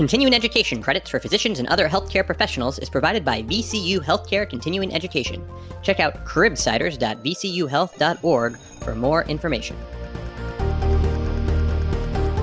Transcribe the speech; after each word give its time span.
Continuing 0.00 0.32
education 0.32 0.80
credits 0.80 1.10
for 1.10 1.20
physicians 1.20 1.58
and 1.58 1.68
other 1.68 1.86
healthcare 1.86 2.24
professionals 2.24 2.78
is 2.78 2.88
provided 2.88 3.22
by 3.22 3.42
VCU 3.42 3.98
Healthcare 3.98 4.48
Continuing 4.48 4.94
Education. 4.94 5.46
Check 5.82 6.00
out 6.00 6.24
cribsiders.vcuhealth.org 6.24 8.56
for 8.56 8.94
more 8.94 9.24
information. 9.24 9.76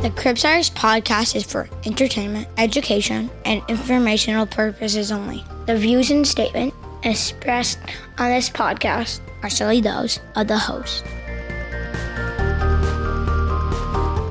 The 0.03 0.13
Cribsiders 0.15 0.71
podcast 0.71 1.35
is 1.35 1.45
for 1.45 1.67
entertainment, 1.83 2.47
education, 2.59 3.31
and 3.43 3.63
informational 3.67 4.45
purposes 4.45 5.11
only. 5.11 5.43
The 5.65 5.79
views 5.79 6.11
and 6.11 6.27
statement 6.27 6.75
expressed 7.01 7.79
on 8.19 8.29
this 8.29 8.51
podcast 8.51 9.19
are 9.41 9.49
solely 9.49 9.81
those 9.81 10.19
of 10.35 10.47
the 10.47 10.59
host. 10.59 11.03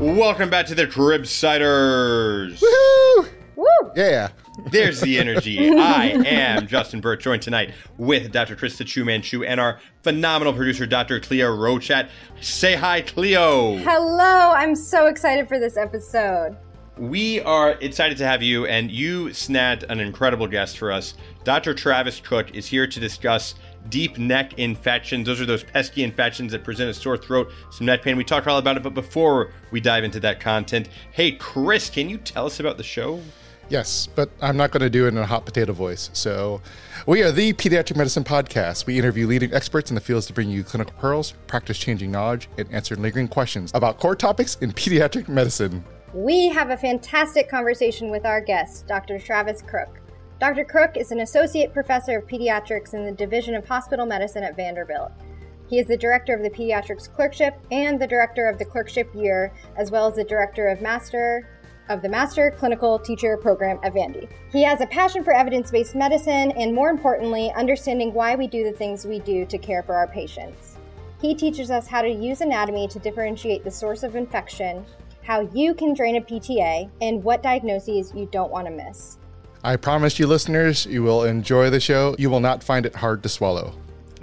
Welcome 0.07 0.51
back 0.51 0.67
to 0.67 0.75
the 0.77 0.87
Cribsiders. 0.87 2.63
Woo! 2.63 3.29
Woo! 3.57 3.91
Yeah. 3.97 4.29
There's 4.71 5.01
the 5.01 5.19
energy. 5.19 5.69
I 5.77 6.11
am 6.25 6.69
Justin 6.69 7.01
Berk, 7.01 7.21
joined 7.21 7.43
tonight 7.43 7.75
with 7.99 8.31
Dr. 8.31 8.55
Krista 8.55 8.87
Chu 8.87 9.05
Manchu 9.05 9.43
and 9.43 9.59
our 9.59 9.81
phenomenal 10.05 10.53
producer, 10.53 10.87
Dr. 10.87 11.19
Cleo 11.19 11.49
Rochat. 11.49 12.09
Say 12.41 12.77
hi, 12.77 13.01
Cleo. 13.01 13.79
Hello. 13.79 14.53
I'm 14.53 14.77
so 14.77 15.07
excited 15.09 15.49
for 15.49 15.59
this 15.59 15.77
episode. 15.77 16.57
We 16.99 17.41
are 17.41 17.73
excited 17.73 18.17
to 18.19 18.27
have 18.27 18.45
you, 18.45 18.65
and 18.65 18.93
you 18.93 19.33
snagged 19.33 19.87
an 19.89 19.99
incredible 19.99 20.47
guest 20.47 20.79
for 20.79 20.93
us. 20.93 21.15
Dr. 21.43 21.75
Travis 21.75 22.21
Crook 22.21 22.55
is 22.55 22.69
here 22.69 22.87
to 22.87 23.01
discuss 23.01 23.57
deep 23.91 24.19
neck 24.19 24.59
infections. 24.59 25.27
Those 25.27 25.41
are 25.41 25.47
those 25.47 25.65
pesky 25.65 26.03
infections 26.03 26.53
that 26.53 26.65
present 26.65 26.91
a 26.91 26.95
sore 26.95 27.17
throat, 27.17 27.51
some 27.71 27.87
neck 27.87 28.03
pain. 28.03 28.17
We 28.17 28.25
talked 28.25 28.47
all 28.47 28.59
about 28.59 28.77
it, 28.77 28.83
but 28.83 28.95
before 28.95 29.53
we 29.71 29.81
dive 29.81 30.05
into 30.05 30.21
that 30.21 30.41
content, 30.41 30.89
hey, 31.13 31.33
Chris, 31.33 31.91
can 31.91 32.09
you 32.09 32.19
tell 32.19 32.47
us 32.47 32.61
about 32.61 32.77
the 32.77 32.83
show? 32.83 33.21
Yes, 33.69 34.09
but 34.15 34.31
I'm 34.41 34.57
not 34.57 34.71
going 34.71 34.83
to 34.83 34.91
do 34.91 35.07
it 35.07 35.09
in 35.09 35.19
a 35.19 35.27
hot 35.27 35.45
potato 35.45 35.73
voice. 35.73 36.09
So, 36.13 36.61
we 37.05 37.25
are 37.25 37.33
the 37.33 37.53
Pediatric 37.53 37.97
Medicine 37.97 38.23
Podcast. 38.23 38.87
We 38.87 38.97
interview 38.97 39.27
leading 39.27 39.53
experts 39.53 39.91
in 39.91 39.97
the 39.97 40.01
fields 40.01 40.27
to 40.27 40.33
bring 40.33 40.49
you 40.49 40.63
clinical 40.63 40.95
pearls, 40.99 41.33
practice 41.49 41.77
changing 41.77 42.13
knowledge, 42.13 42.49
and 42.59 42.73
answer 42.73 42.95
lingering 42.95 43.27
questions 43.27 43.73
about 43.75 43.99
core 43.99 44.15
topics 44.15 44.57
in 44.61 44.73
pediatric 44.73 45.27
medicine. 45.27 45.85
We 46.15 46.49
have 46.51 46.71
a 46.71 46.77
fantastic 46.77 47.51
conversation 47.51 48.11
with 48.11 48.25
our 48.25 48.41
guest, 48.41 48.87
Dr. 48.87 49.19
Travis 49.19 49.63
Crook. 49.63 50.01
Dr. 50.39 50.67
Crook 50.67 50.99
is 50.99 51.13
an 51.13 51.21
associate 51.21 51.73
professor 51.73 52.19
of 52.19 52.27
pediatrics 52.27 52.93
in 52.93 53.07
the 53.07 53.13
Division 53.13 53.55
of 53.55 53.67
Hospital 53.67 54.05
Medicine 54.05 54.43
at 54.43 54.55
Vanderbilt. 54.55 55.11
He 55.71 55.79
is 55.79 55.87
the 55.87 55.97
director 55.97 56.35
of 56.35 56.43
the 56.43 56.51
pediatrics 56.51 57.11
clerkship 57.11 57.59
and 57.73 57.99
the 57.99 58.07
director 58.07 58.47
of 58.47 58.59
the 58.59 58.65
clerkship 58.67 59.09
year, 59.15 59.51
as 59.79 59.91
well 59.91 60.07
as 60.07 60.17
the 60.17 60.25
director 60.25 60.69
of 60.69 60.83
master 60.83 61.49
of 61.89 62.03
the 62.03 62.09
Master 62.11 62.51
Clinical 62.51 62.99
Teacher 62.99 63.39
Program 63.39 63.79
at 63.83 63.95
Vandy. 63.95 64.29
He 64.53 64.63
has 64.63 64.83
a 64.83 64.87
passion 64.87 65.25
for 65.25 65.33
evidence 65.33 65.71
based 65.71 65.95
medicine 65.95 66.53
and, 66.53 66.75
more 66.75 66.91
importantly, 66.91 67.51
understanding 67.57 68.13
why 68.13 68.37
we 68.37 68.47
do 68.47 68.63
the 68.63 68.77
things 68.77 69.07
we 69.07 69.21
do 69.21 69.47
to 69.47 69.57
care 69.57 69.83
for 69.83 69.95
our 69.95 70.09
patients. 70.09 70.77
He 71.23 71.35
teaches 71.35 71.71
us 71.71 71.87
how 71.87 72.03
to 72.03 72.11
use 72.11 72.43
anatomy 72.43 72.89
to 72.89 72.99
differentiate 72.99 73.65
the 73.65 73.71
source 73.71 74.03
of 74.03 74.17
infection, 74.17 74.85
how 75.23 75.49
you 75.55 75.73
can 75.75 75.95
drain 75.95 76.17
a 76.17 76.21
PTA, 76.21 76.91
and 77.01 77.25
what 77.25 77.43
diagnoses 77.43 78.13
you 78.15 78.29
don't 78.31 78.51
want 78.51 78.67
to 78.67 78.73
miss. 78.73 79.17
I 79.67 79.75
promise 79.75 80.21
you, 80.21 80.29
listeners, 80.29 80.87
you 80.87 81.03
will 81.03 81.25
enjoy 81.25 81.71
the 81.71 81.81
show. 81.81 82.15
You 82.21 82.31
will 82.31 82.39
not 82.39 82.63
find 82.63 82.87
it 82.87 82.95
hard 82.95 83.25
to 83.25 83.29
swallow. 83.29 83.75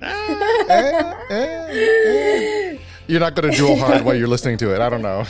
eh, 0.02 0.66
eh, 0.70 1.14
eh. 1.30 2.78
You're 3.08 3.20
not 3.20 3.36
going 3.36 3.52
to 3.52 3.58
drool 3.58 3.76
hard 3.76 4.06
while 4.06 4.16
you're 4.16 4.30
listening 4.30 4.56
to 4.60 4.74
it. 4.74 4.80
I 4.80 4.88
don't 4.88 5.02
know. 5.02 5.26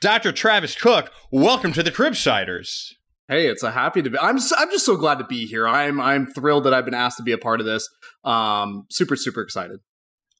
Dr. 0.00 0.32
Travis 0.32 0.74
Crook, 0.74 1.12
welcome 1.30 1.72
to 1.74 1.84
the 1.84 1.92
Cribsiders. 1.92 2.94
Hey, 3.28 3.46
it's 3.46 3.62
a 3.62 3.70
happy 3.70 4.02
to 4.02 4.10
be. 4.10 4.18
I'm 4.18 4.38
I'm 4.58 4.70
just 4.72 4.84
so 4.84 4.96
glad 4.96 5.18
to 5.18 5.24
be 5.24 5.46
here. 5.46 5.68
I'm 5.68 6.00
I'm 6.00 6.26
thrilled 6.26 6.64
that 6.64 6.74
I've 6.74 6.84
been 6.84 6.92
asked 6.92 7.18
to 7.18 7.22
be 7.22 7.30
a 7.30 7.38
part 7.38 7.60
of 7.60 7.66
this. 7.66 7.88
Um, 8.24 8.86
super 8.90 9.14
super 9.14 9.40
excited. 9.42 9.78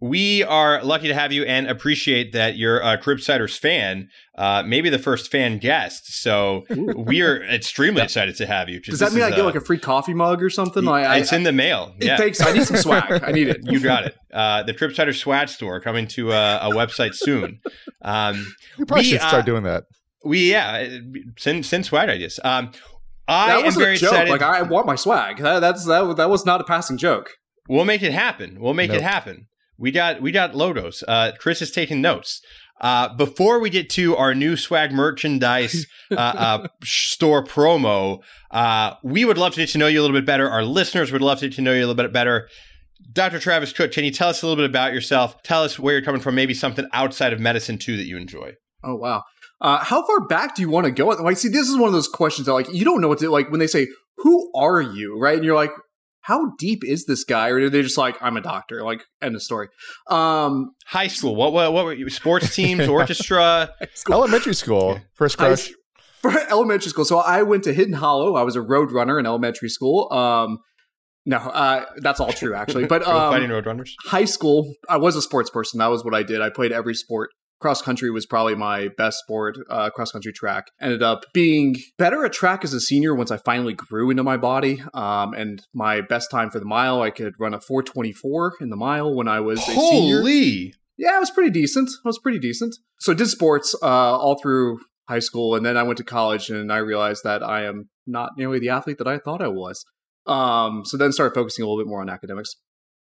We 0.00 0.43
are 0.43 0.82
lucky 0.82 1.09
to 1.09 1.15
have 1.15 1.32
you 1.32 1.44
and 1.44 1.66
appreciate 1.66 2.32
that 2.32 2.56
you're 2.56 2.81
a 2.81 2.99
Cribsiders 2.99 3.56
fan, 3.56 4.09
uh, 4.37 4.62
maybe 4.66 4.91
the 4.91 4.99
first 4.99 5.31
fan 5.31 5.59
guest. 5.59 6.21
So 6.21 6.65
we 6.97 7.22
are 7.22 7.43
extremely 7.44 8.03
excited 8.03 8.37
to 8.37 8.47
have 8.47 8.69
you. 8.69 8.81
Does 8.81 8.99
that 8.99 9.12
mean 9.12 9.22
I 9.22 9.31
get 9.31 9.41
uh, 9.41 9.44
like 9.44 9.55
a 9.55 9.60
free 9.60 9.78
coffee 9.78 10.12
mug 10.12 10.43
or 10.43 10.50
something? 10.50 10.87
I, 10.87 11.19
it's 11.19 11.32
I, 11.32 11.37
in 11.37 11.44
the 11.44 11.53
mail. 11.53 11.94
Yeah. 12.00 12.16
Thanks. 12.16 12.44
I 12.44 12.53
need 12.53 12.65
some 12.65 12.77
swag. 12.77 13.22
I 13.22 13.31
need 13.31 13.49
it. 13.49 13.60
You 13.62 13.81
got 13.81 14.05
it. 14.05 14.16
Uh, 14.32 14.65
the 14.65 14.75
Cribsiders 14.75 15.19
swag 15.19 15.49
store 15.49 15.81
coming 15.81 16.09
to 16.09 16.32
a, 16.32 16.59
a 16.59 16.71
website 16.71 17.15
soon. 17.15 17.61
Um, 18.03 18.55
you 18.76 18.84
probably 18.84 19.05
we, 19.05 19.11
should 19.11 19.21
start 19.21 19.34
uh, 19.34 19.43
doing 19.43 19.62
that. 19.62 19.84
We 20.25 20.50
yeah, 20.50 20.99
send 21.38 21.65
send 21.65 21.87
swag 21.87 22.09
ideas. 22.09 22.41
Um, 22.43 22.72
I 23.28 23.62
that 23.62 23.65
am 23.65 23.72
very 23.75 23.94
excited. 23.94 24.31
Like 24.31 24.43
I 24.43 24.62
want 24.62 24.87
my 24.87 24.97
swag. 24.97 25.38
That, 25.38 25.61
that's 25.61 25.87
that. 25.87 26.16
That 26.16 26.28
was 26.28 26.44
not 26.44 26.61
a 26.61 26.65
passing 26.65 26.99
joke. 26.99 27.31
We'll 27.69 27.84
make 27.84 28.03
it 28.03 28.12
happen. 28.12 28.59
We'll 28.61 28.75
make 28.75 28.91
nope. 28.91 28.99
it 28.99 29.03
happen. 29.03 29.47
We 29.79 29.91
got 29.91 30.21
we 30.21 30.33
got 30.33 30.53
Lodos. 30.53 31.03
Uh, 31.07 31.33
Chris 31.39 31.62
is 31.62 31.71
taking 31.71 32.01
notes. 32.01 32.41
Uh, 32.81 33.15
before 33.15 33.61
we 33.61 33.71
get 33.71 33.89
to 33.89 34.17
our 34.17 34.35
new 34.35 34.57
swag 34.57 34.93
merchandise 34.93 35.87
uh, 36.11 36.15
uh, 36.15 36.69
store 36.85 37.45
promo, 37.45 38.21
uh, 38.51 38.95
we 39.03 39.25
would 39.25 39.39
love 39.39 39.55
to 39.55 39.61
get 39.61 39.69
to 39.71 39.79
know 39.79 39.87
you 39.87 40.01
a 40.01 40.03
little 40.03 40.17
bit 40.17 40.27
better. 40.27 40.51
Our 40.51 40.65
listeners 40.65 41.12
would 41.12 41.23
love 41.23 41.39
to 41.39 41.49
get 41.49 41.57
to 41.57 41.62
know 41.62 41.73
you 41.73 41.79
a 41.79 41.87
little 41.87 41.95
bit 41.95 42.12
better. 42.12 42.49
Dr. 43.12 43.39
Travis 43.39 43.73
Crook, 43.73 43.93
can 43.93 44.05
you 44.05 44.11
tell 44.11 44.29
us 44.29 44.43
a 44.43 44.47
little 44.47 44.62
bit 44.62 44.69
about 44.69 44.93
yourself? 44.93 45.41
Tell 45.43 45.62
us 45.62 45.79
where 45.79 45.95
you're 45.95 46.05
coming 46.05 46.21
from, 46.21 46.35
maybe 46.35 46.55
something 46.55 46.87
outside 46.93 47.33
of 47.33 47.39
medicine 47.39 47.79
too 47.79 47.97
that 47.97 48.06
you 48.06 48.17
enjoy. 48.17 48.55
Oh 48.83 48.97
wow. 48.97 49.23
Uh, 49.61 49.83
how 49.83 50.05
far 50.06 50.27
back 50.27 50.55
do 50.56 50.62
you 50.62 50.69
want 50.69 50.85
to 50.85 50.91
go? 50.91 51.06
Like, 51.06 51.37
see, 51.37 51.49
this 51.49 51.69
is 51.69 51.77
one 51.77 51.87
of 51.87 51.93
those 51.95 52.09
questions 52.09 52.47
that, 52.47 52.53
like, 52.53 52.71
you 52.73 52.85
don't 52.85 53.01
know 53.01 53.09
what 53.09 53.19
to 53.21 53.31
like 53.31 53.51
when 53.51 53.61
they 53.61 53.67
say, 53.67 53.87
"Who 54.19 54.53
are 54.55 54.83
you?" 54.83 55.19
Right, 55.19 55.37
and 55.37 55.45
you're 55.45 55.55
like, 55.55 55.71
how 56.25 56.53
deep 56.59 56.83
is 56.85 57.05
this 57.05 57.23
guy? 57.23 57.51
Or 57.51 57.57
are 57.59 57.71
they 57.71 57.83
just 57.83 57.99
like, 57.99 58.17
I'm 58.23 58.39
a 58.39 58.41
doctor, 58.41 58.83
like 58.83 59.05
end 59.21 59.35
of 59.35 59.43
story. 59.43 59.69
Um, 60.09 60.71
High 60.87 61.09
school. 61.09 61.37
What 61.37 61.53
what 61.53 61.73
what 61.75 61.85
were 61.85 61.93
you? 61.93 62.09
Sports 62.09 62.55
teams, 62.55 62.89
orchestra, 62.89 63.71
school. 63.93 64.15
elementary 64.15 64.55
school, 64.55 64.99
first 65.12 65.37
crush. 65.37 65.71
For 66.23 66.31
elementary 66.51 66.89
school. 66.89 67.05
So 67.05 67.19
I 67.19 67.43
went 67.43 67.65
to 67.65 67.75
Hidden 67.75 67.93
Hollow. 67.93 68.37
I 68.37 68.43
was 68.43 68.57
a 68.57 68.62
road 68.62 68.91
runner 68.91 69.19
in 69.19 69.27
elementary 69.27 69.69
school. 69.69 70.11
Um, 70.11 70.61
no, 71.27 71.37
uh, 71.37 71.85
that's 71.99 72.21
all 72.21 72.33
true 72.33 72.55
actually. 72.55 72.87
But 72.87 73.03
um, 73.06 73.31
fighting 73.31 73.51
roadrunners. 73.51 73.91
High 74.06 74.25
school, 74.25 74.73
I 74.89 74.97
was 74.97 75.17
a 75.17 75.23
sports 75.23 75.51
person. 75.51 75.79
That 75.79 75.89
was 75.89 76.05
what 76.05 76.15
I 76.15 76.23
did. 76.23 76.41
I 76.41 76.49
played 76.49 76.73
every 76.73 76.95
sport 76.95 77.31
cross 77.61 77.81
country 77.81 78.11
was 78.11 78.27
probably 78.27 78.55
my 78.55 78.89
best 78.97 79.19
sport. 79.19 79.57
Uh, 79.71 79.91
cross 79.91 80.13
country 80.13 80.33
track 80.33 80.67
ended 80.81 81.03
up 81.03 81.25
being 81.33 81.77
better 81.99 82.25
at 82.25 82.33
track 82.33 82.65
as 82.65 82.73
a 82.75 82.81
senior 82.81 83.15
once 83.15 83.31
I 83.31 83.39
finally 83.39 83.75
grew 83.75 84.11
into 84.11 84.23
my 84.23 84.37
body. 84.37 84.83
Um, 84.93 85.35
and 85.35 85.63
my 85.73 86.01
best 86.01 86.31
time 86.31 86.51
for 86.51 86.59
the 86.59 86.67
mile, 86.67 87.03
I 87.03 87.11
could 87.11 87.35
run 87.39 87.55
a 87.55 87.61
424 87.61 88.55
in 88.61 88.71
the 88.71 88.77
mile 88.77 89.15
when 89.15 89.29
I 89.29 89.41
was 89.41 89.61
Holy. 89.61 89.77
a 89.77 89.81
senior. 89.91 90.21
Holy. 90.21 90.75
Yeah, 90.97 91.17
it 91.17 91.21
was 91.21 91.31
pretty 91.31 91.51
decent. 91.51 91.89
It 91.89 92.07
was 92.07 92.19
pretty 92.19 92.39
decent. 92.39 92.77
So 93.01 93.13
I 93.13 93.17
did 93.17 93.29
sports 93.29 93.75
uh, 93.83 93.87
all 94.19 94.39
through 94.41 94.79
high 95.09 95.19
school, 95.19 95.55
and 95.55 95.65
then 95.65 95.77
I 95.77 95.83
went 95.83 95.99
to 95.99 96.05
college, 96.05 96.51
and 96.51 96.73
I 96.73 96.79
realized 96.79 97.25
that 97.25 97.43
I 97.43 97.65
am 97.65 97.89
not 98.07 98.33
nearly 98.37 98.59
the 98.59 98.69
athlete 98.69 98.99
that 98.99 99.09
I 99.09 99.19
thought 99.19 99.43
I 99.43 99.49
was. 99.49 99.85
Um, 100.27 100.83
so 100.85 100.97
then 100.97 101.13
started 101.13 101.35
focusing 101.35 101.65
a 101.65 101.67
little 101.69 101.83
bit 101.83 101.89
more 101.89 102.01
on 102.01 102.09
academics. 102.09 102.57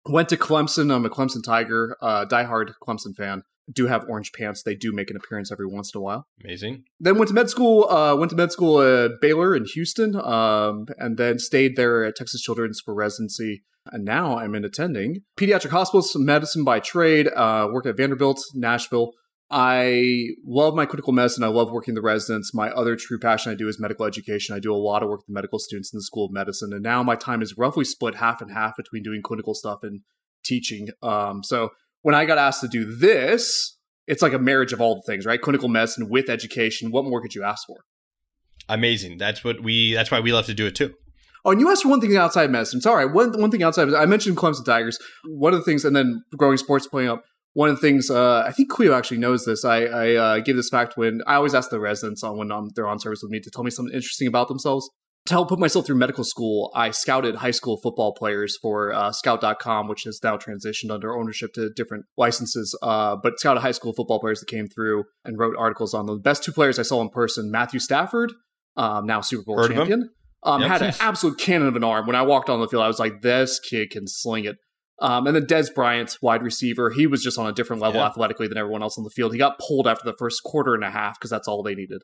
Went 0.07 0.29
to 0.29 0.37
Clemson. 0.37 0.93
I'm 0.93 1.05
a 1.05 1.09
Clemson 1.09 1.43
Tiger, 1.43 1.97
uh, 2.01 2.25
diehard 2.25 2.73
Clemson 2.81 3.15
fan 3.15 3.43
do 3.71 3.87
have 3.87 4.05
orange 4.07 4.31
pants. 4.31 4.63
They 4.63 4.75
do 4.75 4.91
make 4.91 5.09
an 5.09 5.17
appearance 5.17 5.51
every 5.51 5.65
once 5.65 5.93
in 5.93 5.99
a 5.99 6.01
while. 6.01 6.27
Amazing. 6.43 6.83
Then 6.99 7.17
went 7.17 7.29
to 7.29 7.33
med 7.33 7.49
school. 7.49 7.89
Uh, 7.89 8.15
went 8.15 8.29
to 8.29 8.35
med 8.35 8.51
school 8.51 8.81
at 8.81 9.19
Baylor 9.21 9.55
in 9.55 9.65
Houston, 9.73 10.15
um, 10.15 10.87
and 10.97 11.17
then 11.17 11.39
stayed 11.39 11.75
there 11.75 12.03
at 12.03 12.15
Texas 12.15 12.41
Children's 12.41 12.79
for 12.79 12.93
residency. 12.93 13.63
And 13.91 14.03
now 14.03 14.37
I'm 14.37 14.55
in 14.55 14.65
attending 14.65 15.21
pediatric 15.37 15.69
hospitals, 15.69 16.15
medicine 16.15 16.63
by 16.63 16.79
trade. 16.79 17.27
Uh, 17.35 17.67
work 17.71 17.85
at 17.85 17.97
Vanderbilt, 17.97 18.39
Nashville. 18.53 19.11
I 19.51 20.29
love 20.45 20.73
my 20.73 20.85
clinical 20.85 21.13
medicine. 21.13 21.43
I 21.43 21.47
love 21.47 21.71
working 21.71 21.93
the 21.93 22.01
residents. 22.01 22.53
My 22.53 22.71
other 22.71 22.95
true 22.95 23.19
passion 23.19 23.51
I 23.51 23.55
do 23.55 23.67
is 23.67 23.79
medical 23.79 24.05
education. 24.05 24.55
I 24.55 24.59
do 24.59 24.73
a 24.73 24.75
lot 24.75 25.03
of 25.03 25.09
work 25.09 25.19
with 25.19 25.33
medical 25.33 25.59
students 25.59 25.93
in 25.93 25.97
the 25.97 26.03
School 26.03 26.25
of 26.25 26.31
Medicine, 26.31 26.73
and 26.73 26.81
now 26.81 27.03
my 27.03 27.15
time 27.15 27.41
is 27.41 27.55
roughly 27.57 27.85
split 27.85 28.15
half 28.15 28.41
and 28.41 28.51
half 28.51 28.75
between 28.75 29.03
doing 29.03 29.21
clinical 29.21 29.53
stuff 29.53 29.79
and 29.83 30.01
teaching. 30.43 30.89
Um, 31.03 31.43
so 31.43 31.69
when 32.01 32.15
I 32.15 32.25
got 32.25 32.37
asked 32.37 32.61
to 32.61 32.67
do 32.67 32.95
this, 32.95 33.77
it's 34.07 34.21
like 34.21 34.33
a 34.33 34.39
marriage 34.39 34.73
of 34.73 34.81
all 34.81 34.95
the 34.95 35.03
things, 35.11 35.25
right? 35.25 35.41
Clinical 35.41 35.69
medicine 35.69 36.09
with 36.09 36.29
education. 36.29 36.91
What 36.91 37.05
more 37.05 37.21
could 37.21 37.35
you 37.35 37.43
ask 37.43 37.67
for? 37.67 37.77
Amazing. 38.67 39.17
That's 39.17 39.43
what 39.43 39.61
we. 39.61 39.93
That's 39.93 40.09
why 40.09 40.19
we 40.19 40.33
love 40.33 40.47
to 40.47 40.53
do 40.53 40.65
it 40.65 40.75
too. 40.75 40.93
Oh, 41.43 41.51
and 41.51 41.59
you 41.59 41.69
asked 41.69 41.83
for 41.83 41.89
one 41.89 42.01
thing 42.01 42.15
outside 42.17 42.49
medicine. 42.49 42.81
Sorry. 42.81 43.05
One 43.05 43.39
one 43.39 43.51
thing 43.51 43.61
outside. 43.61 43.93
I 43.93 44.05
mentioned 44.07 44.37
Clemson 44.37 44.65
Tigers. 44.65 44.97
One 45.25 45.53
of 45.53 45.59
the 45.59 45.65
things, 45.65 45.85
and 45.85 45.95
then 45.95 46.23
growing 46.35 46.57
sports 46.57 46.87
playing 46.87 47.09
up. 47.09 47.23
One 47.55 47.69
of 47.69 47.75
the 47.77 47.81
things 47.81 48.09
uh, 48.09 48.43
I 48.45 48.51
think 48.51 48.69
Cleo 48.69 48.93
actually 48.93 49.17
knows 49.17 49.45
this. 49.45 49.65
I, 49.65 49.77
I 49.85 50.15
uh, 50.15 50.39
give 50.39 50.55
this 50.57 50.69
fact 50.69 50.97
when 50.97 51.21
I 51.25 51.35
always 51.35 51.55
ask 51.55 51.69
the 51.71 51.79
residents 51.79 52.21
on 52.21 52.37
when 52.37 52.51
um, 52.51 52.69
they're 52.75 52.87
on 52.87 52.99
service 52.99 53.21
with 53.23 53.31
me 53.31 53.39
to 53.39 53.49
tell 53.49 53.63
me 53.63 53.71
something 53.71 53.95
interesting 53.95 54.27
about 54.27 54.47
themselves. 54.49 54.89
to 55.27 55.33
help 55.33 55.49
put 55.49 55.57
myself 55.57 55.85
through 55.87 55.95
medical 55.95 56.23
school, 56.23 56.69
I 56.75 56.91
scouted 56.91 57.35
high 57.35 57.51
school 57.59 57.77
football 57.81 58.13
players 58.13 58.57
for 58.61 58.93
uh, 58.93 59.11
Scout.com, 59.11 59.87
which 59.87 60.03
has 60.03 60.19
now 60.23 60.37
transitioned 60.37 60.91
under 60.91 61.15
ownership 61.17 61.53
to 61.53 61.71
different 61.75 62.05
licenses. 62.17 62.77
Uh, 62.83 63.15
but 63.23 63.39
scouted 63.39 63.63
high 63.63 63.71
school 63.71 63.93
football 63.93 64.19
players 64.19 64.39
that 64.41 64.49
came 64.49 64.67
through 64.67 65.05
and 65.23 65.39
wrote 65.39 65.55
articles 65.57 65.93
on 65.95 66.05
them. 66.05 66.17
The 66.17 66.21
best 66.21 66.43
two 66.43 66.51
players 66.51 66.77
I 66.77 66.83
saw 66.83 67.01
in 67.01 67.09
person: 67.09 67.49
Matthew 67.49 67.79
Stafford, 67.79 68.33
um, 68.75 69.05
now 69.07 69.21
Super 69.21 69.43
Bowl 69.43 69.57
Heard 69.57 69.71
champion, 69.71 70.09
um, 70.43 70.61
Yep. 70.61 70.69
had 70.69 70.81
an 70.83 70.93
absolute 70.99 71.39
cannon 71.39 71.69
of 71.69 71.75
an 71.75 71.83
arm. 71.83 72.05
When 72.05 72.15
I 72.17 72.21
walked 72.21 72.49
on 72.49 72.59
the 72.59 72.67
field, 72.67 72.83
I 72.83 72.87
was 72.87 72.99
like, 72.99 73.21
"This 73.21 73.59
kid 73.59 73.89
can 73.91 74.07
sling 74.07 74.43
it." 74.45 74.57
Um, 74.99 75.27
and 75.27 75.35
then 75.35 75.45
Dez 75.45 75.73
Bryant, 75.73 76.17
wide 76.21 76.41
receiver, 76.41 76.89
he 76.89 77.05
was 77.05 77.21
just 77.21 77.37
on 77.37 77.47
a 77.47 77.51
different 77.51 77.81
level 77.81 77.99
Yeah. 77.99 78.07
athletically 78.07 78.47
than 78.47 78.57
everyone 78.57 78.81
else 78.81 78.97
on 78.97 79.03
the 79.03 79.09
field. 79.09 79.33
He 79.33 79.37
got 79.37 79.59
pulled 79.59 79.87
after 79.87 80.09
the 80.09 80.15
first 80.17 80.41
quarter 80.43 80.73
and 80.73 80.83
a 80.83 80.89
half 80.89 81.19
because 81.19 81.29
that's 81.29 81.47
all 81.47 81.63
they 81.63 81.75
needed. 81.75 82.01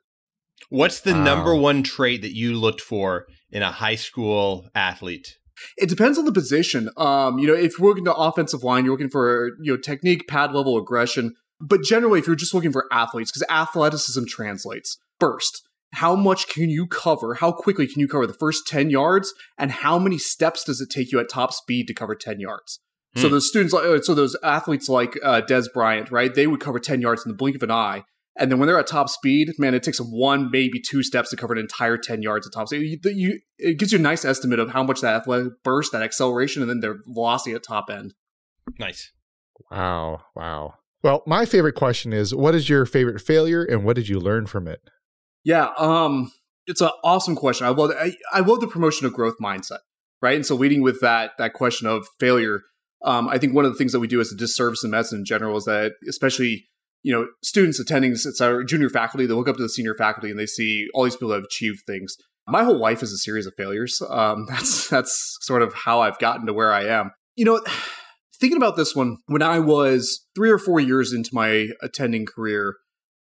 What's 0.70 1.00
the 1.00 1.14
Wow. 1.14 1.24
number 1.24 1.56
one 1.56 1.84
trait 1.84 2.22
that 2.22 2.36
you 2.36 2.54
looked 2.54 2.82
for 2.82 3.26
in 3.50 3.62
a 3.64 3.72
high 3.72 3.96
school 3.96 4.68
athlete? 4.76 5.38
It 5.78 5.90
depends 5.90 6.18
on 6.18 6.26
the 6.26 6.32
position. 6.32 6.90
Um, 6.98 7.40
you 7.40 7.48
know, 7.48 7.54
if 7.54 7.78
you're 7.80 7.88
looking 7.88 8.06
to 8.06 8.14
offensive 8.14 8.64
line, 8.64 8.84
you're 8.86 8.94
looking 8.94 9.10
for 9.10 9.52
you 9.62 9.74
know 9.74 9.78
technique, 9.78 10.28
pad 10.28 10.54
level, 10.54 10.78
aggression. 10.78 11.36
But 11.60 11.84
generally, 11.84 12.20
if 12.20 12.28
you're 12.28 12.36
just 12.36 12.54
looking 12.54 12.72
for 12.72 12.88
athletes, 12.92 13.32
because 13.32 13.46
athleticism 13.50 14.26
translates 14.28 14.98
first. 15.20 15.62
How 15.94 16.16
much 16.16 16.48
can 16.48 16.70
you 16.70 16.88
cover? 16.88 17.36
How 17.36 17.52
quickly 17.52 17.86
can 17.88 18.00
you 18.00 18.08
cover 18.08 18.26
the 18.26 18.34
first 18.34 18.66
10 18.68 18.90
yards? 18.90 19.34
And 19.58 19.72
how 19.72 20.00
many 20.00 20.18
steps 20.18 20.64
does 20.64 20.80
it 20.82 20.90
take 20.90 21.12
you 21.12 21.20
at 21.20 21.30
top 21.30 21.54
speed 21.54 21.88
to 21.88 21.94
cover 21.94 22.16
10 22.16 22.40
yards? 22.40 22.80
So 23.18 23.28
Hmm. 23.28 23.34
those 23.34 23.50
students, 23.50 23.74
like- 23.74 23.84
uh, 23.86 24.02
so 24.02 24.16
those 24.16 24.38
athletes 24.42 24.88
like 24.88 25.18
uh, 25.22 25.42
Dez 25.42 25.66
Bryant, 25.74 26.10
right? 26.12 26.34
They 26.34 26.48
would 26.48 26.62
cover 26.62 26.80
10 26.80 27.02
yards 27.02 27.26
in 27.26 27.30
the 27.32 27.36
blink 27.36 27.58
of 27.58 27.64
an 27.64 27.72
eye. 27.72 28.06
And 28.38 28.50
then 28.50 28.58
when 28.58 28.68
they're 28.68 28.80
at 28.80 28.88
top 28.88 29.10
speed, 29.10 29.52
man, 29.60 29.74
it 29.74 29.84
takes 29.84 29.98
them 29.98 30.08
one, 30.12 30.50
maybe 30.50 30.80
two 30.80 31.04
steps 31.04 31.30
to 31.32 31.36
cover 31.36 31.52
an 31.54 31.60
entire 31.60 31.98
10 31.98 32.22
yards 32.22 32.48
at 32.48 32.54
top 32.54 32.70
speed. 32.70 33.00
You, 33.04 33.12
you, 33.12 33.40
it 33.58 33.78
gives 33.78 33.92
you 33.92 34.00
a 34.00 34.02
nice 34.02 34.24
estimate 34.24 34.60
of 34.60 34.70
how 34.70 34.84
much 34.84 35.02
that 35.02 35.14
athletic 35.16 35.62
burst, 35.64 35.92
that 35.92 36.02
acceleration, 36.02 36.62
and 36.62 36.70
then 36.70 36.80
their 36.80 37.00
velocity 37.06 37.54
at 37.54 37.64
top 37.64 37.90
end. 37.90 38.14
Nice. 38.80 39.12
Wow. 39.70 40.22
Wow. 40.34 40.76
Well, 41.04 41.24
my 41.28 41.46
favorite 41.46 41.76
question 41.76 42.14
is 42.14 42.34
what 42.34 42.56
is 42.56 42.70
your 42.70 42.86
favorite 42.86 43.20
failure 43.20 43.64
and 43.66 43.84
what 43.84 43.98
did 43.98 44.08
you 44.08 44.20
learn 44.22 44.46
from 44.46 44.68
it? 44.70 44.80
Yeah, 45.44 45.70
um, 45.78 46.32
it's 46.68 46.82
an 46.82 46.90
awesome 47.04 47.36
question. 47.36 47.66
I 47.66 47.70
love 47.70 47.92
I, 47.98 48.16
I 48.32 48.40
love 48.40 48.60
the 48.60 48.68
promotion 48.68 49.06
of 49.06 49.14
growth 49.14 49.36
mindset, 49.42 49.80
right? 50.22 50.36
And 50.36 50.46
so 50.46 50.56
leading 50.56 50.82
with 50.82 51.02
that 51.02 51.32
that 51.38 51.54
question 51.54 51.88
of 51.88 52.08
failure, 52.20 52.62
um, 53.04 53.28
I 53.28 53.38
think 53.38 53.54
one 53.54 53.66
of 53.66 53.72
the 53.72 53.78
things 53.78 53.92
that 53.92 54.00
we 54.00 54.08
do 54.08 54.22
as 54.22 54.32
a 54.32 54.38
disservice 54.38 54.84
in 54.84 54.92
medicine 54.92 55.20
in 55.20 55.26
general 55.26 55.58
is 55.58 55.66
that 55.66 55.94
especially 56.08 56.68
you 57.04 57.12
know 57.12 57.28
students 57.44 57.80
attending 57.80 58.12
it's 58.12 58.42
our 58.42 58.64
junior 58.64 58.90
faculty 58.90 59.26
they 59.26 59.34
look 59.34 59.48
up 59.48 59.58
to 59.58 59.64
the 59.64 59.70
senior 59.70 59.96
faculty 59.96 60.30
and 60.30 60.40
they 60.40 60.46
see 60.46 60.88
all 60.94 61.04
these 61.04 61.16
people 61.16 61.30
that 61.30 61.36
have 61.36 61.46
achieved 61.46 61.82
things. 61.88 62.16
My 62.48 62.64
whole 62.64 62.80
life 62.80 63.04
is 63.04 63.12
a 63.12 63.18
series 63.18 63.46
of 63.46 63.54
failures. 63.56 64.02
Um, 64.10 64.46
that's 64.50 64.90
that's 64.90 65.38
sort 65.42 65.62
of 65.62 65.74
how 65.74 66.02
I've 66.02 66.20
gotten 66.20 66.46
to 66.48 66.54
where 66.54 66.72
I 66.72 66.86
am. 66.86 67.12
You 67.36 67.46
know, 67.46 67.62
thinking 68.40 68.58
about 68.58 68.76
this 68.76 68.96
one, 68.96 69.18
when 69.26 69.42
I 69.42 69.60
was 69.60 70.26
three 70.36 70.52
or 70.52 70.60
four 70.60 70.80
years 70.80 71.14
into 71.14 71.32
my 71.34 71.70
attending 71.82 72.26
career, 72.26 72.76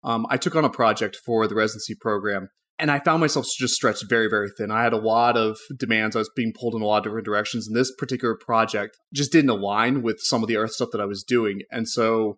um, 0.03 0.25
I 0.29 0.37
took 0.37 0.55
on 0.55 0.65
a 0.65 0.69
project 0.69 1.17
for 1.25 1.47
the 1.47 1.55
residency 1.55 1.95
program 1.95 2.49
and 2.79 2.89
I 2.89 2.99
found 2.99 3.21
myself 3.21 3.45
just 3.57 3.75
stretched 3.75 4.09
very, 4.09 4.27
very 4.27 4.49
thin. 4.57 4.71
I 4.71 4.83
had 4.83 4.93
a 4.93 4.97
lot 4.97 5.37
of 5.37 5.57
demands. 5.77 6.15
I 6.15 6.19
was 6.19 6.31
being 6.35 6.53
pulled 6.59 6.75
in 6.75 6.81
a 6.81 6.85
lot 6.85 6.97
of 6.97 7.03
different 7.03 7.25
directions. 7.25 7.67
And 7.67 7.75
this 7.75 7.93
particular 7.97 8.35
project 8.35 8.97
just 9.13 9.31
didn't 9.31 9.51
align 9.51 10.01
with 10.01 10.17
some 10.19 10.41
of 10.41 10.47
the 10.47 10.57
Earth 10.57 10.71
stuff 10.71 10.89
that 10.91 11.01
I 11.01 11.05
was 11.05 11.23
doing. 11.23 11.61
And 11.71 11.87
so 11.87 12.37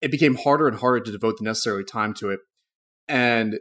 it 0.00 0.10
became 0.10 0.36
harder 0.36 0.68
and 0.68 0.78
harder 0.78 1.00
to 1.00 1.12
devote 1.12 1.36
the 1.38 1.44
necessary 1.44 1.84
time 1.84 2.14
to 2.14 2.30
it. 2.30 2.40
And 3.08 3.58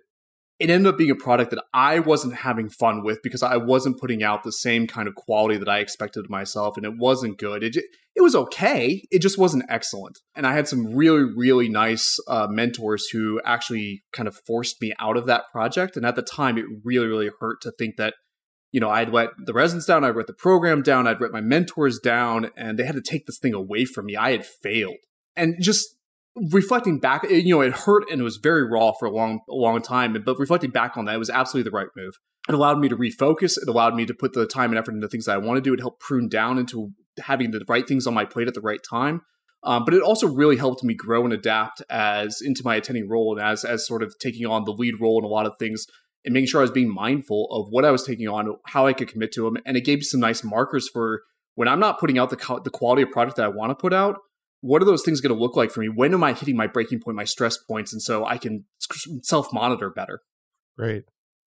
it 0.61 0.69
ended 0.69 0.93
up 0.93 0.97
being 0.99 1.09
a 1.09 1.15
product 1.15 1.49
that 1.49 1.63
I 1.73 1.97
wasn't 1.97 2.35
having 2.35 2.69
fun 2.69 3.03
with 3.03 3.23
because 3.23 3.41
I 3.41 3.57
wasn't 3.57 3.99
putting 3.99 4.21
out 4.21 4.43
the 4.43 4.51
same 4.51 4.85
kind 4.85 5.07
of 5.07 5.15
quality 5.15 5.57
that 5.57 5.67
I 5.67 5.79
expected 5.79 6.23
of 6.23 6.29
myself, 6.29 6.77
and 6.77 6.85
it 6.85 6.99
wasn't 6.99 7.39
good. 7.39 7.63
It 7.63 7.75
it 8.15 8.21
was 8.21 8.35
okay, 8.35 9.07
it 9.09 9.23
just 9.23 9.39
wasn't 9.39 9.63
excellent. 9.69 10.19
And 10.35 10.45
I 10.45 10.53
had 10.53 10.67
some 10.67 10.93
really 10.95 11.23
really 11.23 11.67
nice 11.67 12.19
uh, 12.27 12.45
mentors 12.47 13.07
who 13.07 13.41
actually 13.43 14.03
kind 14.13 14.27
of 14.27 14.37
forced 14.45 14.79
me 14.83 14.93
out 14.99 15.17
of 15.17 15.25
that 15.25 15.45
project. 15.51 15.97
And 15.97 16.05
at 16.05 16.15
the 16.15 16.21
time, 16.21 16.59
it 16.59 16.65
really 16.83 17.07
really 17.07 17.31
hurt 17.39 17.59
to 17.61 17.71
think 17.71 17.97
that 17.97 18.13
you 18.71 18.79
know 18.79 18.91
I'd 18.91 19.09
let 19.09 19.29
the 19.43 19.53
residents 19.53 19.87
down, 19.87 20.03
I'd 20.03 20.15
let 20.15 20.27
the 20.27 20.33
program 20.33 20.83
down, 20.83 21.07
I'd 21.07 21.21
let 21.21 21.31
my 21.31 21.41
mentors 21.41 21.97
down, 21.97 22.51
and 22.55 22.77
they 22.77 22.85
had 22.85 22.93
to 22.93 23.01
take 23.01 23.25
this 23.25 23.39
thing 23.39 23.55
away 23.55 23.85
from 23.85 24.05
me. 24.05 24.15
I 24.15 24.29
had 24.29 24.45
failed, 24.45 24.97
and 25.35 25.55
just 25.59 25.95
reflecting 26.35 26.99
back, 26.99 27.29
you 27.29 27.55
know, 27.55 27.61
it 27.61 27.73
hurt 27.73 28.09
and 28.09 28.21
it 28.21 28.23
was 28.23 28.37
very 28.37 28.63
raw 28.63 28.91
for 28.93 29.05
a 29.05 29.11
long, 29.11 29.41
a 29.49 29.53
long 29.53 29.81
time. 29.81 30.15
But 30.25 30.39
reflecting 30.39 30.71
back 30.71 30.97
on 30.97 31.05
that, 31.05 31.15
it 31.15 31.19
was 31.19 31.29
absolutely 31.29 31.69
the 31.69 31.75
right 31.75 31.87
move. 31.95 32.17
It 32.49 32.55
allowed 32.55 32.79
me 32.79 32.89
to 32.89 32.97
refocus. 32.97 33.57
It 33.61 33.67
allowed 33.67 33.95
me 33.95 34.05
to 34.05 34.13
put 34.13 34.33
the 34.33 34.45
time 34.45 34.71
and 34.71 34.79
effort 34.79 34.95
into 34.95 35.07
things 35.07 35.25
that 35.25 35.35
I 35.35 35.37
want 35.37 35.57
to 35.57 35.61
do. 35.61 35.73
It 35.73 35.79
helped 35.79 36.01
prune 36.01 36.27
down 36.27 36.57
into 36.57 36.91
having 37.19 37.51
the 37.51 37.63
right 37.67 37.87
things 37.87 38.07
on 38.07 38.13
my 38.13 38.25
plate 38.25 38.47
at 38.47 38.53
the 38.53 38.61
right 38.61 38.79
time. 38.87 39.21
Um, 39.63 39.85
but 39.85 39.93
it 39.93 40.01
also 40.01 40.27
really 40.27 40.57
helped 40.57 40.83
me 40.83 40.95
grow 40.95 41.23
and 41.23 41.33
adapt 41.33 41.83
as 41.89 42.41
into 42.41 42.63
my 42.65 42.75
attending 42.75 43.07
role 43.07 43.37
and 43.37 43.45
as 43.45 43.63
as 43.63 43.85
sort 43.85 44.01
of 44.01 44.17
taking 44.19 44.47
on 44.47 44.63
the 44.63 44.71
lead 44.71 44.99
role 44.99 45.19
in 45.19 45.23
a 45.23 45.27
lot 45.27 45.45
of 45.45 45.53
things 45.59 45.85
and 46.25 46.33
making 46.33 46.47
sure 46.47 46.61
I 46.61 46.63
was 46.63 46.71
being 46.71 46.91
mindful 46.91 47.47
of 47.51 47.67
what 47.69 47.85
I 47.85 47.91
was 47.91 48.03
taking 48.03 48.27
on, 48.27 48.55
how 48.65 48.87
I 48.87 48.93
could 48.93 49.07
commit 49.07 49.31
to 49.33 49.43
them, 49.43 49.57
and 49.65 49.77
it 49.77 49.85
gave 49.85 49.99
me 49.99 50.03
some 50.03 50.19
nice 50.19 50.43
markers 50.43 50.89
for 50.89 51.23
when 51.55 51.67
I'm 51.67 51.79
not 51.79 51.99
putting 51.99 52.17
out 52.17 52.31
the 52.31 52.37
co- 52.37 52.59
the 52.59 52.69
quality 52.71 53.03
of 53.03 53.11
product 53.11 53.37
that 53.37 53.45
I 53.45 53.49
want 53.49 53.69
to 53.69 53.75
put 53.75 53.93
out 53.93 54.17
what 54.61 54.81
are 54.81 54.85
those 54.85 55.03
things 55.03 55.21
going 55.21 55.35
to 55.35 55.39
look 55.39 55.55
like 55.55 55.71
for 55.71 55.81
me? 55.81 55.89
When 55.89 56.13
am 56.13 56.23
I 56.23 56.33
hitting 56.33 56.55
my 56.55 56.67
breaking 56.67 57.01
point, 57.01 57.17
my 57.17 57.25
stress 57.25 57.57
points? 57.57 57.91
And 57.91 58.01
so 58.01 58.25
I 58.25 58.37
can 58.37 58.65
self 59.23 59.51
monitor 59.51 59.89
better. 59.89 60.21
Great. 60.77 61.03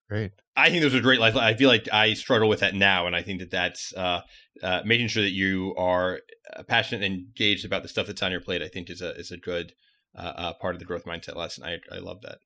Great. 0.08 0.32
I 0.56 0.68
think 0.68 0.82
those 0.82 0.94
are 0.94 1.00
great. 1.00 1.18
Like, 1.18 1.34
I 1.34 1.54
feel 1.54 1.68
like 1.68 1.88
I 1.92 2.12
struggle 2.14 2.48
with 2.48 2.60
that 2.60 2.74
now, 2.74 3.06
and 3.06 3.16
I 3.16 3.22
think 3.22 3.40
that 3.40 3.50
that's 3.50 3.92
uh, 3.96 4.20
uh, 4.62 4.82
making 4.84 5.08
sure 5.08 5.22
that 5.22 5.32
you 5.32 5.74
are 5.78 6.20
uh, 6.54 6.62
passionate 6.64 7.02
and 7.04 7.14
engaged 7.14 7.64
about 7.64 7.82
the 7.82 7.88
stuff 7.88 8.06
that's 8.06 8.22
on 8.22 8.30
your 8.30 8.42
plate. 8.42 8.62
I 8.62 8.68
think 8.68 8.90
is 8.90 9.00
a 9.00 9.14
is 9.14 9.30
a 9.30 9.38
good 9.38 9.72
uh, 10.16 10.32
uh, 10.36 10.52
part 10.54 10.74
of 10.74 10.78
the 10.78 10.84
growth 10.84 11.04
mindset 11.04 11.36
lesson. 11.36 11.64
I 11.64 11.78
I 11.90 11.98
love 11.98 12.20
that. 12.22 12.38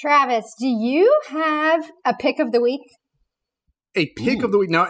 Travis, 0.00 0.54
do 0.58 0.66
you 0.66 1.20
have 1.28 1.90
a 2.04 2.14
pick 2.14 2.38
of 2.38 2.50
the 2.50 2.60
week? 2.60 2.80
A 3.94 4.06
pick 4.16 4.40
Ooh. 4.40 4.46
of 4.46 4.52
the 4.52 4.58
week. 4.58 4.70
Now, 4.70 4.88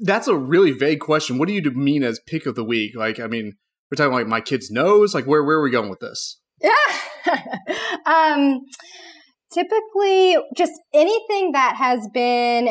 that's 0.00 0.26
a 0.26 0.36
really 0.36 0.72
vague 0.72 1.00
question. 1.00 1.38
What 1.38 1.48
do 1.48 1.54
you 1.54 1.62
mean 1.70 2.02
as 2.02 2.20
pick 2.26 2.44
of 2.44 2.56
the 2.56 2.64
week? 2.64 2.96
Like, 2.96 3.20
I 3.20 3.28
mean, 3.28 3.54
we're 3.92 3.96
talking 3.96 4.14
like 4.14 4.26
my 4.26 4.40
kid's 4.40 4.70
nose. 4.70 5.14
Like, 5.14 5.26
where 5.26 5.44
where 5.44 5.58
are 5.58 5.62
we 5.62 5.70
going 5.70 5.90
with 5.90 6.00
this? 6.00 6.40
Yeah. 6.62 6.72
um, 8.06 8.60
typically, 9.52 10.38
just 10.56 10.72
anything 10.94 11.52
that 11.52 11.76
has 11.76 12.08
been 12.14 12.70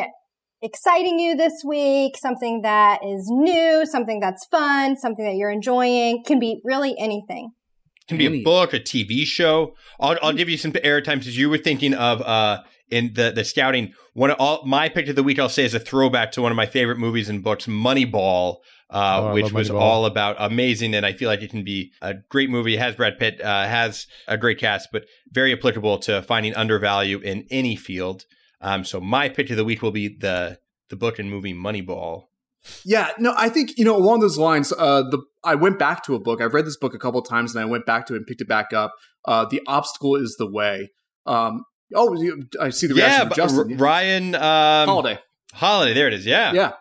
exciting 0.62 1.20
you 1.20 1.36
this 1.36 1.62
week, 1.64 2.16
something 2.18 2.62
that 2.62 3.04
is 3.04 3.28
new, 3.30 3.86
something 3.86 4.18
that's 4.18 4.44
fun, 4.46 4.96
something 4.96 5.24
that 5.24 5.36
you're 5.36 5.50
enjoying, 5.50 6.24
can 6.26 6.40
be 6.40 6.60
really 6.64 6.96
anything. 6.98 7.52
It 8.00 8.08
can 8.08 8.18
be 8.18 8.26
a 8.26 8.42
book, 8.42 8.74
a 8.74 8.80
TV 8.80 9.24
show. 9.24 9.76
I'll 10.00 10.18
I'll 10.22 10.32
give 10.32 10.48
you 10.48 10.58
some 10.58 10.72
airtime 10.72 11.22
since 11.22 11.36
you 11.36 11.48
were 11.48 11.58
thinking 11.58 11.94
of 11.94 12.20
uh 12.22 12.62
in 12.90 13.12
the 13.14 13.30
the 13.30 13.44
scouting. 13.44 13.92
One 14.14 14.30
of 14.30 14.38
all 14.40 14.66
my 14.66 14.88
pick 14.88 15.06
of 15.06 15.14
the 15.14 15.22
week, 15.22 15.38
I'll 15.38 15.48
say, 15.48 15.64
is 15.64 15.74
a 15.74 15.80
throwback 15.80 16.32
to 16.32 16.42
one 16.42 16.50
of 16.50 16.56
my 16.56 16.66
favorite 16.66 16.98
movies 16.98 17.28
and 17.28 17.44
books, 17.44 17.66
Moneyball. 17.66 18.56
Oh, 18.94 18.98
Uh, 18.98 19.22
I 19.30 19.32
which 19.32 19.52
was 19.52 19.70
Moneyball. 19.70 19.80
all 19.80 20.06
about 20.06 20.36
amazing, 20.38 20.94
and 20.94 21.06
I 21.06 21.12
feel 21.14 21.28
like 21.28 21.40
it 21.42 21.50
can 21.50 21.64
be 21.64 21.92
a 22.02 22.14
great 22.28 22.50
movie. 22.50 22.74
It 22.74 22.78
has 22.80 22.94
Brad 22.94 23.18
Pitt, 23.18 23.40
uh, 23.40 23.66
has 23.66 24.06
a 24.28 24.36
great 24.36 24.58
cast, 24.58 24.90
but 24.92 25.06
very 25.30 25.52
applicable 25.52 25.98
to 26.00 26.20
finding 26.22 26.54
undervalue 26.54 27.18
in 27.18 27.46
any 27.50 27.74
field. 27.74 28.26
Um, 28.60 28.84
so 28.84 29.00
my 29.00 29.28
pick 29.28 29.48
of 29.50 29.56
the 29.56 29.64
week 29.64 29.80
will 29.82 29.92
be 29.92 30.08
the 30.08 30.58
the 30.90 30.96
book 30.96 31.18
and 31.18 31.30
movie 31.30 31.54
Moneyball. 31.54 32.24
Yeah, 32.84 33.10
no, 33.18 33.34
I 33.36 33.48
think 33.48 33.76
you 33.78 33.84
know 33.84 33.96
along 33.96 34.20
those 34.20 34.36
lines. 34.38 34.72
Uh, 34.76 35.02
the 35.02 35.18
I 35.42 35.54
went 35.56 35.78
back 35.78 36.04
to 36.04 36.14
a 36.14 36.20
book. 36.20 36.40
I've 36.40 36.54
read 36.54 36.66
this 36.66 36.76
book 36.76 36.94
a 36.94 36.98
couple 36.98 37.18
of 37.20 37.26
times, 37.28 37.54
and 37.54 37.62
I 37.62 37.64
went 37.64 37.86
back 37.86 38.06
to 38.06 38.14
it 38.14 38.18
and 38.18 38.26
picked 38.26 38.40
it 38.42 38.48
back 38.48 38.72
up. 38.74 38.92
Uh, 39.24 39.46
the 39.46 39.60
obstacle 39.66 40.14
is 40.16 40.36
the 40.38 40.48
way. 40.50 40.90
Um, 41.26 41.64
oh, 41.94 42.14
I 42.60 42.68
see 42.70 42.86
the 42.88 42.94
Yeah, 42.94 43.06
reaction 43.06 43.28
but 43.30 43.38
of 43.38 43.44
Justin 43.48 43.72
R- 43.72 43.78
Ryan 43.78 44.34
um, 44.36 44.88
Holiday. 44.88 45.18
Holiday. 45.54 45.94
There 45.94 46.06
it 46.08 46.14
is. 46.14 46.24
Yeah. 46.26 46.52
yeah 46.52 46.72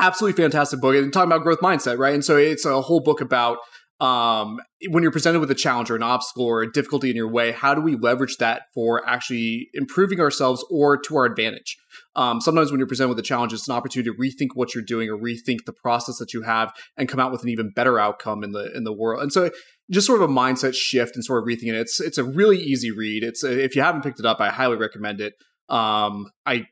absolutely 0.00 0.42
fantastic 0.42 0.80
book 0.80 0.94
and 0.94 1.12
talking 1.12 1.30
about 1.30 1.42
growth 1.42 1.60
mindset 1.60 1.98
right? 1.98 2.14
And 2.14 2.24
so 2.24 2.36
it's 2.36 2.64
a 2.64 2.80
whole 2.80 3.00
book 3.00 3.20
about 3.20 3.58
um, 4.00 4.58
when 4.88 5.02
you're 5.02 5.12
presented 5.12 5.40
with 5.40 5.50
a 5.50 5.54
challenge 5.54 5.90
or 5.90 5.96
an 5.96 6.02
obstacle 6.02 6.46
or 6.46 6.62
a 6.62 6.72
difficulty 6.72 7.10
in 7.10 7.16
your 7.16 7.30
way 7.30 7.52
how 7.52 7.74
do 7.74 7.82
we 7.82 7.96
leverage 7.96 8.36
that 8.38 8.62
for 8.74 9.06
actually 9.06 9.68
improving 9.74 10.20
ourselves 10.20 10.64
or 10.70 10.96
to 10.96 11.16
our 11.16 11.26
advantage? 11.26 11.76
Um, 12.16 12.40
sometimes 12.40 12.70
when 12.70 12.78
you're 12.78 12.88
presented 12.88 13.10
with 13.10 13.18
a 13.18 13.22
challenge 13.22 13.52
it's 13.52 13.68
an 13.68 13.74
opportunity 13.74 14.10
to 14.10 14.16
rethink 14.16 14.50
what 14.54 14.74
you're 14.74 14.84
doing 14.84 15.10
or 15.10 15.18
rethink 15.18 15.66
the 15.66 15.74
process 15.74 16.16
that 16.16 16.32
you 16.32 16.42
have 16.42 16.72
and 16.96 17.08
come 17.08 17.20
out 17.20 17.30
with 17.30 17.42
an 17.42 17.50
even 17.50 17.70
better 17.70 17.98
outcome 17.98 18.42
in 18.42 18.52
the 18.52 18.74
in 18.74 18.84
the 18.84 18.92
world. 18.92 19.22
And 19.22 19.32
so 19.32 19.50
just 19.90 20.06
sort 20.06 20.22
of 20.22 20.30
a 20.30 20.32
mindset 20.32 20.74
shift 20.74 21.14
and 21.14 21.24
sort 21.24 21.42
of 21.42 21.48
rethinking 21.48 21.74
it 21.74 21.80
it's 21.80 22.00
it's 22.00 22.18
a 22.18 22.24
really 22.24 22.58
easy 22.58 22.90
read. 22.90 23.22
It's 23.22 23.44
if 23.44 23.76
you 23.76 23.82
haven't 23.82 24.02
picked 24.02 24.20
it 24.20 24.26
up 24.26 24.40
i 24.40 24.48
highly 24.48 24.76
recommend 24.76 25.20
it. 25.20 25.34
Um, 25.68 26.30
i 26.46 26.66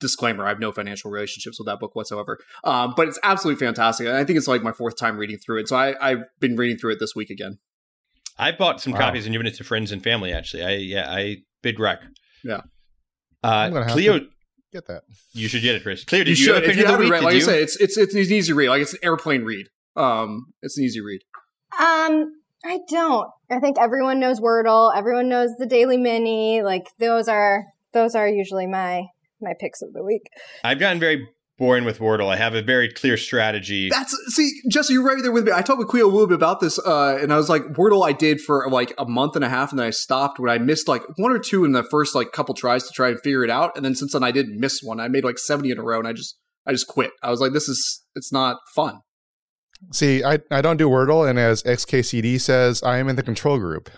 disclaimer 0.00 0.44
i 0.44 0.48
have 0.48 0.58
no 0.58 0.72
financial 0.72 1.10
relationships 1.10 1.58
with 1.58 1.66
that 1.66 1.78
book 1.78 1.94
whatsoever 1.94 2.38
um, 2.64 2.94
but 2.96 3.06
it's 3.08 3.18
absolutely 3.22 3.64
fantastic 3.64 4.06
and 4.06 4.16
i 4.16 4.24
think 4.24 4.36
it's 4.38 4.48
like 4.48 4.62
my 4.62 4.72
fourth 4.72 4.96
time 4.96 5.16
reading 5.18 5.36
through 5.38 5.58
it 5.60 5.68
so 5.68 5.76
I, 5.76 5.94
i've 6.00 6.24
been 6.40 6.56
reading 6.56 6.76
through 6.78 6.92
it 6.92 7.00
this 7.00 7.14
week 7.14 7.30
again 7.30 7.58
I 8.38 8.52
bought 8.52 8.80
some 8.80 8.94
Wow. 8.94 9.00
copies 9.00 9.26
and 9.26 9.34
given 9.34 9.46
it 9.46 9.54
to 9.56 9.64
friends 9.64 9.92
and 9.92 10.02
family. 10.02 10.32
Actually, 10.32 10.64
I 10.64 10.70
yeah, 10.76 11.10
I 11.12 11.38
big 11.62 11.78
wreck. 11.78 12.00
Yeah. 12.42 12.62
Uh, 13.44 13.48
I'm 13.48 13.72
gonna 13.74 13.84
have 13.84 13.92
Cleo, 13.92 14.20
get 14.72 14.86
that. 14.86 15.02
You 15.34 15.46
should 15.46 15.60
get 15.60 15.74
it, 15.74 15.82
Chris. 15.82 16.04
Clear. 16.04 16.24
Did 16.24 16.38
you, 16.38 16.46
you, 16.46 16.52
should. 16.54 16.62
have 16.62 16.70
If 16.72 16.78
you 16.78 16.86
haven't 16.86 17.00
week? 17.02 17.12
read, 17.12 17.18
Did 17.18 17.24
like 17.26 17.34
you? 17.34 17.40
I 17.42 17.44
say, 17.44 17.62
it's 17.62 17.76
it's 17.76 17.98
it's 17.98 18.14
an 18.14 18.20
easy 18.20 18.54
read. 18.54 18.70
Like 18.70 18.80
it's 18.80 18.94
an 18.94 19.00
airplane 19.02 19.44
read. 19.44 19.66
Um, 19.94 20.54
it's 20.62 20.78
an 20.78 20.84
easy 20.84 21.02
read. 21.02 21.20
Um, 21.78 22.32
I 22.64 22.78
don't. 22.88 23.28
I 23.50 23.60
think 23.60 23.76
everyone 23.78 24.20
knows 24.20 24.40
Wordle. 24.40 24.90
Everyone 24.96 25.28
knows 25.28 25.50
the 25.58 25.66
Daily 25.66 25.98
Mini. 25.98 26.62
Like 26.62 26.86
those 26.98 27.28
are 27.28 27.64
those 27.92 28.14
are 28.14 28.26
usually 28.26 28.66
my 28.66 29.02
my 29.40 29.52
picks 29.58 29.82
of 29.82 29.92
the 29.92 30.02
week. 30.02 30.22
I've 30.64 30.78
gotten 30.78 31.00
very 31.00 31.26
boring 31.60 31.84
with 31.84 31.98
Wordle. 31.98 32.28
I 32.28 32.36
have 32.36 32.54
a 32.54 32.62
very 32.62 32.90
clear 32.90 33.16
strategy. 33.16 33.90
That's 33.90 34.16
see, 34.28 34.50
Jesse, 34.70 34.94
you're 34.94 35.04
right 35.04 35.22
there 35.22 35.30
with 35.30 35.44
me. 35.44 35.52
I 35.52 35.60
talked 35.60 35.78
with 35.78 35.88
Cleo 35.88 36.06
a 36.06 36.10
little 36.10 36.26
bit 36.26 36.34
about 36.34 36.60
this, 36.60 36.78
uh, 36.78 37.18
and 37.20 37.32
I 37.32 37.36
was 37.36 37.48
like, 37.48 37.62
Wordle, 37.74 38.04
I 38.04 38.12
did 38.12 38.40
for 38.40 38.68
like 38.70 38.94
a 38.98 39.04
month 39.06 39.36
and 39.36 39.44
a 39.44 39.48
half, 39.48 39.70
and 39.70 39.78
then 39.78 39.86
I 39.86 39.90
stopped 39.90 40.40
when 40.40 40.50
I 40.50 40.58
missed 40.58 40.88
like 40.88 41.02
one 41.16 41.30
or 41.30 41.38
two 41.38 41.64
in 41.64 41.72
the 41.72 41.84
first 41.84 42.14
like 42.14 42.32
couple 42.32 42.54
tries 42.54 42.86
to 42.86 42.92
try 42.92 43.10
and 43.10 43.20
figure 43.20 43.44
it 43.44 43.50
out, 43.50 43.76
and 43.76 43.84
then 43.84 43.94
since 43.94 44.14
then 44.14 44.24
I 44.24 44.32
didn't 44.32 44.58
miss 44.58 44.80
one. 44.82 44.98
I 44.98 45.08
made 45.08 45.22
like 45.22 45.38
seventy 45.38 45.70
in 45.70 45.78
a 45.78 45.82
row, 45.82 45.98
and 45.98 46.08
I 46.08 46.14
just 46.14 46.38
I 46.66 46.72
just 46.72 46.88
quit. 46.88 47.12
I 47.22 47.30
was 47.30 47.40
like, 47.40 47.52
this 47.52 47.68
is 47.68 48.04
it's 48.14 48.32
not 48.32 48.56
fun. 48.74 49.00
See, 49.92 50.22
I, 50.22 50.40
I 50.50 50.60
don't 50.60 50.76
do 50.76 50.88
Wordle, 50.88 51.28
and 51.28 51.38
as 51.38 51.62
XKCD 51.62 52.40
says, 52.40 52.82
I 52.82 52.98
am 52.98 53.08
in 53.08 53.16
the 53.16 53.22
control 53.22 53.58
group. 53.58 53.90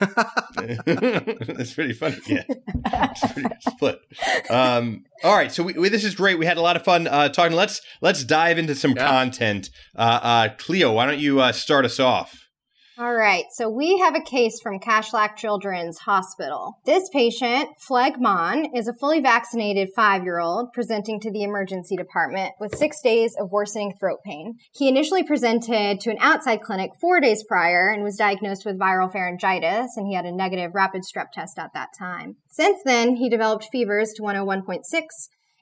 That's 0.00 1.74
pretty 1.74 1.92
funny. 1.92 2.16
Yeah, 2.26 2.44
it's 2.48 3.32
pretty 3.32 3.48
split. 3.60 4.00
Um, 4.50 5.04
all 5.24 5.34
right, 5.34 5.50
so 5.50 5.62
we, 5.62 5.72
we, 5.74 5.88
this 5.88 6.04
is 6.04 6.14
great. 6.14 6.38
We 6.38 6.46
had 6.46 6.56
a 6.56 6.60
lot 6.60 6.76
of 6.76 6.84
fun 6.84 7.06
uh, 7.06 7.28
talking. 7.30 7.56
Let's 7.56 7.80
let's 8.00 8.22
dive 8.24 8.58
into 8.58 8.74
some 8.74 8.92
Yeah. 8.92 9.08
content. 9.08 9.70
Uh, 9.96 10.20
uh, 10.22 10.48
Cleo, 10.58 10.92
why 10.92 11.06
don't 11.06 11.18
you 11.18 11.40
uh, 11.40 11.52
start 11.52 11.84
us 11.84 11.98
off? 11.98 12.37
All 13.00 13.14
right, 13.14 13.44
so 13.52 13.68
we 13.68 13.98
have 13.98 14.16
a 14.16 14.20
case 14.20 14.58
from 14.60 14.80
Cashlack 14.80 15.36
Children's 15.36 15.98
Hospital. 15.98 16.80
This 16.84 17.08
patient, 17.10 17.68
Phlegmon, 17.88 18.70
is 18.74 18.88
a 18.88 18.92
fully 18.92 19.20
vaccinated 19.20 19.90
five 19.94 20.24
year 20.24 20.40
old 20.40 20.72
presenting 20.72 21.20
to 21.20 21.30
the 21.30 21.44
emergency 21.44 21.94
department 21.94 22.54
with 22.58 22.76
six 22.76 23.00
days 23.00 23.36
of 23.38 23.52
worsening 23.52 23.92
throat 24.00 24.18
pain. 24.24 24.56
He 24.74 24.88
initially 24.88 25.22
presented 25.22 26.00
to 26.00 26.10
an 26.10 26.18
outside 26.18 26.60
clinic 26.60 26.90
four 27.00 27.20
days 27.20 27.44
prior 27.44 27.88
and 27.88 28.02
was 28.02 28.16
diagnosed 28.16 28.66
with 28.66 28.80
viral 28.80 29.12
pharyngitis, 29.12 29.90
and 29.96 30.08
he 30.08 30.16
had 30.16 30.26
a 30.26 30.34
negative 30.34 30.74
rapid 30.74 31.02
strep 31.02 31.30
test 31.32 31.56
at 31.56 31.70
that 31.74 31.90
time. 31.96 32.34
Since 32.48 32.80
then, 32.84 33.14
he 33.14 33.30
developed 33.30 33.68
fevers 33.70 34.12
to 34.16 34.22
101.6 34.22 34.82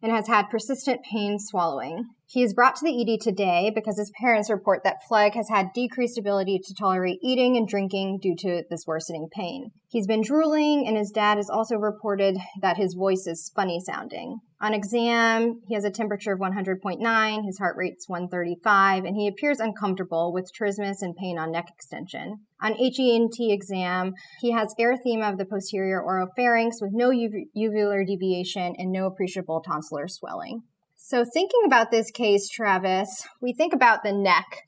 and 0.06 0.14
has 0.14 0.28
had 0.28 0.48
persistent 0.48 1.00
pain 1.02 1.36
swallowing. 1.36 2.04
He 2.28 2.44
is 2.44 2.54
brought 2.54 2.76
to 2.76 2.84
the 2.84 3.02
ED 3.02 3.20
today 3.20 3.72
because 3.74 3.98
his 3.98 4.12
parents 4.20 4.48
report 4.48 4.84
that 4.84 4.98
Flegg 5.10 5.34
has 5.34 5.48
had 5.48 5.72
decreased 5.74 6.16
ability 6.16 6.60
to 6.62 6.74
tolerate 6.78 7.18
eating 7.24 7.56
and 7.56 7.66
drinking 7.66 8.20
due 8.22 8.36
to 8.38 8.62
this 8.70 8.84
worsening 8.86 9.26
pain. 9.32 9.72
He's 9.88 10.06
been 10.06 10.22
drooling, 10.22 10.86
and 10.86 10.96
his 10.96 11.10
dad 11.10 11.38
has 11.38 11.50
also 11.50 11.74
reported 11.74 12.36
that 12.62 12.76
his 12.76 12.94
voice 12.94 13.26
is 13.26 13.50
funny 13.56 13.80
sounding. 13.84 14.38
On 14.60 14.72
exam, 14.72 15.60
he 15.66 15.74
has 15.74 15.84
a 15.84 15.90
temperature 15.90 16.32
of 16.32 16.38
100.9, 16.38 17.44
his 17.44 17.58
heart 17.58 17.74
rate's 17.76 18.08
135, 18.08 19.04
and 19.04 19.16
he 19.16 19.26
appears 19.26 19.58
uncomfortable 19.58 20.32
with 20.32 20.52
trismus 20.56 21.02
and 21.02 21.16
pain 21.16 21.36
on 21.36 21.50
neck 21.50 21.66
extension. 21.68 22.45
On 22.62 22.72
HENT 22.72 23.36
exam, 23.38 24.14
he 24.40 24.52
has 24.52 24.74
erythema 24.80 25.30
of 25.30 25.38
the 25.38 25.44
posterior 25.44 26.02
oropharynx 26.02 26.80
with 26.80 26.92
no 26.92 27.10
uv- 27.10 27.48
uvular 27.56 28.06
deviation 28.06 28.74
and 28.78 28.90
no 28.90 29.06
appreciable 29.06 29.62
tonsillar 29.62 30.08
swelling. 30.08 30.62
So, 30.96 31.24
thinking 31.24 31.60
about 31.66 31.90
this 31.90 32.10
case, 32.10 32.48
Travis, 32.48 33.26
we 33.42 33.52
think 33.52 33.74
about 33.74 34.02
the 34.02 34.12
neck 34.12 34.62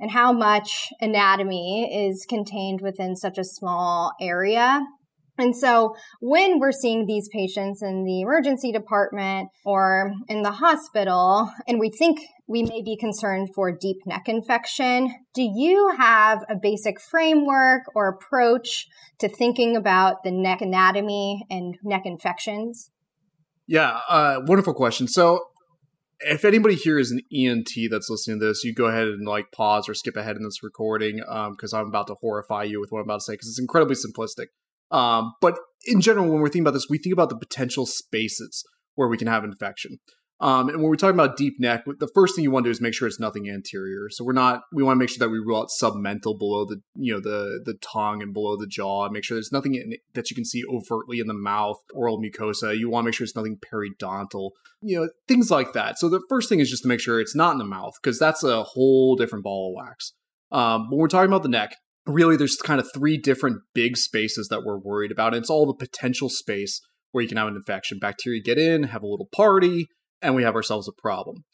and 0.00 0.10
how 0.10 0.32
much 0.32 0.88
anatomy 1.00 2.08
is 2.08 2.26
contained 2.28 2.80
within 2.80 3.14
such 3.14 3.38
a 3.38 3.44
small 3.44 4.12
area. 4.20 4.80
And 5.36 5.56
so, 5.56 5.96
when 6.20 6.60
we're 6.60 6.72
seeing 6.72 7.06
these 7.06 7.28
patients 7.32 7.82
in 7.82 8.04
the 8.04 8.20
emergency 8.20 8.70
department 8.70 9.48
or 9.64 10.12
in 10.28 10.42
the 10.42 10.52
hospital, 10.52 11.50
and 11.66 11.80
we 11.80 11.90
think 11.90 12.20
we 12.46 12.62
may 12.62 12.82
be 12.82 12.96
concerned 12.96 13.48
for 13.52 13.72
deep 13.72 13.96
neck 14.06 14.28
infection, 14.28 15.12
do 15.34 15.42
you 15.42 15.94
have 15.98 16.44
a 16.48 16.54
basic 16.54 17.00
framework 17.00 17.82
or 17.96 18.08
approach 18.08 18.86
to 19.18 19.28
thinking 19.28 19.76
about 19.76 20.22
the 20.22 20.30
neck 20.30 20.60
anatomy 20.60 21.44
and 21.50 21.76
neck 21.82 22.02
infections? 22.04 22.90
Yeah, 23.66 24.00
uh, 24.08 24.40
wonderful 24.46 24.74
question. 24.74 25.08
So, 25.08 25.48
if 26.20 26.44
anybody 26.44 26.76
here 26.76 26.98
is 26.98 27.10
an 27.10 27.20
ENT 27.34 27.70
that's 27.90 28.08
listening 28.08 28.38
to 28.38 28.46
this, 28.46 28.62
you 28.62 28.72
go 28.72 28.86
ahead 28.86 29.08
and 29.08 29.26
like 29.26 29.50
pause 29.52 29.88
or 29.88 29.94
skip 29.94 30.16
ahead 30.16 30.36
in 30.36 30.44
this 30.44 30.62
recording 30.62 31.16
because 31.50 31.72
I'm 31.72 31.88
about 31.88 32.06
to 32.06 32.14
horrify 32.14 32.62
you 32.62 32.80
with 32.80 32.92
what 32.92 33.00
I'm 33.00 33.06
about 33.06 33.16
to 33.16 33.24
say 33.24 33.32
because 33.34 33.48
it's 33.48 33.60
incredibly 33.60 33.96
simplistic. 33.96 34.46
Um, 34.94 35.32
but 35.40 35.58
in 35.86 36.00
general, 36.00 36.26
when 36.26 36.40
we're 36.40 36.48
thinking 36.48 36.62
about 36.62 36.74
this, 36.74 36.86
we 36.88 36.98
think 36.98 37.12
about 37.12 37.28
the 37.28 37.36
potential 37.36 37.84
spaces 37.84 38.64
where 38.94 39.08
we 39.08 39.18
can 39.18 39.26
have 39.26 39.42
infection. 39.42 39.98
Um, 40.40 40.68
and 40.68 40.78
when 40.78 40.90
we're 40.90 40.96
talking 40.96 41.18
about 41.18 41.36
deep 41.36 41.54
neck, 41.58 41.84
the 41.86 42.10
first 42.14 42.34
thing 42.34 42.44
you 42.44 42.50
want 42.50 42.64
to 42.64 42.68
do 42.68 42.72
is 42.72 42.80
make 42.80 42.92
sure 42.92 43.08
it's 43.08 43.20
nothing 43.20 43.48
anterior. 43.48 44.08
So 44.10 44.24
we're 44.24 44.32
not. 44.32 44.62
We 44.72 44.82
want 44.82 44.96
to 44.96 44.98
make 44.98 45.08
sure 45.08 45.18
that 45.20 45.30
we 45.30 45.38
rule 45.38 45.60
out 45.60 45.68
submental 45.80 46.38
below 46.38 46.64
the 46.64 46.80
you 46.96 47.14
know 47.14 47.20
the 47.20 47.60
the 47.64 47.74
tongue 47.74 48.20
and 48.20 48.34
below 48.34 48.56
the 48.56 48.66
jaw. 48.66 49.08
Make 49.08 49.24
sure 49.24 49.36
there's 49.36 49.52
nothing 49.52 49.74
in, 49.74 49.94
that 50.14 50.30
you 50.30 50.34
can 50.34 50.44
see 50.44 50.62
overtly 50.68 51.20
in 51.20 51.28
the 51.28 51.34
mouth, 51.34 51.78
oral 51.94 52.20
mucosa. 52.20 52.76
You 52.76 52.90
want 52.90 53.04
to 53.04 53.06
make 53.06 53.14
sure 53.14 53.24
it's 53.24 53.36
nothing 53.36 53.58
periodontal. 53.58 54.50
You 54.82 55.00
know 55.00 55.08
things 55.28 55.50
like 55.50 55.72
that. 55.72 55.98
So 55.98 56.08
the 56.08 56.22
first 56.28 56.48
thing 56.48 56.60
is 56.60 56.68
just 56.68 56.82
to 56.82 56.88
make 56.88 57.00
sure 57.00 57.20
it's 57.20 57.36
not 57.36 57.52
in 57.52 57.58
the 57.58 57.64
mouth 57.64 57.94
because 58.02 58.18
that's 58.18 58.42
a 58.42 58.64
whole 58.64 59.16
different 59.16 59.44
ball 59.44 59.70
of 59.70 59.84
wax. 59.84 60.12
Um, 60.50 60.90
when 60.90 60.98
we're 60.98 61.08
talking 61.08 61.30
about 61.30 61.42
the 61.42 61.48
neck, 61.48 61.76
really 62.06 62.36
there's 62.36 62.56
kind 62.56 62.80
of 62.80 62.88
three 62.94 63.16
different 63.16 63.62
big 63.74 63.96
spaces 63.96 64.48
that 64.48 64.64
we're 64.64 64.78
worried 64.78 65.12
about. 65.12 65.34
And 65.34 65.42
it's 65.42 65.50
all 65.50 65.66
the 65.66 65.74
potential 65.74 66.28
space 66.28 66.80
where 67.12 67.22
you 67.22 67.28
can 67.28 67.36
have 67.36 67.48
an 67.48 67.56
infection. 67.56 67.98
Bacteria 67.98 68.42
get 68.42 68.58
in, 68.58 68.84
have 68.84 69.02
a 69.02 69.06
little 69.06 69.28
party, 69.34 69.88
and 70.20 70.34
we 70.34 70.42
have 70.42 70.54
ourselves 70.54 70.88
a 70.88 70.92
problem. 70.92 71.44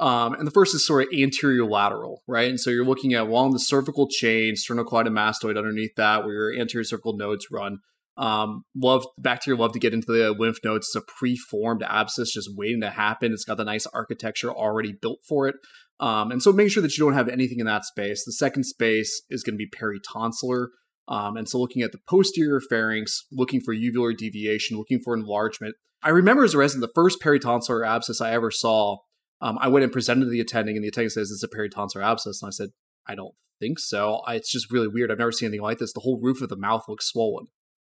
Um, 0.00 0.32
and 0.32 0.46
the 0.46 0.50
first 0.50 0.74
is 0.74 0.86
sort 0.86 1.02
of 1.02 1.08
anterior 1.12 1.66
lateral, 1.66 2.22
right? 2.26 2.48
And 2.48 2.58
so 2.58 2.70
you're 2.70 2.86
looking 2.86 3.12
at 3.12 3.26
along 3.26 3.52
the 3.52 3.58
cervical 3.58 4.08
chain, 4.08 4.54
sternocleidomastoid 4.54 5.58
underneath 5.58 5.94
that, 5.96 6.24
where 6.24 6.32
your 6.32 6.58
anterior 6.58 6.84
cervical 6.84 7.16
nodes 7.16 7.48
run. 7.50 7.80
Um, 8.16 8.64
love 8.74 9.06
bacteria 9.18 9.60
love 9.60 9.72
to 9.72 9.78
get 9.78 9.94
into 9.94 10.10
the 10.10 10.32
lymph 10.32 10.58
nodes. 10.64 10.86
It's 10.86 10.96
a 10.96 11.00
preformed 11.02 11.82
abscess 11.82 12.32
just 12.32 12.50
waiting 12.54 12.80
to 12.80 12.90
happen. 12.90 13.32
It's 13.32 13.44
got 13.44 13.58
the 13.58 13.64
nice 13.64 13.86
architecture 13.86 14.50
already 14.50 14.92
built 14.92 15.20
for 15.28 15.48
it. 15.48 15.56
Um, 16.00 16.32
and 16.32 16.42
so 16.42 16.52
make 16.52 16.70
sure 16.70 16.82
that 16.82 16.96
you 16.96 17.04
don't 17.04 17.14
have 17.14 17.28
anything 17.28 17.60
in 17.60 17.66
that 17.66 17.84
space. 17.84 18.24
The 18.24 18.32
second 18.32 18.64
space 18.64 19.22
is 19.28 19.42
going 19.42 19.54
to 19.54 19.58
be 19.58 19.68
peritonsillar. 19.68 20.68
Um, 21.06 21.36
and 21.36 21.48
so 21.48 21.58
looking 21.58 21.82
at 21.82 21.92
the 21.92 21.98
posterior 22.08 22.60
pharynx, 22.60 23.26
looking 23.30 23.60
for 23.60 23.74
uvular 23.74 24.16
deviation, 24.16 24.78
looking 24.78 25.00
for 25.00 25.14
enlargement. 25.14 25.74
I 26.02 26.08
remember 26.08 26.44
as 26.44 26.54
a 26.54 26.58
resident, 26.58 26.88
the 26.88 26.94
first 26.94 27.20
peritonsillar 27.20 27.86
abscess 27.86 28.20
I 28.20 28.32
ever 28.32 28.50
saw, 28.50 28.98
um, 29.42 29.58
I 29.60 29.68
went 29.68 29.84
and 29.84 29.92
presented 29.92 30.24
to 30.24 30.30
the 30.30 30.40
attending, 30.40 30.76
and 30.76 30.84
the 30.84 30.88
attending 30.88 31.10
says, 31.10 31.30
It's 31.30 31.42
a 31.42 31.48
peritonsillar 31.48 32.04
abscess. 32.04 32.40
And 32.40 32.48
I 32.48 32.50
said, 32.50 32.70
I 33.06 33.14
don't 33.14 33.34
think 33.58 33.78
so. 33.78 34.22
I, 34.26 34.36
it's 34.36 34.50
just 34.50 34.72
really 34.72 34.88
weird. 34.88 35.10
I've 35.10 35.18
never 35.18 35.32
seen 35.32 35.48
anything 35.48 35.62
like 35.62 35.78
this. 35.78 35.92
The 35.92 36.00
whole 36.00 36.20
roof 36.22 36.40
of 36.40 36.48
the 36.48 36.56
mouth 36.56 36.84
looks 36.88 37.10
swollen. 37.10 37.46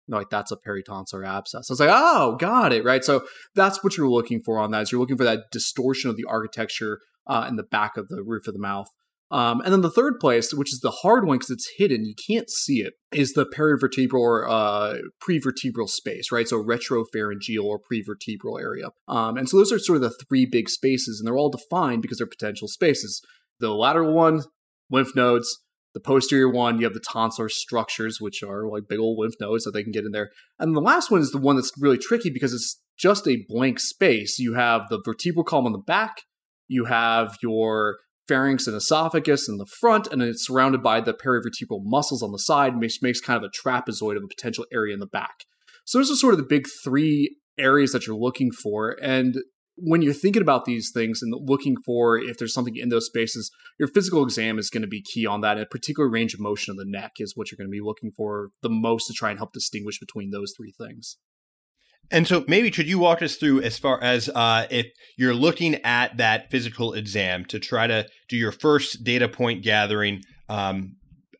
Like, 0.08 0.32
that's 0.32 0.52
a 0.52 0.58
peritonsillar 0.58 1.28
abscess. 1.28 1.70
I 1.70 1.74
was 1.74 1.80
like, 1.80 1.92
oh, 1.92 2.36
got 2.38 2.74
it, 2.74 2.84
right? 2.84 3.04
So 3.04 3.26
that's 3.54 3.84
what 3.84 3.96
you're 3.96 4.10
looking 4.10 4.42
for 4.42 4.58
on 4.58 4.72
that. 4.72 4.84
Is 4.84 4.92
you're 4.92 5.02
looking 5.02 5.18
for 5.18 5.24
that 5.24 5.52
distortion 5.52 6.10
of 6.10 6.18
the 6.18 6.26
architecture 6.28 7.00
uh, 7.30 7.46
in 7.48 7.56
the 7.56 7.64
back 7.64 7.96
of 7.96 8.10
the 8.10 8.24
roof 8.24 8.48
of 8.48 8.54
the 8.54 8.60
mouth. 8.60 8.88
Um, 9.32 9.62
and 9.62 9.72
then 9.72 9.82
the 9.82 9.92
third 9.92 10.20
place, 10.20 10.54
which 10.54 10.74
is 10.74 10.80
the 10.80 10.90
hard 10.90 11.26
one 11.26 11.38
because 11.38 11.52
it's 11.52 11.70
hidden, 11.78 12.04
you 12.04 12.16
can't 12.16 12.50
see 12.50 12.82
it, 12.82 12.94
is 13.12 13.34
the 13.34 13.46
perivertebral 13.46 14.20
or 14.20 14.50
uh, 14.50 14.96
prevertebral 15.22 15.88
space, 15.88 16.32
right? 16.32 16.48
So 16.48 16.64
retropharyngeal 16.64 17.64
or 17.64 17.80
prevertebral 17.80 18.60
area. 18.60 18.88
Um, 19.08 19.38
and 19.38 19.48
so 19.48 19.58
those 19.58 19.72
are 19.72 19.78
sort 19.78 19.98
of 19.98 20.02
the 20.02 20.26
three 20.28 20.48
big 20.48 20.68
spaces, 20.68 21.20
and 21.20 21.28
they're 21.28 21.38
all 21.38 21.52
defined 21.52 22.02
because 22.02 22.18
they're 22.18 22.28
potential 22.28 22.68
spaces. 22.68 23.22
The 23.60 23.70
lateral 23.70 24.14
one, 24.14 24.42
lymph 24.90 25.16
nodes. 25.16 25.60
The 25.94 26.00
posterior 26.00 26.50
one, 26.50 26.78
you 26.78 26.86
have 26.86 26.94
the 26.94 27.00
tonsillar 27.00 27.50
structures, 27.50 28.20
which 28.20 28.44
are 28.44 28.68
like 28.68 28.84
big 28.88 29.00
old 29.00 29.18
lymph 29.20 29.36
nodes 29.40 29.64
that 29.64 29.72
they 29.72 29.84
can 29.84 29.92
get 29.92 30.06
in 30.06 30.12
there. 30.12 30.30
And 30.60 30.76
the 30.76 30.82
last 30.82 31.10
one 31.10 31.22
is 31.22 31.32
the 31.32 31.40
one 31.40 31.56
that's 31.56 31.72
really 31.80 31.98
tricky 31.98 32.30
because 32.30 32.54
it's 32.54 32.80
just 32.98 33.28
a 33.28 33.44
blank 33.48 33.80
space. 33.80 34.38
You 34.38 34.54
have 34.54 34.84
the 34.90 35.02
vertebral 35.04 35.44
column 35.44 35.66
on 35.66 35.72
the 35.72 35.80
back, 35.80 36.22
you 36.70 36.86
have 36.86 37.36
your 37.42 37.98
pharynx 38.30 38.68
and 38.68 38.76
esophagus 38.76 39.50
in 39.50 39.58
the 39.58 39.66
front, 39.66 40.08
and 40.08 40.22
it's 40.22 40.46
surrounded 40.46 40.82
by 40.82 41.02
the 41.02 41.14
perivertebral 41.14 41.82
muscles 41.84 42.24
on 42.24 42.32
the 42.32 42.40
side, 42.40 42.80
which 42.80 43.00
makes 43.02 43.20
kind 43.20 43.44
of 43.44 43.50
a 43.50 43.68
trapezoid 43.68 44.16
of 44.16 44.24
a 44.24 44.28
potential 44.28 44.66
area 44.72 44.94
in 44.94 45.00
the 45.00 45.08
back. 45.08 45.44
So 45.84 45.98
those 45.98 46.12
are 46.12 46.16
sort 46.16 46.36
of 46.36 46.38
the 46.38 46.46
big 46.46 46.68
three 46.84 47.36
areas 47.58 47.92
that 47.92 48.06
you're 48.06 48.16
looking 48.16 48.52
for. 48.52 48.96
And 49.02 49.38
when 49.76 50.02
you're 50.02 50.14
thinking 50.14 50.42
about 50.42 50.66
these 50.66 50.92
things 50.94 51.22
and 51.22 51.34
looking 51.48 51.76
for 51.86 52.18
if 52.18 52.38
there's 52.38 52.54
something 52.54 52.76
in 52.76 52.90
those 52.90 53.08
spaces, 53.08 53.50
your 53.80 53.88
physical 53.88 54.24
exam 54.24 54.60
is 54.60 54.70
going 54.70 54.82
to 54.82 54.88
be 54.88 55.02
key 55.02 55.26
on 55.26 55.42
that. 55.42 55.58
And 55.58 55.62
a 55.62 55.66
particular 55.66 56.10
range 56.10 56.34
of 56.34 56.40
motion 56.40 56.72
of 56.72 56.78
the 56.78 56.86
neck 56.86 57.14
is 57.18 57.34
what 57.36 57.52
you're 57.52 57.58
going 57.58 57.70
to 57.70 57.72
be 57.72 57.82
looking 57.82 58.12
for 58.16 58.50
the 58.62 58.70
most 58.70 59.08
to 59.08 59.14
try 59.14 59.30
and 59.30 59.40
help 59.40 59.54
distinguish 59.54 60.00
between 60.00 60.32
those 60.32 60.54
three 60.56 60.74
things. 60.78 61.18
And 62.12 62.28
so 62.28 62.44
maybe 62.48 62.72
could 62.72 62.88
you 62.88 62.98
walk 62.98 63.22
us 63.22 63.36
through 63.36 63.62
as 63.62 63.78
far 63.78 64.02
as 64.02 64.30
uh, 64.30 64.66
if 64.70 64.88
you're 65.18 65.34
looking 65.34 65.76
at 65.84 66.18
that 66.18 66.50
physical 66.50 66.94
exam 66.94 67.46
to 67.46 67.60
try 67.60 67.88
to 67.88 68.08
do 68.28 68.36
your 68.36 68.52
first 68.52 69.04
data 69.04 69.28
point 69.28 69.64
gathering, 69.64 70.24
um, 70.48 70.96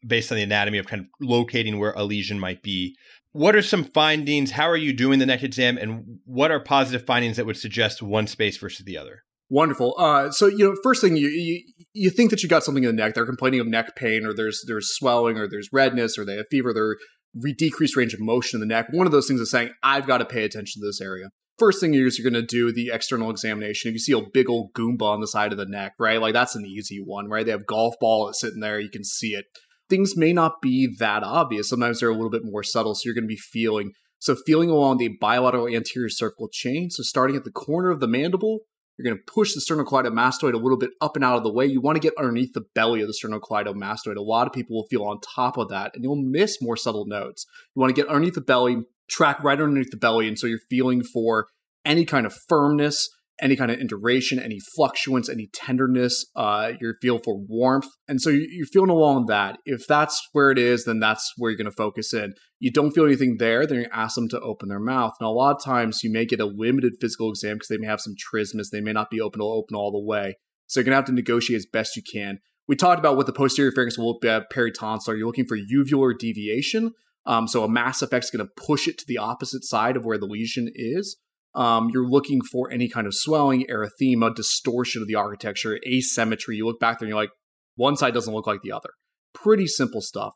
based 0.06 0.32
on 0.32 0.38
the 0.38 0.44
anatomy 0.44 0.78
of 0.78 0.88
kind 0.88 1.02
of 1.02 1.08
locating 1.20 1.80
where 1.80 1.94
a 1.94 2.04
lesion 2.04 2.40
might 2.40 2.62
be. 2.62 2.96
What 3.32 3.56
are 3.56 3.62
some 3.62 3.84
findings? 3.84 4.52
How 4.52 4.68
are 4.70 4.78
you 4.78 4.94
doing 4.94 5.20
the 5.20 5.26
neck 5.26 5.44
exam? 5.44 5.78
And 5.78 6.20
what 6.26 6.52
are 6.52 6.60
positive 6.60 7.06
findings 7.06 7.38
that 7.38 7.46
would 7.46 7.58
suggest 7.58 8.02
one 8.02 8.28
space 8.28 8.58
versus 8.58 8.86
the 8.86 8.98
other? 8.98 9.24
Wonderful. 9.52 9.96
Uh, 9.98 10.30
so 10.30 10.46
you 10.46 10.60
know, 10.60 10.76
first 10.84 11.02
thing 11.02 11.18
you, 11.18 11.28
you 11.28 11.64
you 11.94 12.10
think 12.12 12.30
that 12.30 12.44
you 12.44 12.50
got 12.50 12.64
something 12.64 12.84
in 12.84 12.96
the 12.96 13.02
neck. 13.02 13.16
They're 13.16 13.26
complaining 13.26 13.60
of 13.60 13.68
neck 13.68 13.96
pain, 13.96 14.24
or 14.26 14.34
there's 14.34 14.64
there's 14.68 14.94
swelling, 14.94 15.38
or 15.38 15.48
there's 15.48 15.70
redness, 15.74 16.20
or 16.20 16.26
they 16.26 16.36
have 16.36 16.46
fever. 16.52 16.72
They're 16.72 16.98
re- 17.36 17.54
decreased 17.54 17.96
range 17.96 18.14
of 18.14 18.20
motion 18.20 18.58
in 18.58 18.68
the 18.68 18.74
neck. 18.74 18.88
One 18.92 19.06
of 19.06 19.12
those 19.12 19.28
things 19.28 19.42
is 19.42 19.52
saying 19.52 19.72
I've 19.84 20.08
got 20.08 20.20
to 20.20 20.26
pay 20.26 20.44
attention 20.44 20.82
to 20.82 20.88
this 20.88 21.02
area. 21.02 21.30
First 21.58 21.82
thing 21.82 21.94
is 21.94 22.18
you're 22.18 22.30
going 22.30 22.42
to 22.42 22.48
do 22.48 22.72
the 22.72 22.90
external 22.94 23.30
examination. 23.30 23.90
If 23.90 23.94
you 23.94 24.00
see 24.00 24.14
a 24.14 24.22
big 24.34 24.50
old 24.50 24.74
goomba 24.74 25.02
on 25.02 25.20
the 25.20 25.28
side 25.28 25.52
of 25.52 25.58
the 25.58 25.66
neck, 25.66 25.94
right? 26.00 26.22
Like 26.22 26.34
that's 26.34 26.56
an 26.56 26.66
easy 26.66 27.02
one, 27.04 27.28
right? 27.28 27.46
They 27.46 27.52
have 27.52 27.66
golf 27.66 27.96
ball 28.00 28.32
sitting 28.32 28.62
there. 28.62 28.80
You 28.80 28.90
can 28.90 29.04
see 29.04 29.30
it. 29.30 29.46
Things 29.90 30.16
may 30.16 30.32
not 30.32 30.62
be 30.62 30.88
that 31.00 31.24
obvious. 31.24 31.70
Sometimes 31.70 32.00
they're 32.00 32.10
a 32.10 32.14
little 32.14 32.30
bit 32.30 32.46
more 32.46 32.64
subtle. 32.64 32.96
So 32.96 33.02
you're 33.06 33.16
going 33.16 33.26
to 33.26 33.28
be 33.28 33.36
feeling. 33.36 33.92
So 34.20 34.36
feeling 34.46 34.70
along 34.70 34.98
the 34.98 35.10
bilateral 35.20 35.68
anterior 35.68 36.10
cervical 36.10 36.48
chain. 36.50 36.90
So 36.92 37.04
starting 37.04 37.36
at 37.36 37.44
the 37.44 37.52
corner 37.52 37.90
of 37.90 38.00
the 38.00 38.08
mandible, 38.08 38.60
you're 39.00 39.14
going 39.14 39.18
to 39.18 39.32
push 39.32 39.54
the 39.54 39.62
sternocleidomastoid 39.62 40.54
a 40.54 40.58
little 40.58 40.78
bit 40.78 40.92
up 41.00 41.16
and 41.16 41.24
out 41.24 41.38
of 41.38 41.44
the 41.44 41.52
way. 41.52 41.66
You 41.66 41.80
want 41.80 41.96
to 41.96 42.02
get 42.02 42.18
underneath 42.18 42.52
the 42.52 42.66
belly 42.76 43.00
of 43.00 43.08
the 43.08 43.14
sternocleidomastoid. 43.14 44.18
A 44.18 44.22
lot 44.22 44.46
of 44.46 44.52
people 44.52 44.76
will 44.76 44.88
feel 44.88 45.06
on 45.06 45.22
top 45.22 45.58
of 45.58 45.70
that 45.70 45.96
and 45.96 46.04
you'll 46.04 46.18
miss 46.18 46.62
more 46.62 46.76
subtle 46.76 47.06
notes. 47.06 47.46
You 47.76 47.80
want 47.80 47.96
to 47.96 48.02
get 48.02 48.10
underneath 48.10 48.34
the 48.34 48.42
belly, 48.42 48.84
track 49.10 49.42
right 49.42 49.60
underneath 49.60 49.92
the 49.92 49.98
belly. 49.98 50.28
And 50.28 50.38
so 50.38 50.48
you're 50.48 50.60
feeling 50.70 51.02
for 51.02 51.48
any 51.86 52.04
kind 52.04 52.26
of 52.26 52.34
firmness, 52.34 53.10
any 53.42 53.56
kind 53.56 53.72
of 53.72 53.80
induration, 53.80 54.40
any 54.40 54.60
fluctuance, 54.76 55.30
any 55.30 55.50
tenderness, 55.54 56.26
uh, 56.36 56.74
your 56.80 56.96
feel 57.02 57.20
for 57.20 57.38
warmth. 57.38 57.88
And 58.08 58.22
so 58.22 58.30
you're 58.30 58.66
feeling 58.66 58.90
along 58.90 59.28
that. 59.28 59.58
If 59.66 59.88
that's 59.88 60.22
where 60.34 60.52
it 60.52 60.58
is, 60.58 60.86
then 60.86 61.00
that's 61.00 61.34
where 61.38 61.52
you're 61.52 61.58
going 61.58 61.66
to 61.66 61.72
focus 61.72 62.14
in. 62.14 62.34
You 62.60 62.72
don't 62.72 62.92
feel 62.92 63.06
anything 63.06 63.38
there, 63.40 63.66
then 63.66 63.80
you 63.80 63.88
ask 63.94 64.16
them 64.16 64.28
to 64.30 64.40
open 64.42 64.70
their 64.70 64.80
mouth. 64.80 65.14
Now, 65.22 65.30
a 65.30 65.32
lot 65.32 65.56
of 65.56 65.64
times 65.64 66.04
you 66.04 66.12
may 66.12 66.26
get 66.26 66.42
a 66.42 66.46
limited 66.46 66.94
physical 67.00 67.30
exam 67.30 67.56
because 67.56 67.70
they 67.70 67.78
may 67.78 67.88
have 67.88 68.02
some 68.02 68.16
trismus. 68.16 68.70
They 68.72 68.82
may 68.82 68.94
not 68.94 69.10
be 69.10 69.22
open 69.22 69.40
to 69.40 69.46
open 69.46 69.76
all 69.76 69.92
the 69.92 70.06
way. 70.06 70.36
So 70.68 70.80
you're 70.80 70.86
going 70.86 70.92
to 70.92 70.98
have 70.98 71.06
to 71.06 71.14
negotiate 71.14 71.58
as 71.58 71.66
best 71.66 71.96
you 71.96 72.04
can. 72.04 72.40
We 72.68 72.76
talked 72.76 73.00
about 73.00 73.18
what 73.18 73.26
the 73.26 73.34
posterior 73.34 73.72
pharynx 73.72 73.98
will 73.98 74.14
look 74.14 74.26
at 74.26 74.52
peritonsillar. 74.52 75.18
You're 75.18 75.26
looking 75.26 75.48
for 75.48 75.58
uvular 75.58 76.16
deviation. 76.18 76.92
Um, 77.26 77.48
so 77.48 77.64
a 77.64 77.70
mass 77.70 78.02
effect 78.02 78.26
is 78.26 78.32
going 78.32 78.46
to 78.46 78.52
push 78.56 78.88
it 78.88 78.98
to 79.00 79.06
the 79.08 79.18
opposite 79.18 79.64
side 79.64 79.98
of 79.98 80.06
where 80.06 80.18
the 80.18 80.28
lesion 80.28 80.70
is. 80.76 81.18
Um, 81.56 81.90
you're 81.92 82.08
looking 82.08 82.42
for 82.42 82.72
any 82.72 82.88
kind 82.88 83.08
of 83.08 83.16
swelling, 83.16 83.66
erythema, 83.66 84.36
distortion 84.36 85.02
of 85.02 85.08
the 85.08 85.16
architecture, 85.16 85.80
asymmetry. 85.88 86.58
You 86.58 86.66
look 86.66 86.80
back 86.80 87.00
there 87.00 87.06
and 87.06 87.10
you're 87.10 87.20
like, 87.20 87.32
one 87.76 87.98
side 87.98 88.14
doesn't 88.14 88.34
look 88.34 88.48
like 88.48 88.62
the 88.62 88.72
other. 88.72 88.90
Pretty 89.34 89.68
simple 89.68 90.02
stuff. 90.02 90.34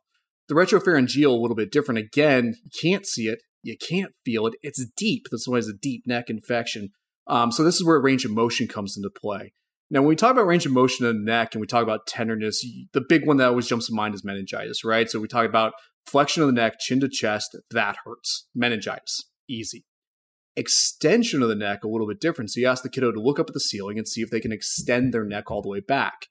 The 0.48 0.56
retropharyngeal, 0.56 1.28
a 1.28 1.42
little 1.42 1.56
bit 1.56 1.72
different. 1.72 2.00
Again, 2.00 2.56
you 2.64 2.72
can't 2.82 3.06
see 3.06 3.28
it, 3.28 3.40
you 3.62 3.78
can't 3.78 4.12
feel 4.26 4.48
it. 4.48 4.56
It's 4.62 4.86
deep. 4.98 5.28
That's 5.32 5.48
why 5.48 5.58
it's 5.58 5.70
a 5.70 5.74
deep 5.74 6.04
neck 6.06 6.30
infection. 6.30 6.90
Um, 7.28 7.52
so 7.52 7.64
this 7.64 7.76
is 7.76 7.86
where 7.86 8.00
range 8.02 8.26
of 8.26 8.32
motion 8.32 8.68
comes 8.68 8.98
into 8.98 9.10
play. 9.10 9.54
Now, 9.90 10.02
when 10.02 10.10
we 10.10 10.16
talk 10.16 10.32
about 10.32 10.48
range 10.48 10.66
of 10.66 10.72
motion 10.72 11.06
in 11.06 11.18
the 11.18 11.32
neck 11.32 11.54
and 11.54 11.62
we 11.62 11.68
talk 11.68 11.84
about 11.84 12.08
tenderness, 12.08 12.66
the 12.94 13.06
big 13.08 13.28
one 13.28 13.38
that 13.38 13.50
always 13.50 13.68
jumps 13.68 13.88
to 13.88 13.94
mind 13.94 14.16
is 14.16 14.26
meningitis, 14.26 14.84
right? 14.84 15.10
So 15.10 15.20
we 15.20 15.28
talk 15.28 15.46
about 15.46 15.74
flexion 16.06 16.42
of 16.42 16.48
the 16.48 16.54
neck, 16.54 16.80
chin 16.80 17.00
to 17.02 17.08
chest, 17.08 17.56
that 17.72 17.98
hurts. 18.04 18.48
Meningitis, 18.56 19.30
easy 19.48 19.86
extension 20.56 21.42
of 21.42 21.50
the 21.50 21.56
neck 21.56 21.84
a 21.84 21.88
little 21.88 22.08
bit 22.08 22.20
different. 22.20 22.52
So 22.52 22.60
you 22.60 22.68
ask 22.68 22.84
the 22.84 22.90
kiddo 22.90 23.12
to 23.12 23.22
look 23.22 23.40
up 23.40 23.50
at 23.50 23.54
the 23.54 23.60
ceiling 23.60 23.98
and 23.98 24.08
see 24.08 24.22
if 24.22 24.30
they 24.30 24.40
can 24.40 24.52
extend 24.52 25.14
their 25.14 25.26
neck 25.26 25.50
all 25.50 25.62
the 25.62 25.70
way 25.70 25.80
back. 25.80 26.28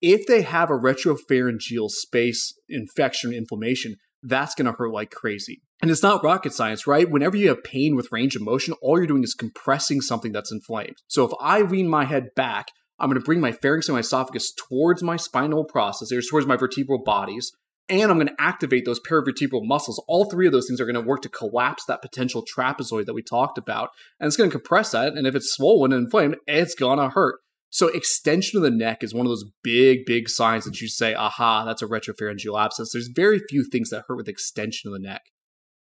If 0.00 0.26
they 0.26 0.42
have 0.42 0.70
a 0.70 0.74
retropharyngeal 0.74 1.90
space 1.90 2.54
infection 2.68 3.32
inflammation, 3.32 3.96
that's 4.22 4.54
going 4.54 4.66
to 4.66 4.72
hurt 4.72 4.92
like 4.92 5.10
crazy. 5.10 5.62
And 5.80 5.90
it's 5.90 6.02
not 6.02 6.24
rocket 6.24 6.52
science, 6.52 6.86
right? 6.86 7.10
Whenever 7.10 7.36
you 7.36 7.48
have 7.48 7.64
pain 7.64 7.96
with 7.96 8.12
range 8.12 8.36
of 8.36 8.42
motion, 8.42 8.74
all 8.82 8.98
you're 8.98 9.06
doing 9.06 9.24
is 9.24 9.34
compressing 9.34 10.00
something 10.00 10.32
that's 10.32 10.52
inflamed. 10.52 10.96
So 11.08 11.24
if 11.24 11.32
I 11.40 11.62
lean 11.62 11.88
my 11.88 12.04
head 12.04 12.28
back, 12.36 12.68
I'm 12.98 13.08
going 13.08 13.20
to 13.20 13.24
bring 13.24 13.40
my 13.40 13.52
pharynx 13.52 13.88
and 13.88 13.94
my 13.94 14.00
esophagus 14.00 14.52
towards 14.52 15.02
my 15.02 15.16
spinal 15.16 15.64
processes, 15.64 16.28
towards 16.30 16.46
my 16.46 16.56
vertebral 16.56 17.02
bodies 17.02 17.52
and 17.88 18.10
I'm 18.10 18.18
going 18.18 18.28
to 18.28 18.34
activate 18.38 18.84
those 18.84 19.00
paravertebral 19.00 19.64
muscles. 19.64 20.02
All 20.08 20.30
three 20.30 20.46
of 20.46 20.52
those 20.52 20.66
things 20.66 20.80
are 20.80 20.86
going 20.86 20.94
to 20.94 21.00
work 21.00 21.22
to 21.22 21.28
collapse 21.28 21.84
that 21.86 22.02
potential 22.02 22.44
trapezoid 22.44 23.06
that 23.06 23.14
we 23.14 23.22
talked 23.22 23.58
about. 23.58 23.90
And 24.20 24.26
it's 24.26 24.36
going 24.36 24.50
to 24.50 24.56
compress 24.56 24.92
that. 24.92 25.14
And 25.14 25.26
if 25.26 25.34
it's 25.34 25.52
swollen 25.52 25.92
and 25.92 26.04
inflamed, 26.04 26.36
it's 26.46 26.74
going 26.74 26.98
to 26.98 27.10
hurt. 27.10 27.40
So 27.70 27.88
extension 27.88 28.58
of 28.58 28.62
the 28.62 28.70
neck 28.70 29.02
is 29.02 29.14
one 29.14 29.26
of 29.26 29.30
those 29.30 29.46
big, 29.62 30.04
big 30.04 30.28
signs 30.28 30.64
that 30.64 30.80
you 30.80 30.88
say, 30.88 31.14
aha, 31.14 31.64
that's 31.64 31.80
a 31.82 31.86
retropharyngeal 31.86 32.62
abscess. 32.62 32.90
There's 32.92 33.08
very 33.14 33.40
few 33.48 33.64
things 33.64 33.90
that 33.90 34.04
hurt 34.06 34.16
with 34.16 34.28
extension 34.28 34.88
of 34.88 34.92
the 34.92 35.06
neck. 35.06 35.22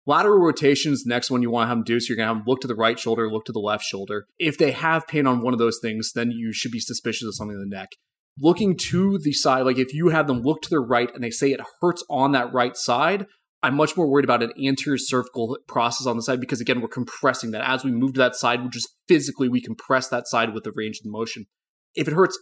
Lateral 0.05 0.39
rotation 0.39 0.93
is 0.93 1.05
the 1.05 1.13
next 1.13 1.31
one 1.31 1.43
you 1.43 1.51
want 1.51 1.65
to 1.65 1.69
have 1.69 1.79
them 1.79 1.85
do. 1.85 2.01
So 2.01 2.11
you're 2.11 2.17
going 2.17 2.29
to 2.29 2.35
have 2.35 2.39
them 2.39 2.45
look 2.47 2.61
to 2.61 2.69
the 2.69 2.75
right 2.75 2.99
shoulder, 2.99 3.31
look 3.31 3.45
to 3.47 3.53
the 3.53 3.61
left 3.61 3.85
shoulder. 3.85 4.27
If 4.39 4.59
they 4.59 4.73
have 4.73 5.07
pain 5.07 5.27
on 5.27 5.43
one 5.43 5.53
of 5.53 5.59
those 5.59 5.79
things, 5.81 6.13
then 6.13 6.31
you 6.31 6.53
should 6.53 6.73
be 6.73 6.81
suspicious 6.81 7.27
of 7.27 7.35
something 7.35 7.57
in 7.57 7.69
the 7.69 7.77
neck 7.77 7.91
looking 8.39 8.77
to 8.91 9.19
the 9.19 9.33
side, 9.33 9.63
like 9.63 9.79
if 9.79 9.95
you 9.95 10.09
have 10.09 10.27
them 10.27 10.43
look 10.43 10.63
to 10.63 10.71
their 10.71 10.83
right 10.83 11.13
and 11.15 11.23
they 11.23 11.31
say 11.31 11.51
it 11.51 11.61
hurts 11.81 12.05
on 12.11 12.33
that 12.33 12.53
right 12.53 12.77
side, 12.77 13.27
I'm 13.63 13.75
much 13.75 13.97
more 13.97 14.07
worried 14.07 14.25
about 14.25 14.43
an 14.43 14.53
anterior 14.63 14.99
cervical 14.99 15.59
process 15.67 16.07
on 16.07 16.17
the 16.17 16.23
side 16.23 16.41
because 16.41 16.61
again, 16.61 16.81
we're 16.81 16.89
compressing 16.89 17.51
that. 17.53 17.69
As 17.69 17.85
we 17.85 17.91
move 17.91 18.15
to 18.15 18.21
that 18.21 18.37
side, 18.37 18.63
we 18.63 18.69
just 18.69 18.95
physically 19.09 19.49
we 19.49 19.61
compress 19.61 20.09
that 20.09 20.29
side 20.29 20.55
with 20.55 20.65
the 20.65 20.73
range 20.75 20.99
of 20.99 21.05
the 21.05 21.11
motion. 21.11 21.47
If 21.95 22.07
it 22.07 22.15
hurts 22.15 22.39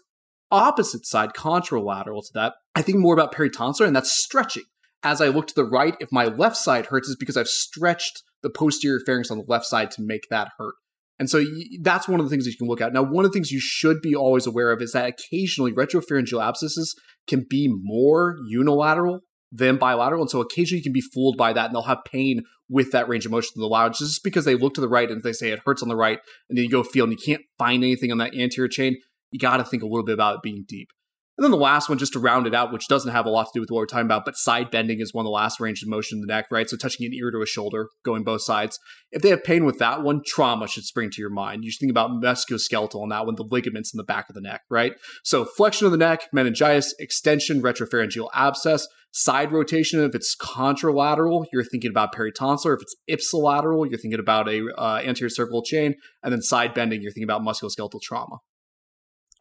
opposite 0.50 1.06
side, 1.06 1.32
contralateral 1.32 2.22
to 2.26 2.30
that, 2.34 2.54
I 2.74 2.82
think 2.82 2.98
more 2.98 3.14
about 3.14 3.34
peritonsillar 3.34 3.86
and 3.86 3.96
that's 3.96 4.12
stretching. 4.12 4.64
As 5.02 5.20
I 5.20 5.28
look 5.28 5.46
to 5.48 5.54
the 5.54 5.64
right, 5.64 5.94
if 6.00 6.10
my 6.10 6.24
left 6.24 6.56
side 6.56 6.86
hurts, 6.86 7.08
is 7.08 7.16
because 7.16 7.36
I've 7.36 7.48
stretched 7.48 8.22
the 8.42 8.50
posterior 8.50 9.00
pharynx 9.04 9.30
on 9.30 9.38
the 9.38 9.44
left 9.46 9.66
side 9.66 9.90
to 9.92 10.02
make 10.02 10.28
that 10.30 10.50
hurt. 10.58 10.74
And 11.18 11.30
so 11.30 11.44
that's 11.80 12.08
one 12.08 12.18
of 12.18 12.26
the 12.26 12.30
things 12.30 12.44
that 12.44 12.50
you 12.50 12.56
can 12.56 12.66
look 12.66 12.80
at. 12.80 12.92
Now, 12.92 13.02
one 13.02 13.24
of 13.24 13.30
the 13.30 13.36
things 13.36 13.52
you 13.52 13.60
should 13.60 14.00
be 14.00 14.14
always 14.14 14.46
aware 14.46 14.72
of 14.72 14.82
is 14.82 14.92
that 14.92 15.08
occasionally 15.08 15.72
retropharyngeal 15.72 16.42
abscesses 16.42 16.94
can 17.28 17.46
be 17.48 17.72
more 17.72 18.36
unilateral 18.48 19.20
than 19.52 19.76
bilateral. 19.76 20.22
And 20.22 20.30
so 20.30 20.40
occasionally 20.40 20.78
you 20.78 20.82
can 20.82 20.92
be 20.92 21.00
fooled 21.00 21.36
by 21.36 21.52
that 21.52 21.66
and 21.66 21.74
they'll 21.74 21.82
have 21.82 22.04
pain 22.04 22.42
with 22.68 22.90
that 22.90 23.08
range 23.08 23.24
of 23.24 23.30
motion 23.30 23.52
to 23.54 23.60
the 23.60 23.66
lateral 23.66 23.92
just 23.92 24.24
because 24.24 24.44
they 24.44 24.56
look 24.56 24.74
to 24.74 24.80
the 24.80 24.88
right 24.88 25.08
and 25.10 25.22
they 25.22 25.32
say 25.32 25.50
it 25.50 25.60
hurts 25.64 25.82
on 25.82 25.88
the 25.88 25.96
right 25.96 26.18
and 26.48 26.58
then 26.58 26.64
you 26.64 26.70
go 26.70 26.82
feel 26.82 27.04
and 27.04 27.12
you 27.12 27.18
can't 27.24 27.42
find 27.58 27.84
anything 27.84 28.10
on 28.10 28.18
that 28.18 28.34
anterior 28.34 28.68
chain. 28.68 28.96
You 29.30 29.38
got 29.38 29.58
to 29.58 29.64
think 29.64 29.82
a 29.84 29.86
little 29.86 30.04
bit 30.04 30.14
about 30.14 30.36
it 30.36 30.42
being 30.42 30.64
deep. 30.66 30.88
And 31.36 31.44
then 31.44 31.50
the 31.50 31.56
last 31.56 31.88
one, 31.88 31.98
just 31.98 32.12
to 32.12 32.20
round 32.20 32.46
it 32.46 32.54
out, 32.54 32.72
which 32.72 32.86
doesn't 32.86 33.10
have 33.10 33.26
a 33.26 33.30
lot 33.30 33.44
to 33.46 33.50
do 33.54 33.60
with 33.60 33.70
what 33.70 33.78
we're 33.78 33.86
talking 33.86 34.06
about, 34.06 34.24
but 34.24 34.36
side 34.36 34.70
bending 34.70 35.00
is 35.00 35.12
one 35.12 35.24
of 35.24 35.26
the 35.26 35.32
last 35.32 35.58
range 35.58 35.82
of 35.82 35.88
motion 35.88 36.18
in 36.18 36.20
the 36.20 36.32
neck, 36.32 36.46
right? 36.50 36.70
So 36.70 36.76
touching 36.76 37.06
an 37.06 37.12
ear 37.12 37.32
to 37.32 37.42
a 37.42 37.46
shoulder, 37.46 37.88
going 38.04 38.22
both 38.22 38.42
sides. 38.42 38.78
If 39.10 39.22
they 39.22 39.30
have 39.30 39.42
pain 39.42 39.64
with 39.64 39.80
that 39.80 40.02
one, 40.02 40.22
trauma 40.24 40.68
should 40.68 40.84
spring 40.84 41.10
to 41.10 41.20
your 41.20 41.30
mind. 41.30 41.64
You 41.64 41.72
should 41.72 41.80
think 41.80 41.90
about 41.90 42.10
musculoskeletal 42.22 43.02
on 43.02 43.08
that 43.08 43.26
one, 43.26 43.34
the 43.34 43.48
ligaments 43.50 43.92
in 43.92 43.98
the 43.98 44.04
back 44.04 44.28
of 44.28 44.36
the 44.36 44.40
neck, 44.40 44.62
right? 44.70 44.92
So 45.24 45.44
flexion 45.44 45.86
of 45.86 45.92
the 45.92 45.98
neck, 45.98 46.28
meningitis, 46.32 46.94
extension, 47.00 47.60
retropharyngeal 47.62 48.28
abscess, 48.32 48.86
side 49.10 49.50
rotation. 49.50 50.04
If 50.04 50.14
it's 50.14 50.36
contralateral, 50.36 51.46
you're 51.52 51.64
thinking 51.64 51.90
about 51.90 52.14
peritonsillar. 52.14 52.76
If 52.76 52.82
it's 52.82 52.96
ipsilateral, 53.10 53.88
you're 53.88 53.98
thinking 53.98 54.20
about 54.20 54.48
a 54.48 54.72
uh, 54.76 55.00
anterior 55.04 55.30
cervical 55.30 55.62
chain, 55.62 55.96
and 56.22 56.32
then 56.32 56.42
side 56.42 56.74
bending, 56.74 57.02
you're 57.02 57.12
thinking 57.12 57.28
about 57.28 57.42
musculoskeletal 57.42 58.00
trauma. 58.02 58.38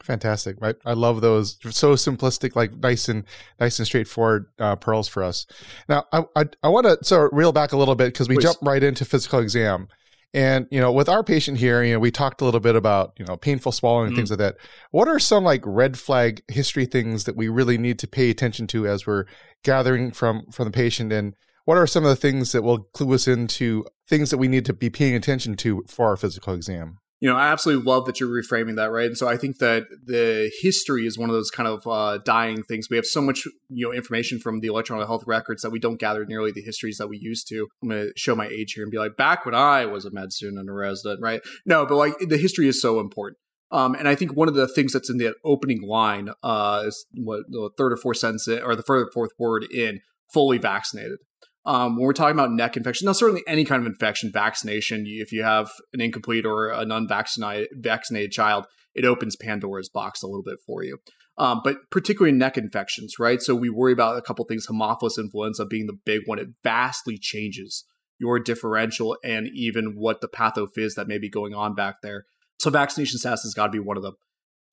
Fantastic. 0.04 0.58
I, 0.62 0.74
I 0.86 0.94
love 0.94 1.22
those. 1.22 1.58
So 1.72 1.94
simplistic, 1.94 2.58
like 2.58 2.76
nice 2.76 3.08
and 3.08 3.24
nice 3.58 3.80
and 3.80 3.88
straightforward 3.88 4.48
uh, 4.60 4.76
pearls 4.76 5.08
for 5.08 5.24
us. 5.24 5.48
Now, 5.88 6.06
I 6.12 6.24
I, 6.36 6.44
I 6.62 6.68
want 6.68 6.86
to 6.86 6.98
sort 7.04 7.32
of 7.32 7.38
reel 7.38 7.54
back 7.54 7.72
a 7.72 7.78
little 7.78 7.96
bit 7.96 8.08
because 8.08 8.28
we 8.28 8.38
jump 8.38 8.58
right 8.62 8.84
into 8.84 9.06
physical 9.06 9.40
exam. 9.40 9.88
And 10.34 10.68
you 10.72 10.82
know, 10.82 10.92
with 10.92 11.08
our 11.08 11.24
patient 11.24 11.58
here, 11.58 11.82
you 11.84 11.94
know, 11.94 12.00
we 12.00 12.12
talked 12.12 12.42
a 12.42 12.46
little 12.46 12.60
bit 12.60 12.76
about 12.76 13.14
you 13.18 13.24
know 13.26 13.38
painful 13.38 13.72
swallowing 13.72 14.08
and 14.08 14.14
mm. 14.14 14.18
things 14.18 14.30
like 14.30 14.40
that. 14.40 14.58
What 14.92 15.08
are 15.08 15.20
some 15.20 15.46
like 15.46 15.62
red 15.66 15.98
flag 15.98 16.44
history 16.50 16.86
things 16.86 17.24
that 17.24 17.38
we 17.38 17.48
really 17.48 17.78
need 17.78 17.98
to 18.00 18.08
pay 18.08 18.30
attention 18.30 18.68
to 18.68 18.86
as 18.86 19.08
we're 19.08 19.24
gathering 19.64 20.12
from 20.12 20.48
from 20.52 20.66
the 20.66 20.72
patient? 20.72 21.14
And 21.14 21.34
what 21.64 21.78
are 21.78 21.88
some 21.88 22.04
of 22.04 22.10
the 22.10 22.18
things 22.18 22.52
that 22.52 22.64
will 22.64 22.80
clue 22.80 23.14
us 23.14 23.26
into 23.26 23.86
things 24.06 24.32
that 24.32 24.38
we 24.38 24.50
need 24.50 24.66
to 24.66 24.74
be 24.74 24.90
paying 24.90 25.16
attention 25.16 25.56
to 25.58 25.86
for 25.88 26.08
our 26.08 26.18
physical 26.18 26.54
exam? 26.54 27.00
You 27.24 27.30
know, 27.30 27.38
I 27.38 27.48
absolutely 27.48 27.86
love 27.86 28.04
that 28.08 28.20
you're 28.20 28.28
reframing 28.28 28.76
that, 28.76 28.92
right? 28.92 29.06
And 29.06 29.18
so 29.18 29.30
I 29.30 29.38
think 29.38 29.60
that 29.60 29.86
the 30.06 30.52
history 30.62 31.08
is 31.08 31.18
one 31.18 31.30
of 31.30 31.34
those 31.34 31.50
kind 31.50 31.70
of 31.70 31.88
uh, 31.88 32.18
dying 32.18 32.64
things. 32.64 32.90
We 32.90 32.98
have 32.98 33.06
so 33.06 33.22
much, 33.22 33.46
you 33.70 33.88
know, 33.88 33.94
information 33.94 34.40
from 34.40 34.60
the 34.60 34.68
electronic 34.68 35.08
health 35.08 35.24
records 35.26 35.62
that 35.62 35.70
we 35.70 35.80
don't 35.80 35.98
gather 35.98 36.26
nearly 36.26 36.52
the 36.52 36.62
histories 36.62 36.98
that 36.98 37.08
we 37.08 37.18
used 37.18 37.48
to. 37.48 37.70
I'm 37.82 37.88
going 37.88 38.08
to 38.08 38.14
show 38.18 38.36
my 38.36 38.48
age 38.48 38.74
here 38.74 38.84
and 38.84 38.92
be 38.92 38.98
like, 38.98 39.16
back 39.16 39.46
when 39.46 39.56
I 39.56 39.86
was 39.86 40.04
a 40.04 40.12
med 40.12 40.34
student 40.34 40.60
and 40.60 40.70
a 40.70 40.74
resident, 40.74 41.22
right? 41.22 41.40
No, 41.66 41.86
but 41.86 41.96
like 41.96 42.20
the 42.20 42.38
history 42.38 42.68
is 42.68 42.82
so 42.82 43.00
important. 43.00 43.38
Um, 43.72 43.96
and 43.96 44.10
I 44.10 44.16
think 44.16 44.36
one 44.36 44.50
of 44.50 44.56
the 44.56 44.68
things 44.68 44.92
that's 44.92 45.10
in 45.10 45.18
the 45.18 45.34
opening 45.46 45.82
line 45.82 46.30
uh, 46.44 46.84
is 46.88 47.06
what 47.14 47.44
the 47.48 47.70
third 47.78 47.94
or 47.94 47.98
fourth 47.98 48.18
sentence 48.18 48.50
or 48.50 48.76
the 48.76 48.84
third 48.84 49.08
or 49.08 49.12
fourth 49.14 49.32
word 49.40 49.64
in 49.72 50.02
fully 50.34 50.58
vaccinated 50.58 51.20
um, 51.66 51.96
when 51.96 52.06
we're 52.06 52.14
talking 52.14 52.38
about 52.38 52.52
neck 52.52 52.76
infection, 52.76 53.06
now 53.06 53.14
certainly 53.14 53.44
any 53.48 53.64
kind 53.64 53.82
of 53.82 53.88
infection, 53.88 54.32
vaccination, 54.32 55.06
if 55.08 55.32
you 55.32 55.44
have 55.44 55.70
an 55.94 56.02
incomplete 56.02 56.46
or 56.46 56.70
an 56.70 56.92
unvaccinated 56.92 57.70
vaccinated 57.74 58.32
child, 58.32 58.66
it 58.94 59.06
opens 59.06 59.36
Pandora's 59.36 59.90
box 59.90 60.22
a 60.22 60.28
little 60.28 60.44
bit 60.44 60.60
for 60.66 60.84
you. 60.84 61.00
Um, 61.38 61.62
but 61.64 61.78
particularly 61.90 62.36
neck 62.38 62.58
infections, 62.58 63.16
right? 63.18 63.42
So 63.42 63.56
we 63.56 63.70
worry 63.70 63.94
about 63.94 64.18
a 64.18 64.22
couple 64.22 64.46
things, 64.46 64.68
Haemophilus 64.68 65.18
influenza 65.18 65.66
being 65.66 65.88
the 65.88 65.98
big 66.06 66.22
one. 66.26 66.38
It 66.38 66.50
vastly 66.64 67.18
changes 67.18 67.86
your 68.20 68.40
differential 68.40 69.18
and 69.24 69.48
even 69.54 69.96
what 69.96 70.22
the 70.22 70.28
pathophys 70.28 70.94
that 70.96 71.08
may 71.08 71.18
be 71.18 71.30
going 71.30 71.56
on 71.56 71.74
back 71.74 72.02
there. 72.04 72.26
So 72.60 72.70
vaccination 72.70 73.18
status 73.18 73.44
has 73.44 73.54
got 73.54 73.68
to 73.68 73.72
be 73.72 73.80
one 73.80 73.98
of 73.98 74.04
them. 74.04 74.16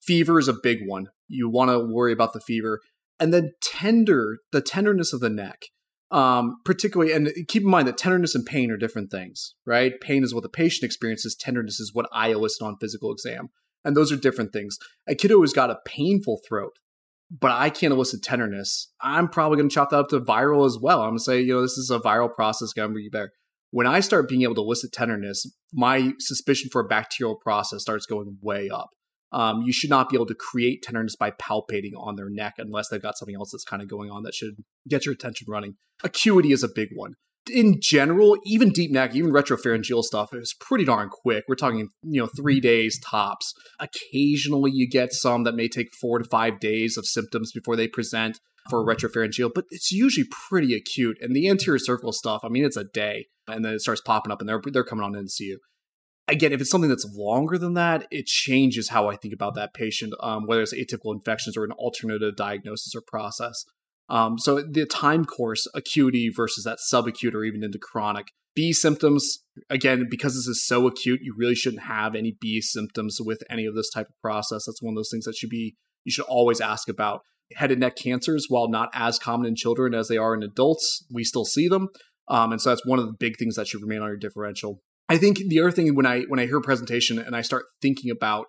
Fever 0.03 0.37
is 0.39 0.47
a 0.47 0.53
big 0.53 0.79
one. 0.85 1.07
You 1.27 1.49
want 1.49 1.71
to 1.71 1.79
worry 1.79 2.13
about 2.13 2.33
the 2.33 2.39
fever. 2.39 2.81
And 3.19 3.33
then 3.33 3.53
tender, 3.61 4.39
the 4.51 4.61
tenderness 4.61 5.13
of 5.13 5.19
the 5.19 5.29
neck. 5.29 5.65
Um, 6.11 6.57
particularly, 6.65 7.13
and 7.13 7.29
keep 7.47 7.63
in 7.63 7.69
mind 7.69 7.87
that 7.87 7.97
tenderness 7.97 8.35
and 8.35 8.45
pain 8.45 8.69
are 8.69 8.75
different 8.75 9.11
things, 9.11 9.55
right? 9.65 9.93
Pain 10.01 10.25
is 10.25 10.33
what 10.33 10.43
the 10.43 10.49
patient 10.49 10.83
experiences, 10.83 11.35
tenderness 11.35 11.79
is 11.79 11.93
what 11.93 12.09
I 12.11 12.31
elicit 12.31 12.61
on 12.61 12.75
physical 12.81 13.13
exam. 13.13 13.49
And 13.85 13.95
those 13.95 14.11
are 14.11 14.17
different 14.17 14.51
things. 14.51 14.77
A 15.07 15.15
kiddo 15.15 15.37
who's 15.37 15.53
got 15.53 15.69
a 15.69 15.79
painful 15.85 16.41
throat, 16.45 16.73
but 17.31 17.51
I 17.51 17.69
can't 17.69 17.93
elicit 17.93 18.23
tenderness, 18.23 18.91
I'm 19.01 19.29
probably 19.29 19.57
going 19.57 19.69
to 19.69 19.73
chop 19.73 19.91
that 19.91 19.99
up 19.99 20.09
to 20.09 20.19
viral 20.19 20.65
as 20.65 20.77
well. 20.77 21.01
I'm 21.01 21.11
going 21.11 21.17
to 21.19 21.23
say, 21.23 21.41
you 21.41 21.53
know, 21.53 21.61
this 21.61 21.77
is 21.77 21.89
a 21.89 21.99
viral 21.99 22.33
process, 22.33 22.73
going 22.73 22.89
to 22.89 22.95
be 22.95 23.09
better. 23.09 23.31
When 23.69 23.87
I 23.87 24.01
start 24.01 24.27
being 24.27 24.41
able 24.41 24.55
to 24.55 24.61
elicit 24.61 24.91
tenderness, 24.91 25.49
my 25.71 26.11
suspicion 26.19 26.69
for 26.69 26.81
a 26.81 26.87
bacterial 26.87 27.37
process 27.37 27.83
starts 27.83 28.05
going 28.05 28.37
way 28.41 28.69
up. 28.69 28.89
Um, 29.31 29.61
you 29.61 29.71
should 29.71 29.89
not 29.89 30.09
be 30.09 30.17
able 30.17 30.25
to 30.27 30.35
create 30.35 30.81
tenderness 30.83 31.15
by 31.15 31.31
palpating 31.31 31.93
on 31.97 32.15
their 32.15 32.29
neck 32.29 32.55
unless 32.57 32.89
they've 32.89 33.01
got 33.01 33.17
something 33.17 33.35
else 33.35 33.51
that's 33.51 33.63
kind 33.63 33.81
of 33.81 33.87
going 33.87 34.11
on 34.11 34.23
that 34.23 34.33
should 34.33 34.55
get 34.87 35.05
your 35.05 35.13
attention 35.13 35.47
running. 35.49 35.75
Acuity 36.03 36.51
is 36.51 36.63
a 36.63 36.69
big 36.73 36.89
one. 36.93 37.15
In 37.51 37.79
general, 37.81 38.37
even 38.45 38.69
deep 38.69 38.91
neck, 38.91 39.15
even 39.15 39.31
retropharyngeal 39.31 40.03
stuff 40.03 40.33
is 40.33 40.53
pretty 40.59 40.85
darn 40.85 41.09
quick. 41.09 41.45
We're 41.47 41.55
talking, 41.55 41.89
you 42.03 42.21
know, 42.21 42.29
three 42.37 42.59
days 42.59 42.99
tops. 42.99 43.53
Occasionally, 43.79 44.71
you 44.71 44.87
get 44.87 45.11
some 45.11 45.43
that 45.45 45.55
may 45.55 45.67
take 45.67 45.87
four 45.99 46.19
to 46.19 46.25
five 46.25 46.59
days 46.59 46.97
of 46.97 47.07
symptoms 47.07 47.51
before 47.51 47.75
they 47.75 47.87
present 47.87 48.39
for 48.69 48.85
retropharyngeal, 48.85 49.51
but 49.55 49.65
it's 49.71 49.91
usually 49.91 50.27
pretty 50.49 50.75
acute. 50.75 51.17
And 51.19 51.35
the 51.35 51.49
anterior 51.49 51.79
cervical 51.79 52.11
stuff, 52.11 52.41
I 52.43 52.49
mean, 52.49 52.63
it's 52.63 52.77
a 52.77 52.83
day, 52.83 53.25
and 53.47 53.65
then 53.65 53.73
it 53.73 53.81
starts 53.81 54.01
popping 54.01 54.31
up, 54.31 54.39
and 54.39 54.47
they're 54.47 54.61
they're 54.63 54.83
coming 54.83 55.03
on 55.03 55.15
in 55.15 55.23
to 55.23 55.29
see 55.29 55.45
you 55.45 55.59
again, 56.31 56.53
if 56.53 56.61
it's 56.61 56.71
something 56.71 56.89
that's 56.89 57.07
longer 57.13 57.57
than 57.57 57.73
that, 57.75 58.07
it 58.09 58.25
changes 58.25 58.89
how 58.89 59.09
I 59.09 59.15
think 59.15 59.33
about 59.33 59.55
that 59.55 59.73
patient, 59.73 60.13
um, 60.21 60.47
whether 60.47 60.61
it's 60.61 60.73
atypical 60.73 61.13
infections 61.13 61.57
or 61.57 61.63
an 61.63 61.71
alternative 61.73 62.35
diagnosis 62.35 62.95
or 62.95 63.01
process. 63.05 63.65
Um, 64.09 64.37
so 64.39 64.61
the 64.61 64.85
time 64.85 65.25
course, 65.25 65.67
acuity 65.73 66.29
versus 66.33 66.63
that 66.63 66.79
subacute 66.91 67.33
or 67.33 67.43
even 67.43 67.63
into 67.63 67.79
chronic. 67.79 68.27
B 68.53 68.73
symptoms, 68.73 69.39
again, 69.69 70.07
because 70.09 70.33
this 70.33 70.47
is 70.47 70.65
so 70.65 70.87
acute, 70.87 71.21
you 71.23 71.33
really 71.37 71.55
shouldn't 71.55 71.83
have 71.83 72.15
any 72.15 72.35
B 72.39 72.59
symptoms 72.59 73.19
with 73.21 73.43
any 73.49 73.65
of 73.65 73.75
this 73.75 73.89
type 73.89 74.07
of 74.07 74.21
process. 74.21 74.65
That's 74.65 74.81
one 74.81 74.93
of 74.93 74.97
those 74.97 75.09
things 75.09 75.23
that 75.25 75.37
should 75.37 75.49
be 75.49 75.75
you 76.03 76.11
should 76.11 76.25
always 76.25 76.59
ask 76.59 76.89
about. 76.89 77.21
Head 77.55 77.71
and 77.71 77.79
neck 77.79 77.95
cancers, 77.95 78.47
while 78.49 78.69
not 78.69 78.89
as 78.93 79.19
common 79.19 79.47
in 79.47 79.55
children 79.55 79.93
as 79.93 80.07
they 80.07 80.17
are 80.17 80.33
in 80.33 80.43
adults, 80.43 81.05
we 81.11 81.23
still 81.23 81.45
see 81.45 81.67
them. 81.67 81.89
Um, 82.27 82.51
and 82.51 82.61
so 82.61 82.69
that's 82.69 82.85
one 82.85 82.99
of 82.99 83.05
the 83.05 83.13
big 83.17 83.37
things 83.37 83.55
that 83.55 83.67
should 83.67 83.81
remain 83.81 84.01
on 84.01 84.07
your 84.07 84.17
differential. 84.17 84.81
I 85.11 85.17
think 85.17 85.39
the 85.39 85.59
other 85.59 85.71
thing 85.71 85.93
when 85.93 86.05
I 86.05 86.21
when 86.21 86.39
I 86.39 86.45
hear 86.45 86.55
a 86.55 86.61
presentation 86.61 87.19
and 87.19 87.35
I 87.35 87.41
start 87.41 87.65
thinking 87.81 88.09
about 88.09 88.45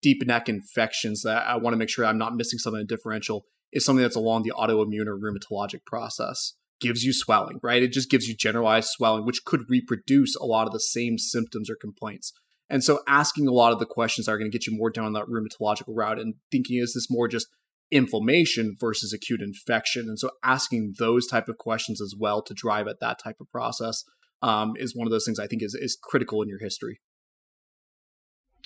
deep 0.00 0.26
neck 0.26 0.48
infections 0.48 1.20
that 1.24 1.46
I 1.46 1.56
want 1.56 1.74
to 1.74 1.78
make 1.78 1.90
sure 1.90 2.06
I'm 2.06 2.16
not 2.16 2.34
missing 2.34 2.58
something 2.58 2.80
in 2.80 2.86
differential 2.86 3.44
is 3.70 3.84
something 3.84 4.02
that's 4.02 4.16
along 4.16 4.42
the 4.42 4.52
autoimmune 4.56 5.08
or 5.08 5.18
rheumatologic 5.18 5.84
process. 5.84 6.54
Gives 6.80 7.04
you 7.04 7.12
swelling, 7.12 7.60
right? 7.62 7.82
It 7.82 7.92
just 7.92 8.08
gives 8.08 8.28
you 8.28 8.34
generalized 8.34 8.88
swelling, 8.88 9.26
which 9.26 9.44
could 9.44 9.68
reproduce 9.68 10.34
a 10.36 10.46
lot 10.46 10.66
of 10.66 10.72
the 10.72 10.80
same 10.80 11.18
symptoms 11.18 11.68
or 11.68 11.76
complaints. 11.78 12.32
And 12.70 12.82
so 12.82 13.00
asking 13.06 13.46
a 13.46 13.52
lot 13.52 13.74
of 13.74 13.78
the 13.78 13.84
questions 13.84 14.26
are 14.26 14.38
going 14.38 14.50
to 14.50 14.58
get 14.58 14.66
you 14.66 14.74
more 14.74 14.90
down 14.90 15.12
that 15.12 15.26
rheumatological 15.26 15.94
route 15.94 16.18
and 16.18 16.36
thinking, 16.50 16.78
is 16.78 16.94
this 16.94 17.10
more 17.10 17.28
just 17.28 17.48
inflammation 17.90 18.74
versus 18.80 19.12
acute 19.12 19.42
infection? 19.42 20.06
And 20.08 20.18
so 20.18 20.30
asking 20.42 20.94
those 20.98 21.26
type 21.26 21.48
of 21.48 21.58
questions 21.58 22.00
as 22.00 22.14
well 22.18 22.40
to 22.42 22.54
drive 22.54 22.88
at 22.88 23.00
that 23.00 23.18
type 23.22 23.36
of 23.38 23.50
process 23.50 24.02
um, 24.42 24.72
is 24.76 24.94
one 24.94 25.06
of 25.06 25.10
those 25.10 25.24
things 25.24 25.38
I 25.38 25.46
think 25.46 25.62
is 25.62 25.74
is 25.74 25.98
critical 26.00 26.42
in 26.42 26.48
your 26.48 26.58
history. 26.60 27.00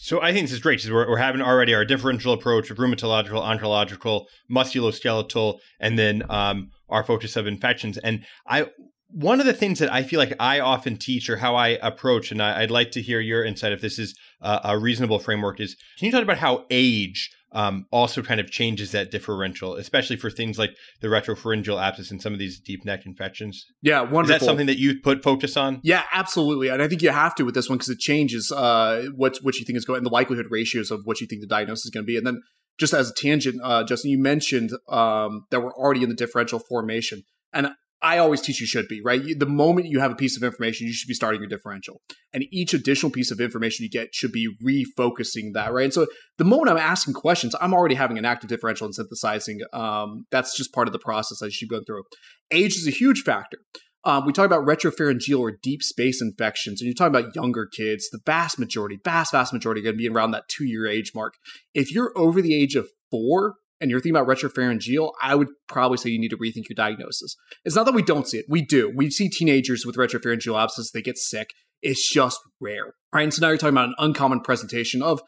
So 0.02 0.22
I 0.22 0.32
think 0.32 0.44
this 0.44 0.52
is 0.52 0.60
great 0.60 0.78
because 0.78 0.90
we're, 0.90 1.06
we're 1.10 1.18
having 1.18 1.42
already 1.42 1.74
our 1.74 1.84
differential 1.84 2.32
approach 2.32 2.70
of 2.70 2.78
rheumatological, 2.78 3.42
oncological, 3.42 4.24
musculoskeletal, 4.50 5.58
and 5.78 5.98
then 5.98 6.22
um, 6.30 6.70
our 6.88 7.04
focus 7.04 7.36
of 7.36 7.46
infections. 7.46 7.98
And 7.98 8.24
I 8.48 8.68
one 9.12 9.40
of 9.40 9.46
the 9.46 9.52
things 9.52 9.78
that 9.78 9.92
I 9.92 10.02
feel 10.02 10.18
like 10.18 10.34
I 10.38 10.60
often 10.60 10.96
teach 10.96 11.28
or 11.28 11.36
how 11.36 11.56
I 11.56 11.78
approach, 11.82 12.30
and 12.30 12.42
I, 12.42 12.60
would 12.60 12.70
like 12.70 12.92
to 12.92 13.02
hear 13.02 13.20
your 13.20 13.44
insight 13.44 13.72
if 13.72 13.80
this 13.80 13.98
is 13.98 14.16
a, 14.40 14.60
a 14.64 14.78
reasonable 14.78 15.18
framework, 15.18 15.60
is 15.60 15.76
can 15.98 16.06
you 16.06 16.12
talk 16.12 16.22
about 16.22 16.38
how 16.38 16.64
age 16.70 17.30
um, 17.52 17.86
also 17.90 18.22
kind 18.22 18.40
of 18.40 18.50
changes 18.50 18.92
that 18.92 19.10
differential, 19.10 19.74
especially 19.74 20.16
for 20.16 20.30
things 20.30 20.58
like 20.58 20.70
the 21.00 21.08
retropharyngeal 21.08 21.82
abscess 21.82 22.10
and 22.10 22.22
some 22.22 22.32
of 22.32 22.38
these 22.38 22.60
deep 22.60 22.84
neck 22.84 23.06
infections. 23.06 23.66
Yeah, 23.82 24.02
wonderful. 24.02 24.36
Is 24.36 24.40
that 24.40 24.44
something 24.44 24.66
that 24.66 24.78
you 24.78 25.00
put 25.00 25.22
focus 25.22 25.56
on? 25.56 25.80
Yeah, 25.82 26.04
absolutely. 26.12 26.68
And 26.68 26.80
I 26.80 26.88
think 26.88 27.02
you 27.02 27.10
have 27.10 27.34
to 27.36 27.44
with 27.44 27.54
this 27.54 27.68
one 27.68 27.78
because 27.78 27.88
it 27.88 27.98
changes 27.98 28.52
uh, 28.52 29.08
what 29.16 29.38
what 29.42 29.56
you 29.56 29.64
think 29.64 29.76
is 29.76 29.84
going 29.84 29.98
and 29.98 30.06
the 30.06 30.10
likelihood 30.10 30.46
ratios 30.50 30.90
of 30.90 31.00
what 31.04 31.20
you 31.20 31.26
think 31.26 31.40
the 31.40 31.48
diagnosis 31.48 31.86
is 31.86 31.90
going 31.90 32.04
to 32.04 32.06
be. 32.06 32.16
And 32.16 32.26
then 32.26 32.40
just 32.78 32.94
as 32.94 33.10
a 33.10 33.14
tangent, 33.14 33.60
uh, 33.62 33.84
Justin, 33.84 34.10
you 34.10 34.18
mentioned 34.18 34.70
um, 34.88 35.46
that 35.50 35.60
we're 35.60 35.74
already 35.74 36.02
in 36.02 36.08
the 36.08 36.14
differential 36.14 36.60
formation. 36.60 37.24
And 37.52 37.70
I 38.02 38.18
always 38.18 38.40
teach 38.40 38.60
you 38.60 38.66
should 38.66 38.88
be, 38.88 39.02
right? 39.04 39.22
The 39.38 39.46
moment 39.46 39.88
you 39.88 40.00
have 40.00 40.10
a 40.10 40.16
piece 40.16 40.36
of 40.36 40.42
information, 40.42 40.86
you 40.86 40.92
should 40.92 41.08
be 41.08 41.14
starting 41.14 41.40
your 41.40 41.48
differential. 41.48 42.00
And 42.32 42.44
each 42.50 42.72
additional 42.72 43.12
piece 43.12 43.30
of 43.30 43.40
information 43.40 43.84
you 43.84 43.90
get 43.90 44.14
should 44.14 44.32
be 44.32 44.48
refocusing 44.64 45.52
that, 45.52 45.72
right? 45.72 45.84
And 45.84 45.94
so 45.94 46.06
the 46.38 46.44
moment 46.44 46.70
I'm 46.70 46.78
asking 46.78 47.14
questions, 47.14 47.54
I'm 47.60 47.74
already 47.74 47.94
having 47.94 48.16
an 48.16 48.24
active 48.24 48.48
differential 48.48 48.86
and 48.86 48.94
synthesizing. 48.94 49.60
Um, 49.72 50.24
that's 50.30 50.56
just 50.56 50.72
part 50.72 50.88
of 50.88 50.92
the 50.92 50.98
process 50.98 51.42
I 51.42 51.50
should 51.50 51.68
go 51.68 51.82
through. 51.86 52.04
Age 52.50 52.76
is 52.76 52.86
a 52.86 52.90
huge 52.90 53.22
factor. 53.22 53.58
Um, 54.04 54.24
we 54.24 54.32
talk 54.32 54.46
about 54.46 54.66
retropharyngeal 54.66 55.38
or 55.38 55.52
deep 55.62 55.82
space 55.82 56.22
infections, 56.22 56.80
and 56.80 56.86
you're 56.86 56.94
talking 56.94 57.14
about 57.14 57.34
younger 57.36 57.66
kids. 57.66 58.08
The 58.10 58.20
vast 58.24 58.58
majority, 58.58 58.98
vast, 59.04 59.32
vast 59.32 59.52
majority, 59.52 59.82
are 59.82 59.84
going 59.84 59.96
to 59.96 59.98
be 59.98 60.08
around 60.08 60.30
that 60.30 60.48
two 60.48 60.64
year 60.64 60.86
age 60.86 61.12
mark. 61.14 61.34
If 61.74 61.92
you're 61.92 62.12
over 62.16 62.40
the 62.40 62.54
age 62.54 62.76
of 62.76 62.88
four, 63.10 63.56
and 63.80 63.90
you're 63.90 64.00
thinking 64.00 64.16
about 64.16 64.28
retropharyngeal, 64.28 65.12
I 65.22 65.34
would 65.34 65.48
probably 65.68 65.96
say 65.96 66.10
you 66.10 66.20
need 66.20 66.30
to 66.30 66.36
rethink 66.36 66.68
your 66.68 66.74
diagnosis. 66.76 67.36
It's 67.64 67.76
not 67.76 67.86
that 67.86 67.94
we 67.94 68.02
don't 68.02 68.28
see 68.28 68.38
it. 68.38 68.46
We 68.48 68.62
do. 68.62 68.92
We 68.94 69.10
see 69.10 69.28
teenagers 69.28 69.86
with 69.86 69.96
retropharyngeal 69.96 70.60
abscess, 70.60 70.90
they 70.90 71.02
get 71.02 71.18
sick. 71.18 71.50
It's 71.82 72.12
just 72.12 72.38
rare. 72.60 72.94
Right. 73.12 73.22
And 73.22 73.32
so 73.32 73.40
now 73.40 73.48
you're 73.48 73.56
talking 73.56 73.74
about 73.74 73.88
an 73.88 73.94
uncommon 73.98 74.40
presentation 74.40 75.02
of 75.02 75.22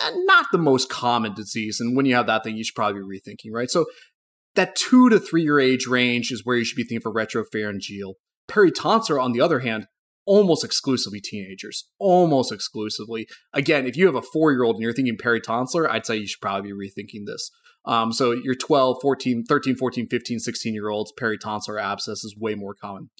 uh, 0.00 0.10
not 0.24 0.46
the 0.52 0.58
most 0.58 0.90
common 0.90 1.34
disease. 1.34 1.80
And 1.80 1.96
when 1.96 2.06
you 2.06 2.14
have 2.14 2.26
that 2.26 2.44
thing, 2.44 2.56
you 2.56 2.64
should 2.64 2.74
probably 2.74 3.00
be 3.00 3.20
rethinking, 3.20 3.50
right? 3.50 3.70
So 3.70 3.86
that 4.56 4.76
two 4.76 5.08
to 5.08 5.18
three 5.18 5.42
year 5.42 5.58
age 5.58 5.86
range 5.86 6.30
is 6.30 6.44
where 6.44 6.56
you 6.56 6.64
should 6.64 6.76
be 6.76 6.84
thinking 6.84 7.00
for 7.00 7.12
retropharyngeal. 7.12 8.14
Peritonsillar, 8.48 9.22
on 9.22 9.32
the 9.32 9.40
other 9.40 9.60
hand, 9.60 9.86
almost 10.26 10.64
exclusively 10.64 11.20
teenagers, 11.20 11.88
almost 11.98 12.52
exclusively. 12.52 13.26
Again, 13.52 13.86
if 13.86 13.96
you 13.96 14.06
have 14.06 14.14
a 14.14 14.22
four 14.22 14.52
year 14.52 14.64
old 14.64 14.76
and 14.76 14.82
you're 14.82 14.92
thinking 14.92 15.16
peritonsillar, 15.16 15.88
I'd 15.88 16.04
say 16.04 16.16
you 16.16 16.26
should 16.26 16.40
probably 16.40 16.72
be 16.72 16.76
rethinking 16.76 17.26
this. 17.26 17.50
Um, 17.86 18.12
so 18.12 18.32
your 18.32 18.56
12, 18.56 18.98
14, 19.00 19.44
13, 19.48 19.76
14, 19.76 20.08
15, 20.08 20.38
16 20.40 20.74
year 20.74 20.88
olds, 20.88 21.12
peritonsillar 21.18 21.80
abscess 21.80 22.24
is 22.24 22.36
way 22.36 22.54
more 22.54 22.74
common. 22.74 23.10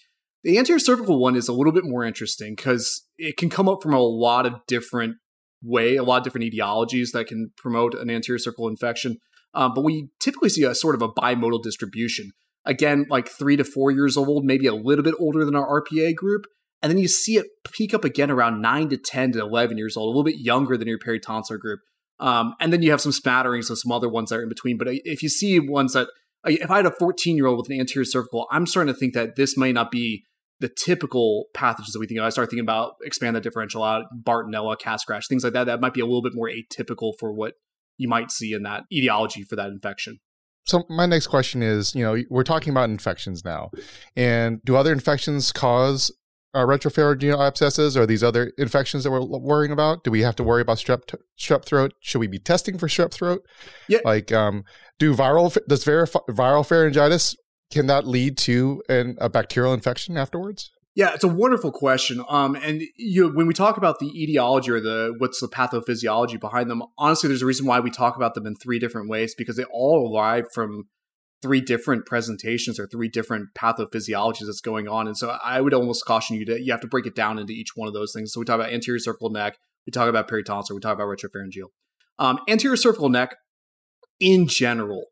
The 0.42 0.58
anterior 0.58 0.78
cervical 0.78 1.18
one 1.18 1.36
is 1.36 1.48
a 1.48 1.52
little 1.52 1.72
bit 1.72 1.84
more 1.84 2.04
interesting 2.04 2.54
because 2.54 3.04
it 3.18 3.36
can 3.36 3.48
come 3.48 3.68
up 3.68 3.82
from 3.82 3.94
a 3.94 4.00
lot 4.00 4.46
of 4.46 4.54
different 4.66 5.16
way, 5.62 5.96
a 5.96 6.02
lot 6.02 6.18
of 6.18 6.24
different 6.24 6.52
etiologies 6.52 7.12
that 7.12 7.26
can 7.26 7.52
promote 7.56 7.94
an 7.94 8.10
anterior 8.10 8.38
cervical 8.38 8.68
infection. 8.68 9.18
Um, 9.54 9.72
but 9.74 9.84
we 9.84 10.10
typically 10.20 10.50
see 10.50 10.64
a 10.64 10.74
sort 10.74 10.94
of 10.94 11.02
a 11.02 11.08
bimodal 11.08 11.62
distribution. 11.62 12.32
Again, 12.64 13.06
like 13.08 13.28
three 13.28 13.56
to 13.56 13.64
four 13.64 13.90
years 13.90 14.16
old, 14.16 14.44
maybe 14.44 14.66
a 14.66 14.74
little 14.74 15.04
bit 15.04 15.14
older 15.18 15.44
than 15.44 15.54
our 15.54 15.82
RPA 15.82 16.14
group. 16.14 16.46
And 16.82 16.90
then 16.90 16.98
you 16.98 17.08
see 17.08 17.36
it 17.36 17.46
peak 17.72 17.94
up 17.94 18.04
again 18.04 18.30
around 18.30 18.60
9 18.60 18.90
to 18.90 18.96
10 18.96 19.32
to 19.32 19.40
11 19.40 19.78
years 19.78 19.96
old, 19.96 20.06
a 20.06 20.10
little 20.10 20.24
bit 20.24 20.38
younger 20.38 20.76
than 20.76 20.88
your 20.88 20.98
peritonsillar 20.98 21.58
group. 21.58 21.80
Um, 22.18 22.54
and 22.60 22.72
then 22.72 22.82
you 22.82 22.90
have 22.90 23.00
some 23.00 23.12
smatterings 23.12 23.70
of 23.70 23.78
some 23.78 23.92
other 23.92 24.08
ones 24.08 24.30
that 24.30 24.36
are 24.36 24.42
in 24.42 24.48
between. 24.48 24.78
But 24.78 24.88
if 24.90 25.22
you 25.22 25.28
see 25.28 25.58
ones 25.58 25.92
that, 25.94 26.08
if 26.44 26.70
I 26.70 26.76
had 26.76 26.86
a 26.86 26.90
14 26.90 27.36
year 27.36 27.46
old 27.46 27.58
with 27.58 27.70
an 27.70 27.80
anterior 27.80 28.04
cervical, 28.04 28.46
I'm 28.50 28.66
starting 28.66 28.92
to 28.92 28.98
think 28.98 29.14
that 29.14 29.36
this 29.36 29.56
may 29.56 29.72
not 29.72 29.90
be 29.90 30.24
the 30.60 30.68
typical 30.68 31.46
pathogens 31.54 31.92
that 31.92 32.00
we 32.00 32.06
think 32.06 32.18
of. 32.18 32.24
I 32.24 32.30
start 32.30 32.48
thinking 32.48 32.64
about 32.64 32.94
expand 33.04 33.36
the 33.36 33.40
differential 33.40 33.82
out, 33.82 34.06
Bartonella, 34.22 34.78
cat 34.78 35.00
scratch, 35.00 35.28
things 35.28 35.44
like 35.44 35.52
that. 35.52 35.64
That 35.64 35.80
might 35.80 35.92
be 35.92 36.00
a 36.00 36.06
little 36.06 36.22
bit 36.22 36.34
more 36.34 36.48
atypical 36.48 37.12
for 37.18 37.32
what 37.32 37.54
you 37.98 38.08
might 38.08 38.30
see 38.30 38.52
in 38.52 38.62
that 38.62 38.84
etiology 38.92 39.42
for 39.42 39.56
that 39.56 39.68
infection. 39.68 40.18
So 40.64 40.84
my 40.88 41.06
next 41.06 41.28
question 41.28 41.62
is, 41.62 41.94
you 41.94 42.02
know, 42.02 42.22
we're 42.28 42.42
talking 42.42 42.70
about 42.70 42.90
infections 42.90 43.44
now, 43.44 43.70
and 44.16 44.60
do 44.64 44.76
other 44.76 44.92
infections 44.92 45.52
cause 45.52 46.10
uh, 46.56 46.64
retropharyngeal 46.64 47.38
abscesses 47.38 47.96
or 47.96 48.06
these 48.06 48.24
other 48.24 48.52
infections 48.56 49.04
that 49.04 49.10
we're 49.10 49.20
worrying 49.20 49.72
about? 49.72 50.02
Do 50.04 50.10
we 50.10 50.22
have 50.22 50.34
to 50.36 50.42
worry 50.42 50.62
about 50.62 50.78
strep 50.78 51.06
t- 51.06 51.18
strep 51.38 51.66
throat? 51.66 51.92
Should 52.00 52.18
we 52.18 52.26
be 52.26 52.38
testing 52.38 52.78
for 52.78 52.88
strep 52.88 53.12
throat? 53.12 53.44
Yeah. 53.88 53.98
Like, 54.04 54.32
um, 54.32 54.64
do 54.98 55.14
viral 55.14 55.56
does 55.68 55.84
viral 55.84 56.66
pharyngitis 56.66 57.36
can 57.70 57.86
that 57.88 58.06
lead 58.06 58.38
to 58.38 58.82
an, 58.88 59.16
a 59.20 59.28
bacterial 59.28 59.74
infection 59.74 60.16
afterwards? 60.16 60.70
Yeah, 60.94 61.12
it's 61.12 61.24
a 61.24 61.28
wonderful 61.28 61.72
question. 61.72 62.24
Um, 62.26 62.54
and 62.56 62.80
you 62.96 63.28
when 63.28 63.46
we 63.46 63.52
talk 63.52 63.76
about 63.76 63.98
the 63.98 64.06
etiology 64.06 64.70
or 64.70 64.80
the 64.80 65.14
what's 65.18 65.40
the 65.40 65.48
pathophysiology 65.48 66.40
behind 66.40 66.70
them, 66.70 66.82
honestly, 66.96 67.28
there's 67.28 67.42
a 67.42 67.46
reason 67.46 67.66
why 67.66 67.80
we 67.80 67.90
talk 67.90 68.16
about 68.16 68.34
them 68.34 68.46
in 68.46 68.54
three 68.54 68.78
different 68.78 69.10
ways 69.10 69.34
because 69.34 69.56
they 69.56 69.64
all 69.64 70.10
arrive 70.10 70.46
from 70.54 70.84
three 71.42 71.60
different 71.60 72.06
presentations 72.06 72.80
or 72.80 72.86
three 72.86 73.08
different 73.08 73.48
pathophysiologies 73.58 74.46
that's 74.46 74.60
going 74.60 74.88
on. 74.88 75.06
And 75.06 75.16
so 75.16 75.36
I 75.44 75.60
would 75.60 75.74
almost 75.74 76.04
caution 76.04 76.36
you 76.36 76.44
that 76.46 76.62
you 76.62 76.72
have 76.72 76.80
to 76.80 76.88
break 76.88 77.06
it 77.06 77.14
down 77.14 77.38
into 77.38 77.52
each 77.52 77.70
one 77.74 77.88
of 77.88 77.94
those 77.94 78.12
things. 78.14 78.32
So 78.32 78.40
we 78.40 78.46
talk 78.46 78.56
about 78.56 78.72
anterior 78.72 78.98
cervical 78.98 79.30
neck, 79.30 79.58
we 79.86 79.90
talk 79.90 80.08
about 80.08 80.28
peritonsil, 80.28 80.72
we 80.72 80.80
talk 80.80 80.94
about 80.94 81.08
retropharyngeal. 81.08 81.68
Um, 82.18 82.38
anterior 82.48 82.76
cervical 82.76 83.10
neck, 83.10 83.36
in 84.18 84.48
general, 84.48 85.06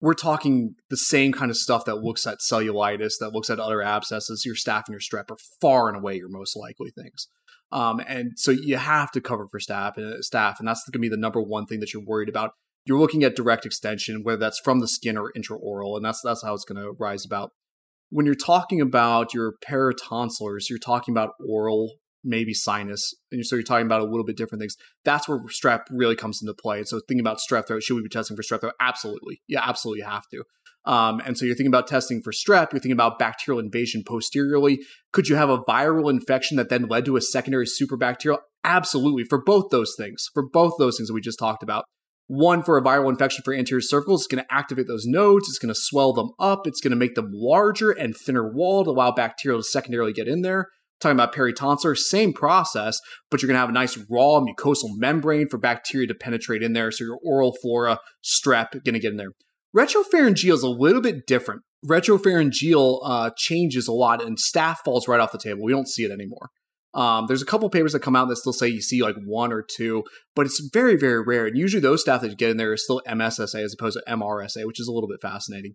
we're 0.00 0.14
talking 0.14 0.74
the 0.90 0.96
same 0.96 1.32
kind 1.32 1.50
of 1.50 1.56
stuff 1.56 1.84
that 1.84 1.96
looks 1.96 2.26
at 2.26 2.38
cellulitis, 2.40 3.14
that 3.20 3.32
looks 3.32 3.48
at 3.48 3.60
other 3.60 3.82
abscesses. 3.82 4.44
Your 4.44 4.56
staph 4.56 4.82
and 4.88 4.92
your 4.92 5.00
strep 5.00 5.30
are 5.30 5.38
far 5.60 5.88
and 5.88 5.96
away 5.96 6.16
your 6.16 6.28
most 6.28 6.56
likely 6.56 6.90
things. 6.90 7.28
Um, 7.70 8.00
and 8.06 8.32
so 8.36 8.50
you 8.50 8.76
have 8.76 9.10
to 9.12 9.20
cover 9.20 9.46
for 9.48 9.58
staph 9.58 9.96
and 9.96 10.22
staph, 10.22 10.58
and 10.58 10.68
that's 10.68 10.82
going 10.84 10.92
to 10.92 10.98
be 10.98 11.08
the 11.08 11.16
number 11.16 11.40
one 11.40 11.66
thing 11.66 11.80
that 11.80 11.94
you're 11.94 12.04
worried 12.04 12.28
about. 12.28 12.50
You're 12.84 12.98
looking 12.98 13.22
at 13.22 13.36
direct 13.36 13.64
extension, 13.64 14.22
whether 14.22 14.38
that's 14.38 14.60
from 14.60 14.80
the 14.80 14.88
skin 14.88 15.16
or 15.16 15.32
intraoral, 15.36 15.96
and 15.96 16.04
that's 16.04 16.20
that's 16.22 16.42
how 16.42 16.54
it's 16.54 16.64
going 16.64 16.82
to 16.82 16.92
rise 16.92 17.24
about. 17.24 17.50
When 18.10 18.26
you're 18.26 18.34
talking 18.34 18.80
about 18.80 19.32
your 19.32 19.54
peritonsilars, 19.66 20.68
you're 20.68 20.78
talking 20.78 21.12
about 21.12 21.30
oral 21.46 21.92
maybe 22.24 22.54
sinus, 22.54 23.14
and 23.32 23.44
so 23.44 23.56
you're 23.56 23.64
talking 23.64 23.86
about 23.86 24.00
a 24.00 24.04
little 24.04 24.24
bit 24.24 24.36
different 24.36 24.60
things. 24.60 24.76
That's 25.04 25.28
where 25.28 25.40
strep 25.44 25.82
really 25.90 26.16
comes 26.16 26.40
into 26.40 26.54
play. 26.54 26.78
And 26.78 26.88
so 26.88 27.00
thinking 27.08 27.20
about 27.20 27.38
strep 27.38 27.66
throat, 27.66 27.82
should 27.82 27.96
we 27.96 28.02
be 28.02 28.08
testing 28.08 28.36
for 28.36 28.42
strep 28.42 28.60
throat? 28.60 28.74
Absolutely, 28.80 29.42
yeah, 29.48 29.62
absolutely 29.66 30.02
have 30.04 30.24
to. 30.30 30.44
Um, 30.84 31.20
and 31.24 31.38
so 31.38 31.44
you're 31.44 31.54
thinking 31.54 31.70
about 31.70 31.86
testing 31.86 32.22
for 32.22 32.32
strep, 32.32 32.72
you're 32.72 32.80
thinking 32.80 32.92
about 32.92 33.18
bacterial 33.18 33.60
invasion 33.60 34.02
posteriorly. 34.06 34.80
Could 35.12 35.28
you 35.28 35.36
have 35.36 35.50
a 35.50 35.58
viral 35.58 36.10
infection 36.10 36.56
that 36.56 36.68
then 36.68 36.86
led 36.86 37.04
to 37.04 37.16
a 37.16 37.20
secondary 37.20 37.66
superbacterial? 37.66 38.38
Absolutely, 38.64 39.24
for 39.24 39.42
both 39.42 39.70
those 39.70 39.94
things, 39.96 40.28
for 40.32 40.42
both 40.42 40.74
those 40.78 40.96
things 40.96 41.08
that 41.08 41.14
we 41.14 41.20
just 41.20 41.38
talked 41.38 41.62
about. 41.62 41.84
One 42.28 42.62
for 42.62 42.78
a 42.78 42.82
viral 42.82 43.10
infection 43.10 43.42
for 43.44 43.52
anterior 43.52 43.80
cervical, 43.80 44.14
it's 44.14 44.26
going 44.26 44.42
to 44.42 44.54
activate 44.54 44.86
those 44.86 45.04
nodes, 45.06 45.48
it's 45.48 45.58
going 45.58 45.74
to 45.74 45.80
swell 45.80 46.12
them 46.12 46.30
up, 46.38 46.66
it's 46.66 46.80
going 46.80 46.92
to 46.92 46.96
make 46.96 47.14
them 47.14 47.30
larger 47.32 47.90
and 47.90 48.16
thinner 48.16 48.50
walled, 48.50 48.86
allow 48.86 49.12
bacteria 49.12 49.58
to 49.58 49.62
secondarily 49.62 50.12
get 50.12 50.28
in 50.28 50.42
there 50.42 50.68
talking 51.02 51.16
about 51.16 51.34
peritonsillar, 51.34 51.96
same 51.96 52.32
process, 52.32 53.00
but 53.30 53.42
you're 53.42 53.48
going 53.48 53.56
to 53.56 53.60
have 53.60 53.68
a 53.68 53.72
nice 53.72 53.98
raw 54.08 54.40
mucosal 54.40 54.90
membrane 54.96 55.48
for 55.48 55.58
bacteria 55.58 56.06
to 56.06 56.14
penetrate 56.14 56.62
in 56.62 56.72
there. 56.72 56.90
So 56.90 57.04
your 57.04 57.18
oral 57.22 57.54
flora, 57.60 57.98
strep, 58.24 58.72
going 58.84 58.94
to 58.94 59.00
get 59.00 59.10
in 59.10 59.16
there. 59.16 59.32
Retropharyngeal 59.76 60.54
is 60.54 60.62
a 60.62 60.68
little 60.68 61.02
bit 61.02 61.26
different. 61.26 61.62
Retropharyngeal 61.84 63.00
uh, 63.04 63.30
changes 63.36 63.88
a 63.88 63.92
lot, 63.92 64.24
and 64.24 64.38
staph 64.38 64.78
falls 64.84 65.08
right 65.08 65.20
off 65.20 65.32
the 65.32 65.38
table. 65.38 65.64
We 65.64 65.72
don't 65.72 65.88
see 65.88 66.04
it 66.04 66.12
anymore. 66.12 66.50
Um, 66.94 67.26
there's 67.26 67.42
a 67.42 67.46
couple 67.46 67.68
papers 67.70 67.92
that 67.92 68.00
come 68.00 68.14
out 68.14 68.28
that 68.28 68.36
still 68.36 68.52
say 68.52 68.68
you 68.68 68.82
see 68.82 69.02
like 69.02 69.16
one 69.24 69.52
or 69.52 69.62
two, 69.62 70.04
but 70.36 70.44
it's 70.44 70.60
very, 70.72 70.96
very 70.96 71.22
rare. 71.22 71.46
And 71.46 71.56
usually 71.56 71.80
those 71.80 72.04
staph 72.04 72.20
that 72.20 72.30
you 72.30 72.36
get 72.36 72.50
in 72.50 72.58
there 72.58 72.74
is 72.74 72.84
still 72.84 73.00
MSSA 73.06 73.64
as 73.64 73.72
opposed 73.72 73.98
to 73.98 74.12
MRSA, 74.12 74.66
which 74.66 74.78
is 74.78 74.88
a 74.88 74.92
little 74.92 75.08
bit 75.08 75.22
fascinating 75.22 75.74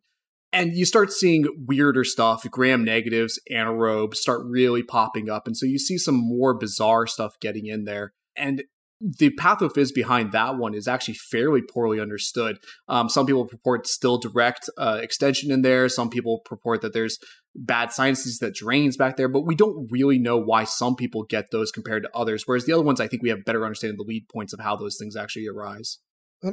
and 0.53 0.75
you 0.75 0.85
start 0.85 1.11
seeing 1.11 1.45
weirder 1.65 2.03
stuff 2.03 2.45
gram 2.49 2.83
negatives 2.83 3.39
anaerobes 3.51 4.15
start 4.15 4.41
really 4.45 4.83
popping 4.83 5.29
up 5.29 5.47
and 5.47 5.57
so 5.57 5.65
you 5.65 5.77
see 5.77 5.97
some 5.97 6.15
more 6.15 6.53
bizarre 6.53 7.07
stuff 7.07 7.35
getting 7.41 7.65
in 7.67 7.83
there 7.83 8.13
and 8.35 8.63
the 8.99 9.29
pathophys 9.31 9.91
behind 9.91 10.31
that 10.31 10.57
one 10.57 10.73
is 10.73 10.87
actually 10.87 11.13
fairly 11.15 11.61
poorly 11.61 11.99
understood. 11.99 12.57
Um, 12.87 13.09
some 13.09 13.25
people 13.25 13.45
purport 13.45 13.87
still 13.87 14.17
direct 14.17 14.69
uh, 14.77 14.99
extension 15.01 15.51
in 15.51 15.61
there. 15.61 15.87
Some 15.89 16.09
people 16.09 16.39
purport 16.39 16.81
that 16.81 16.93
there's 16.93 17.19
bad 17.55 17.91
sinuses 17.91 18.39
that 18.39 18.55
drains 18.55 18.97
back 18.97 19.17
there, 19.17 19.27
but 19.27 19.41
we 19.41 19.55
don't 19.55 19.87
really 19.91 20.19
know 20.19 20.37
why 20.37 20.63
some 20.63 20.95
people 20.95 21.23
get 21.23 21.51
those 21.51 21.71
compared 21.71 22.03
to 22.03 22.09
others. 22.15 22.43
Whereas 22.45 22.65
the 22.65 22.73
other 22.73 22.83
ones, 22.83 22.99
I 22.99 23.07
think 23.07 23.21
we 23.21 23.29
have 23.29 23.45
better 23.45 23.65
understanding 23.65 23.97
the 23.97 24.03
lead 24.03 24.27
points 24.29 24.53
of 24.53 24.59
how 24.59 24.75
those 24.75 24.97
things 24.97 25.15
actually 25.15 25.47
arise. 25.47 25.99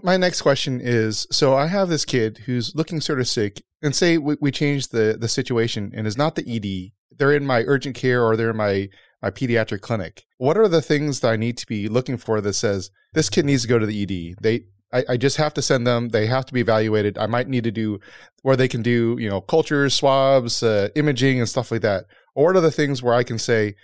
My 0.03 0.17
next 0.17 0.41
question 0.41 0.81
is 0.81 1.27
so 1.31 1.55
I 1.55 1.67
have 1.67 1.91
this 1.91 2.07
kid 2.07 2.39
who's 2.47 2.75
looking 2.75 3.03
sort 3.03 3.21
of 3.21 3.29
sick, 3.29 3.63
and 3.83 3.95
say 3.95 4.17
we, 4.17 4.37
we 4.41 4.51
change 4.51 4.89
the, 4.89 5.17
the 5.19 5.29
situation 5.29 5.93
and 5.95 6.07
is 6.07 6.17
not 6.17 6.37
the 6.37 6.45
ED, 6.49 6.93
they're 7.19 7.35
in 7.35 7.47
my 7.47 7.65
urgent 7.67 7.95
care 7.95 8.25
or 8.25 8.37
they're 8.37 8.51
in 8.51 8.57
my, 8.57 8.89
my 9.25 9.31
pediatric 9.31 9.81
clinic. 9.81 10.25
What 10.37 10.59
are 10.59 10.69
the 10.69 10.83
things 10.83 11.21
that 11.21 11.33
I 11.33 11.37
need 11.37 11.57
to 11.57 11.67
be 11.67 11.89
looking 11.89 12.19
for 12.19 12.41
that 12.43 12.53
says 12.53 12.91
this 13.15 13.31
kid 13.31 13.47
needs 13.47 13.63
to 13.63 13.69
go 13.69 13.79
to 13.79 13.87
the 13.87 14.03
ED? 14.03 14.37
They 14.43 14.67
I, 14.93 15.05
I 15.09 15.17
just 15.17 15.39
have 15.39 15.55
to 15.55 15.63
send 15.63 15.87
them. 15.87 16.11
They 16.11 16.27
have 16.27 16.47
to 16.47 16.53
be 16.53 16.61
evaluated. 16.61 17.19
I 17.19 17.27
might 17.27 17.49
need 17.49 17.65
to 17.65 17.73
do 17.73 17.99
where 18.43 18.55
they 18.55 18.69
can 18.69 18.83
do, 18.83 19.17
you 19.19 19.29
know, 19.29 19.41
cultures, 19.41 19.95
swabs, 19.95 20.63
uh, 20.63 20.91
imaging, 20.95 21.41
and 21.41 21.49
stuff 21.49 21.73
like 21.73 21.81
that. 21.81 22.05
Or 22.37 22.45
what 22.45 22.57
are 22.57 22.61
the 22.61 22.71
things 22.71 23.03
where 23.03 23.15
I 23.15 23.25
can 23.25 23.39
say, 23.39 23.75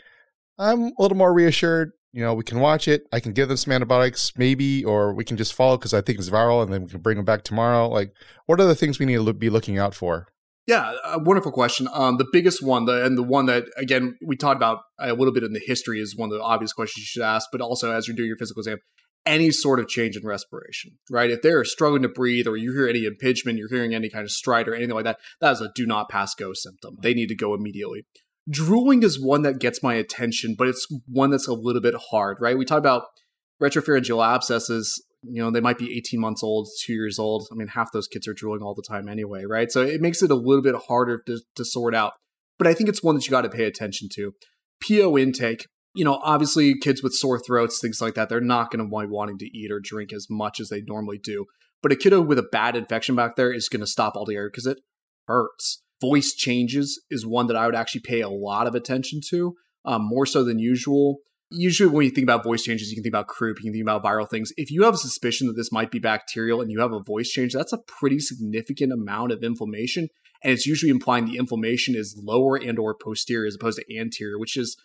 I'm 0.58 0.82
a 0.82 0.92
little 0.98 1.16
more 1.16 1.32
reassured 1.32 1.92
you 2.12 2.22
know, 2.22 2.34
we 2.34 2.42
can 2.42 2.58
watch 2.58 2.88
it. 2.88 3.06
I 3.12 3.20
can 3.20 3.32
give 3.32 3.48
them 3.48 3.56
some 3.56 3.72
antibiotics, 3.72 4.32
maybe, 4.36 4.84
or 4.84 5.14
we 5.14 5.24
can 5.24 5.36
just 5.36 5.54
follow 5.54 5.76
because 5.76 5.94
I 5.94 6.00
think 6.00 6.18
it's 6.18 6.30
viral, 6.30 6.62
and 6.62 6.72
then 6.72 6.82
we 6.82 6.90
can 6.90 7.00
bring 7.00 7.16
them 7.16 7.24
back 7.24 7.44
tomorrow. 7.44 7.88
Like, 7.88 8.12
what 8.46 8.60
are 8.60 8.66
the 8.66 8.74
things 8.74 8.98
we 8.98 9.06
need 9.06 9.24
to 9.24 9.32
be 9.32 9.50
looking 9.50 9.78
out 9.78 9.94
for? 9.94 10.26
Yeah, 10.66 10.94
a 11.04 11.18
wonderful 11.18 11.52
question. 11.52 11.88
Um, 11.92 12.16
the 12.18 12.28
biggest 12.32 12.62
one, 12.62 12.84
the 12.84 13.04
and 13.04 13.18
the 13.18 13.22
one 13.22 13.46
that 13.46 13.64
again 13.76 14.16
we 14.24 14.36
talked 14.36 14.56
about 14.56 14.82
a 14.98 15.14
little 15.14 15.32
bit 15.32 15.42
in 15.42 15.52
the 15.52 15.62
history 15.64 16.00
is 16.00 16.16
one 16.16 16.30
of 16.30 16.38
the 16.38 16.44
obvious 16.44 16.72
questions 16.72 17.02
you 17.02 17.06
should 17.06 17.22
ask. 17.22 17.48
But 17.50 17.60
also, 17.60 17.92
as 17.92 18.06
you're 18.06 18.16
doing 18.16 18.28
your 18.28 18.36
physical 18.36 18.60
exam, 18.60 18.78
any 19.26 19.50
sort 19.50 19.80
of 19.80 19.88
change 19.88 20.16
in 20.16 20.26
respiration, 20.26 20.92
right? 21.10 21.30
If 21.30 21.42
they're 21.42 21.64
struggling 21.64 22.02
to 22.02 22.08
breathe, 22.08 22.46
or 22.46 22.56
you 22.56 22.72
hear 22.72 22.88
any 22.88 23.04
impingement, 23.04 23.58
you're 23.58 23.68
hearing 23.68 23.94
any 23.94 24.08
kind 24.08 24.24
of 24.24 24.30
stride 24.30 24.68
or 24.68 24.74
anything 24.74 24.94
like 24.94 25.04
that, 25.04 25.18
that 25.40 25.52
is 25.52 25.60
a 25.60 25.70
do 25.74 25.86
not 25.86 26.08
pass 26.08 26.34
go 26.34 26.52
symptom. 26.54 26.96
They 27.02 27.14
need 27.14 27.28
to 27.28 27.36
go 27.36 27.54
immediately. 27.54 28.04
Drooling 28.48 29.02
is 29.02 29.22
one 29.22 29.42
that 29.42 29.60
gets 29.60 29.82
my 29.82 29.94
attention, 29.94 30.54
but 30.56 30.68
it's 30.68 30.86
one 31.06 31.30
that's 31.30 31.48
a 31.48 31.52
little 31.52 31.82
bit 31.82 31.94
hard, 32.10 32.38
right? 32.40 32.56
We 32.56 32.64
talk 32.64 32.78
about 32.78 33.04
retropharyngeal 33.62 34.24
abscesses, 34.24 35.02
you 35.22 35.42
know, 35.42 35.50
they 35.50 35.60
might 35.60 35.78
be 35.78 35.96
18 35.96 36.20
months 36.20 36.42
old, 36.42 36.68
two 36.82 36.92
years 36.92 37.18
old. 37.18 37.46
I 37.52 37.54
mean, 37.54 37.68
half 37.68 37.92
those 37.92 38.08
kids 38.08 38.26
are 38.26 38.34
drooling 38.34 38.62
all 38.62 38.74
the 38.74 38.82
time 38.86 39.08
anyway, 39.08 39.44
right? 39.44 39.70
So 39.70 39.82
it 39.82 40.00
makes 40.00 40.22
it 40.22 40.30
a 40.30 40.34
little 40.34 40.62
bit 40.62 40.74
harder 40.88 41.22
to, 41.26 41.40
to 41.56 41.64
sort 41.64 41.94
out. 41.94 42.14
But 42.58 42.66
I 42.66 42.74
think 42.74 42.88
it's 42.88 43.02
one 43.02 43.14
that 43.14 43.26
you 43.26 43.30
got 43.30 43.42
to 43.42 43.50
pay 43.50 43.64
attention 43.64 44.08
to. 44.14 44.32
PO 44.86 45.18
intake, 45.18 45.66
you 45.94 46.04
know, 46.04 46.20
obviously 46.22 46.78
kids 46.78 47.02
with 47.02 47.14
sore 47.14 47.38
throats, 47.38 47.80
things 47.80 48.00
like 48.00 48.14
that, 48.14 48.28
they're 48.28 48.40
not 48.40 48.70
going 48.70 48.78
to 48.78 48.84
be 48.84 49.06
wanting 49.06 49.38
to 49.38 49.46
eat 49.56 49.70
or 49.70 49.80
drink 49.80 50.12
as 50.12 50.26
much 50.30 50.60
as 50.60 50.68
they 50.68 50.82
normally 50.82 51.18
do. 51.18 51.46
But 51.82 51.92
a 51.92 51.96
kiddo 51.96 52.20
with 52.20 52.38
a 52.38 52.48
bad 52.50 52.76
infection 52.76 53.14
back 53.14 53.36
there 53.36 53.52
is 53.52 53.68
going 53.68 53.80
to 53.80 53.86
stop 53.86 54.16
all 54.16 54.26
the 54.26 54.36
air 54.36 54.48
because 54.48 54.66
it 54.66 54.80
hurts 55.26 55.82
voice 56.00 56.32
changes 56.34 57.02
is 57.10 57.26
one 57.26 57.46
that 57.46 57.56
I 57.56 57.66
would 57.66 57.74
actually 57.74 58.00
pay 58.00 58.20
a 58.20 58.28
lot 58.28 58.66
of 58.66 58.74
attention 58.74 59.20
to, 59.30 59.54
um, 59.84 60.02
more 60.02 60.26
so 60.26 60.42
than 60.42 60.58
usual. 60.58 61.18
Usually, 61.52 61.90
when 61.90 62.04
you 62.04 62.10
think 62.10 62.24
about 62.24 62.44
voice 62.44 62.62
changes, 62.62 62.90
you 62.90 62.96
can 62.96 63.02
think 63.02 63.12
about 63.12 63.26
croup, 63.26 63.58
you 63.58 63.64
can 63.64 63.72
think 63.72 63.82
about 63.82 64.04
viral 64.04 64.28
things. 64.28 64.52
If 64.56 64.70
you 64.70 64.84
have 64.84 64.94
a 64.94 64.98
suspicion 64.98 65.48
that 65.48 65.56
this 65.56 65.72
might 65.72 65.90
be 65.90 65.98
bacterial 65.98 66.60
and 66.60 66.70
you 66.70 66.80
have 66.80 66.92
a 66.92 67.02
voice 67.02 67.28
change, 67.28 67.52
that's 67.52 67.72
a 67.72 67.78
pretty 67.78 68.20
significant 68.20 68.92
amount 68.92 69.32
of 69.32 69.42
inflammation, 69.42 70.08
and 70.44 70.52
it's 70.52 70.66
usually 70.66 70.90
implying 70.90 71.24
the 71.24 71.38
inflammation 71.38 71.96
is 71.96 72.16
lower 72.22 72.56
and 72.56 72.78
or 72.78 72.94
posterior 72.94 73.46
as 73.46 73.56
opposed 73.56 73.78
to 73.78 73.98
anterior, 73.98 74.38
which 74.38 74.56
is 74.56 74.76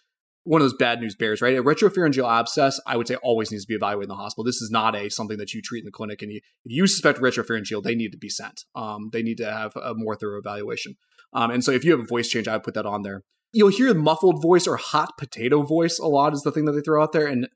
one 0.45 0.61
of 0.61 0.65
those 0.65 0.77
bad 0.77 1.01
news 1.01 1.15
bears, 1.15 1.41
right? 1.41 1.57
A 1.57 1.63
retropharyngeal 1.63 2.31
abscess, 2.31 2.79
I 2.85 2.97
would 2.97 3.07
say, 3.07 3.15
always 3.15 3.51
needs 3.51 3.65
to 3.65 3.67
be 3.67 3.75
evaluated 3.75 4.05
in 4.05 4.09
the 4.09 4.21
hospital. 4.21 4.43
This 4.43 4.61
is 4.61 4.69
not 4.71 4.95
a 4.95 5.09
something 5.09 5.37
that 5.39 5.53
you 5.53 5.61
treat 5.61 5.79
in 5.79 5.85
the 5.85 5.91
clinic, 5.91 6.21
and 6.21 6.31
you, 6.31 6.39
if 6.63 6.71
you 6.71 6.87
suspect 6.87 7.19
retropharyngeal, 7.19 7.83
they 7.83 7.95
need 7.95 8.11
to 8.11 8.17
be 8.17 8.29
sent. 8.29 8.63
Um, 8.75 9.09
they 9.11 9.23
need 9.23 9.37
to 9.37 9.51
have 9.51 9.75
a 9.75 9.93
more 9.95 10.15
thorough 10.15 10.39
evaluation. 10.39 10.97
Um, 11.33 11.49
and 11.51 11.63
so, 11.63 11.71
if 11.71 11.83
you 11.83 11.91
have 11.91 11.99
a 11.99 12.05
voice 12.05 12.29
change, 12.29 12.47
I 12.47 12.53
would 12.53 12.63
put 12.63 12.75
that 12.75 12.85
on 12.85 13.01
there. 13.01 13.23
You'll 13.55 13.69
hear 13.69 13.93
muffled 13.93 14.41
voice 14.41 14.67
or 14.67 14.75
hot 14.75 15.17
potato 15.17 15.61
voice 15.61 15.97
a 15.97 16.07
lot 16.07 16.33
is 16.33 16.41
the 16.41 16.51
thing 16.51 16.65
that 16.65 16.73
they 16.73 16.81
throw 16.81 17.01
out 17.01 17.13
there, 17.13 17.25
and 17.25 17.47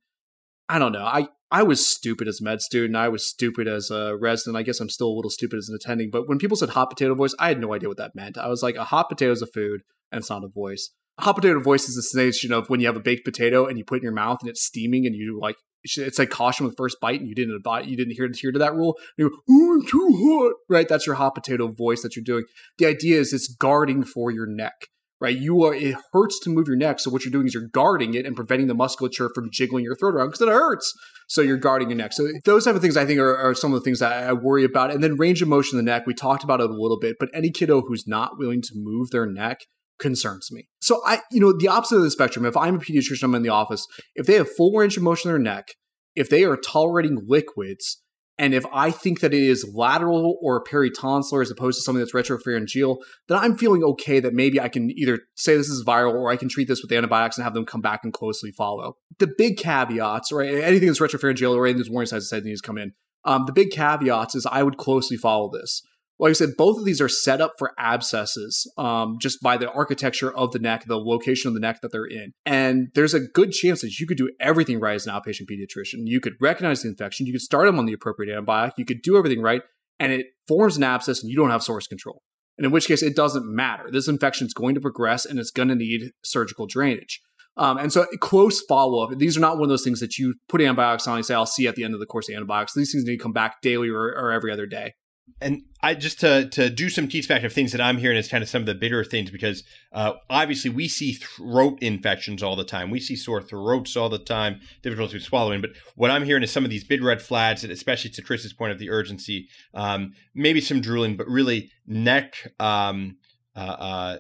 I 0.70 0.80
don't 0.80 0.94
know. 0.94 1.06
I 1.06 1.28
I 1.52 1.64
was 1.64 1.86
stupid 1.86 2.28
as 2.28 2.40
a 2.40 2.44
med 2.44 2.62
student. 2.62 2.96
I 2.96 3.10
was 3.10 3.26
stupid 3.26 3.68
as 3.68 3.92
a 3.92 4.16
resident. 4.16 4.56
I 4.56 4.64
guess 4.64 4.80
I'm 4.80 4.90
still 4.90 5.10
a 5.10 5.18
little 5.18 5.32
stupid 5.32 5.58
as 5.58 5.68
an 5.68 5.76
attending. 5.76 6.10
But 6.10 6.30
when 6.30 6.38
people 6.38 6.56
said 6.56 6.70
hot 6.70 6.90
potato 6.92 7.16
voice, 7.16 7.36
I 7.40 7.48
had 7.50 7.60
no 7.60 7.74
idea 7.74 7.90
what 7.90 7.98
that 7.98 8.16
meant. 8.16 8.38
I 8.38 8.48
was 8.48 8.64
like, 8.64 8.76
a 8.76 8.86
hot 8.86 9.10
potato 9.10 9.32
is 9.32 9.42
a 9.42 9.48
food, 9.48 9.82
and 10.12 10.20
it's 10.20 10.30
not 10.30 10.44
a 10.44 10.48
voice 10.48 10.92
A 11.18 11.24
hot 11.24 11.36
potato 11.36 11.60
voice 11.60 11.90
is 11.90 11.96
the 11.96 12.02
sensation 12.02 12.54
of 12.54 12.70
when 12.70 12.80
you 12.80 12.88
have 12.88 12.96
a 12.96 13.02
baked 13.02 13.26
potato 13.26 13.66
and 13.66 13.78
you 13.78 13.84
put 13.84 13.96
it 13.96 14.00
in 14.00 14.04
your 14.04 14.14
mouth 14.14 14.40
and 14.42 14.50
it's 14.50 14.64
steaming 14.64 15.06
and 15.06 15.16
you 15.16 15.40
like 15.40 15.58
it's 15.84 16.20
like 16.20 16.30
caution 16.30 16.66
with 16.66 16.76
first 16.76 16.98
bite 17.00 17.20
and 17.20 17.30
you 17.30 17.36
didn't 17.36 17.64
bite 17.64 17.86
you 17.86 17.96
didn't 17.96 18.14
hear 18.14 18.26
adhere 18.26 18.52
to 18.52 18.60
that 18.60 18.76
rule 18.76 18.98
you 19.18 19.30
go 19.30 19.36
oh 19.50 19.74
I'm 19.74 19.86
too 19.88 20.10
hot 20.22 20.54
right 20.68 20.88
that's 20.88 21.06
your 21.06 21.16
hot 21.16 21.36
potato 21.36 21.68
voice 21.70 22.02
that 22.02 22.16
you're 22.16 22.24
doing 22.24 22.44
the 22.78 22.86
idea 22.86 23.20
is 23.20 23.32
it's 23.32 23.48
guarding 23.48 24.04
for 24.04 24.30
your 24.30 24.46
neck 24.46 24.90
right? 25.22 25.38
You 25.38 25.64
are 25.64 25.74
it 25.74 25.96
hurts 26.14 26.40
to 26.42 26.50
move 26.50 26.68
your 26.68 26.78
neck 26.78 27.00
so 27.00 27.10
what 27.10 27.24
you're 27.24 27.32
doing 27.32 27.48
is 27.48 27.54
you're 27.54 27.70
guarding 27.72 28.14
it 28.14 28.26
and 28.26 28.36
preventing 28.36 28.68
the 28.68 28.74
musculature 28.74 29.30
from 29.34 29.50
jiggling 29.52 29.84
your 29.84 29.96
throat 29.96 30.16
around 30.16 30.28
because 30.28 30.42
it 30.42 30.50
hurts. 30.50 30.94
So 31.28 31.42
you're 31.42 31.58
guarding 31.58 31.90
your 31.90 31.98
neck. 31.98 32.14
So 32.14 32.28
those 32.46 32.66
type 32.66 32.76
of 32.76 32.82
things 32.82 32.98
i 32.98 33.06
think 33.06 33.20
are, 33.20 33.36
are 33.36 33.54
some 33.54 33.74
of 33.74 33.80
the 33.80 33.84
things 33.84 34.00
that 34.00 34.12
i 34.12 34.34
worry 34.34 34.64
about. 34.64 34.92
And 34.92 35.04
then 35.04 35.16
range 35.16 35.42
of 35.42 35.48
motion 35.48 35.78
in 35.78 35.86
the 35.86 35.92
neck 35.92 36.06
we 36.06 36.14
talked 36.14 36.44
about 36.44 36.62
it 36.62 36.70
a 36.70 36.74
little 36.74 37.00
bit 37.00 37.18
but 37.20 37.30
any 37.34 37.52
kiddo 37.52 37.82
who's 37.82 38.08
not 38.08 38.38
willing 38.38 38.62
to 38.62 38.72
move 38.76 39.10
their 39.12 39.26
neck 39.26 39.60
concerns 40.00 40.50
me. 40.52 40.68
So 40.82 41.02
I, 41.06 41.20
you 41.30 41.40
know, 41.40 41.54
the 41.56 41.68
opposite 41.68 41.98
of 41.98 42.04
the 42.04 42.12
spectrum, 42.12 42.46
if 42.46 42.58
I'm 42.58 42.76
a 42.76 42.80
pediatrician, 42.80 43.24
I'm 43.24 43.36
in 43.36 43.44
the 43.44 43.50
office, 43.50 43.86
if 44.16 44.26
they 44.26 44.36
have 44.36 44.50
full 44.50 44.72
range 44.72 44.98
of 44.98 45.04
motion 45.04 45.30
in 45.30 45.36
their 45.36 45.54
neck, 45.54 45.68
if 46.16 46.30
they 46.30 46.44
are 46.46 46.58
tolerating 46.58 47.22
liquids, 47.28 48.02
And 48.40 48.54
if 48.54 48.66
I 48.72 48.90
think 48.90 49.20
that 49.20 49.34
it 49.34 49.44
is 49.44 49.70
lateral 49.76 50.40
or 50.42 50.64
peritonsillar 50.64 51.42
as 51.42 51.52
opposed 51.52 51.78
to 51.78 51.84
something 51.84 52.00
that's 52.00 52.14
retropharyngeal, 52.14 52.98
then 53.28 53.38
I'm 53.38 53.58
feeling 53.58 53.84
okay 53.84 54.22
that 54.22 54.34
maybe 54.34 54.62
I 54.62 54.70
can 54.70 54.90
either 54.92 55.20
say 55.36 55.58
this 55.58 55.68
is 55.68 55.84
viral 55.86 56.14
or 56.14 56.32
I 56.32 56.38
can 56.38 56.48
treat 56.48 56.70
this 56.70 56.82
with 56.82 56.92
antibiotics 56.94 57.38
and 57.38 57.44
have 57.44 57.54
them 57.54 57.66
come 57.66 57.82
back 57.82 58.00
and 58.06 58.14
closely 58.14 58.52
follow. 58.52 58.96
The 59.20 59.28
big 59.38 59.58
caveats, 59.58 60.32
right? 60.32 60.56
Anything 60.56 60.88
that's 60.88 61.02
retropharyngeal 61.02 61.54
or 61.54 61.66
anything 61.66 61.80
that's 61.80 61.90
warning 61.90 62.08
signs 62.08 62.30
that 62.30 62.46
needs 62.46 62.62
to 62.62 62.66
come 62.66 62.78
in. 62.78 62.94
Um, 63.26 63.44
the 63.46 63.52
big 63.52 63.72
caveats 63.72 64.36
is 64.36 64.48
I 64.50 64.64
would 64.64 64.78
closely 64.78 65.18
follow 65.18 65.52
this 65.52 65.84
like 66.20 66.32
I 66.32 66.34
said, 66.34 66.58
both 66.58 66.78
of 66.78 66.86
these 66.86 67.00
are 67.00 67.08
set 67.08 67.40
up 67.40 67.54
for 67.58 67.74
abscesses 67.78 68.70
um, 68.78 69.18
just 69.22 69.42
by 69.42 69.56
the 69.56 69.72
architecture 69.72 70.36
of 70.36 70.52
the 70.52 70.60
neck, 70.60 70.84
the 70.86 71.00
location 71.00 71.48
of 71.48 71.54
the 71.54 71.62
neck 71.62 71.80
that 71.82 71.94
they're 71.94 72.06
in. 72.06 72.34
And 72.46 72.90
there's 72.94 73.14
a 73.14 73.22
good 73.22 73.52
chance 73.52 73.82
that 73.82 74.00
you 74.00 74.06
could 74.06 74.18
do 74.18 74.30
everything 74.40 74.80
right 74.80 74.96
as 74.96 75.08
an 75.08 75.14
outpatient 75.14 75.50
pediatrician. 75.50 76.06
You 76.06 76.20
could 76.20 76.34
recognize 76.42 76.82
the 76.84 76.90
infection, 76.90 77.26
you 77.26 77.32
could 77.32 77.42
start 77.42 77.68
them 77.68 77.80
on 77.80 77.86
the 77.86 77.94
appropriate 77.94 78.36
antibiotic, 78.36 78.74
you 78.78 78.86
could 78.86 79.02
do 79.02 79.18
everything 79.18 79.42
right, 79.42 79.62
and 80.00 80.12
it 80.12 80.28
forms 80.48 80.76
an 80.76 80.84
abscess 80.84 81.22
and 81.22 81.32
you 81.32 81.38
don't 81.38 81.52
have 81.52 81.64
source 81.64 81.88
control. 81.88 82.22
And 82.58 82.66
in 82.66 82.72
which 82.72 82.88
case, 82.88 83.02
it 83.02 83.16
doesn't 83.16 83.46
matter. 83.46 83.90
This 83.90 84.10
infection 84.10 84.46
is 84.46 84.54
going 84.54 84.76
to 84.76 84.82
progress 84.82 85.26
and 85.26 85.40
it's 85.40 85.52
going 85.52 85.70
to 85.70 85.76
need 85.76 86.12
surgical 86.26 86.68
drainage. 86.68 87.22
Um, 87.56 87.78
and 87.78 87.92
so, 87.92 88.06
close 88.20 88.62
follow 88.68 89.04
up. 89.04 89.18
These 89.18 89.38
are 89.38 89.42
not 89.42 89.56
one 89.56 89.64
of 89.64 89.70
those 89.70 89.84
things 89.84 90.02
that 90.02 90.18
you 90.18 90.36
put 90.50 90.62
antibiotics 90.62 91.08
on 91.08 91.18
and 91.18 91.26
say, 91.26 91.34
I'll 91.34 91.46
see 91.46 91.64
you 91.64 91.70
at 91.70 91.76
the 91.76 91.84
end 91.84 91.94
of 91.94 92.00
the 92.02 92.06
course 92.06 92.30
of 92.30 92.36
antibiotics. 92.36 92.74
These 92.74 92.92
things 92.92 93.06
need 93.06 93.18
to 93.18 93.24
come 93.24 93.34
back 93.34 93.62
daily 93.62 93.90
or, 93.90 94.04
or 94.04 94.32
every 94.32 94.52
other 94.52 94.66
day 94.66 94.94
and 95.42 95.64
I 95.82 95.94
just 95.96 96.20
to 96.22 96.50
to 96.50 96.70
do 96.70 96.90
some 96.90 97.08
teach 97.08 97.28
back 97.28 97.44
of 97.44 97.54
things 97.54 97.72
that 97.72 97.82
I'm 97.82 97.98
hearing 97.98 98.18
is 98.18 98.28
kind 98.28 98.44
of 98.44 98.50
some 98.50 98.62
of 98.62 98.66
the 98.66 98.76
bigger 98.76 99.04
things 99.04 99.32
because 99.32 99.64
uh, 99.94 100.14
obviously 100.30 100.70
we 100.70 100.88
see 100.88 101.14
throat 101.14 101.80
infections 101.82 102.44
all 102.44 102.56
the 102.56 102.64
time. 102.64 102.90
We 102.90 103.00
see 103.00 103.16
sore 103.16 103.42
throats 103.42 103.96
all 103.96 104.10
the 104.10 104.20
time, 104.20 104.60
difficulty 104.82 105.16
with 105.16 105.24
swallowing. 105.24 105.62
But 105.62 105.72
what 105.96 106.12
I'm 106.12 106.26
hearing 106.26 106.44
is 106.44 106.52
some 106.52 106.64
of 106.64 106.70
these 106.70 106.84
big 106.84 107.04
red 107.04 107.22
flags, 107.22 107.64
and 107.64 107.72
especially 107.72 108.12
to 108.12 108.22
Chris's 108.22 108.54
point 108.54 108.72
of 108.72 108.80
the 108.80 108.90
urgency, 108.90 109.48
um, 109.74 110.14
maybe 110.36 110.62
some 110.62 110.82
drooling, 110.82 111.16
but 111.16 111.28
really 111.28 111.72
neck, 111.88 112.54
um, 112.60 113.18
uh, 113.56 113.60
uh, 113.60 114.18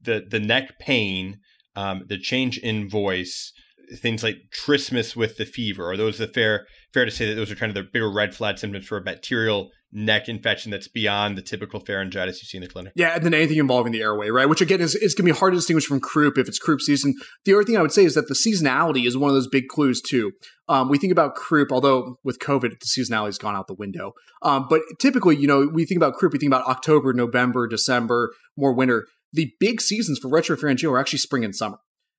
the 0.00 0.26
the 0.28 0.40
neck 0.40 0.78
pain, 0.78 1.40
um, 1.76 2.04
the 2.06 2.18
change 2.18 2.58
in 2.58 2.88
voice, 2.88 3.52
things 4.00 4.22
like 4.22 4.36
trismus 4.54 5.16
with 5.16 5.36
the 5.36 5.44
fever. 5.44 5.90
Are 5.90 5.96
those 5.96 6.18
the 6.18 6.28
fair 6.28 6.66
fair 6.92 7.04
to 7.04 7.10
say 7.10 7.26
that 7.28 7.34
those 7.34 7.50
are 7.50 7.56
kind 7.56 7.70
of 7.70 7.74
the 7.74 7.88
bigger 7.90 8.10
red 8.10 8.34
flag 8.34 8.58
symptoms 8.58 8.86
for 8.86 8.98
a 8.98 9.02
bacterial 9.02 9.70
neck 9.92 10.28
infection 10.28 10.70
that's 10.70 10.88
beyond 10.88 11.36
the 11.36 11.42
typical 11.42 11.78
pharyngitis 11.80 12.40
you 12.40 12.46
see 12.46 12.56
in 12.56 12.62
the 12.62 12.68
clinic. 12.68 12.92
Yeah, 12.96 13.14
and 13.14 13.24
then 13.24 13.34
anything 13.34 13.58
involving 13.58 13.92
the 13.92 14.00
airway, 14.00 14.30
right? 14.30 14.48
Which 14.48 14.60
again 14.60 14.80
is, 14.80 14.94
is 14.94 15.14
going 15.14 15.26
to 15.26 15.32
be 15.34 15.38
hard 15.38 15.52
to 15.52 15.58
distinguish 15.58 15.84
from 15.84 16.00
croup 16.00 16.38
if 16.38 16.48
it's 16.48 16.58
croup 16.58 16.80
season. 16.80 17.14
The 17.44 17.54
other 17.54 17.64
thing 17.64 17.76
I 17.76 17.82
would 17.82 17.92
say 17.92 18.04
is 18.04 18.14
that 18.14 18.28
the 18.28 18.34
seasonality 18.34 19.06
is 19.06 19.16
one 19.16 19.28
of 19.28 19.34
those 19.34 19.48
big 19.48 19.68
clues 19.68 20.00
too. 20.00 20.32
Um, 20.68 20.88
we 20.88 20.98
think 20.98 21.12
about 21.12 21.34
croup, 21.34 21.70
although 21.70 22.18
with 22.24 22.38
COVID, 22.38 22.70
the 22.80 22.86
seasonality 22.86 23.26
has 23.26 23.38
gone 23.38 23.54
out 23.54 23.66
the 23.66 23.74
window. 23.74 24.12
Um, 24.42 24.66
but 24.68 24.80
typically, 24.98 25.36
you 25.36 25.46
know, 25.46 25.68
we 25.72 25.84
think 25.84 25.98
about 25.98 26.14
croup, 26.14 26.32
we 26.32 26.38
think 26.38 26.50
about 26.50 26.66
October, 26.66 27.12
November, 27.12 27.66
December, 27.66 28.32
more 28.56 28.72
winter. 28.72 29.06
The 29.34 29.52
big 29.60 29.80
seasons 29.80 30.18
for 30.18 30.30
retropharyngeal 30.30 30.90
are 30.90 30.98
actually 30.98 31.18
spring 31.18 31.44
and 31.44 31.54
summer. 31.54 31.78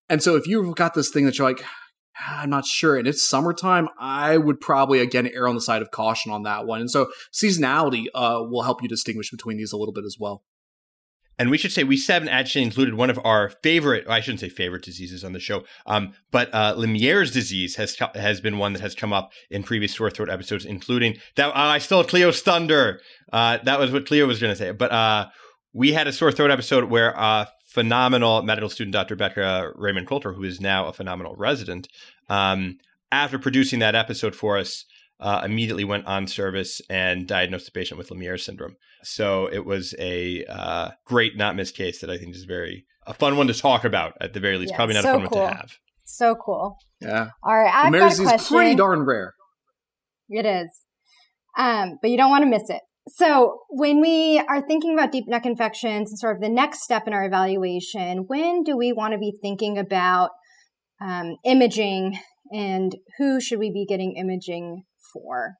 And 0.10 0.22
so 0.22 0.36
if 0.36 0.48
you've 0.48 0.76
got 0.76 0.94
this 0.94 1.10
thing 1.10 1.26
that 1.26 1.38
you're 1.38 1.48
like, 1.48 1.64
I'm 2.28 2.50
not 2.50 2.66
sure. 2.66 2.98
And 2.98 3.08
it's 3.08 3.28
summertime. 3.28 3.90
I 4.00 4.38
would 4.38 4.60
probably 4.60 5.00
again 5.00 5.28
err 5.34 5.48
on 5.48 5.56
the 5.56 5.62
side 5.62 5.82
of 5.82 5.92
caution 5.92 6.32
on 6.32 6.44
that 6.44 6.66
one. 6.66 6.82
And 6.82 6.92
so 6.92 7.10
seasonality 7.34 8.06
uh, 8.14 8.40
will 8.42 8.64
help 8.64 8.82
you 8.84 8.90
distinguish 8.90 9.32
between 9.32 9.58
these 9.58 9.72
a 9.72 9.78
little 9.78 9.94
bit 9.94 10.06
as 10.06 10.18
well. 10.20 10.44
And 11.40 11.50
we 11.50 11.58
should 11.58 11.72
say 11.72 11.84
we 11.84 11.98
seven 11.98 12.30
actually 12.30 12.64
included 12.64 12.94
one 12.94 13.10
of 13.10 13.20
our 13.24 13.50
favorite. 13.64 14.08
I 14.08 14.22
shouldn't 14.22 14.42
say 14.42 14.50
favorite 14.50 14.84
diseases 14.84 15.24
on 15.24 15.34
the 15.34 15.40
show, 15.40 15.64
um, 15.88 16.14
but 16.32 16.54
uh, 16.54 16.76
disease 16.76 17.76
has 17.76 17.98
has 18.14 18.40
been 18.40 18.60
one 18.60 18.74
that 18.74 18.82
has 18.82 18.94
come 18.94 19.12
up 19.12 19.32
in 19.50 19.64
previous 19.64 19.96
sore 19.96 20.12
throat 20.12 20.30
episodes, 20.30 20.64
including 20.64 21.18
that. 21.36 21.48
Uh, 21.48 21.54
I 21.56 21.80
stole 21.80 22.04
Cleo's 22.04 22.42
thunder. 22.42 23.02
Uh, 23.32 23.58
that 23.64 23.80
was 23.80 23.92
what 23.92 24.06
Cleo 24.06 24.28
was 24.28 24.40
going 24.40 24.52
to 24.52 24.56
say. 24.56 24.72
But 24.72 24.92
uh, 24.92 25.30
we 25.74 25.94
had 25.94 26.08
a 26.08 26.14
sore 26.14 26.32
throat 26.32 26.52
episode 26.52 26.86
where 26.86 27.20
uh, 27.20 27.46
phenomenal 27.74 28.44
medical 28.44 28.70
student, 28.70 28.94
Dr. 28.94 29.16
Becca 29.16 29.72
Raymond 29.74 30.08
Coulter, 30.08 30.34
who 30.34 30.44
is 30.44 30.62
now 30.62 30.86
a 30.86 30.94
phenomenal 30.94 31.36
resident, 31.36 31.88
um, 32.30 32.78
after 33.12 33.40
producing 33.40 33.80
that 33.80 33.96
episode 33.96 34.36
for 34.36 34.60
us, 34.60 34.86
uh, 35.20 35.42
immediately 35.44 35.84
went 35.84 36.06
on 36.06 36.28
service 36.28 36.82
and 36.88 37.28
diagnosed 37.28 37.66
the 37.66 37.72
patient 37.72 37.98
with 37.98 38.10
Lemierre 38.10 38.40
syndrome. 38.40 38.76
So 39.02 39.48
it 39.52 39.66
was 39.66 39.96
a 39.98 40.46
uh, 40.46 40.92
great 41.06 41.36
not 41.36 41.56
miss 41.56 41.72
case 41.72 42.00
that 42.02 42.12
I 42.12 42.18
think 42.20 42.36
is 42.36 42.44
very 42.44 42.86
a 43.08 43.14
fun 43.14 43.38
one 43.38 43.48
to 43.48 43.54
talk 43.56 43.84
about 43.86 44.14
at 44.22 44.34
the 44.34 44.40
very 44.40 44.58
least. 44.60 44.72
Yeah, 44.72 44.78
Probably 44.78 44.94
not 44.96 45.04
so 45.04 45.16
a 45.16 45.20
fun 45.20 45.28
cool. 45.30 45.42
one 45.42 45.52
to 45.52 45.58
have. 45.58 45.78
So 46.06 46.36
cool. 46.36 46.78
Yeah. 47.02 47.30
All 47.42 47.58
right. 47.58 47.74
I've 47.74 47.92
Lemierre's 47.92 48.20
got 48.20 48.26
a 48.26 48.28
question. 48.28 48.40
is 48.40 48.48
pretty 48.50 48.76
darn 48.76 49.04
rare. 49.04 49.34
It 50.30 50.46
is. 50.46 50.70
Um, 51.58 51.98
but 52.02 52.12
you 52.12 52.18
don't 52.18 52.30
want 52.30 52.44
to 52.44 52.50
miss 52.50 52.70
it. 52.70 52.82
So 53.08 53.60
when 53.70 54.00
we 54.00 54.40
are 54.40 54.66
thinking 54.66 54.94
about 54.94 55.12
deep 55.12 55.26
neck 55.28 55.46
infections 55.46 56.10
and 56.10 56.20
sort 56.20 56.36
of 56.36 56.42
the 56.42 56.50
next 56.50 56.84
step 56.84 57.06
in 57.06 57.14
our 57.14 57.26
evaluation, 57.26 58.26
when 58.28 58.64
do 58.64 58.78
we 58.78 58.94
want 58.94 59.14
to 59.14 59.18
be 59.18 59.34
thinking 59.42 59.78
about 59.78 60.30
um, 61.02 61.36
imaging 61.44 62.18
and 62.52 62.96
who 63.18 63.42
should 63.42 63.60
we 63.60 63.72
be 63.72 63.86
getting 63.86 64.16
imaging 64.16 64.84
for? 65.12 65.56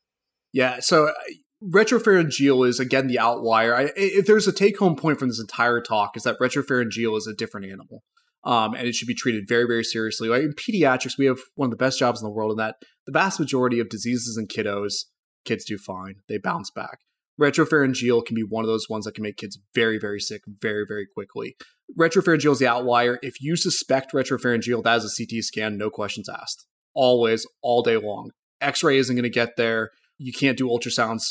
Yeah, 0.54 0.80
so 0.80 1.08
uh, 1.08 1.14
retropharyngeal 1.62 2.68
is 2.68 2.80
again 2.80 3.08
the 3.08 3.20
outlier. 3.20 3.76
I, 3.76 3.92
if 3.96 4.26
there's 4.26 4.48
a 4.48 4.54
take 4.54 4.80
home 4.80 4.96
point 4.96 5.20
from 5.20 5.28
this 5.28 5.42
entire 5.42 5.82
talk, 5.82 6.16
is 6.16 6.24
that 6.24 6.40
retropharyngeal 6.40 7.18
is 7.18 7.28
a 7.28 7.36
different 7.36 7.66
animal. 7.66 8.04
Um, 8.46 8.74
and 8.74 8.88
it 8.88 8.96
should 8.96 9.08
be 9.08 9.16
treated 9.16 9.46
very, 9.48 9.66
very 9.66 9.86
seriously. 9.86 10.28
Like 10.28 10.44
in 10.44 10.54
pediatrics, 10.54 11.18
we 11.18 11.26
have 11.26 11.40
one 11.56 11.68
of 11.68 11.72
the 11.72 11.78
best 11.78 11.98
jobs 11.98 12.22
in 12.22 12.26
the 12.26 12.34
world 12.34 12.52
in 12.52 12.58
that 12.58 12.76
the 13.06 13.12
vast 13.12 13.40
majority 13.40 13.80
of 13.80 13.90
diseases 13.90 14.38
in 14.38 14.48
kiddos, 14.48 15.06
kids 15.46 15.66
do 15.66 15.78
fine. 15.78 16.16
They 16.28 16.38
bounce 16.38 16.70
back 16.70 17.00
retropharyngeal 17.40 18.26
can 18.26 18.36
be 18.36 18.44
one 18.44 18.64
of 18.64 18.68
those 18.68 18.90
ones 18.90 19.06
that 19.06 19.16
can 19.16 19.24
make 19.24 19.38
kids 19.38 19.60
very, 19.74 19.98
very 19.98 20.20
sick 20.20 20.42
very, 20.48 20.86
very 20.88 21.06
quickly. 21.06 21.56
Retropharyngeal 21.98 22.54
is 22.54 22.60
the 22.60 22.68
outlier. 22.68 23.20
If 23.22 23.42
you 23.42 23.56
suspect 23.56 24.14
retropharyngeal, 24.14 24.84
that 24.84 24.98
is 24.98 25.06
a 25.06 25.26
CT 25.26 25.44
scan, 25.44 25.78
no 25.78 25.90
questions 25.90 26.30
asked. 26.30 26.66
Always, 26.94 27.48
all 27.62 27.82
day 27.82 27.98
long. 27.98 28.32
X 28.62 28.84
ray 28.84 28.98
isn't 28.98 29.16
going 29.16 29.24
to 29.24 29.30
get 29.30 29.58
there. 29.58 29.90
You 30.18 30.32
can't 30.32 30.58
do 30.58 30.68
ultrasounds 30.68 31.24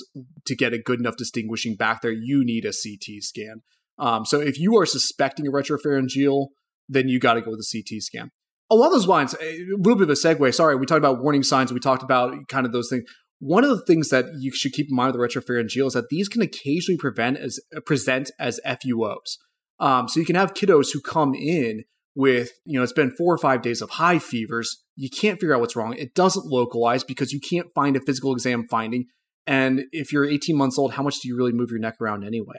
to 0.44 0.56
get 0.56 0.72
a 0.72 0.78
good 0.78 0.98
enough 0.98 1.16
distinguishing 1.16 1.76
back 1.76 2.02
there. 2.02 2.12
You 2.12 2.44
need 2.44 2.64
a 2.64 2.72
CT 2.72 3.22
scan. 3.22 3.62
Um, 3.98 4.24
so 4.24 4.40
if 4.40 4.58
you 4.58 4.76
are 4.78 4.86
suspecting 4.86 5.46
a 5.46 5.50
retropharyngeal, 5.50 6.48
then 6.88 7.08
you 7.08 7.18
got 7.20 7.34
to 7.34 7.40
go 7.40 7.52
with 7.52 7.60
a 7.60 7.70
CT 7.72 8.02
scan. 8.02 8.30
Along 8.70 8.90
those 8.90 9.06
lines, 9.06 9.34
a 9.40 9.66
little 9.76 9.96
bit 9.96 10.04
of 10.04 10.10
a 10.10 10.12
segue. 10.14 10.54
Sorry, 10.54 10.74
we 10.76 10.86
talked 10.86 10.98
about 10.98 11.22
warning 11.22 11.42
signs. 11.42 11.72
We 11.72 11.80
talked 11.80 12.02
about 12.02 12.48
kind 12.48 12.66
of 12.66 12.72
those 12.72 12.88
things. 12.88 13.04
One 13.44 13.64
of 13.64 13.70
the 13.70 13.84
things 13.84 14.10
that 14.10 14.26
you 14.38 14.52
should 14.54 14.72
keep 14.72 14.88
in 14.88 14.94
mind 14.94 15.12
with 15.12 15.20
the 15.32 15.40
retropharyngeal 15.40 15.88
is 15.88 15.94
that 15.94 16.10
these 16.10 16.28
can 16.28 16.42
occasionally 16.42 16.96
prevent 16.96 17.38
as 17.38 17.58
present 17.84 18.30
as 18.38 18.60
FUOs. 18.64 19.38
Um, 19.80 20.06
so 20.06 20.20
you 20.20 20.26
can 20.26 20.36
have 20.36 20.54
kiddos 20.54 20.92
who 20.92 21.00
come 21.00 21.34
in 21.34 21.82
with, 22.14 22.52
you 22.64 22.78
know, 22.78 22.84
it's 22.84 22.92
been 22.92 23.10
four 23.10 23.34
or 23.34 23.38
five 23.38 23.60
days 23.60 23.82
of 23.82 23.90
high 23.90 24.20
fevers. 24.20 24.84
You 24.94 25.10
can't 25.10 25.40
figure 25.40 25.56
out 25.56 25.60
what's 25.60 25.74
wrong. 25.74 25.94
It 25.94 26.14
doesn't 26.14 26.46
localize 26.46 27.02
because 27.02 27.32
you 27.32 27.40
can't 27.40 27.66
find 27.74 27.96
a 27.96 28.00
physical 28.00 28.32
exam 28.32 28.68
finding. 28.70 29.06
And 29.44 29.86
if 29.90 30.12
you're 30.12 30.24
18 30.24 30.56
months 30.56 30.78
old, 30.78 30.92
how 30.92 31.02
much 31.02 31.18
do 31.18 31.26
you 31.26 31.36
really 31.36 31.50
move 31.50 31.70
your 31.70 31.80
neck 31.80 31.96
around 32.00 32.22
anyway? 32.22 32.58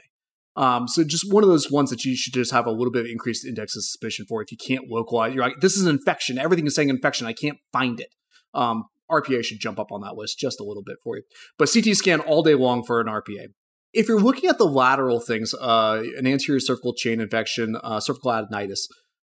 Um, 0.54 0.86
so 0.86 1.02
just 1.02 1.32
one 1.32 1.42
of 1.42 1.48
those 1.48 1.70
ones 1.70 1.88
that 1.88 2.04
you 2.04 2.14
should 2.14 2.34
just 2.34 2.52
have 2.52 2.66
a 2.66 2.70
little 2.70 2.92
bit 2.92 3.06
of 3.06 3.10
increased 3.10 3.46
index 3.46 3.74
of 3.74 3.84
suspicion 3.84 4.26
for 4.28 4.42
if 4.42 4.52
you 4.52 4.58
can't 4.58 4.90
localize. 4.90 5.32
You're 5.32 5.44
like, 5.44 5.60
this 5.60 5.78
is 5.78 5.86
an 5.86 5.94
infection. 5.94 6.36
Everything 6.36 6.66
is 6.66 6.74
saying 6.74 6.90
infection. 6.90 7.26
I 7.26 7.32
can't 7.32 7.56
find 7.72 8.00
it. 8.00 8.08
Um, 8.52 8.84
RPA 9.10 9.44
should 9.44 9.60
jump 9.60 9.78
up 9.78 9.92
on 9.92 10.00
that 10.02 10.16
list 10.16 10.38
just 10.38 10.60
a 10.60 10.64
little 10.64 10.82
bit 10.82 10.96
for 11.02 11.16
you. 11.16 11.22
But 11.58 11.70
CT 11.72 11.96
scan 11.96 12.20
all 12.20 12.42
day 12.42 12.54
long 12.54 12.82
for 12.84 13.00
an 13.00 13.06
RPA. 13.06 13.48
If 13.92 14.08
you're 14.08 14.20
looking 14.20 14.50
at 14.50 14.58
the 14.58 14.66
lateral 14.66 15.20
things, 15.20 15.54
uh, 15.54 16.02
an 16.16 16.26
anterior 16.26 16.60
cervical 16.60 16.94
chain 16.94 17.20
infection, 17.20 17.76
uh, 17.76 18.00
cervical 18.00 18.32
adenitis, 18.32 18.88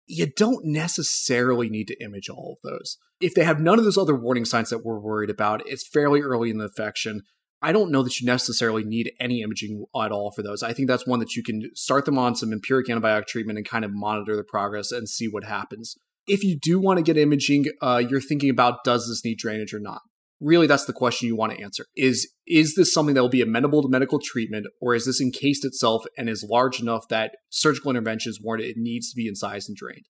you 0.06 0.26
don't 0.36 0.66
necessarily 0.66 1.70
need 1.70 1.88
to 1.88 2.04
image 2.04 2.30
all 2.30 2.58
of 2.58 2.70
those. 2.70 2.98
If 3.22 3.36
they 3.36 3.44
have 3.44 3.60
none 3.60 3.80
of 3.80 3.86
those 3.86 3.98
other 3.98 4.16
warning 4.16 4.44
signs 4.44 4.70
that 4.72 4.84
we're 4.84 5.00
worried 5.00 5.30
about, 5.30 5.62
it's 5.66 5.88
fairly 5.88 6.22
early 6.22 6.50
in 6.50 6.58
the 6.58 6.66
infection. 6.66 7.22
I 7.62 7.72
don't 7.72 7.92
know 7.92 8.04
that 8.04 8.20
you 8.20 8.26
necessarily 8.26 8.84
need 8.84 9.12
any 9.20 9.42
imaging 9.42 9.86
at 9.96 10.12
all 10.12 10.32
for 10.32 10.42
those. 10.42 10.64
I 10.64 10.74
think 10.74 10.88
that's 10.88 11.06
one 11.06 11.20
that 11.20 11.36
you 11.36 11.44
can 11.44 11.70
start 11.76 12.06
them 12.06 12.18
on 12.18 12.36
some 12.36 12.52
empiric 12.52 12.88
antibiotic 12.88 13.28
treatment 13.28 13.58
and 13.58 13.68
kind 13.68 13.86
of 13.86 13.92
monitor 13.94 14.36
the 14.36 14.44
progress 14.44 14.92
and 14.92 15.08
see 15.08 15.28
what 15.28 15.44
happens 15.44 15.96
if 16.30 16.44
you 16.44 16.58
do 16.58 16.80
want 16.80 16.98
to 16.98 17.04
get 17.04 17.18
imaging, 17.18 17.66
uh, 17.82 18.02
you're 18.08 18.22
thinking 18.22 18.50
about 18.50 18.84
does 18.84 19.08
this 19.08 19.26
need 19.26 19.38
drainage 19.38 19.74
or 19.74 19.80
not? 19.80 20.02
Really, 20.40 20.68
that's 20.68 20.86
the 20.86 20.94
question 20.94 21.28
you 21.28 21.36
want 21.36 21.52
to 21.54 21.62
answer. 21.62 21.86
Is 21.98 22.32
is 22.48 22.76
this 22.76 22.94
something 22.94 23.16
that 23.16 23.22
will 23.22 23.30
be 23.30 23.42
amenable 23.42 23.82
to 23.82 23.90
medical 23.90 24.20
treatment, 24.24 24.68
or 24.80 24.96
is 24.96 25.06
this 25.06 25.20
encased 25.20 25.66
itself 25.66 26.06
and 26.18 26.30
is 26.30 26.48
large 26.50 26.80
enough 26.80 27.08
that 27.10 27.36
surgical 27.50 27.90
intervention 27.90 28.30
is 28.30 28.42
warranted? 28.42 28.70
It 28.70 28.78
needs 28.78 29.10
to 29.10 29.16
be 29.18 29.28
incised 29.28 29.68
and 29.68 29.76
drained. 29.76 30.06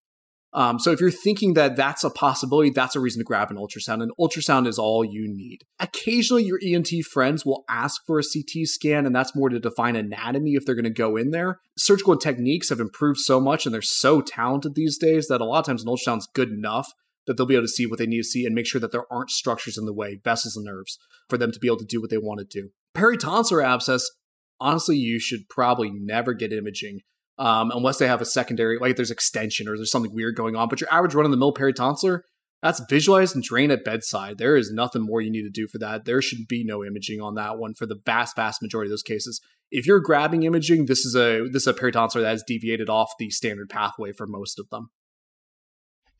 Um, 0.52 0.80
so 0.80 0.90
if 0.90 1.00
you're 1.00 1.10
thinking 1.12 1.54
that 1.54 1.76
that's 1.76 2.02
a 2.02 2.10
possibility, 2.10 2.70
that's 2.70 2.96
a 2.96 3.00
reason 3.00 3.20
to 3.20 3.24
grab 3.24 3.50
an 3.50 3.56
ultrasound. 3.56 4.02
An 4.02 4.10
ultrasound 4.18 4.66
is 4.66 4.78
all 4.78 5.04
you 5.04 5.28
need. 5.28 5.64
Occasionally, 5.78 6.44
your 6.44 6.58
ENT 6.64 6.88
friends 7.10 7.46
will 7.46 7.64
ask 7.68 8.00
for 8.06 8.18
a 8.18 8.22
CT 8.22 8.66
scan, 8.66 9.06
and 9.06 9.14
that's 9.14 9.36
more 9.36 9.48
to 9.48 9.60
define 9.60 9.94
anatomy 9.94 10.54
if 10.54 10.66
they're 10.66 10.74
going 10.74 10.84
to 10.84 10.90
go 10.90 11.16
in 11.16 11.30
there. 11.30 11.60
Surgical 11.78 12.16
techniques 12.16 12.68
have 12.68 12.80
improved 12.80 13.20
so 13.20 13.40
much, 13.40 13.64
and 13.64 13.72
they're 13.72 13.82
so 13.82 14.20
talented 14.20 14.74
these 14.74 14.98
days 14.98 15.28
that 15.28 15.40
a 15.40 15.44
lot 15.44 15.60
of 15.60 15.66
times 15.66 15.84
an 15.84 15.88
ultrasound's 15.88 16.28
good 16.34 16.50
enough. 16.50 16.92
that 17.26 17.36
they'll 17.36 17.46
be 17.46 17.54
able 17.54 17.64
to 17.64 17.68
see 17.68 17.86
what 17.86 17.98
they 17.98 18.06
need 18.06 18.16
to 18.16 18.24
see 18.24 18.44
and 18.44 18.54
make 18.54 18.66
sure 18.66 18.80
that 18.80 18.90
there 18.90 19.04
aren't 19.12 19.30
structures 19.30 19.78
in 19.78 19.84
the 19.84 19.92
way, 19.92 20.18
vessels 20.24 20.56
and 20.56 20.64
nerves, 20.64 20.98
for 21.28 21.36
them 21.36 21.52
to 21.52 21.60
be 21.60 21.68
able 21.68 21.76
to 21.76 21.84
do 21.84 22.00
what 22.00 22.10
they 22.10 22.18
want 22.18 22.40
to 22.40 22.60
do. 22.60 22.70
Peritonsillar 22.96 23.64
abscess, 23.64 24.10
honestly, 24.58 24.96
you 24.96 25.20
should 25.20 25.48
probably 25.48 25.90
never 25.90 26.32
get 26.34 26.52
imaging 26.52 27.02
um, 27.38 27.70
unless 27.74 27.98
they 27.98 28.06
have 28.06 28.20
a 28.20 28.26
secondary, 28.26 28.78
like 28.78 28.96
there's 28.96 29.10
extension 29.10 29.68
or 29.68 29.76
there's 29.76 29.90
something 29.90 30.14
weird 30.14 30.36
going 30.36 30.56
on. 30.56 30.68
But 30.68 30.80
your 30.80 30.92
average 30.92 31.14
run 31.14 31.24
of 31.24 31.30
the 31.30 31.36
mill 31.36 31.54
peritonsillar, 31.54 32.20
that's 32.62 32.82
visualized 32.90 33.34
and 33.34 33.42
drained 33.42 33.72
at 33.72 33.84
bedside. 33.84 34.38
There 34.38 34.56
is 34.56 34.70
nothing 34.70 35.02
more 35.02 35.20
you 35.20 35.30
need 35.30 35.42
to 35.42 35.50
do 35.50 35.66
for 35.66 35.78
that. 35.78 36.04
There 36.04 36.20
should 36.20 36.46
be 36.46 36.62
no 36.62 36.84
imaging 36.84 37.20
on 37.20 37.34
that 37.36 37.58
one 37.58 37.74
for 37.74 37.86
the 37.86 37.98
vast, 38.04 38.36
vast 38.36 38.60
majority 38.60 38.88
of 38.88 38.92
those 38.92 39.02
cases. 39.02 39.40
If 39.70 39.86
you're 39.86 40.00
grabbing 40.00 40.42
imaging, 40.42 40.86
this 40.86 41.06
is 41.06 41.14
a 41.14 41.48
this 41.50 41.62
is 41.62 41.68
a 41.68 41.74
peritonsillar 41.74 42.22
that 42.22 42.30
has 42.30 42.44
deviated 42.46 42.90
off 42.90 43.12
the 43.18 43.30
standard 43.30 43.70
pathway 43.70 44.12
for 44.12 44.26
most 44.26 44.58
of 44.58 44.68
them. 44.70 44.90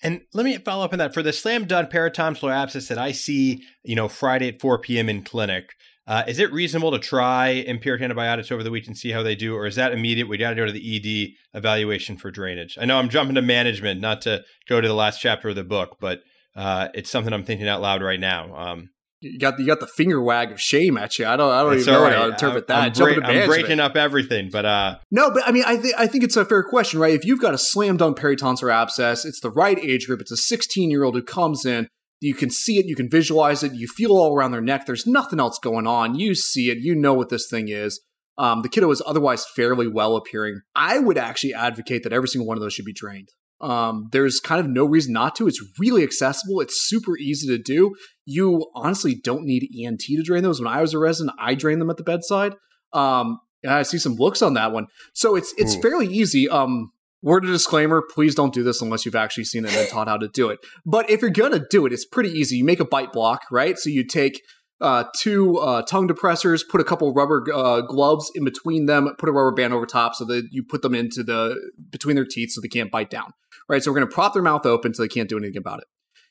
And 0.02 0.22
let 0.32 0.44
me 0.44 0.56
follow 0.56 0.84
up 0.84 0.92
on 0.92 0.98
that 1.00 1.12
for 1.12 1.22
the 1.22 1.32
slam 1.32 1.66
dunk 1.66 1.90
peritonsillar 1.90 2.54
abscess 2.54 2.88
that 2.88 2.96
I 2.96 3.12
see, 3.12 3.62
you 3.82 3.94
know, 3.94 4.08
Friday 4.08 4.48
at 4.48 4.60
4 4.60 4.78
p.m. 4.78 5.08
in 5.08 5.22
clinic. 5.22 5.74
Uh, 6.06 6.24
is 6.26 6.38
it 6.38 6.52
reasonable 6.52 6.90
to 6.90 6.98
try 6.98 7.64
empiric 7.68 8.02
antibiotics 8.02 8.50
over 8.50 8.62
the 8.62 8.70
week 8.70 8.86
and 8.86 8.96
see 8.96 9.10
how 9.10 9.22
they 9.22 9.34
do, 9.34 9.54
or 9.54 9.66
is 9.66 9.76
that 9.76 9.92
immediate? 9.92 10.28
We 10.28 10.38
got 10.38 10.50
to 10.50 10.56
go 10.56 10.66
to 10.66 10.72
the 10.72 10.96
ED 10.96 11.58
evaluation 11.58 12.16
for 12.16 12.30
drainage. 12.30 12.76
I 12.80 12.84
know 12.84 12.98
I'm 12.98 13.08
jumping 13.08 13.36
to 13.36 13.42
management, 13.42 14.00
not 14.00 14.22
to 14.22 14.42
go 14.68 14.80
to 14.80 14.88
the 14.88 14.94
last 14.94 15.20
chapter 15.20 15.50
of 15.50 15.56
the 15.56 15.64
book, 15.64 15.98
but 16.00 16.20
uh, 16.56 16.88
it's 16.94 17.10
something 17.10 17.32
I'm 17.32 17.44
thinking 17.44 17.68
out 17.68 17.80
loud 17.80 18.02
right 18.02 18.18
now. 18.18 18.56
Um, 18.56 18.90
you 19.20 19.38
got 19.38 19.58
you 19.58 19.66
got 19.66 19.80
the 19.80 19.86
finger 19.86 20.20
wag 20.20 20.50
of 20.50 20.58
shame 20.60 20.96
at 20.96 21.18
you. 21.18 21.26
I 21.26 21.36
don't 21.36 21.52
I 21.52 21.62
don't 21.62 21.74
even 21.74 21.92
know 21.92 22.02
right. 22.02 22.14
how 22.14 22.26
to 22.26 22.32
interpret 22.32 22.68
that. 22.68 22.78
I'm, 22.78 22.92
break, 22.92 23.18
I'm, 23.22 23.46
breaking 23.46 23.78
up 23.78 23.94
everything, 23.94 24.48
but 24.50 24.64
uh, 24.64 24.96
no, 25.10 25.30
but 25.30 25.46
I 25.46 25.52
mean 25.52 25.64
I 25.66 25.76
think 25.76 25.94
I 25.98 26.06
think 26.06 26.24
it's 26.24 26.36
a 26.36 26.44
fair 26.44 26.62
question, 26.62 26.98
right? 27.00 27.12
If 27.12 27.26
you've 27.26 27.40
got 27.40 27.52
a 27.52 27.58
slam 27.58 27.98
dunk 27.98 28.18
peritonsillar 28.18 28.72
abscess, 28.72 29.26
it's 29.26 29.40
the 29.40 29.50
right 29.50 29.78
age 29.78 30.06
group. 30.06 30.22
It's 30.22 30.32
a 30.32 30.38
16 30.38 30.90
year 30.90 31.04
old 31.04 31.14
who 31.14 31.22
comes 31.22 31.66
in 31.66 31.88
you 32.20 32.34
can 32.34 32.50
see 32.50 32.78
it, 32.78 32.86
you 32.86 32.94
can 32.94 33.10
visualize 33.10 33.62
it, 33.62 33.74
you 33.74 33.88
feel 33.88 34.12
all 34.12 34.34
around 34.34 34.52
their 34.52 34.60
neck. 34.60 34.86
There's 34.86 35.06
nothing 35.06 35.40
else 35.40 35.58
going 35.58 35.86
on. 35.86 36.14
You 36.14 36.34
see 36.34 36.70
it, 36.70 36.78
you 36.78 36.94
know 36.94 37.14
what 37.14 37.30
this 37.30 37.48
thing 37.50 37.68
is. 37.68 38.00
Um, 38.38 38.62
the 38.62 38.68
kiddo 38.68 38.90
is 38.90 39.02
otherwise 39.04 39.44
fairly 39.56 39.88
well 39.88 40.16
appearing. 40.16 40.60
I 40.74 40.98
would 40.98 41.18
actually 41.18 41.54
advocate 41.54 42.04
that 42.04 42.12
every 42.12 42.28
single 42.28 42.46
one 42.46 42.56
of 42.56 42.62
those 42.62 42.72
should 42.72 42.84
be 42.84 42.92
drained. 42.92 43.28
Um, 43.60 44.08
there's 44.12 44.40
kind 44.40 44.60
of 44.60 44.66
no 44.66 44.86
reason 44.86 45.12
not 45.12 45.36
to. 45.36 45.46
It's 45.46 45.62
really 45.78 46.02
accessible. 46.02 46.60
It's 46.60 46.88
super 46.88 47.18
easy 47.18 47.46
to 47.48 47.62
do. 47.62 47.94
You 48.24 48.70
honestly 48.74 49.14
don't 49.14 49.44
need 49.44 49.68
ENT 49.78 50.00
to 50.00 50.22
drain 50.22 50.42
those. 50.42 50.60
When 50.60 50.72
I 50.72 50.80
was 50.80 50.94
a 50.94 50.98
resident, 50.98 51.36
I 51.38 51.54
drained 51.54 51.80
them 51.80 51.90
at 51.90 51.98
the 51.98 52.02
bedside. 52.02 52.54
Um, 52.94 53.38
I 53.68 53.82
see 53.82 53.98
some 53.98 54.14
looks 54.14 54.40
on 54.40 54.54
that 54.54 54.72
one. 54.72 54.86
So 55.14 55.36
it's 55.36 55.52
it's 55.58 55.76
Ooh. 55.76 55.82
fairly 55.82 56.06
easy. 56.06 56.48
Um, 56.48 56.92
Word 57.22 57.44
of 57.44 57.50
disclaimer, 57.50 58.02
please 58.14 58.34
don't 58.34 58.54
do 58.54 58.62
this 58.62 58.80
unless 58.80 59.04
you've 59.04 59.14
actually 59.14 59.44
seen 59.44 59.66
it 59.66 59.74
and 59.74 59.88
taught 59.88 60.08
how 60.08 60.16
to 60.16 60.28
do 60.28 60.48
it. 60.48 60.58
But 60.86 61.10
if 61.10 61.20
you're 61.20 61.30
going 61.30 61.52
to 61.52 61.66
do 61.70 61.84
it, 61.84 61.92
it's 61.92 62.06
pretty 62.06 62.30
easy. 62.30 62.56
You 62.56 62.64
make 62.64 62.80
a 62.80 62.84
bite 62.84 63.12
block, 63.12 63.42
right? 63.50 63.76
So 63.76 63.90
you 63.90 64.06
take 64.06 64.40
uh, 64.80 65.04
two 65.14 65.58
uh, 65.58 65.82
tongue 65.82 66.08
depressors, 66.08 66.62
put 66.66 66.80
a 66.80 66.84
couple 66.84 67.12
rubber 67.12 67.44
uh, 67.52 67.82
gloves 67.82 68.30
in 68.34 68.44
between 68.44 68.86
them, 68.86 69.14
put 69.18 69.28
a 69.28 69.32
rubber 69.32 69.52
band 69.52 69.74
over 69.74 69.84
top 69.84 70.14
so 70.14 70.24
that 70.24 70.48
you 70.50 70.64
put 70.64 70.80
them 70.80 70.94
into 70.94 71.22
the 71.22 71.54
between 71.90 72.16
their 72.16 72.24
teeth 72.24 72.52
so 72.52 72.60
they 72.60 72.68
can't 72.68 72.90
bite 72.90 73.10
down, 73.10 73.32
right? 73.68 73.82
So 73.82 73.90
we're 73.90 73.98
going 73.98 74.08
to 74.08 74.14
prop 74.14 74.32
their 74.32 74.42
mouth 74.42 74.64
open 74.64 74.94
so 74.94 75.02
they 75.02 75.08
can't 75.08 75.28
do 75.28 75.36
anything 75.36 75.58
about 75.58 75.80
it. 75.80 75.84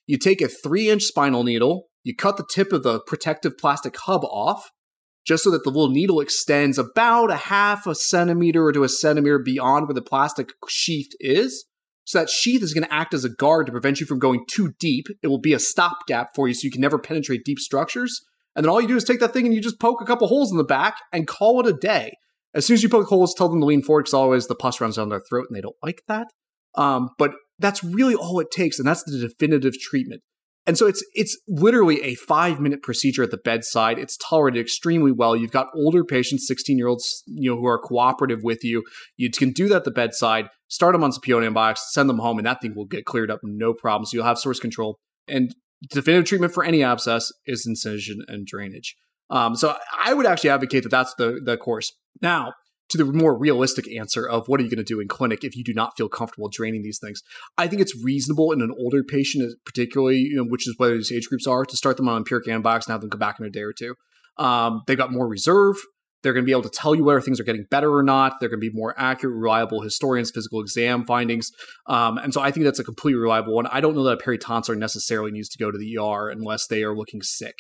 You 0.08 0.18
take 0.18 0.42
a 0.42 0.48
three 0.48 0.90
inch 0.90 1.04
spinal 1.04 1.44
needle, 1.44 1.90
you 2.04 2.16
cut 2.16 2.38
the 2.38 2.48
tip 2.52 2.74
of 2.74 2.82
the 2.82 3.00
protective 3.02 3.58
plastic 3.60 3.96
hub 3.96 4.24
off, 4.26 4.72
just 5.30 5.44
so 5.44 5.52
that 5.52 5.64
the 5.64 5.70
little 5.70 5.92
needle 5.92 6.20
extends 6.20 6.80
about 6.80 7.30
a 7.30 7.36
half 7.36 7.86
a 7.86 7.94
centimeter 7.94 8.66
or 8.66 8.72
to 8.72 8.84
a 8.84 8.90
centimeter 8.90 9.38
beyond 9.38 9.88
where 9.88 9.94
the 9.94 10.02
plastic 10.02 10.54
sheath 10.68 11.12
is. 11.20 11.66
So 12.06 12.18
that 12.18 12.32
sheath 12.32 12.64
is 12.64 12.74
going 12.74 12.86
to 12.86 12.92
act 12.92 13.14
as 13.14 13.24
a 13.24 13.30
guard 13.30 13.68
to 13.68 13.72
prevent 13.72 14.00
you 14.00 14.08
from 14.08 14.18
going 14.18 14.44
too 14.50 14.74
deep. 14.80 15.06
It 15.22 15.28
will 15.28 15.40
be 15.40 15.54
a 15.54 15.60
stopgap 15.60 16.30
for 16.34 16.48
you 16.48 16.56
so 16.56 16.66
you 16.66 16.72
can 16.72 16.82
never 16.82 16.98
penetrate 16.98 17.46
deep 17.46 17.60
structures. 17.60 18.26
And 18.56 18.66
then 18.66 18.72
all 18.72 18.82
you 18.82 18.88
do 18.88 18.96
is 18.96 19.04
take 19.04 19.20
that 19.20 19.32
thing 19.32 19.46
and 19.46 19.54
you 19.54 19.62
just 19.62 19.80
poke 19.80 20.02
a 20.02 20.06
couple 20.06 20.28
holes 20.28 20.52
in 20.52 20.58
the 20.58 20.64
back 20.64 20.98
and 21.14 21.28
call 21.28 21.60
it 21.60 21.68
a 21.68 21.78
day. 21.78 22.14
As 22.56 22.66
soon 22.66 22.74
as 22.74 22.82
you 22.82 22.90
poke 22.90 23.08
holes, 23.08 23.36
tell 23.36 23.50
them 23.50 23.60
to 23.60 23.68
lean 23.68 23.84
forward 23.84 24.06
because 24.06 24.16
always 24.16 24.48
the 24.48 24.56
pus 24.56 24.82
runs 24.82 24.96
down 24.96 25.10
their 25.10 25.22
throat 25.30 25.46
and 25.48 25.56
they 25.56 25.62
don't 25.62 25.76
like 25.84 26.02
that. 26.08 26.26
Um, 26.74 27.10
but 27.20 27.34
that's 27.60 27.84
really 27.84 28.16
all 28.16 28.40
it 28.40 28.50
takes, 28.50 28.80
and 28.80 28.88
that's 28.88 29.04
the 29.04 29.20
definitive 29.20 29.78
treatment. 29.80 30.24
And 30.68 30.78
so 30.78 30.88
it's 30.88 31.04
it's 31.14 31.40
literally 31.48 32.02
a 32.04 32.16
five 32.16 32.60
minute 32.60 32.84
procedure 32.84 33.24
at 33.24 33.32
the 33.32 33.38
bedside. 33.38 33.98
It's 33.98 34.18
tolerated 34.18 34.62
extremely 34.62 35.12
well. 35.12 35.36
You've 35.36 35.52
got 35.52 35.68
older 35.74 36.04
patients, 36.04 36.48
16 36.48 36.78
year 36.78 36.88
olds, 36.88 37.24
you 37.26 37.50
know, 37.50 37.60
who 37.60 37.66
are 37.66 37.80
cooperative 37.80 38.40
with 38.44 38.64
you. 38.64 38.84
You 39.18 39.32
can 39.32 39.52
do 39.52 39.68
that 39.70 39.78
at 39.78 39.84
the 39.86 39.92
bedside, 39.92 40.48
start 40.68 40.94
them 40.94 41.04
on 41.04 41.12
PO 41.12 41.38
antibiotics, 41.38 41.92
send 41.92 42.10
them 42.10 42.20
home, 42.20 42.38
and 42.38 42.46
that 42.46 42.62
thing 42.62 42.74
will 42.76 42.86
get 42.86 43.06
cleared 43.06 43.32
up 43.32 43.40
no 43.44 43.74
problem. 43.74 44.06
So 44.06 44.16
you'll 44.16 44.26
have 44.26 44.38
source 44.38 44.60
control. 44.60 45.00
And 45.28 45.56
definitive 45.90 46.28
treatment 46.28 46.54
for 46.54 46.64
any 46.64 46.84
abscess 46.84 47.32
is 47.46 47.66
incision 47.66 48.20
and 48.28 48.46
drainage. 48.46 48.96
Um, 49.30 49.56
so 49.56 49.76
I 49.98 50.14
would 50.14 50.26
actually 50.26 50.50
advocate 50.50 50.84
that 50.84 50.90
that's 50.90 51.14
the 51.16 51.40
the 51.44 51.58
course. 51.58 51.92
Now, 52.22 52.54
to 52.90 52.98
the 52.98 53.06
more 53.06 53.38
realistic 53.38 53.90
answer 53.92 54.28
of 54.28 54.48
what 54.48 54.60
are 54.60 54.64
you 54.64 54.70
going 54.70 54.78
to 54.78 54.84
do 54.84 55.00
in 55.00 55.08
clinic 55.08 55.44
if 55.44 55.56
you 55.56 55.64
do 55.64 55.74
not 55.74 55.96
feel 55.96 56.10
comfortable 56.10 56.50
draining 56.50 56.82
these 56.82 57.00
things. 57.00 57.22
I 57.58 57.68
think 57.68 57.82
it's 57.82 58.04
reasonable 58.04 58.52
in 58.52 58.62
an 58.62 58.74
older 58.78 59.04
patient, 59.04 59.54
particularly, 59.66 60.18
you 60.18 60.38
know, 60.38 60.46
which 60.46 60.68
is 60.68 60.76
what 60.78 60.90
these 60.90 61.12
age 61.12 61.28
groups 61.28 61.48
are, 61.48 61.66
to 61.66 61.78
start 61.78 61.98
them 61.98 62.10
on 62.10 62.18
empiric 62.18 62.48
antibiotics 62.48 62.88
and 62.88 62.94
have 62.94 63.02
them 63.02 63.10
come 63.10 63.20
back 63.20 63.40
in 63.40 63.46
a 63.46 63.50
day 63.50 63.62
or 63.62 63.74
two. 63.74 63.96
Um, 64.38 64.82
they've 64.88 64.98
got 64.98 65.12
more 65.12 65.28
reserve. 65.28 65.76
They're 66.22 66.34
going 66.34 66.44
to 66.44 66.46
be 66.46 66.52
able 66.52 66.64
to 66.64 66.70
tell 66.70 66.96
you 66.96 67.04
whether 67.04 67.22
things 67.22 67.40
are 67.40 67.46
getting 67.46 67.66
better 67.72 67.96
or 67.96 68.04
not. 68.04 68.40
They're 68.40 68.50
going 68.50 68.60
to 68.60 68.70
be 68.70 68.76
more 68.76 68.94
accurate, 68.98 69.36
reliable 69.36 69.82
historians, 69.82 70.32
physical 70.32 70.60
exam 70.60 71.06
findings. 71.06 71.50
Um, 71.88 72.18
and 72.18 72.34
so 72.34 72.42
I 72.42 72.52
think 72.52 72.66
that's 72.66 72.80
a 72.80 72.84
completely 72.84 73.20
reliable 73.20 73.56
one. 73.56 73.68
I 73.68 73.80
don't 73.80 73.96
know 73.96 74.04
that 74.04 74.20
a 74.20 74.24
peritonsillar 74.24 74.78
necessarily 74.78 75.32
needs 75.32 75.48
to 75.50 75.58
go 75.58 75.72
to 75.72 75.78
the 75.78 75.98
ER 75.98 76.30
unless 76.30 76.68
they 76.68 76.84
are 76.84 76.96
looking 76.96 77.22
sick. 77.22 77.56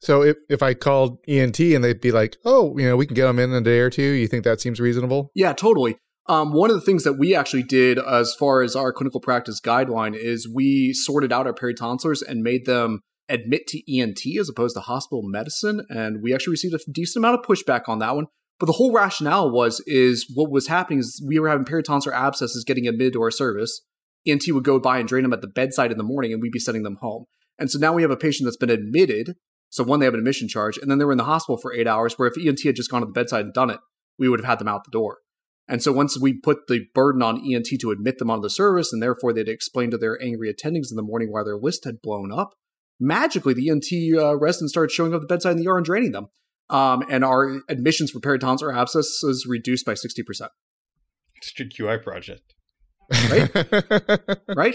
So 0.00 0.22
if, 0.22 0.36
if 0.48 0.62
I 0.62 0.74
called 0.74 1.18
ENT 1.26 1.58
and 1.60 1.82
they'd 1.82 2.00
be 2.00 2.12
like, 2.12 2.36
oh, 2.44 2.76
you 2.78 2.86
know, 2.86 2.96
we 2.96 3.06
can 3.06 3.14
get 3.14 3.26
them 3.26 3.38
in 3.38 3.50
in 3.50 3.56
a 3.56 3.60
day 3.60 3.80
or 3.80 3.90
two, 3.90 4.02
you 4.02 4.28
think 4.28 4.44
that 4.44 4.60
seems 4.60 4.80
reasonable? 4.80 5.30
Yeah, 5.34 5.52
totally. 5.52 5.96
Um, 6.28 6.52
one 6.52 6.70
of 6.70 6.76
the 6.76 6.82
things 6.82 7.04
that 7.04 7.14
we 7.14 7.34
actually 7.34 7.62
did 7.62 7.98
as 7.98 8.34
far 8.34 8.60
as 8.62 8.76
our 8.76 8.92
clinical 8.92 9.20
practice 9.20 9.60
guideline 9.60 10.14
is 10.14 10.48
we 10.52 10.92
sorted 10.92 11.32
out 11.32 11.46
our 11.46 11.54
peritonsillars 11.54 12.22
and 12.26 12.42
made 12.42 12.66
them 12.66 13.00
admit 13.30 13.66
to 13.68 13.98
ENT 13.98 14.20
as 14.38 14.48
opposed 14.48 14.76
to 14.76 14.80
hospital 14.80 15.22
medicine. 15.24 15.86
And 15.88 16.22
we 16.22 16.34
actually 16.34 16.52
received 16.52 16.74
a 16.74 16.90
decent 16.92 17.24
amount 17.24 17.40
of 17.40 17.46
pushback 17.46 17.88
on 17.88 17.98
that 18.00 18.14
one. 18.14 18.26
But 18.58 18.66
the 18.66 18.72
whole 18.72 18.92
rationale 18.92 19.50
was 19.50 19.82
is 19.86 20.30
what 20.34 20.50
was 20.50 20.66
happening 20.66 20.98
is 20.98 21.24
we 21.26 21.38
were 21.38 21.48
having 21.48 21.64
peritonsillar 21.64 22.12
abscesses 22.12 22.64
getting 22.64 22.88
admitted 22.88 23.14
to 23.14 23.22
our 23.22 23.30
service. 23.30 23.82
ENT 24.26 24.42
would 24.48 24.64
go 24.64 24.80
by 24.80 24.98
and 24.98 25.08
drain 25.08 25.22
them 25.22 25.32
at 25.32 25.40
the 25.40 25.48
bedside 25.48 25.92
in 25.92 25.98
the 25.98 26.04
morning, 26.04 26.32
and 26.32 26.42
we'd 26.42 26.52
be 26.52 26.58
sending 26.58 26.82
them 26.82 26.98
home. 27.00 27.24
And 27.58 27.70
so 27.70 27.78
now 27.78 27.92
we 27.92 28.02
have 28.02 28.10
a 28.10 28.16
patient 28.16 28.46
that's 28.46 28.56
been 28.56 28.68
admitted 28.68 29.36
so 29.70 29.84
one, 29.84 30.00
they 30.00 30.06
have 30.06 30.14
an 30.14 30.20
admission 30.20 30.48
charge, 30.48 30.78
and 30.78 30.90
then 30.90 30.98
they 30.98 31.04
were 31.04 31.12
in 31.12 31.18
the 31.18 31.24
hospital 31.24 31.58
for 31.58 31.72
eight 31.72 31.86
hours. 31.86 32.18
Where 32.18 32.28
if 32.28 32.38
ENT 32.38 32.62
had 32.62 32.76
just 32.76 32.90
gone 32.90 33.00
to 33.00 33.06
the 33.06 33.12
bedside 33.12 33.44
and 33.44 33.54
done 33.54 33.70
it, 33.70 33.80
we 34.18 34.28
would 34.28 34.40
have 34.40 34.48
had 34.48 34.58
them 34.58 34.68
out 34.68 34.84
the 34.84 34.90
door. 34.90 35.18
And 35.68 35.82
so 35.82 35.92
once 35.92 36.18
we 36.18 36.32
put 36.32 36.66
the 36.66 36.86
burden 36.94 37.22
on 37.22 37.42
ENT 37.44 37.68
to 37.80 37.90
admit 37.90 38.18
them 38.18 38.30
onto 38.30 38.42
the 38.42 38.50
service, 38.50 38.92
and 38.92 39.02
therefore 39.02 39.32
they'd 39.32 39.48
explain 39.48 39.90
to 39.90 39.98
their 39.98 40.20
angry 40.22 40.52
attendings 40.52 40.90
in 40.90 40.96
the 40.96 41.02
morning 41.02 41.30
why 41.30 41.42
their 41.42 41.58
list 41.58 41.84
had 41.84 42.00
blown 42.00 42.32
up, 42.32 42.54
magically 42.98 43.52
the 43.52 43.68
ENT 43.68 44.18
uh, 44.18 44.36
residents 44.38 44.72
started 44.72 44.90
showing 44.90 45.12
up 45.12 45.18
at 45.18 45.28
the 45.28 45.34
bedside 45.34 45.52
in 45.52 45.58
the 45.58 45.68
ER 45.68 45.76
and 45.76 45.84
draining 45.84 46.12
them. 46.12 46.28
Um, 46.70 47.04
and 47.10 47.24
our 47.24 47.60
admissions 47.68 48.10
for 48.10 48.20
peritonsillar 48.20 48.74
abscess 48.74 49.22
is 49.22 49.46
reduced 49.48 49.84
by 49.84 49.92
60%. 49.92 50.48
It's 51.36 51.52
a 51.52 51.62
good 51.62 51.72
QI 51.72 52.02
project. 52.02 52.54
Right? 53.30 54.38
right? 54.56 54.74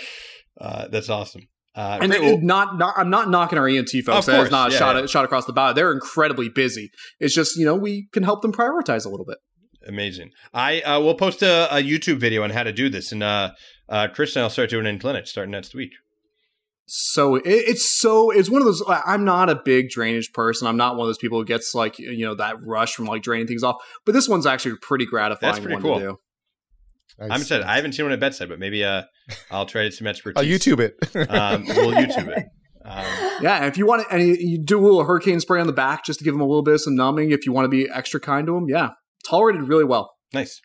Uh, 0.60 0.88
that's 0.88 1.10
awesome. 1.10 1.48
Uh, 1.76 1.98
and 2.02 2.44
not, 2.44 2.78
not, 2.78 2.94
I'm 2.96 3.10
not 3.10 3.30
knocking 3.30 3.58
our 3.58 3.68
ENT 3.68 3.90
folks. 4.06 4.28
That 4.28 4.44
is 4.44 4.52
not 4.52 4.70
a 4.70 4.74
yeah, 4.74 4.80
shot, 4.80 4.96
yeah. 4.96 5.06
shot 5.08 5.26
across 5.26 5.46
the 5.46 5.54
bow. 5.54 5.74
They're 5.74 5.92
incredibly 5.92 6.50
busy. 6.50 6.92
It's 7.20 7.34
just 7.34 7.58
you 7.58 7.66
know 7.66 7.76
we 7.76 8.08
can 8.14 8.24
help 8.24 8.42
them 8.42 8.54
prioritize 8.54 9.06
a 9.06 9.10
little 9.10 9.26
bit. 9.26 9.38
Amazing. 9.88 10.32
I 10.54 10.82
uh, 10.82 11.00
will 11.00 11.16
post 11.16 11.42
a, 11.42 11.76
a, 11.76 11.82
YouTube 11.82 12.18
video 12.18 12.44
on 12.44 12.52
how 12.52 12.64
to 12.64 12.72
do 12.72 12.90
this, 12.90 13.12
and 13.12 13.24
uh, 13.24 13.52
uh, 13.90 14.08
Chris 14.14 14.36
and 14.36 14.44
I'll 14.44 14.50
start 14.50 14.70
doing 14.70 14.86
it 14.86 14.90
in 14.90 15.00
clinic 15.00 15.28
starting 15.28 15.52
next 15.52 15.74
week. 15.74 15.92
So 16.86 17.36
it, 17.36 17.44
it's 17.46 18.00
so 18.00 18.30
it's 18.30 18.50
one 18.50 18.62
of 18.62 18.66
those. 18.66 18.84
I'm 18.88 19.26
not 19.26 19.50
a 19.50 19.56
big 19.56 19.90
drainage 19.90 20.32
person. 20.32 20.68
I'm 20.68 20.78
not 20.78 20.96
one 20.96 21.06
of 21.06 21.10
those 21.10 21.18
people 21.18 21.40
who 21.40 21.46
gets 21.46 21.74
like 21.74 21.98
you 21.98 22.26
know 22.26 22.36
that 22.36 22.58
rush 22.66 22.94
from 22.94 23.06
like 23.06 23.24
draining 23.24 23.48
things 23.48 23.64
off. 23.64 23.78
But 24.06 24.14
this 24.14 24.30
one's 24.30 24.46
actually 24.46 24.76
pretty 24.78 25.06
gratifying. 25.06 25.54
That's 25.54 25.66
pretty 25.66 25.82
cool. 25.82 26.20
To 27.20 27.28
do. 27.28 27.34
I'm 27.34 27.41
excited. 27.41 27.66
I 27.66 27.76
haven't 27.76 27.93
seen 27.93 28.05
one 28.05 28.14
at 28.14 28.20
bedside, 28.20 28.49
but 28.49 28.59
maybe 28.59 28.84
uh, 28.84 29.03
I'll 29.51 29.66
try 29.66 29.84
to 29.84 29.91
some 29.91 30.07
expertise. 30.07 30.38
I'll 30.38 30.45
YouTube 30.45 30.80
it. 30.80 30.95
um, 31.30 31.66
we'll 31.66 31.91
YouTube 31.93 32.28
it. 32.36 32.45
Um, 32.86 33.05
yeah, 33.41 33.66
if 33.66 33.78
you 33.78 33.86
want 33.86 34.07
to, 34.07 34.14
and 34.14 34.22
you 34.22 34.61
do 34.61 34.80
a 34.80 34.84
little 34.84 35.05
Hurricaine 35.05 35.39
spray 35.39 35.61
on 35.61 35.68
the 35.68 35.74
back 35.74 36.03
just 36.03 36.20
to 36.20 36.26
give 36.26 36.34
them 36.34 36.41
a 36.41 36.45
little 36.45 36.64
bit 36.64 36.74
of 36.76 36.82
some 36.82 36.95
numbing. 36.95 37.32
If 37.32 37.45
you 37.45 37.53
want 37.53 37.66
to 37.66 37.70
be 37.70 37.89
extra 37.89 38.20
kind 38.20 38.45
to 38.47 38.53
them, 38.53 38.68
yeah, 38.68 38.89
tolerated 39.26 39.68
really 39.68 39.86
well. 39.86 40.14
Nice. 40.34 40.59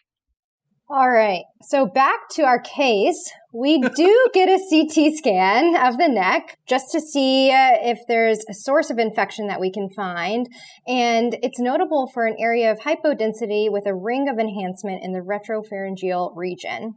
All 0.91 1.11
right. 1.11 1.43
So 1.61 1.85
back 1.85 2.31
to 2.31 2.45
our 2.45 2.59
case. 2.59 3.31
We 3.53 3.79
do 3.79 4.29
get 4.35 4.49
a 4.49 4.59
CT 4.59 5.19
scan 5.19 5.77
of 5.77 5.99
the 5.99 6.09
neck 6.09 6.57
just 6.67 6.87
to 6.93 7.01
see 7.01 7.51
uh, 7.51 7.77
if 7.83 7.99
there's 8.09 8.39
a 8.49 8.55
source 8.55 8.89
of 8.89 8.99
infection 8.99 9.49
that 9.49 9.61
we 9.61 9.71
can 9.71 9.91
find. 9.95 10.49
And 10.87 11.37
it's 11.43 11.61
notable 11.61 12.11
for 12.15 12.25
an 12.25 12.37
area 12.39 12.73
of 12.73 12.79
hypodensity 12.79 13.71
with 13.71 13.87
a 13.87 13.95
ring 13.95 14.31
of 14.31 14.39
enhancement 14.39 15.05
in 15.05 15.13
the 15.13 15.21
retropharyngeal 15.21 16.35
region. 16.35 16.95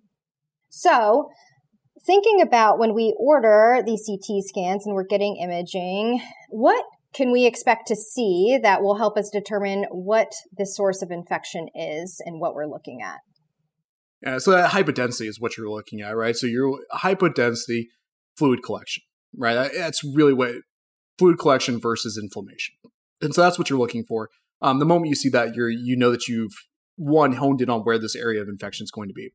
So 0.70 1.28
thinking 2.06 2.42
about 2.42 2.80
when 2.80 2.96
we 2.96 3.14
order 3.20 3.84
these 3.86 4.08
CT 4.08 4.42
scans 4.46 4.86
and 4.86 4.96
we're 4.96 5.04
getting 5.04 5.36
imaging, 5.36 6.22
what 6.50 6.86
can 7.14 7.30
we 7.34 7.46
expect 7.46 7.88
to 7.88 7.98
see 7.98 8.58
that 8.64 8.82
will 8.82 8.96
help 8.96 9.18
us 9.18 9.30
determine 9.30 9.84
what 9.92 10.32
the 10.58 10.66
source 10.66 11.02
of 11.02 11.12
infection 11.12 11.68
is 11.76 12.22
and 12.26 12.40
what 12.40 12.56
we're 12.56 12.70
looking 12.70 13.02
at? 13.04 13.20
Yeah, 14.24 14.38
so 14.38 14.52
that 14.52 14.72
hypodensity 14.72 15.28
is 15.28 15.40
what 15.40 15.58
you're 15.58 15.70
looking 15.70 16.02
at, 16.02 16.16
right? 16.16 16.36
So 16.36 16.46
your 16.46 16.80
hypodensity 16.94 17.88
fluid 18.38 18.62
collection, 18.64 19.04
right? 19.36 19.72
That's 19.76 20.04
really 20.04 20.34
what 20.34 20.56
fluid 21.18 21.40
collection 21.40 21.80
versus 21.80 22.18
inflammation, 22.22 22.76
and 23.22 23.34
so 23.34 23.42
that's 23.42 23.58
what 23.58 23.70
you're 23.70 23.80
looking 23.80 24.04
for. 24.04 24.30
Um, 24.62 24.80
the 24.80 24.86
moment 24.86 25.10
you 25.10 25.16
see 25.16 25.30
that, 25.30 25.56
you're 25.56 25.70
you 25.70 25.96
know 25.96 26.12
that 26.12 26.28
you've 26.28 26.54
one 26.98 27.34
honed 27.34 27.62
in 27.62 27.70
on 27.70 27.82
where 27.82 27.98
this 27.98 28.16
area 28.16 28.42
of 28.42 28.48
infection 28.48 28.84
is 28.84 28.92
going 28.92 29.08
to 29.08 29.14
be. 29.14 29.32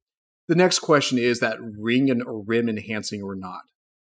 The 0.46 0.54
next 0.54 0.78
question 0.78 1.18
is 1.18 1.40
that 1.40 1.58
ring 1.60 2.08
and 2.10 2.22
rim 2.26 2.68
enhancing 2.68 3.22
or 3.22 3.34
not, 3.34 3.62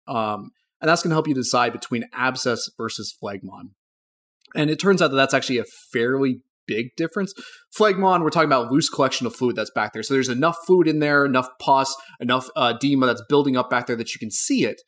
um, 0.09 0.51
and 0.81 0.89
that's 0.89 1.03
going 1.03 1.11
to 1.11 1.15
help 1.15 1.29
you 1.29 1.35
decide 1.35 1.73
between 1.73 2.09
abscess 2.13 2.69
versus 2.77 3.17
phlegmon. 3.23 3.71
And 4.55 4.69
it 4.69 4.81
turns 4.81 5.01
out 5.01 5.13
that 5.13 5.17
that's 5.17 5.33
actually 5.33 5.59
a 5.59 5.65
fairly 5.93 6.43
big 6.67 6.89
difference. 6.97 7.35
Phlegmon, 7.77 8.23
we're 8.23 8.31
talking 8.31 8.49
about 8.49 8.71
loose 8.71 8.89
collection 8.89 9.27
of 9.27 9.35
fluid 9.35 9.57
that's 9.57 9.71
back 9.71 9.93
there. 9.93 10.03
So 10.03 10.15
there's 10.15 10.29
enough 10.29 10.57
fluid 10.67 10.89
in 10.89 10.99
there, 10.99 11.25
enough 11.25 11.49
pus, 11.61 11.95
enough 12.21 12.49
uh, 12.57 12.75
edema 12.77 13.07
that's 13.07 13.23
building 13.29 13.57
up 13.57 13.71
back 13.71 13.87
there 13.87 13.97
that 13.97 14.15
you 14.15 14.19
can 14.19 14.31
see 14.31 14.65
it. 14.65 14.83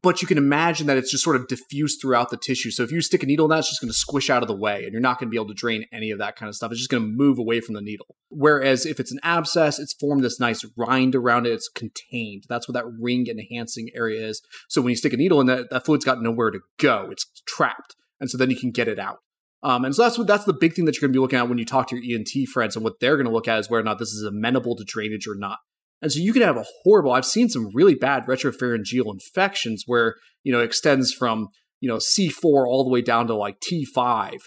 But 0.00 0.22
you 0.22 0.26
can 0.26 0.38
imagine 0.38 0.86
that 0.86 0.96
it's 0.96 1.10
just 1.10 1.22
sort 1.22 1.36
of 1.36 1.48
diffused 1.48 2.00
throughout 2.00 2.30
the 2.30 2.38
tissue. 2.38 2.70
So 2.70 2.82
if 2.82 2.90
you 2.90 3.02
stick 3.02 3.22
a 3.22 3.26
needle 3.26 3.44
in 3.44 3.50
that, 3.50 3.58
it's 3.58 3.68
just 3.68 3.82
going 3.82 3.90
to 3.90 3.94
squish 3.98 4.30
out 4.30 4.40
of 4.40 4.48
the 4.48 4.56
way, 4.56 4.84
and 4.84 4.92
you're 4.92 5.02
not 5.02 5.18
going 5.18 5.28
to 5.28 5.30
be 5.30 5.36
able 5.36 5.48
to 5.48 5.54
drain 5.54 5.84
any 5.92 6.10
of 6.10 6.18
that 6.18 6.34
kind 6.34 6.48
of 6.48 6.54
stuff. 6.54 6.70
It's 6.72 6.80
just 6.80 6.90
going 6.90 7.02
to 7.02 7.08
move 7.10 7.38
away 7.38 7.60
from 7.60 7.74
the 7.74 7.82
needle. 7.82 8.16
Whereas 8.30 8.86
if 8.86 8.98
it's 8.98 9.12
an 9.12 9.20
abscess, 9.22 9.78
it's 9.78 9.92
formed 9.92 10.24
this 10.24 10.40
nice 10.40 10.64
rind 10.78 11.14
around 11.14 11.46
it. 11.46 11.52
It's 11.52 11.68
contained. 11.68 12.44
That's 12.48 12.66
what 12.66 12.72
that 12.72 12.90
ring 12.98 13.26
enhancing 13.28 13.90
area 13.94 14.26
is. 14.26 14.40
So 14.70 14.80
when 14.80 14.92
you 14.92 14.96
stick 14.96 15.12
a 15.12 15.18
needle 15.18 15.42
in 15.42 15.46
that, 15.48 15.68
that 15.68 15.84
fluid's 15.84 16.06
got 16.06 16.22
nowhere 16.22 16.50
to 16.52 16.60
go. 16.80 17.08
It's 17.10 17.26
trapped, 17.46 17.94
and 18.18 18.30
so 18.30 18.38
then 18.38 18.48
you 18.48 18.56
can 18.56 18.70
get 18.70 18.88
it 18.88 18.98
out. 18.98 19.18
Um, 19.62 19.84
and 19.84 19.94
so 19.94 20.02
that's 20.02 20.18
what 20.18 20.26
that's 20.26 20.44
the 20.44 20.52
big 20.52 20.74
thing 20.74 20.86
that 20.86 20.96
you're 20.96 21.08
going 21.08 21.12
to 21.12 21.16
be 21.16 21.20
looking 21.20 21.38
at 21.38 21.48
when 21.48 21.58
you 21.58 21.64
talk 21.64 21.88
to 21.88 21.96
your 21.96 22.18
ENT 22.18 22.48
friends, 22.48 22.74
and 22.74 22.84
what 22.84 22.98
they're 23.00 23.16
going 23.16 23.26
to 23.26 23.32
look 23.32 23.48
at 23.48 23.58
is 23.58 23.70
whether 23.70 23.80
or 23.80 23.84
not 23.84 23.98
this 23.98 24.10
is 24.10 24.24
amenable 24.24 24.76
to 24.76 24.84
drainage 24.84 25.26
or 25.26 25.36
not. 25.36 25.58
And 26.00 26.10
so 26.10 26.18
you 26.18 26.32
can 26.32 26.42
have 26.42 26.56
a 26.56 26.64
horrible. 26.82 27.12
I've 27.12 27.24
seen 27.24 27.48
some 27.48 27.68
really 27.72 27.94
bad 27.94 28.26
retropharyngeal 28.26 29.12
infections 29.12 29.84
where 29.86 30.16
you 30.42 30.52
know 30.52 30.60
it 30.60 30.64
extends 30.64 31.12
from 31.12 31.48
you 31.80 31.88
know 31.88 31.98
C4 31.98 32.66
all 32.66 32.82
the 32.82 32.90
way 32.90 33.02
down 33.02 33.28
to 33.28 33.36
like 33.36 33.60
T5, 33.60 34.38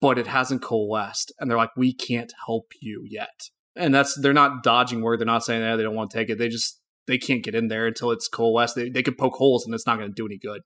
but 0.00 0.18
it 0.18 0.26
hasn't 0.26 0.62
coalesced, 0.62 1.32
and 1.38 1.50
they're 1.50 1.58
like, 1.58 1.76
we 1.76 1.92
can't 1.92 2.32
help 2.46 2.72
you 2.80 3.04
yet. 3.06 3.50
And 3.76 3.94
that's 3.94 4.18
they're 4.18 4.32
not 4.32 4.62
dodging 4.62 5.02
word. 5.02 5.20
They're 5.20 5.26
not 5.26 5.44
saying 5.44 5.60
that 5.60 5.76
they 5.76 5.82
don't 5.82 5.94
want 5.94 6.10
to 6.10 6.16
take 6.16 6.30
it. 6.30 6.38
They 6.38 6.48
just 6.48 6.80
they 7.06 7.18
can't 7.18 7.44
get 7.44 7.54
in 7.54 7.68
there 7.68 7.86
until 7.86 8.10
it's 8.10 8.26
coalesced. 8.26 8.74
They 8.74 8.88
they 8.88 9.02
could 9.02 9.18
poke 9.18 9.34
holes, 9.34 9.66
and 9.66 9.74
it's 9.74 9.86
not 9.86 9.98
going 9.98 10.08
to 10.08 10.14
do 10.14 10.26
any 10.26 10.38
good. 10.38 10.62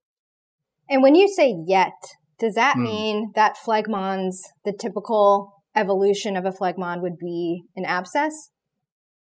And 0.88 1.02
when 1.02 1.16
you 1.16 1.28
say 1.28 1.56
yet, 1.66 1.92
does 2.40 2.54
that 2.54 2.74
hmm. 2.74 2.82
mean 2.82 3.32
that 3.34 3.56
phlegmons, 3.64 4.36
the 4.64 4.72
typical 4.72 5.52
evolution 5.76 6.36
of 6.36 6.44
a 6.44 6.50
phlegmon 6.50 7.02
would 7.02 7.18
be 7.18 7.62
an 7.76 7.84
abscess? 7.84 8.50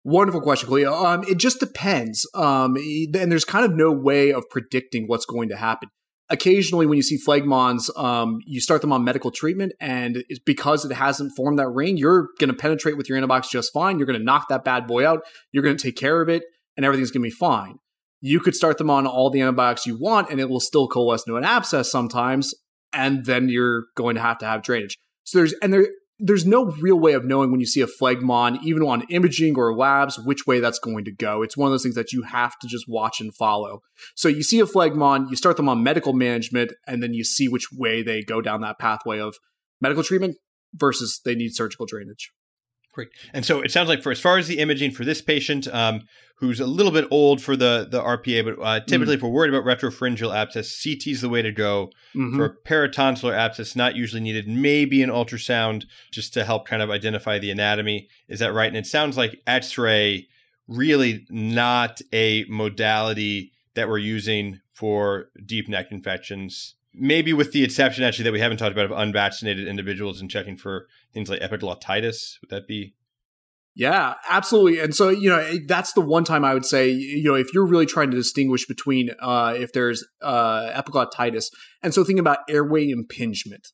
Wonderful 0.05 0.41
question, 0.41 0.69
Cleo. 0.69 0.93
Um, 0.93 1.25
it 1.25 1.37
just 1.37 1.59
depends. 1.59 2.29
Um, 2.35 2.77
and 2.77 3.33
there's 3.33 3.45
kind 3.45 3.65
of 3.65 3.73
no 3.73 3.91
way 3.91 4.33
of 4.33 4.45
predicting 4.51 5.07
what's 5.07 5.27
going 5.27 5.49
to 5.49 5.57
happen. 5.57 5.89
Occasionally, 6.29 6.87
when 6.87 6.97
you 6.97 7.03
see 7.03 7.19
phlegmons, 7.25 7.89
um, 7.97 8.39
you 8.47 8.61
start 8.61 8.81
them 8.81 8.93
on 8.93 9.05
medical 9.05 9.31
treatment, 9.31 9.73
and 9.81 10.25
because 10.45 10.85
it 10.85 10.93
hasn't 10.93 11.33
formed 11.37 11.59
that 11.61 11.69
ring, 11.69 11.97
you're 11.97 12.29
going 12.41 12.51
to 12.51 12.57
penetrate 12.57 12.97
with 12.97 13.09
your 13.09 13.17
antibiotics 13.17 13.49
just 13.49 13.73
fine. 13.73 13.99
You're 13.99 14.07
going 14.07 14.19
to 14.19 14.25
knock 14.25 14.49
that 14.49 14.65
bad 14.65 14.89
boy 14.89 15.07
out. 15.07 15.21
You're 15.53 15.63
going 15.63 15.77
to 15.77 15.83
take 15.83 15.97
care 15.97 16.21
of 16.21 16.29
it, 16.29 16.43
and 16.77 16.85
everything's 16.85 17.13
going 17.13 17.23
to 17.23 17.29
be 17.29 17.31
fine. 17.31 17.77
You 18.21 18.41
could 18.41 18.57
start 18.57 18.79
them 18.79 18.91
on 18.91 19.07
all 19.07 19.31
the 19.31 19.41
antibiotics 19.41 19.87
you 19.87 19.97
want, 19.99 20.31
and 20.31 20.41
it 20.41 20.49
will 20.49 20.61
still 20.61 20.89
coalesce 20.89 21.25
into 21.27 21.37
an 21.37 21.45
abscess 21.45 21.91
sometimes, 21.91 22.55
and 22.97 23.27
then 23.27 23.49
you're 23.49 23.85
going 23.95 24.17
to 24.17 24.23
have 24.23 24.39
to 24.39 24.47
have 24.47 24.63
drainage. 24.63 24.99
So 25.25 25.39
there's 25.39 25.53
and 25.63 25.73
there 25.73 25.89
there's 26.19 26.47
no 26.47 26.65
real 26.65 26.99
way 26.99 27.13
of 27.13 27.27
knowing 27.27 27.51
when 27.51 27.61
you 27.61 27.67
see 27.67 27.83
a 27.83 27.87
phlegmon, 27.87 28.59
even 28.63 28.83
on 28.83 29.03
imaging 29.11 29.59
or 29.59 29.77
labs, 29.77 30.19
which 30.19 30.47
way 30.47 30.61
that's 30.61 30.79
going 30.79 31.05
to 31.05 31.13
go. 31.13 31.43
It's 31.43 31.59
one 31.59 31.67
of 31.67 31.73
those 31.73 31.83
things 31.83 31.95
that 31.95 32.13
you 32.13 32.23
have 32.23 32.59
to 32.61 32.67
just 32.67 32.89
watch 32.89 33.21
and 33.21 33.35
follow. 33.35 33.83
So 34.15 34.29
you 34.29 34.43
see 34.43 34.59
a 34.61 34.65
phlegmon, 34.65 35.29
you 35.29 35.37
start 35.37 35.59
them 35.59 35.69
on 35.69 35.83
medical 35.83 36.15
management, 36.15 36.73
and 36.87 37.03
then 37.03 37.13
you 37.13 37.23
see 37.23 37.49
which 37.49 37.71
way 37.71 38.03
they 38.03 38.23
go 38.23 38.41
down 38.41 38.63
that 38.63 38.79
pathway 38.79 39.21
of 39.21 39.37
medical 39.79 40.03
treatment 40.03 40.37
versus 40.75 41.21
they 41.23 41.35
need 41.35 41.55
surgical 41.55 41.85
drainage. 41.85 42.33
Great. 42.97 43.11
And 43.35 43.45
so 43.45 43.61
it 43.61 43.71
sounds 43.71 43.91
like 43.91 44.03
for 44.03 44.11
as 44.11 44.19
far 44.19 44.39
as 44.39 44.49
the 44.49 44.59
imaging 44.59 44.91
for 44.91 45.05
this 45.05 45.21
patient, 45.21 45.69
um, 45.69 46.09
who's 46.37 46.61
a 46.61 46.67
little 46.67 46.91
bit 46.91 47.07
old 47.11 47.43
for 47.43 47.55
the 47.55 47.87
the 47.91 48.01
RPA, 48.01 48.43
but 48.43 48.65
uh, 48.65 48.81
typically 48.81 49.17
mm 49.17 49.19
if 49.19 49.23
we're 49.23 49.29
worried 49.29 49.53
about 49.53 49.67
retropharyngeal 49.67 50.35
abscess, 50.35 50.83
CT 50.83 51.09
is 51.09 51.21
the 51.21 51.29
way 51.29 51.43
to 51.43 51.53
go. 51.53 51.91
Mm-hmm. 52.15 52.37
For 52.37 52.57
peritonsillar 52.65 53.35
abscess, 53.35 53.77
not 53.77 53.97
usually 53.97 54.23
needed. 54.23 54.49
Maybe 54.49 55.03
an 55.03 55.11
ultrasound 55.11 55.85
just 56.11 56.33
to 56.35 56.45
help 56.45 56.67
kind 56.67 56.81
of 56.81 56.89
identify 56.89 57.39
the 57.39 57.51
anatomy. 57.51 58.09
Is 58.29 58.39
that 58.39 58.55
right? 58.55 58.69
And 58.69 58.79
it 58.79 58.87
sounds 58.87 59.19
like 59.19 59.43
X-ray 59.47 60.27
really 60.67 61.27
not 61.29 62.01
a 62.15 62.47
modality 62.49 63.53
that 63.75 63.91
we're 63.91 63.99
using 63.99 64.61
for 64.73 65.29
deep 65.45 65.69
neck 65.69 65.89
infections 65.91 66.77
maybe 66.97 67.33
with 67.33 67.53
the 67.53 67.63
exception 67.63 68.05
actually 68.05 68.25
that 68.25 68.33
we 68.33 68.41
haven't 68.41 68.57
talked 68.57 68.73
about 68.73 68.87
of 68.87 68.93
unvaccinated 68.93 69.69
individuals 69.69 70.21
and 70.21 70.31
checking 70.31 70.57
for 70.57 70.87
things 71.13 71.29
like 71.29 71.41
epiglottitis. 71.41 72.41
Would 72.41 72.51
that 72.51 72.67
be? 72.67 72.95
Yeah, 73.75 74.15
absolutely. 74.29 74.81
And 74.81 74.95
so, 74.95 75.11
you 75.11 75.29
know, 75.29 75.59
that's 75.67 75.93
the 75.93 76.01
one 76.01 76.25
time 76.25 76.47
I 76.47 76.55
would 76.55 76.65
say, 76.65 76.89
you 76.89 77.25
know, 77.25 77.35
if 77.35 77.53
you're 77.53 77.67
really 77.67 77.85
trying 77.85 78.11
to 78.11 78.17
distinguish 78.17 78.67
between 78.67 79.11
uh, 79.21 79.55
if 79.55 79.73
there's 79.75 80.03
uh, 80.23 80.73
epiglottitis, 80.73 81.51
and 81.83 81.93
so 81.93 82.03
thinking 82.03 82.19
about 82.19 82.39
airway 82.49 82.89
impingement, 82.89 83.69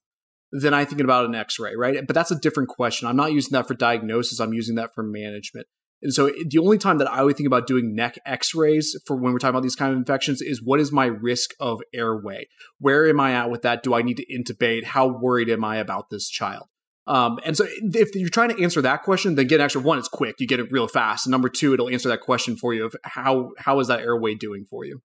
then 0.51 0.75
I'm 0.75 0.87
thinking 0.87 1.05
about 1.05 1.27
an 1.27 1.37
x 1.37 1.61
ray, 1.61 1.77
right? 1.77 2.05
But 2.05 2.15
that's 2.15 2.33
a 2.33 2.39
different 2.39 2.69
question. 2.69 3.07
I'm 3.07 3.17
not 3.17 3.33
using 3.33 3.53
that 3.53 3.69
for 3.69 3.75
diagnosis, 3.75 4.41
I'm 4.41 4.53
using 4.53 4.75
that 4.75 4.93
for 4.93 5.05
management. 5.05 5.69
And 6.03 6.13
so 6.13 6.31
the 6.47 6.59
only 6.59 6.79
time 6.79 6.99
that 6.99 7.11
I 7.11 7.23
would 7.23 7.37
think 7.37 7.47
about 7.47 7.67
doing 7.67 7.95
neck 7.95 8.19
x-rays 8.27 8.97
for 9.07 9.17
when 9.17 9.33
we're 9.33 9.39
talking 9.39 9.55
about 9.55 9.63
these 9.63 9.77
kind 9.77 9.93
of 9.93 9.99
infections 9.99 10.43
is 10.43 10.63
what 10.63 10.81
is 10.81 10.91
my 10.91 11.07
risk 11.07 11.51
of 11.61 11.81
airway? 11.95 12.49
Where 12.79 13.09
am 13.09 13.21
I 13.21 13.33
at 13.35 13.51
with 13.51 13.63
that? 13.63 13.83
Do 13.83 13.95
I 13.95 14.03
need 14.03 14.17
to 14.17 14.27
intubate? 14.27 14.85
How 14.85 15.07
worried 15.07 15.49
am 15.49 15.65
I 15.65 15.77
about 15.77 16.11
this 16.11 16.29
child? 16.29 16.67
Um, 17.07 17.41
and 17.45 17.57
so 17.57 17.67
if 17.69 18.15
you're 18.15 18.29
trying 18.29 18.55
to 18.55 18.63
answer 18.63 18.81
that 18.83 19.03
question, 19.03 19.35
then 19.35 19.47
get 19.47 19.61
an 19.61 19.65
x-ray 19.65 19.83
one, 19.83 19.99
it's 19.99 20.09
quick. 20.09 20.37
You 20.39 20.47
get 20.47 20.61
it 20.61 20.71
real 20.71 20.87
fast. 20.87 21.27
And 21.27 21.31
number 21.33 21.49
two, 21.49 21.75
it'll 21.75 21.89
answer 21.89 22.09
that 22.09 22.21
question 22.21 22.57
for 22.57 22.75
you 22.75 22.85
of 22.85 22.95
how 23.05 23.51
how 23.59 23.81
is 23.81 23.89
that 23.89 24.01
airway 24.01 24.35
doing 24.35 24.65
for 24.69 24.85
you? 24.85 25.03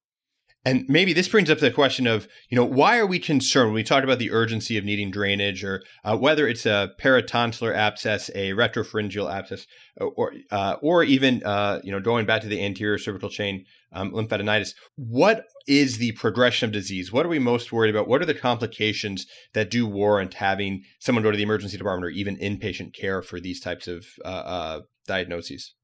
And 0.68 0.84
maybe 0.90 1.14
this 1.14 1.30
brings 1.30 1.50
up 1.50 1.60
the 1.60 1.72
question 1.72 2.08
of, 2.08 2.28
you 2.50 2.58
know, 2.58 2.66
why 2.66 2.98
are 2.98 3.06
we 3.06 3.20
concerned 3.20 3.68
when 3.68 3.76
we 3.76 3.84
talked 3.84 4.04
about 4.04 4.20
the 4.20 4.32
urgency 4.32 4.78
of 4.78 4.84
needing 4.84 5.12
drainage 5.12 5.64
or 5.64 5.82
uh, 6.04 6.18
whether 6.18 6.46
it's 6.46 6.66
a 6.66 6.92
peritonsillar 7.00 7.74
abscess, 7.74 8.30
a 8.36 8.52
retropharyngeal 8.52 9.34
abscess, 9.34 9.66
or 9.96 10.34
uh, 10.52 10.76
or 10.82 11.06
even, 11.06 11.42
uh, 11.46 11.80
you 11.86 11.92
know, 11.94 12.02
going 12.02 12.26
back 12.26 12.42
to 12.42 12.50
the 12.50 12.62
anterior 12.62 12.98
cervical 12.98 13.30
chain 13.30 13.64
um, 13.94 14.12
lymphadenitis. 14.12 14.74
What 14.98 15.46
is 15.70 16.00
the 16.00 16.12
progression 16.12 16.68
of 16.68 16.74
disease? 16.74 17.14
What 17.14 17.26
are 17.26 17.30
we 17.30 17.40
most 17.40 17.72
worried 17.72 17.96
about? 17.96 18.10
What 18.10 18.22
are 18.22 18.26
the 18.26 18.34
complications 18.34 19.26
that 19.54 19.72
do 19.72 19.88
warrant 19.88 20.34
having 20.34 20.84
someone 21.00 21.24
go 21.24 21.32
to 21.32 21.38
the 21.38 21.44
emergency 21.44 21.78
department 21.78 22.08
or 22.08 22.10
even 22.10 22.36
inpatient 22.36 22.94
care 22.94 23.22
for 23.22 23.40
these 23.40 23.62
types 23.62 23.88
of 23.88 24.06
uh, 24.26 24.28
uh, 24.28 24.82
diagnoses? 25.08 25.77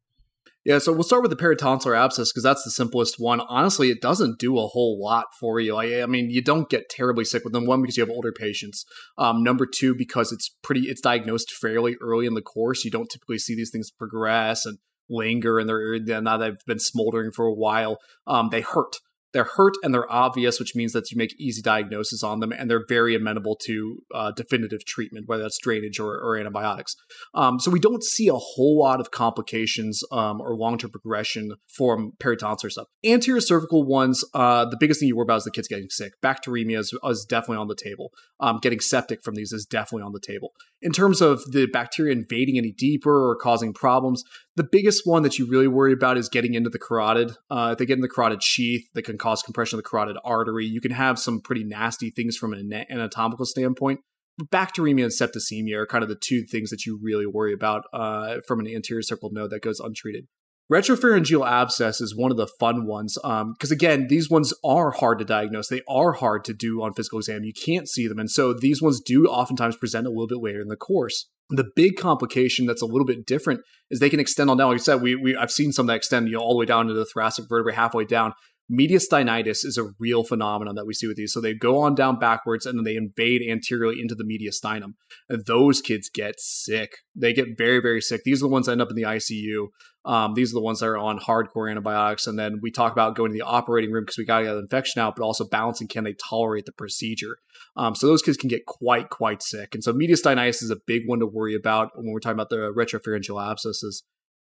Yeah, 0.66 0.80
so 0.80 0.94
we'll 0.94 1.04
start 1.04 1.24
with 1.24 1.32
the 1.32 1.36
peritonsillar 1.36 1.98
abscess 1.98 2.32
because 2.32 2.44
that's 2.44 2.64
the 2.64 2.72
simplest 2.72 3.16
one. 3.18 3.42
Honestly, 3.42 3.90
it 3.90 4.02
doesn't 4.02 4.40
do 4.40 4.58
a 4.58 4.68
whole 4.68 4.98
lot 5.02 5.26
for 5.38 5.60
you. 5.60 5.76
I, 5.76 6.02
I 6.02 6.06
mean, 6.06 6.30
you 6.30 6.42
don't 6.42 6.70
get 6.70 6.90
terribly 6.90 7.26
sick 7.26 7.44
with 7.44 7.52
them. 7.52 7.66
One 7.66 7.82
because 7.82 7.98
you 7.98 8.02
have 8.02 8.10
older 8.10 8.32
patients. 8.32 8.86
Um, 9.18 9.44
number 9.44 9.66
two 9.66 9.94
because 9.94 10.32
it's 10.32 10.56
pretty, 10.62 10.84
it's 10.84 11.02
diagnosed 11.02 11.52
fairly 11.52 11.98
early 12.02 12.26
in 12.26 12.34
the 12.34 12.42
course. 12.42 12.86
You 12.86 12.92
don't 12.92 13.10
typically 13.10 13.40
see 13.40 13.56
these 13.56 13.72
things 13.72 13.92
progress 13.92 14.66
and 14.66 14.78
linger, 15.10 15.60
and 15.60 15.68
they're 15.68 16.22
now 16.22 16.38
they've 16.38 16.58
been 16.66 16.80
smoldering 16.80 17.32
for 17.32 17.46
a 17.46 17.54
while. 17.54 17.98
Um, 18.26 18.48
they 18.50 18.62
hurt 18.62 18.96
they're 19.34 19.50
hurt 19.56 19.74
and 19.84 19.94
they're 19.94 20.12
obvious, 20.12 20.60
which 20.60 20.76
means 20.76 20.94
that 20.94 21.12
you 21.12 21.18
make 21.18 21.36
easy 21.40 21.62
diagnosis 21.62 22.24
on 22.24 22.40
them, 22.40 22.52
and 22.52 22.70
they're 22.70 22.86
very 22.88 23.16
amenable 23.16 23.56
to 23.66 24.04
uh, 24.14 24.32
definitive 24.32 24.86
treatment, 24.86 25.28
whether 25.28 25.44
that's 25.44 25.58
drainage 25.58 26.00
or, 26.00 26.20
or 26.20 26.38
antibiotics. 26.38 26.96
Um, 27.34 27.60
so 27.60 27.72
we 27.72 27.80
don't 27.80 28.04
see 28.04 28.28
a 28.28 28.36
whole 28.36 28.80
lot 28.80 29.00
of 29.00 29.12
complications 29.12 30.04
um, 30.12 30.40
or 30.40 30.56
long 30.56 30.78
term 30.78 30.92
progression 30.92 31.54
from 31.68 32.14
peritonsillar 32.20 32.72
stuff. 32.72 32.88
Anterior 33.06 33.42
cervical 33.42 33.84
ones, 33.84 34.24
uh, 34.34 34.66
the 34.66 34.78
biggest 34.80 35.00
thing 35.00 35.08
you 35.08 35.16
worry 35.16 35.24
about 35.24 35.38
is 35.38 35.44
the 35.44 35.52
kids 35.52 35.68
getting 35.68 35.90
sick. 35.90 36.14
Bacteremia 36.24 36.80
is, 36.80 36.94
is 37.04 37.26
definitely 37.28 37.58
on 37.58 37.68
the 37.68 37.76
table. 37.76 38.12
Um, 38.40 38.60
getting 38.62 38.80
septic 38.80 39.24
from 39.24 39.36
these 39.36 39.52
is 39.52 39.66
definitely 39.66 40.04
on 40.04 40.14
the 40.14 40.20
table. 40.20 40.52
In 40.82 40.92
terms 40.92 41.22
of 41.22 41.42
the 41.52 41.66
bacteria 41.66 42.14
invading 42.14 42.58
any 42.58 42.72
deeper 42.72 43.30
or 43.30 43.36
causing 43.36 43.74
problems, 43.74 44.24
the 44.56 44.64
biggest 44.64 45.02
one 45.06 45.24
that 45.24 45.40
you 45.40 45.48
really 45.48 45.68
worry 45.68 45.94
about 45.94 46.18
is 46.18 46.30
getting 46.30 46.54
into 46.54 46.70
the 46.70 46.80
carotid. 46.80 47.32
Uh, 47.50 47.70
if 47.72 47.78
they 47.78 47.86
get 47.86 47.98
in 47.98 48.02
the 48.02 48.10
carotid 48.10 48.44
sheath, 48.44 48.88
that 48.94 49.04
can 49.04 49.18
cause 49.18 49.42
compression 49.42 49.78
of 49.78 49.84
the 49.84 49.90
carotid 49.90 50.18
artery. 50.24 50.66
You 50.66 50.82
can 50.82 50.92
have 50.92 51.18
some 51.18 51.42
pretty 51.42 51.64
nasty 51.64 52.12
things 52.12 52.38
from 52.38 52.54
an 52.54 52.72
anatomical 52.90 53.46
standpoint. 53.46 54.02
Bacteremia 54.42 55.04
and 55.04 55.12
septicemia 55.12 55.76
are 55.76 55.88
kind 55.88 56.04
of 56.04 56.10
the 56.10 56.16
two 56.20 56.44
things 56.44 56.70
that 56.70 56.86
you 56.86 57.00
really 57.02 57.26
worry 57.26 57.54
about 57.54 57.84
uh, 57.94 58.38
from 58.48 58.60
an 58.60 58.68
anterior 58.68 59.02
cervical 59.02 59.32
node 59.32 59.52
that 59.52 59.62
goes 59.62 59.80
untreated. 59.80 60.28
Retropharyngeal 60.72 61.46
abscess 61.46 62.00
is 62.00 62.16
one 62.16 62.32
of 62.32 62.38
the 62.38 62.48
fun 62.60 62.86
ones 62.86 63.18
because, 63.22 63.72
um, 63.72 63.76
again, 63.76 64.08
these 64.08 64.30
ones 64.30 64.54
are 64.64 64.92
hard 64.92 65.20
to 65.20 65.26
diagnose. 65.26 65.68
They 65.68 65.82
are 65.90 66.14
hard 66.14 66.46
to 66.46 66.54
do 66.54 66.82
on 66.82 66.94
physical 66.94 67.20
exam. 67.20 67.44
You 67.44 67.54
can't 67.54 67.88
see 67.88 68.08
them. 68.08 68.18
And 68.18 68.32
so 68.32 68.54
these 68.54 68.82
ones 68.82 69.02
do 69.06 69.26
oftentimes 69.26 69.76
present 69.76 70.08
a 70.08 70.10
little 70.10 70.28
bit 70.28 70.42
later 70.42 70.62
in 70.62 70.70
the 70.70 70.78
course. 70.78 71.30
The 71.50 71.70
big 71.76 71.98
complication 71.98 72.66
that's 72.66 72.82
a 72.82 72.86
little 72.86 73.06
bit 73.06 73.26
different 73.26 73.60
is 73.92 74.00
they 74.00 74.10
can 74.10 74.22
extend 74.22 74.50
on 74.50 74.58
down. 74.58 74.70
Like 74.70 74.80
I 74.80 74.84
said, 74.84 75.02
we, 75.02 75.16
we 75.16 75.36
I've 75.36 75.52
seen 75.52 75.74
some 75.74 75.88
that 75.88 75.98
extend 75.98 76.28
you 76.28 76.36
know, 76.36 76.40
all 76.40 76.54
the 76.54 76.60
way 76.60 76.66
down 76.66 76.88
to 76.88 76.94
the 76.94 77.06
thoracic 77.06 77.46
vertebrae, 77.50 77.74
halfway 77.74 78.06
down 78.06 78.34
mediastinitis 78.72 79.66
is 79.66 79.78
a 79.78 79.92
real 80.00 80.24
phenomenon 80.24 80.76
that 80.76 80.86
we 80.86 80.94
see 80.94 81.08
with 81.08 81.18
these. 81.18 81.34
So 81.34 81.42
they 81.42 81.54
go 81.54 81.80
on 81.80 81.96
down 81.96 82.18
backwards 82.18 82.66
and 82.66 82.78
then 82.78 82.84
they 82.84 82.96
invade 82.96 83.42
anteriorly 83.42 84.00
into 84.02 84.16
the 84.16 84.24
mediastinum. 84.24 84.94
And 85.30 85.46
those 85.46 85.82
kids 85.82 86.10
get 86.10 86.40
sick. 86.40 86.98
They 87.16 87.34
get 87.34 87.58
very, 87.58 87.80
very 87.80 88.02
sick. 88.02 88.22
These 88.24 88.42
are 88.42 88.48
the 88.48 88.54
ones 88.54 88.66
that 88.66 88.74
end 88.74 88.82
up 88.82 88.90
in 88.90 88.96
the 88.96 89.04
ICU. 89.04 89.68
Um, 90.06 90.34
these 90.34 90.52
are 90.52 90.56
the 90.56 90.62
ones 90.62 90.80
that 90.80 90.88
are 90.88 90.98
on 90.98 91.20
hardcore 91.20 91.70
antibiotics. 91.70 92.28
And 92.28 92.38
then 92.38 92.60
we 92.62 92.72
talk 92.72 92.92
about 92.92 93.16
going 93.16 93.32
to 93.32 93.38
the 93.38 93.46
operating 93.46 93.92
room 93.92 94.04
because 94.04 94.18
we 94.18 94.26
got 94.26 94.40
to 94.40 94.46
get 94.46 94.54
the 94.54 94.60
infection 94.60 95.02
out, 95.02 95.16
but 95.16 95.24
also 95.24 95.46
balancing 95.46 95.88
can 95.88 96.04
they 96.04 96.14
tolerate 96.14 96.66
the 96.66 96.74
procedure. 96.74 97.38
Um, 97.76 97.96
so 97.96 98.08
those 98.08 98.22
kids 98.22 98.38
can 98.38 98.50
get 98.50 98.66
quite, 98.66 99.10
quite 99.10 99.42
sick. 99.42 99.74
And 99.74 99.84
so 99.84 99.94
mediastinitis 99.94 100.62
is 100.62 100.70
a 100.70 100.78
big 100.88 101.04
one 101.06 101.20
to 101.20 101.26
worry 101.26 101.56
about 101.56 101.92
when 101.96 102.12
we're 102.12 102.20
talking 102.20 102.36
about 102.36 102.50
the 102.50 102.74
retropharyngeal 102.76 103.42
abscesses. 103.42 104.04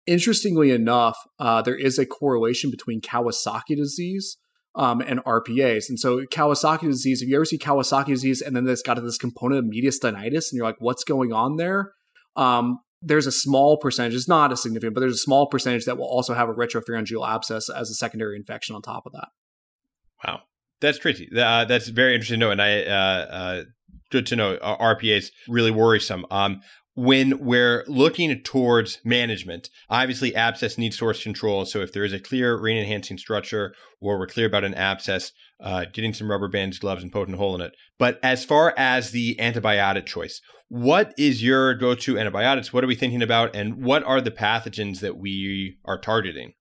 Interestingly 0.06 0.70
enough, 0.70 1.16
uh, 1.38 1.62
there 1.62 1.76
is 1.76 1.98
a 1.98 2.06
correlation 2.06 2.70
between 2.70 3.00
Kawasaki 3.00 3.76
disease 3.76 4.36
um, 4.74 5.00
and 5.00 5.20
RPAs. 5.24 5.88
And 5.88 5.98
so, 5.98 6.24
Kawasaki 6.26 6.82
disease, 6.82 7.22
if 7.22 7.28
you 7.28 7.36
ever 7.36 7.44
see 7.44 7.58
Kawasaki 7.58 8.06
disease 8.06 8.40
and 8.40 8.56
then 8.56 8.68
it's 8.68 8.82
got 8.82 9.00
this 9.02 9.18
component 9.18 9.58
of 9.58 9.64
mediastinitis, 9.72 10.50
and 10.50 10.54
you're 10.54 10.66
like, 10.66 10.76
what's 10.80 11.04
going 11.04 11.32
on 11.32 11.56
there? 11.56 11.92
Um, 12.34 12.78
there's 13.00 13.26
a 13.26 13.32
small 13.32 13.76
percentage, 13.76 14.14
it's 14.14 14.28
not 14.28 14.52
a 14.52 14.56
significant, 14.56 14.94
but 14.94 15.00
there's 15.00 15.14
a 15.14 15.18
small 15.18 15.46
percentage 15.46 15.84
that 15.84 15.98
will 15.98 16.06
also 16.06 16.34
have 16.34 16.48
a 16.48 16.54
retropharyngeal 16.54 17.28
abscess 17.28 17.68
as 17.68 17.90
a 17.90 17.94
secondary 17.94 18.36
infection 18.36 18.74
on 18.76 18.82
top 18.82 19.06
of 19.06 19.12
that. 19.12 19.28
Wow. 20.24 20.42
That's 20.82 20.98
tricky. 20.98 21.28
Uh, 21.34 21.64
that's 21.64 21.88
very 21.88 22.14
interesting 22.14 22.40
to 22.40 22.46
know. 22.46 22.50
And 22.50 22.60
I, 22.60 22.82
uh, 22.82 22.90
uh, 22.90 23.62
good 24.10 24.26
to 24.26 24.36
know 24.36 24.54
uh, 24.54 24.76
RPA 24.78 25.16
is 25.16 25.32
really 25.48 25.70
worrisome. 25.70 26.26
Um, 26.30 26.60
when 26.94 27.38
we're 27.38 27.84
looking 27.88 28.38
towards 28.42 28.98
management, 29.04 29.70
obviously 29.88 30.34
abscess 30.34 30.76
needs 30.76 30.98
source 30.98 31.22
control. 31.22 31.64
So 31.64 31.80
if 31.80 31.92
there 31.92 32.04
is 32.04 32.12
a 32.12 32.20
clear 32.20 32.58
ring 32.58 32.76
enhancing 32.76 33.18
structure 33.18 33.74
or 34.00 34.18
we're 34.18 34.26
clear 34.26 34.46
about 34.46 34.64
an 34.64 34.74
abscess, 34.74 35.32
uh, 35.60 35.86
getting 35.92 36.12
some 36.12 36.30
rubber 36.30 36.48
bands, 36.48 36.78
gloves, 36.78 37.02
and 37.02 37.12
poking 37.12 37.34
a 37.34 37.38
hole 37.38 37.54
in 37.54 37.60
it. 37.60 37.72
But 37.98 38.18
as 38.22 38.44
far 38.44 38.74
as 38.76 39.10
the 39.10 39.36
antibiotic 39.36 40.06
choice, 40.06 40.40
what 40.68 41.14
is 41.16 41.42
your 41.42 41.74
go 41.74 41.94
to 41.94 42.18
antibiotics? 42.18 42.72
What 42.72 42.84
are 42.84 42.88
we 42.88 42.94
thinking 42.94 43.22
about? 43.22 43.54
And 43.54 43.82
what 43.84 44.02
are 44.04 44.20
the 44.20 44.30
pathogens 44.30 45.00
that 45.00 45.16
we 45.16 45.78
are 45.84 45.98
targeting? 45.98 46.54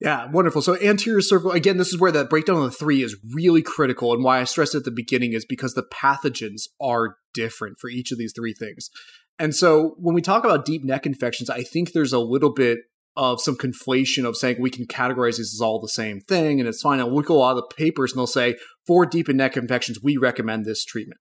Yeah, 0.00 0.30
wonderful. 0.30 0.62
So 0.62 0.80
anterior 0.80 1.20
cervical, 1.20 1.50
again, 1.50 1.76
this 1.76 1.88
is 1.88 1.98
where 1.98 2.12
that 2.12 2.30
breakdown 2.30 2.58
of 2.58 2.62
the 2.62 2.70
three 2.70 3.02
is 3.02 3.16
really 3.34 3.62
critical. 3.62 4.12
And 4.12 4.22
why 4.22 4.38
I 4.38 4.44
stressed 4.44 4.76
at 4.76 4.84
the 4.84 4.92
beginning 4.92 5.32
is 5.32 5.44
because 5.44 5.74
the 5.74 5.82
pathogens 5.82 6.68
are 6.80 7.16
different 7.34 7.78
for 7.80 7.90
each 7.90 8.12
of 8.12 8.18
these 8.18 8.32
three 8.32 8.54
things. 8.54 8.90
And 9.38 9.54
so 9.54 9.94
when 9.98 10.14
we 10.14 10.22
talk 10.22 10.44
about 10.44 10.64
deep 10.64 10.84
neck 10.84 11.06
infections, 11.06 11.48
I 11.48 11.62
think 11.62 11.92
there's 11.92 12.12
a 12.12 12.18
little 12.18 12.52
bit 12.52 12.78
of 13.16 13.40
some 13.40 13.56
conflation 13.56 14.24
of 14.24 14.36
saying 14.36 14.56
we 14.60 14.70
can 14.70 14.86
categorize 14.86 15.38
these 15.38 15.54
as 15.54 15.60
all 15.60 15.80
the 15.80 15.88
same 15.88 16.20
thing 16.20 16.60
and 16.60 16.68
it's 16.68 16.82
fine. 16.82 17.00
I'll 17.00 17.12
look 17.12 17.26
at 17.26 17.30
a 17.30 17.34
lot 17.34 17.56
of 17.56 17.64
the 17.68 17.74
papers 17.76 18.12
and 18.12 18.18
they'll 18.18 18.26
say, 18.26 18.56
for 18.86 19.04
deep 19.06 19.28
neck 19.28 19.56
infections, 19.56 20.00
we 20.02 20.16
recommend 20.16 20.64
this 20.64 20.84
treatment. 20.84 21.20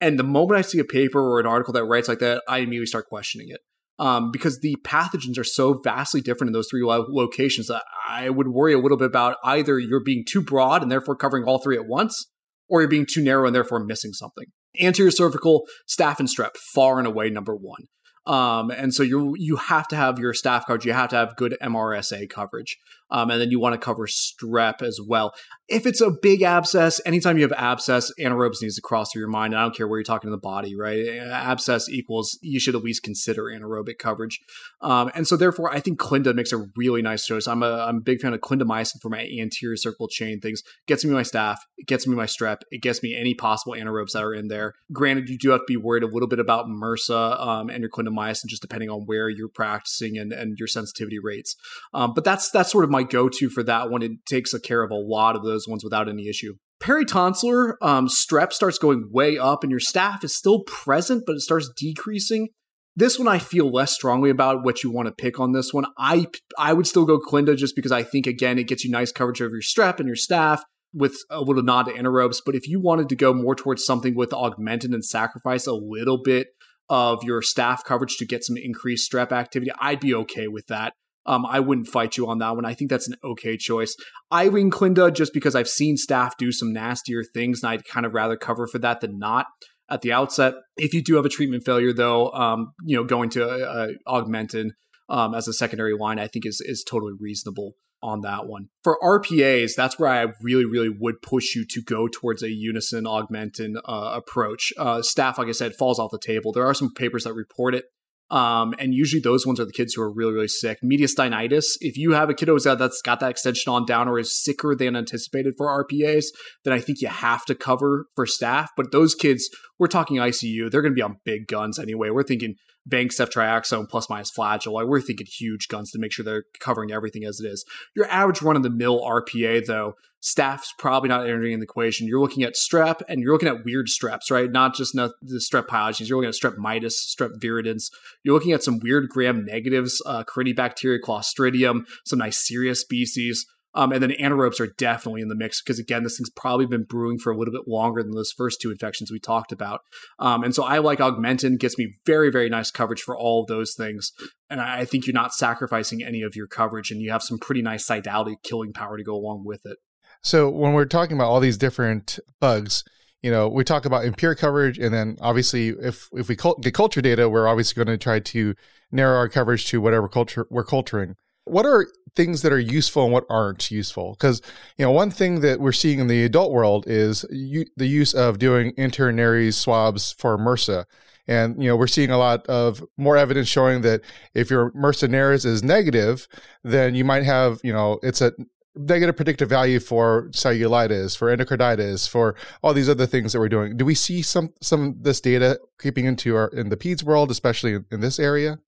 And 0.00 0.18
the 0.18 0.24
moment 0.24 0.58
I 0.58 0.62
see 0.62 0.78
a 0.78 0.84
paper 0.84 1.20
or 1.20 1.40
an 1.40 1.46
article 1.46 1.72
that 1.74 1.84
writes 1.84 2.08
like 2.08 2.20
that, 2.20 2.42
I 2.48 2.58
immediately 2.58 2.86
start 2.86 3.06
questioning 3.06 3.48
it. 3.50 3.60
Um, 3.96 4.32
because 4.32 4.58
the 4.58 4.76
pathogens 4.84 5.38
are 5.38 5.44
so 5.44 5.80
vastly 5.84 6.20
different 6.20 6.48
in 6.48 6.52
those 6.52 6.66
three 6.68 6.82
lo- 6.82 7.06
locations 7.08 7.68
that 7.68 7.84
I 8.08 8.28
would 8.28 8.48
worry 8.48 8.74
a 8.74 8.78
little 8.78 8.98
bit 8.98 9.06
about 9.06 9.36
either 9.44 9.78
you're 9.78 10.02
being 10.02 10.24
too 10.28 10.42
broad 10.42 10.82
and 10.82 10.90
therefore 10.90 11.14
covering 11.14 11.44
all 11.44 11.60
three 11.60 11.76
at 11.76 11.86
once, 11.86 12.26
or 12.68 12.80
you're 12.80 12.90
being 12.90 13.06
too 13.08 13.22
narrow 13.22 13.46
and 13.46 13.54
therefore 13.54 13.84
missing 13.84 14.12
something. 14.12 14.46
Anterior 14.80 15.10
cervical, 15.10 15.66
staph 15.88 16.18
and 16.18 16.28
strep, 16.28 16.56
far 16.56 16.98
and 16.98 17.06
away 17.06 17.30
number 17.30 17.54
one. 17.54 17.86
Um, 18.26 18.70
and 18.70 18.94
so 18.94 19.02
you 19.02 19.34
you 19.38 19.56
have 19.56 19.86
to 19.88 19.96
have 19.96 20.18
your 20.18 20.32
staph 20.32 20.64
coverage. 20.66 20.86
You 20.86 20.94
have 20.94 21.10
to 21.10 21.16
have 21.16 21.36
good 21.36 21.56
MRSA 21.62 22.30
coverage, 22.30 22.78
um, 23.14 23.30
and 23.30 23.40
then 23.40 23.52
you 23.52 23.60
want 23.60 23.74
to 23.74 23.78
cover 23.78 24.08
strep 24.08 24.82
as 24.82 24.98
well. 25.00 25.34
If 25.68 25.86
it's 25.86 26.00
a 26.00 26.10
big 26.10 26.42
abscess, 26.42 27.00
anytime 27.06 27.38
you 27.38 27.44
have 27.44 27.52
abscess, 27.52 28.12
anaerobes 28.18 28.60
needs 28.60 28.74
to 28.74 28.82
cross 28.82 29.12
through 29.12 29.20
your 29.20 29.28
mind. 29.28 29.54
I 29.54 29.62
don't 29.62 29.74
care 29.74 29.86
where 29.86 30.00
you're 30.00 30.04
talking 30.04 30.28
in 30.28 30.32
the 30.32 30.36
body, 30.36 30.74
right? 30.76 31.06
Abscess 31.30 31.88
equals 31.88 32.36
you 32.42 32.58
should 32.58 32.74
at 32.74 32.82
least 32.82 33.04
consider 33.04 33.44
anaerobic 33.44 33.98
coverage. 33.98 34.40
Um, 34.80 35.12
and 35.14 35.28
so 35.28 35.36
therefore, 35.36 35.72
I 35.72 35.78
think 35.78 36.00
Clinda 36.00 36.34
makes 36.34 36.52
a 36.52 36.66
really 36.76 37.02
nice 37.02 37.24
choice. 37.24 37.46
I'm 37.46 37.62
a 37.62 37.86
I'm 37.86 37.98
a 37.98 38.00
big 38.00 38.20
fan 38.20 38.34
of 38.34 38.40
clindamycin 38.40 39.00
for 39.00 39.10
my 39.10 39.28
anterior 39.40 39.76
cervical 39.76 40.08
chain 40.08 40.40
things. 40.40 40.64
Gets 40.88 41.04
me 41.04 41.12
my 41.12 41.22
staph, 41.22 41.58
it 41.78 41.86
gets 41.86 42.08
me 42.08 42.16
my 42.16 42.26
strep, 42.26 42.62
it 42.72 42.82
gets 42.82 43.00
me 43.00 43.16
any 43.16 43.32
possible 43.34 43.74
anaerobes 43.74 44.12
that 44.12 44.24
are 44.24 44.34
in 44.34 44.48
there. 44.48 44.74
Granted, 44.92 45.28
you 45.28 45.38
do 45.38 45.50
have 45.50 45.60
to 45.60 45.66
be 45.68 45.76
worried 45.76 46.02
a 46.02 46.08
little 46.08 46.28
bit 46.28 46.40
about 46.40 46.66
MRSA 46.66 47.40
um, 47.40 47.70
and 47.70 47.80
your 47.80 47.90
clindamycin 47.90 48.46
just 48.46 48.60
depending 48.60 48.90
on 48.90 49.02
where 49.06 49.28
you're 49.28 49.48
practicing 49.48 50.18
and, 50.18 50.32
and 50.32 50.58
your 50.58 50.68
sensitivity 50.68 51.20
rates. 51.20 51.54
Um, 51.94 52.12
but 52.12 52.24
that's 52.24 52.50
that's 52.50 52.72
sort 52.72 52.84
of 52.84 52.90
my 52.90 53.03
go-to 53.04 53.48
for 53.48 53.62
that 53.62 53.90
one. 53.90 54.02
It 54.02 54.12
takes 54.26 54.52
care 54.58 54.82
of 54.82 54.90
a 54.90 54.96
lot 54.96 55.36
of 55.36 55.44
those 55.44 55.66
ones 55.68 55.84
without 55.84 56.08
any 56.08 56.28
issue. 56.28 56.54
Peritonsillar 56.82 57.74
um, 57.80 58.08
strep 58.08 58.52
starts 58.52 58.78
going 58.78 59.08
way 59.10 59.38
up, 59.38 59.62
and 59.62 59.70
your 59.70 59.80
staph 59.80 60.22
is 60.24 60.36
still 60.36 60.64
present, 60.64 61.24
but 61.26 61.36
it 61.36 61.40
starts 61.40 61.70
decreasing. 61.76 62.48
This 62.96 63.18
one 63.18 63.26
I 63.26 63.38
feel 63.38 63.72
less 63.72 63.92
strongly 63.92 64.30
about 64.30 64.64
what 64.64 64.84
you 64.84 64.90
want 64.90 65.08
to 65.08 65.14
pick 65.14 65.40
on 65.40 65.52
this 65.52 65.72
one. 65.72 65.86
I 65.98 66.26
I 66.58 66.72
would 66.72 66.86
still 66.86 67.04
go 67.04 67.18
Clinda 67.18 67.56
just 67.56 67.74
because 67.74 67.90
I 67.90 68.04
think 68.04 68.26
again 68.26 68.58
it 68.58 68.68
gets 68.68 68.84
you 68.84 68.90
nice 68.90 69.10
coverage 69.10 69.40
of 69.40 69.50
your 69.50 69.62
strep 69.62 69.98
and 69.98 70.06
your 70.06 70.16
staph 70.16 70.60
with 70.92 71.16
a 71.28 71.40
little 71.40 71.62
nod 71.62 71.84
to 71.84 71.92
anaerobes. 71.92 72.36
But 72.44 72.54
if 72.54 72.68
you 72.68 72.80
wanted 72.80 73.08
to 73.08 73.16
go 73.16 73.34
more 73.34 73.56
towards 73.56 73.84
something 73.84 74.14
with 74.14 74.30
Augmentin 74.30 74.94
and 74.94 75.04
sacrifice 75.04 75.66
a 75.66 75.72
little 75.72 76.22
bit 76.22 76.48
of 76.88 77.24
your 77.24 77.42
staph 77.42 77.82
coverage 77.82 78.16
to 78.18 78.26
get 78.26 78.44
some 78.44 78.56
increased 78.56 79.10
strep 79.10 79.32
activity, 79.32 79.72
I'd 79.80 80.00
be 80.00 80.14
okay 80.14 80.46
with 80.46 80.68
that. 80.68 80.92
Um, 81.26 81.46
I 81.46 81.60
wouldn't 81.60 81.88
fight 81.88 82.16
you 82.16 82.28
on 82.28 82.38
that 82.38 82.54
one. 82.54 82.64
I 82.64 82.74
think 82.74 82.90
that's 82.90 83.08
an 83.08 83.16
okay 83.24 83.56
choice. 83.56 83.94
I 84.30 84.48
lean 84.48 84.70
Clinda 84.70 85.10
just 85.10 85.32
because 85.32 85.54
I've 85.54 85.68
seen 85.68 85.96
staph 85.96 86.32
do 86.38 86.52
some 86.52 86.72
nastier 86.72 87.24
things, 87.24 87.62
and 87.62 87.70
I'd 87.70 87.84
kind 87.84 88.06
of 88.06 88.14
rather 88.14 88.36
cover 88.36 88.66
for 88.66 88.78
that 88.80 89.00
than 89.00 89.18
not 89.18 89.46
at 89.88 90.02
the 90.02 90.12
outset. 90.12 90.54
If 90.76 90.94
you 90.94 91.02
do 91.02 91.16
have 91.16 91.24
a 91.24 91.30
treatment 91.30 91.64
failure, 91.64 91.92
though, 91.92 92.30
um, 92.32 92.72
you 92.84 92.96
know, 92.96 93.04
going 93.04 93.30
to 93.30 93.48
uh, 93.48 93.88
augmentin 94.06 94.70
um, 95.08 95.34
as 95.34 95.48
a 95.48 95.52
secondary 95.52 95.94
line, 95.94 96.18
I 96.18 96.26
think 96.26 96.46
is 96.46 96.60
is 96.64 96.84
totally 96.84 97.14
reasonable 97.18 97.74
on 98.02 98.20
that 98.20 98.46
one. 98.46 98.68
For 98.82 98.98
RPAs, 99.02 99.74
that's 99.74 99.98
where 99.98 100.10
I 100.10 100.26
really, 100.42 100.66
really 100.66 100.90
would 100.90 101.22
push 101.22 101.54
you 101.54 101.64
to 101.70 101.82
go 101.82 102.06
towards 102.06 102.42
a 102.42 102.48
Unasyn 102.48 103.04
augmentin 103.04 103.76
uh, 103.86 104.12
approach. 104.14 104.72
Uh, 104.76 104.98
staph, 104.98 105.38
like 105.38 105.48
I 105.48 105.52
said, 105.52 105.74
falls 105.74 105.98
off 105.98 106.10
the 106.10 106.18
table. 106.18 106.52
There 106.52 106.66
are 106.66 106.74
some 106.74 106.92
papers 106.92 107.24
that 107.24 107.32
report 107.32 107.74
it. 107.74 107.86
Um, 108.30 108.74
and 108.78 108.94
usually 108.94 109.20
those 109.20 109.46
ones 109.46 109.60
are 109.60 109.64
the 109.64 109.72
kids 109.72 109.94
who 109.94 110.02
are 110.02 110.10
really, 110.10 110.32
really 110.32 110.48
sick. 110.48 110.78
Mediastinitis, 110.82 111.76
if 111.80 111.96
you 111.96 112.12
have 112.12 112.30
a 112.30 112.34
kiddo 112.34 112.58
that's 112.58 113.02
got 113.02 113.20
that 113.20 113.30
extension 113.30 113.72
on 113.72 113.84
down 113.84 114.08
or 114.08 114.18
is 114.18 114.42
sicker 114.42 114.74
than 114.74 114.96
anticipated 114.96 115.54
for 115.56 115.66
RPAs, 115.84 116.26
then 116.64 116.72
I 116.72 116.80
think 116.80 117.00
you 117.00 117.08
have 117.08 117.44
to 117.44 117.54
cover 117.54 118.06
for 118.16 118.26
staph. 118.26 118.68
But 118.76 118.92
those 118.92 119.14
kids, 119.14 119.48
we're 119.78 119.88
talking 119.88 120.16
ICU, 120.16 120.70
they're 120.70 120.82
going 120.82 120.92
to 120.92 120.96
be 120.96 121.02
on 121.02 121.18
big 121.24 121.46
guns 121.46 121.78
anyway. 121.78 122.10
We're 122.10 122.22
thinking 122.22 122.56
vanc 122.86 123.12
ceftriaxone 123.12 123.88
plus 123.88 124.08
minus 124.10 124.30
Flagyl. 124.30 124.72
Like 124.72 124.86
we're 124.86 125.00
thinking 125.00 125.26
huge 125.26 125.68
guns 125.68 125.90
to 125.92 125.98
make 125.98 126.12
sure 126.12 126.24
they're 126.24 126.44
covering 126.60 126.92
everything 126.92 127.24
as 127.24 127.40
it 127.40 127.48
is. 127.48 127.64
Your 127.94 128.10
average 128.10 128.42
run 128.42 128.56
of 128.56 128.62
the 128.62 128.70
mill 128.70 129.00
RPA, 129.00 129.64
though, 129.66 129.94
staph's 130.20 130.72
probably 130.78 131.08
not 131.08 131.26
entering 131.26 131.52
in 131.52 131.60
the 131.60 131.64
equation. 131.64 132.08
You're 132.08 132.20
looking 132.20 132.44
at 132.44 132.54
strep 132.54 133.02
and 133.08 133.20
you're 133.20 133.32
looking 133.32 133.48
at 133.48 133.64
weird 133.64 133.88
streps, 133.88 134.30
right? 134.30 134.50
Not 134.50 134.74
just 134.74 134.94
not 134.94 135.12
the 135.20 135.36
strep 135.36 135.66
pyogenes. 135.66 136.08
You're 136.08 136.18
looking 136.18 136.30
at 136.30 136.34
strep 136.34 136.56
mitis, 136.56 137.14
strep 137.14 137.38
viridans. 137.38 137.90
You're 138.22 138.34
looking 138.34 138.52
at 138.52 138.62
some 138.62 138.80
weird 138.80 139.08
gram 139.10 139.44
negatives, 139.44 140.00
uh, 140.06 140.24
clostridium, 140.24 141.84
some 142.04 142.20
Neisseria 142.20 142.74
species. 142.74 143.46
Um, 143.74 143.92
and 143.92 144.02
then 144.02 144.10
anaerobes 144.10 144.60
are 144.60 144.72
definitely 144.78 145.22
in 145.22 145.28
the 145.28 145.34
mix 145.34 145.62
because 145.62 145.78
again, 145.78 146.04
this 146.04 146.18
thing's 146.18 146.30
probably 146.30 146.66
been 146.66 146.84
brewing 146.84 147.18
for 147.18 147.32
a 147.32 147.36
little 147.36 147.52
bit 147.52 147.66
longer 147.66 148.02
than 148.02 148.12
those 148.12 148.32
first 148.32 148.60
two 148.60 148.70
infections 148.70 149.10
we 149.10 149.18
talked 149.18 149.52
about. 149.52 149.80
Um, 150.18 150.44
and 150.44 150.54
so 150.54 150.62
I 150.62 150.78
like 150.78 151.00
augmentin 151.00 151.58
gets 151.58 151.76
me 151.78 151.94
very 152.06 152.30
very 152.30 152.48
nice 152.48 152.70
coverage 152.70 153.00
for 153.00 153.16
all 153.16 153.42
of 153.42 153.48
those 153.48 153.74
things, 153.74 154.12
and 154.48 154.60
I 154.60 154.84
think 154.84 155.06
you're 155.06 155.14
not 155.14 155.34
sacrificing 155.34 156.02
any 156.02 156.22
of 156.22 156.36
your 156.36 156.46
coverage, 156.46 156.90
and 156.90 157.00
you 157.00 157.10
have 157.10 157.22
some 157.22 157.38
pretty 157.38 157.62
nice 157.62 157.86
cytality 157.86 158.36
killing 158.42 158.72
power 158.72 158.96
to 158.96 159.04
go 159.04 159.14
along 159.14 159.44
with 159.44 159.64
it. 159.64 159.78
So 160.22 160.48
when 160.48 160.72
we're 160.72 160.86
talking 160.86 161.16
about 161.16 161.28
all 161.28 161.40
these 161.40 161.58
different 161.58 162.18
bugs, 162.40 162.82
you 163.22 163.30
know, 163.30 163.48
we 163.48 163.64
talk 163.64 163.84
about 163.84 164.04
empiric 164.04 164.38
coverage, 164.38 164.78
and 164.78 164.92
then 164.92 165.16
obviously, 165.20 165.68
if 165.68 166.08
if 166.12 166.28
we 166.28 166.36
cult- 166.36 166.62
get 166.62 166.74
culture 166.74 167.00
data, 167.00 167.28
we're 167.28 167.48
obviously 167.48 167.82
going 167.82 167.94
to 167.94 168.02
try 168.02 168.20
to 168.20 168.54
narrow 168.92 169.16
our 169.16 169.28
coverage 169.28 169.66
to 169.68 169.80
whatever 169.80 170.08
culture 170.08 170.46
we're 170.50 170.64
culturing. 170.64 171.16
What 171.44 171.66
are 171.66 171.86
things 172.16 172.42
that 172.42 172.52
are 172.52 172.58
useful 172.58 173.04
and 173.04 173.12
what 173.12 173.26
aren't 173.28 173.70
useful? 173.70 174.12
Because 174.12 174.40
you 174.78 174.84
know, 174.84 174.90
one 174.90 175.10
thing 175.10 175.40
that 175.40 175.60
we're 175.60 175.72
seeing 175.72 175.98
in 175.98 176.06
the 176.06 176.24
adult 176.24 176.52
world 176.52 176.84
is 176.86 177.24
you, 177.30 177.66
the 177.76 177.86
use 177.86 178.14
of 178.14 178.38
doing 178.38 178.72
internary 178.72 179.52
swabs 179.52 180.12
for 180.12 180.36
MRSA. 180.38 180.84
And, 181.26 181.62
you 181.62 181.68
know, 181.68 181.76
we're 181.76 181.86
seeing 181.86 182.10
a 182.10 182.18
lot 182.18 182.46
of 182.48 182.84
more 182.98 183.16
evidence 183.16 183.48
showing 183.48 183.80
that 183.80 184.02
if 184.34 184.50
your 184.50 184.70
MRSA 184.72 185.46
is 185.46 185.62
negative, 185.62 186.28
then 186.62 186.94
you 186.94 187.02
might 187.02 187.22
have, 187.22 187.60
you 187.64 187.72
know, 187.72 187.98
it's 188.02 188.20
a 188.20 188.32
negative 188.76 189.16
predictive 189.16 189.48
value 189.48 189.80
for 189.80 190.28
cellulitis, 190.30 191.16
for 191.16 191.34
endocarditis, 191.34 192.08
for 192.08 192.34
all 192.62 192.74
these 192.74 192.88
other 192.88 193.06
things 193.06 193.32
that 193.32 193.40
we're 193.40 193.48
doing. 193.48 193.76
Do 193.76 193.84
we 193.84 193.94
see 193.94 194.22
some 194.22 194.52
some 194.60 194.88
of 194.88 195.02
this 195.02 195.20
data 195.20 195.60
creeping 195.78 196.04
into 196.04 196.36
our 196.36 196.48
in 196.48 196.68
the 196.68 196.76
peds 196.76 197.02
world, 197.02 197.30
especially 197.30 197.74
in, 197.74 197.84
in 197.90 198.00
this 198.00 198.18
area? 198.18 198.58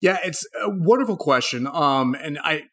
Yeah, 0.00 0.18
it's 0.24 0.44
a 0.60 0.68
wonderful 0.68 1.16
question. 1.16 1.66
Um, 1.66 2.14
and 2.14 2.38
I 2.42 2.64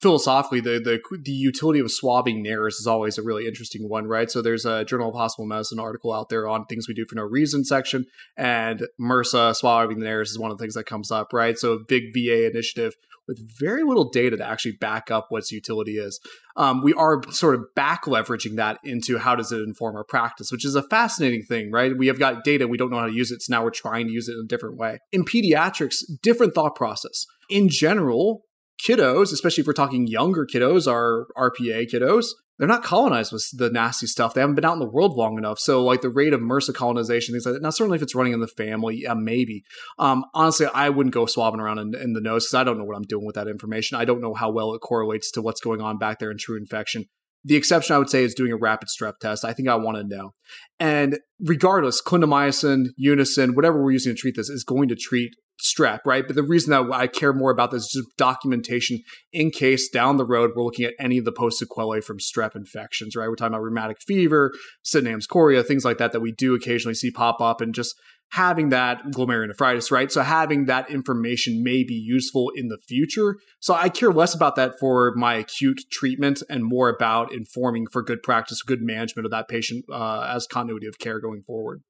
philosophically, 0.00 0.60
the, 0.60 0.80
the 0.80 1.00
the 1.22 1.32
utility 1.32 1.80
of 1.80 1.90
swabbing 1.90 2.42
NARES 2.42 2.80
is 2.80 2.86
always 2.86 3.18
a 3.18 3.22
really 3.22 3.46
interesting 3.46 3.88
one, 3.88 4.06
right? 4.06 4.30
So 4.30 4.42
there's 4.42 4.64
a 4.64 4.84
Journal 4.84 5.10
of 5.10 5.14
Hospital 5.14 5.46
Medicine 5.46 5.78
article 5.78 6.12
out 6.12 6.28
there 6.28 6.48
on 6.48 6.66
things 6.66 6.88
we 6.88 6.94
do 6.94 7.06
for 7.08 7.16
no 7.16 7.22
reason 7.22 7.64
section, 7.64 8.06
and 8.36 8.86
MRSA 9.00 9.54
swabbing 9.56 9.98
NARES 9.98 10.30
is 10.30 10.38
one 10.38 10.50
of 10.50 10.58
the 10.58 10.62
things 10.62 10.74
that 10.74 10.84
comes 10.84 11.10
up, 11.10 11.32
right? 11.32 11.58
So 11.58 11.72
a 11.72 11.78
big 11.78 12.14
VA 12.14 12.48
initiative 12.48 12.94
with 13.28 13.38
very 13.60 13.84
little 13.84 14.10
data 14.10 14.36
to 14.36 14.44
actually 14.44 14.72
back 14.72 15.08
up 15.08 15.26
what 15.28 15.38
its 15.38 15.52
utility 15.52 15.98
is. 15.98 16.18
Um, 16.56 16.82
we 16.82 16.92
are 16.94 17.22
sort 17.30 17.54
of 17.54 17.64
back 17.76 18.06
leveraging 18.06 18.56
that 18.56 18.78
into 18.82 19.18
how 19.18 19.36
does 19.36 19.52
it 19.52 19.60
inform 19.60 19.94
our 19.94 20.02
practice, 20.02 20.50
which 20.50 20.64
is 20.64 20.74
a 20.74 20.82
fascinating 20.82 21.44
thing, 21.44 21.70
right? 21.70 21.96
We 21.96 22.08
have 22.08 22.18
got 22.18 22.42
data, 22.42 22.66
we 22.66 22.76
don't 22.76 22.90
know 22.90 22.98
how 22.98 23.06
to 23.06 23.12
use 23.12 23.30
it, 23.30 23.42
so 23.42 23.54
now 23.54 23.62
we're 23.62 23.70
trying 23.70 24.08
to 24.08 24.12
use 24.12 24.28
it 24.28 24.32
in 24.32 24.40
a 24.40 24.48
different 24.48 24.78
way. 24.78 24.98
In 25.12 25.24
pediatrics, 25.24 25.98
different 26.22 26.54
thought 26.54 26.74
process. 26.74 27.24
In 27.48 27.68
general, 27.68 28.42
kiddos, 28.86 29.32
especially 29.32 29.62
if 29.62 29.66
we're 29.66 29.72
talking 29.72 30.06
younger 30.06 30.46
kiddos, 30.46 30.90
our 30.90 31.28
RPA 31.36 31.90
kiddos, 31.92 32.26
they're 32.60 32.68
not 32.68 32.84
colonized 32.84 33.32
with 33.32 33.48
the 33.56 33.70
nasty 33.70 34.06
stuff. 34.06 34.34
They 34.34 34.42
haven't 34.42 34.54
been 34.54 34.66
out 34.66 34.74
in 34.74 34.80
the 34.80 34.90
world 34.90 35.16
long 35.16 35.38
enough. 35.38 35.58
So, 35.58 35.82
like 35.82 36.02
the 36.02 36.10
rate 36.10 36.34
of 36.34 36.40
MRSA 36.40 36.74
colonization, 36.74 37.32
things 37.32 37.46
like 37.46 37.54
that. 37.54 37.62
Now, 37.62 37.70
certainly 37.70 37.96
if 37.96 38.02
it's 38.02 38.14
running 38.14 38.34
in 38.34 38.40
the 38.40 38.48
family, 38.48 39.00
yeah, 39.02 39.14
maybe. 39.14 39.64
Um, 39.98 40.26
honestly, 40.34 40.66
I 40.66 40.90
wouldn't 40.90 41.14
go 41.14 41.24
swabbing 41.24 41.58
around 41.58 41.78
in, 41.78 41.94
in 41.94 42.12
the 42.12 42.20
nose 42.20 42.44
because 42.44 42.60
I 42.60 42.64
don't 42.64 42.76
know 42.76 42.84
what 42.84 42.96
I'm 42.96 43.04
doing 43.04 43.24
with 43.24 43.36
that 43.36 43.48
information. 43.48 43.96
I 43.96 44.04
don't 44.04 44.20
know 44.20 44.34
how 44.34 44.50
well 44.50 44.74
it 44.74 44.80
correlates 44.80 45.30
to 45.32 45.42
what's 45.42 45.62
going 45.62 45.80
on 45.80 45.96
back 45.96 46.18
there 46.18 46.30
in 46.30 46.36
true 46.36 46.58
infection. 46.58 47.06
The 47.44 47.56
exception 47.56 47.96
I 47.96 47.98
would 47.98 48.10
say 48.10 48.24
is 48.24 48.34
doing 48.34 48.52
a 48.52 48.56
rapid 48.56 48.90
strep 48.90 49.16
test. 49.22 49.42
I 49.42 49.54
think 49.54 49.66
I 49.66 49.76
want 49.76 49.96
to 49.96 50.04
know. 50.04 50.34
And 50.78 51.18
regardless, 51.40 52.02
clindamycin, 52.02 52.88
Unasyn, 53.02 53.56
whatever 53.56 53.82
we're 53.82 53.92
using 53.92 54.14
to 54.14 54.20
treat 54.20 54.36
this 54.36 54.50
is 54.50 54.64
going 54.64 54.88
to 54.88 54.96
treat 54.96 55.32
strep, 55.60 56.00
right? 56.04 56.26
But 56.26 56.36
the 56.36 56.42
reason 56.42 56.70
that 56.70 56.92
I 56.92 57.06
care 57.06 57.32
more 57.32 57.50
about 57.50 57.70
this 57.70 57.84
is 57.84 57.92
just 57.92 58.16
documentation 58.16 59.00
in 59.32 59.50
case 59.50 59.88
down 59.88 60.16
the 60.16 60.26
road 60.26 60.52
we're 60.54 60.64
looking 60.64 60.84
at 60.84 60.94
any 60.98 61.18
of 61.18 61.24
the 61.24 61.32
post 61.32 61.58
sequelae 61.58 62.00
from 62.00 62.18
strep 62.18 62.56
infections, 62.56 63.16
right? 63.16 63.28
We're 63.28 63.36
talking 63.36 63.54
about 63.54 63.62
rheumatic 63.62 63.98
fever, 64.00 64.52
Sydenham's 64.82 65.26
chorea, 65.26 65.62
things 65.62 65.84
like 65.84 65.98
that 65.98 66.12
that 66.12 66.20
we 66.20 66.32
do 66.32 66.54
occasionally 66.54 66.94
see 66.94 67.10
pop 67.10 67.40
up 67.40 67.60
and 67.60 67.74
just 67.74 67.94
having 68.32 68.68
that 68.68 69.02
glomerulonephritis, 69.06 69.90
right? 69.90 70.10
So 70.12 70.22
having 70.22 70.66
that 70.66 70.88
information 70.90 71.64
may 71.64 71.82
be 71.82 71.94
useful 71.94 72.50
in 72.54 72.68
the 72.68 72.78
future. 72.78 73.36
So 73.58 73.74
I 73.74 73.88
care 73.88 74.12
less 74.12 74.34
about 74.34 74.56
that 74.56 74.74
for 74.78 75.12
my 75.16 75.34
acute 75.34 75.80
treatment 75.90 76.42
and 76.48 76.64
more 76.64 76.88
about 76.88 77.32
informing 77.32 77.86
for 77.88 78.02
good 78.02 78.22
practice, 78.22 78.62
good 78.62 78.82
management 78.82 79.26
of 79.26 79.32
that 79.32 79.48
patient 79.48 79.84
uh, 79.92 80.30
as 80.32 80.46
continuity 80.46 80.86
of 80.86 80.98
care 80.98 81.18
going 81.18 81.42
forward. 81.42 81.82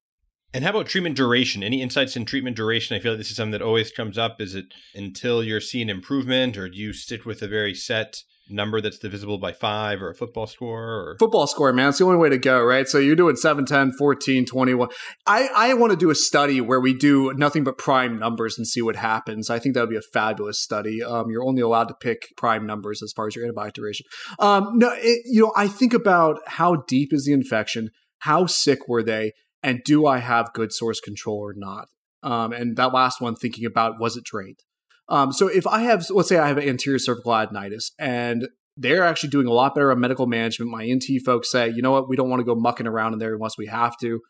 And 0.52 0.64
how 0.64 0.70
about 0.70 0.86
treatment 0.86 1.16
duration? 1.16 1.62
Any 1.62 1.80
insights 1.80 2.16
in 2.16 2.24
treatment 2.24 2.56
duration? 2.56 2.96
I 2.96 3.00
feel 3.00 3.12
like 3.12 3.18
this 3.18 3.30
is 3.30 3.36
something 3.36 3.52
that 3.52 3.62
always 3.62 3.92
comes 3.92 4.18
up. 4.18 4.40
Is 4.40 4.56
it 4.56 4.66
until 4.94 5.44
you're 5.44 5.60
seeing 5.60 5.88
improvement, 5.88 6.56
or 6.56 6.68
do 6.68 6.76
you 6.76 6.92
stick 6.92 7.24
with 7.24 7.40
a 7.42 7.48
very 7.48 7.72
set 7.72 8.16
number 8.48 8.80
that's 8.80 8.98
divisible 8.98 9.38
by 9.38 9.52
five 9.52 10.02
or 10.02 10.10
a 10.10 10.14
football 10.14 10.48
score? 10.48 10.82
Or? 10.82 11.16
Football 11.20 11.46
score, 11.46 11.72
man. 11.72 11.90
It's 11.90 11.98
the 11.98 12.04
only 12.04 12.18
way 12.18 12.30
to 12.30 12.38
go, 12.38 12.64
right? 12.64 12.88
So 12.88 12.98
you're 12.98 13.14
doing 13.14 13.36
7, 13.36 13.64
10, 13.64 13.92
14, 13.92 14.44
21. 14.44 14.88
I, 15.24 15.48
I 15.54 15.74
want 15.74 15.92
to 15.92 15.96
do 15.96 16.10
a 16.10 16.16
study 16.16 16.60
where 16.60 16.80
we 16.80 16.94
do 16.94 17.32
nothing 17.34 17.62
but 17.62 17.78
prime 17.78 18.18
numbers 18.18 18.58
and 18.58 18.66
see 18.66 18.82
what 18.82 18.96
happens. 18.96 19.50
I 19.50 19.60
think 19.60 19.76
that 19.76 19.82
would 19.82 19.90
be 19.90 19.96
a 19.96 20.02
fabulous 20.12 20.60
study. 20.60 21.00
Um, 21.00 21.30
you're 21.30 21.46
only 21.46 21.62
allowed 21.62 21.88
to 21.88 21.94
pick 21.94 22.22
prime 22.36 22.66
numbers 22.66 23.04
as 23.04 23.12
far 23.12 23.28
as 23.28 23.36
your 23.36 23.50
antibiotic 23.50 23.74
duration. 23.74 24.06
Um, 24.40 24.78
no, 24.78 24.92
it, 24.96 25.20
you 25.26 25.42
know, 25.42 25.52
I 25.54 25.68
think 25.68 25.94
about 25.94 26.40
how 26.46 26.82
deep 26.88 27.12
is 27.12 27.24
the 27.24 27.32
infection? 27.32 27.90
How 28.18 28.46
sick 28.46 28.88
were 28.88 29.04
they? 29.04 29.32
And 29.62 29.82
do 29.84 30.06
I 30.06 30.18
have 30.18 30.52
good 30.52 30.72
source 30.72 31.00
control 31.00 31.38
or 31.38 31.54
not? 31.56 31.88
Um, 32.22 32.52
and 32.52 32.76
that 32.76 32.92
last 32.92 33.20
one, 33.20 33.34
thinking 33.34 33.64
about 33.64 34.00
was 34.00 34.16
it 34.16 34.24
drained? 34.24 34.60
Um, 35.08 35.32
so 35.32 35.48
if 35.48 35.66
I 35.66 35.80
have, 35.80 36.06
let's 36.10 36.28
say 36.28 36.38
I 36.38 36.48
have 36.48 36.58
anterior 36.58 36.98
cervical 36.98 37.32
adenitis 37.32 37.90
and 37.98 38.48
they're 38.76 39.02
actually 39.02 39.30
doing 39.30 39.46
a 39.46 39.52
lot 39.52 39.74
better 39.74 39.90
on 39.90 40.00
medical 40.00 40.26
management. 40.26 40.70
My 40.70 40.84
ENT 40.84 41.04
folks 41.24 41.50
say, 41.50 41.68
you 41.68 41.82
know 41.82 41.90
what, 41.90 42.08
we 42.08 42.16
don't 42.16 42.30
want 42.30 42.40
to 42.40 42.44
go 42.44 42.54
mucking 42.54 42.86
around 42.86 43.12
in 43.12 43.18
there 43.18 43.34
unless 43.34 43.58
we 43.58 43.66
have 43.66 43.96
to. 43.98 44.20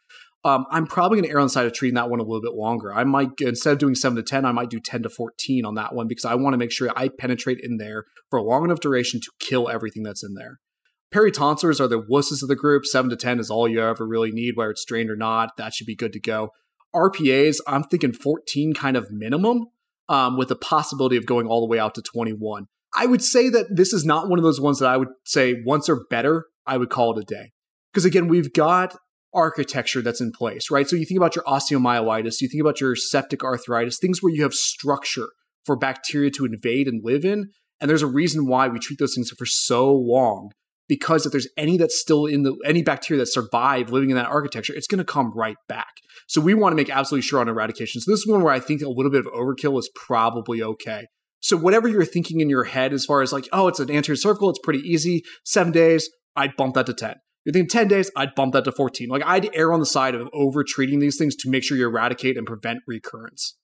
Um, 0.43 0.65
I'm 0.71 0.87
probably 0.87 1.19
going 1.19 1.29
to 1.29 1.35
err 1.35 1.41
on 1.41 1.47
the 1.47 1.51
side 1.51 1.67
of 1.67 1.75
treating 1.75 1.97
that 1.97 2.09
one 2.09 2.19
a 2.19 2.23
little 2.23 2.41
bit 2.41 2.55
longer. 2.55 2.95
I 2.95 3.05
might, 3.05 3.29
instead 3.41 3.75
of 3.75 3.79
doing 3.79 3.95
7 3.95 4.17
to 4.17 4.23
10, 4.23 4.47
I 4.47 4.53
might 4.53 4.71
do 4.71 4.81
10 4.81 5.03
to 5.03 5.11
14 5.11 5.67
on 5.67 5.75
that 5.75 5.95
one 5.95 6.09
because 6.09 6.25
I 6.25 6.35
want 6.35 6.55
to 6.55 6.59
make 6.59 6.73
sure 6.73 6.91
I 6.97 7.09
penetrate 7.09 7.61
in 7.63 7.77
there 7.77 8.05
for 8.31 8.39
a 8.39 8.43
long 8.43 8.65
enough 8.65 8.81
duration 8.81 9.21
to 9.21 9.31
kill 9.39 9.69
everything 9.69 10.03
that's 10.03 10.25
in 10.25 10.35
there. 10.35 10.61
Peritonsillars 11.13 11.81
are 11.81 11.89
the 11.89 12.01
wusses 12.01 12.43
of 12.43 12.49
the 12.49 12.57
group. 12.57 12.87
Seven 12.87 13.11
to 13.11 13.17
10 13.17 13.41
is 13.41 13.51
all 13.51 13.69
you 13.69 13.83
ever 13.83 14.07
really 14.07 14.31
need, 14.31 14.57
whether 14.57 14.71
it's 14.71 14.85
drained 14.85 15.11
or 15.11 15.17
not. 15.17 15.57
That 15.57 15.75
should 15.75 15.87
be 15.87 15.97
good 15.97 16.13
to 16.13 16.21
go. 16.21 16.51
RPAs, 16.95 17.59
I'm 17.67 17.85
thinking 17.85 18.13
14 18.13 18.75
kind 18.75 18.97
of 18.97 19.11
minimum, 19.11 19.67
um, 20.09 20.37
with 20.37 20.49
the 20.49 20.57
possibility 20.57 21.17
of 21.17 21.27
going 21.27 21.47
all 21.47 21.61
the 21.61 21.67
way 21.67 21.79
out 21.79 21.95
to 21.97 22.03
21. 22.03 22.67
I 22.95 23.07
would 23.07 23.23
say 23.23 23.49
that 23.49 23.77
this 23.77 23.93
is 23.93 24.05
not 24.05 24.29
one 24.29 24.39
of 24.39 24.45
those 24.45 24.61
ones 24.61 24.81
that 24.81 24.89
I 24.89 24.97
would 24.97 25.09
say 25.25 25.63
once 25.65 25.89
or 25.89 26.05
better, 26.11 26.47
I 26.67 26.77
would 26.77 26.91
call 26.91 27.17
it 27.17 27.23
a 27.23 27.25
day. 27.25 27.53
Because 27.93 28.05
again, 28.05 28.29
we've 28.29 28.53
got 28.53 28.97
architecture 29.33 30.03
that's 30.03 30.21
in 30.21 30.33
place, 30.33 30.71
right? 30.71 30.89
So 30.89 30.97
you 30.97 31.05
think 31.05 31.19
about 31.19 31.37
your 31.37 31.45
osteomyelitis, 31.45 32.41
you 32.41 32.49
think 32.49 32.61
about 32.61 32.81
your 32.81 32.97
septic 32.97 33.45
arthritis, 33.45 33.99
things 33.99 34.23
where 34.23 34.33
you 34.33 34.43
have 34.43 34.55
structure 34.55 35.29
for 35.65 35.77
bacteria 35.77 36.31
to 36.33 36.45
invade 36.45 36.89
and 36.89 37.05
live 37.05 37.25
in. 37.25 37.51
And 37.81 37.89
there's 37.89 38.03
a 38.03 38.09
reason 38.09 38.47
why 38.47 38.69
we 38.69 38.79
treat 38.79 38.99
those 38.99 39.15
things 39.15 39.31
for 39.31 39.47
so 39.47 39.93
long 39.93 40.51
because 40.91 41.25
if 41.25 41.31
there's 41.31 41.47
any 41.57 41.77
that's 41.77 41.99
still 41.99 42.27
in 42.27 42.43
the 42.43 42.57
any 42.67 42.83
bacteria 42.83 43.21
that 43.21 43.27
survive 43.27 43.93
living 43.93 44.11
in 44.11 44.17
that 44.17 44.27
architecture, 44.27 44.75
it's 44.75 44.89
going 44.89 44.99
to 44.99 45.05
come 45.05 45.33
right 45.37 45.57
back. 45.69 45.93
So 46.27 46.41
we 46.41 46.53
want 46.53 46.73
to 46.73 46.77
make 46.77 46.91
absolutely 46.91 47.23
sure 47.23 47.39
on 47.39 47.49
eradication. 47.49 48.01
So 48.01 48.11
this 48.11 48.19
is 48.19 48.27
one 48.27 48.43
where 48.43 48.53
I 48.53 48.59
think 48.59 48.83
a 48.83 48.89
little 48.89 49.11
bit 49.11 49.25
of 49.25 49.33
overkill 49.33 49.79
is 49.79 49.89
probably 49.95 50.61
okay. 50.61 51.07
So 51.39 51.57
whatever 51.57 51.87
you're 51.87 52.05
thinking 52.05 52.41
in 52.41 52.51
your 52.51 52.65
head 52.65 52.93
as 52.93 53.05
far 53.05 53.23
as 53.23 53.33
like, 53.33 53.49
oh, 53.53 53.69
it's 53.69 53.79
an 53.79 53.89
anterior 53.89 54.17
cervical, 54.17 54.51
it's 54.51 54.59
pretty 54.59 54.81
easy. 54.81 55.23
Seven 55.45 55.73
days, 55.73 56.11
I'd 56.35 56.57
bump 56.57 56.75
that 56.75 56.87
to 56.87 56.93
10. 56.93 57.15
You're 57.45 57.53
thinking 57.53 57.69
10 57.69 57.87
days, 57.87 58.11
I'd 58.17 58.35
bump 58.35 58.53
that 58.55 58.65
to 58.65 58.73
14. 58.73 59.09
Like 59.09 59.23
I'd 59.25 59.49
err 59.55 59.73
on 59.73 59.79
the 59.79 59.87
side 59.87 60.17
of 60.17 60.29
over 60.33 60.65
treating 60.65 60.99
these 60.99 61.17
things 61.17 61.37
to 61.37 61.49
make 61.49 61.63
sure 61.63 61.77
you 61.77 61.87
eradicate 61.87 62.37
and 62.37 62.47
prevent 62.47 62.81
recurrence. 62.89 63.57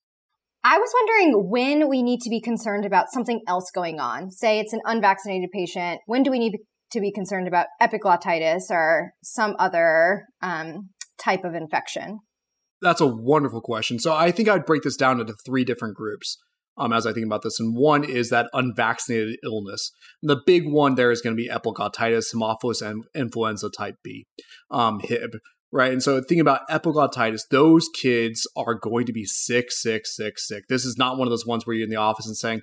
I 0.62 0.78
was 0.78 0.90
wondering 0.94 1.50
when 1.50 1.88
we 1.88 2.02
need 2.04 2.20
to 2.20 2.30
be 2.30 2.40
concerned 2.40 2.84
about 2.84 3.06
something 3.12 3.40
else 3.48 3.70
going 3.74 3.98
on. 3.98 4.30
Say 4.30 4.60
it's 4.60 4.72
an 4.72 4.80
unvaccinated 4.84 5.50
patient. 5.52 6.00
When 6.06 6.22
do 6.22 6.30
we 6.30 6.38
need 6.38 6.58
to 6.92 7.00
be 7.00 7.12
concerned 7.12 7.48
about 7.48 7.66
epiglottitis 7.80 8.70
or 8.70 9.12
some 9.22 9.56
other 9.58 10.24
um, 10.42 10.90
type 11.18 11.44
of 11.44 11.54
infection? 11.54 12.20
That's 12.82 13.00
a 13.00 13.06
wonderful 13.06 13.60
question. 13.60 13.98
So 13.98 14.14
I 14.14 14.30
think 14.30 14.48
I'd 14.48 14.66
break 14.66 14.82
this 14.82 14.96
down 14.96 15.20
into 15.20 15.34
three 15.44 15.64
different 15.64 15.96
groups 15.96 16.38
um, 16.76 16.92
as 16.92 17.06
I 17.06 17.12
think 17.12 17.26
about 17.26 17.42
this. 17.42 17.58
And 17.58 17.74
one 17.76 18.04
is 18.04 18.30
that 18.30 18.50
unvaccinated 18.52 19.38
illness. 19.42 19.92
And 20.22 20.30
the 20.30 20.40
big 20.46 20.68
one 20.68 20.94
there 20.94 21.10
is 21.10 21.22
going 21.22 21.36
to 21.36 21.42
be 21.42 21.48
epiglottitis, 21.48 22.34
Haemophilus 22.34 22.82
and 22.82 23.04
influenza 23.14 23.70
type 23.70 23.96
B, 24.04 24.26
um, 24.70 25.00
HIB, 25.00 25.38
right? 25.72 25.92
And 25.92 26.02
so 26.02 26.20
think 26.20 26.40
about 26.40 26.68
epiglottitis. 26.70 27.42
Those 27.50 27.88
kids 27.88 28.46
are 28.56 28.74
going 28.74 29.06
to 29.06 29.12
be 29.12 29.24
sick, 29.24 29.70
sick, 29.70 30.06
sick, 30.06 30.38
sick. 30.38 30.64
This 30.68 30.84
is 30.84 30.96
not 30.98 31.16
one 31.16 31.26
of 31.26 31.32
those 31.32 31.46
ones 31.46 31.66
where 31.66 31.74
you're 31.74 31.84
in 31.84 31.90
the 31.90 31.96
office 31.96 32.26
and 32.26 32.36
saying, 32.36 32.60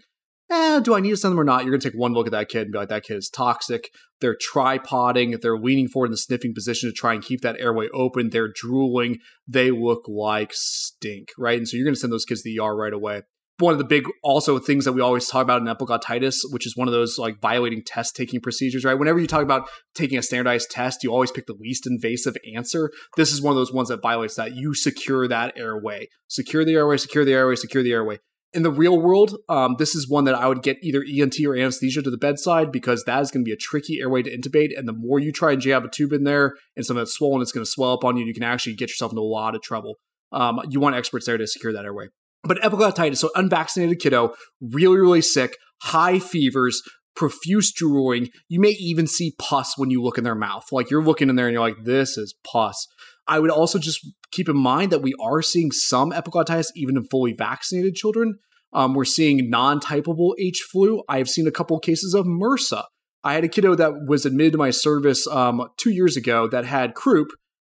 eh, 0.54 0.80
do 0.80 0.95
I 0.95 0.99
need 0.99 1.12
to 1.12 1.18
send 1.18 1.32
them 1.32 1.39
or 1.39 1.43
not? 1.43 1.64
You're 1.64 1.72
going 1.72 1.82
to 1.82 1.91
take 1.91 1.99
one 1.99 2.14
look 2.14 2.28
at 2.28 2.32
that 2.32 2.49
kid 2.49 2.64
and 2.64 2.72
be 2.72 2.78
like, 2.78 2.89
that 2.89 3.04
kid 3.04 3.18
is 3.18 3.30
toxic. 3.30 3.89
They're 4.22 4.38
tripoding. 4.38 5.39
They're 5.41 5.58
leaning 5.58 5.88
forward 5.88 6.08
in 6.08 6.12
the 6.12 6.18
sniffing 6.18 6.54
position 6.54 6.89
to 6.89 6.93
try 6.93 7.14
and 7.14 7.24
keep 7.24 7.41
that 7.41 7.60
airway 7.60 7.89
open. 7.93 8.30
They're 8.30 8.51
drooling. 8.54 9.20
They 9.47 9.72
look 9.72 10.06
like 10.08 10.51
stink, 10.54 11.30
right? 11.38 11.58
And 11.58 11.68
so 11.68 11.78
you're 11.78 11.86
going 11.86 11.95
to 11.95 11.99
send 11.99 12.14
those 12.14 12.26
kids 12.26 12.41
to 12.43 12.49
the 12.49 12.64
ER 12.64 12.76
right 12.76 12.93
away. 12.93 13.24
One 13.60 13.72
of 13.72 13.78
the 13.78 13.86
big 13.86 14.06
also 14.24 14.58
things 14.58 14.84
that 14.86 14.93
we 14.93 15.01
always 15.01 15.28
talk 15.28 15.43
about 15.43 15.62
in 15.62 15.68
epiglottitis, 15.68 16.39
which 16.49 16.66
is 16.66 16.76
one 16.76 16.88
of 16.88 16.91
those 16.91 17.20
like 17.20 17.39
violating 17.39 17.84
test 17.86 18.16
taking 18.16 18.41
procedures, 18.41 18.84
right? 18.84 18.95
Whenever 18.95 19.20
you 19.20 19.28
talk 19.28 19.43
about 19.43 19.70
taking 19.93 20.18
a 20.18 20.24
standardized 20.24 20.72
test, 20.72 21.04
you 21.04 21.12
always 21.12 21.32
pick 21.32 21.45
the 21.45 21.54
least 21.54 21.86
invasive 21.86 22.36
answer. 22.56 22.89
This 23.16 23.32
is 23.32 23.43
one 23.43 23.51
of 23.51 23.56
those 23.56 23.72
ones 23.72 23.89
that 23.89 24.01
violates 24.01 24.36
that. 24.36 24.56
You 24.56 24.74
secure 24.74 25.28
that 25.28 25.56
airway, 25.56 26.08
secure 26.28 26.66
the 26.66 26.74
airway, 26.74 26.97
secure 26.97 27.24
the 27.24 27.34
airway, 27.34 27.56
secure 27.56 27.84
the 27.84 27.93
airway 27.93 28.20
in 28.54 28.64
the 28.64 28.72
real 28.72 28.99
world, 28.99 29.38
um, 29.49 29.76
this 29.80 29.95
is 29.95 30.08
one 30.08 30.26
that 30.26 30.36
I 30.36 30.47
would 30.47 30.62
get 30.62 30.78
either 30.84 31.04
ENT 31.04 31.36
or 31.45 31.56
anesthesia 31.56 32.01
to 32.01 32.12
the 32.12 32.18
bedside 32.18 32.72
because 32.72 33.04
that 33.06 33.22
is 33.22 33.32
going 33.32 33.43
to 33.43 33.49
be 33.49 33.54
a 33.54 33.58
tricky 33.58 33.99
airway 33.99 34.22
to 34.24 34.36
intubate. 34.36 34.78
And 34.78 34.88
the 34.88 34.93
more 34.93 35.20
you 35.20 35.32
try 35.32 35.54
and 35.54 35.62
jab 35.62 35.84
a 35.84 35.89
tube 35.89 36.14
in 36.14 36.24
there 36.24 36.56
and 36.76 36.86
something 36.86 37.01
that's 37.01 37.14
swollen, 37.14 37.41
it's 37.41 37.51
going 37.51 37.66
to 37.66 37.70
swell 37.70 37.93
up 37.93 38.04
on 38.04 38.18
you. 38.18 38.26
You 38.26 38.34
can 38.34 38.43
actually 38.43 38.76
get 38.76 38.89
yourself 38.89 39.12
into 39.12 39.22
a 39.22 39.24
lot 39.24 39.56
of 39.56 39.62
trouble. 39.62 39.95
Um, 40.32 40.62
you 40.70 40.80
want 40.80 40.95
experts 40.95 41.26
there 41.26 41.38
to 41.38 41.47
secure 41.47 41.74
that 41.74 41.86
airway. 41.86 42.08
But 42.43 42.62
epiglottitis, 42.62 43.18
so 43.18 43.30
unvaccinated 43.36 43.99
kiddo, 43.99 44.34
really, 44.62 44.97
really 44.97 45.22
sick, 45.22 45.58
high 45.82 46.20
fevers, 46.20 46.82
profuse 47.16 47.72
drooling. 47.72 48.30
You 48.49 48.60
may 48.60 48.72
even 48.72 49.08
see 49.08 49.36
pus 49.39 49.78
when 49.78 49.89
you 49.89 50.01
look 50.01 50.18
in 50.18 50.24
their 50.24 50.36
mouth. 50.36 50.66
Like 50.72 50.89
you're 50.89 51.04
looking 51.04 51.30
in 51.30 51.36
there 51.36 51.47
and 51.47 51.54
you're 51.54 51.62
like, 51.62 51.84
this 51.84 52.18
is 52.18 52.36
pus. 52.43 52.88
I 53.28 53.39
would 53.39 53.49
also 53.49 53.80
just 53.80 54.05
keep 54.32 54.49
in 54.49 54.57
mind 54.57 54.91
that 54.91 55.01
we 55.01 55.13
are 55.21 55.41
seeing 55.41 55.71
some 55.71 56.11
epiglottitis 56.11 56.67
even 56.76 56.97
in 56.97 57.03
fully 57.05 57.34
vaccinated 57.34 57.95
children. 57.95 58.39
Um, 58.74 58.93
we're 58.93 59.05
seeing 59.05 59.49
non-typable 59.49 60.34
H 60.39 60.65
flu. 60.71 61.03
I've 61.07 61.30
seen 61.30 61.47
a 61.47 61.51
couple 61.51 61.78
cases 61.80 62.13
of 62.13 62.26
MRSA. 62.26 62.84
I 63.24 63.36
had 63.36 63.43
a 63.43 63.49
kiddo 63.49 63.76
that 63.76 63.93
was 64.07 64.26
admitted 64.26 64.53
to 64.53 64.57
my 64.57 64.71
service 64.71 65.26
um, 65.28 65.69
two 65.78 65.91
years 65.91 66.17
ago 66.17 66.47
that 66.49 66.65
had 66.65 66.93
croup, 66.93 67.30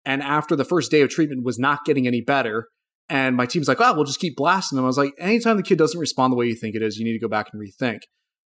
and 0.06 0.22
after 0.22 0.56
the 0.56 0.66
first 0.66 0.92
day 0.92 1.02
of 1.02 1.10
treatment 1.10 1.44
was 1.44 1.58
not 1.58 1.86
getting 1.86 2.06
any 2.06 2.22
better. 2.22 2.68
And 3.08 3.36
my 3.36 3.48
team's 3.48 3.68
like, 3.68 3.82
"Oh, 3.82 3.96
we'll 3.96 4.06
just 4.06 4.20
keep 4.20 4.36
blasting 4.36 4.76
them." 4.76 4.86
I 4.86 4.88
was 4.88 4.98
like, 4.98 5.14
"Anytime 5.18 5.58
the 5.58 5.64
kid 5.64 5.80
doesn't 5.80 6.00
respond 6.00 6.32
the 6.32 6.38
way 6.38 6.46
you 6.46 6.56
think 6.56 6.76
it 6.76 6.84
is, 6.84 6.98
you 6.98 7.06
need 7.06 7.14
to 7.14 7.20
go 7.20 7.28
back 7.28 7.48
and 7.52 7.60
rethink." 7.60 8.02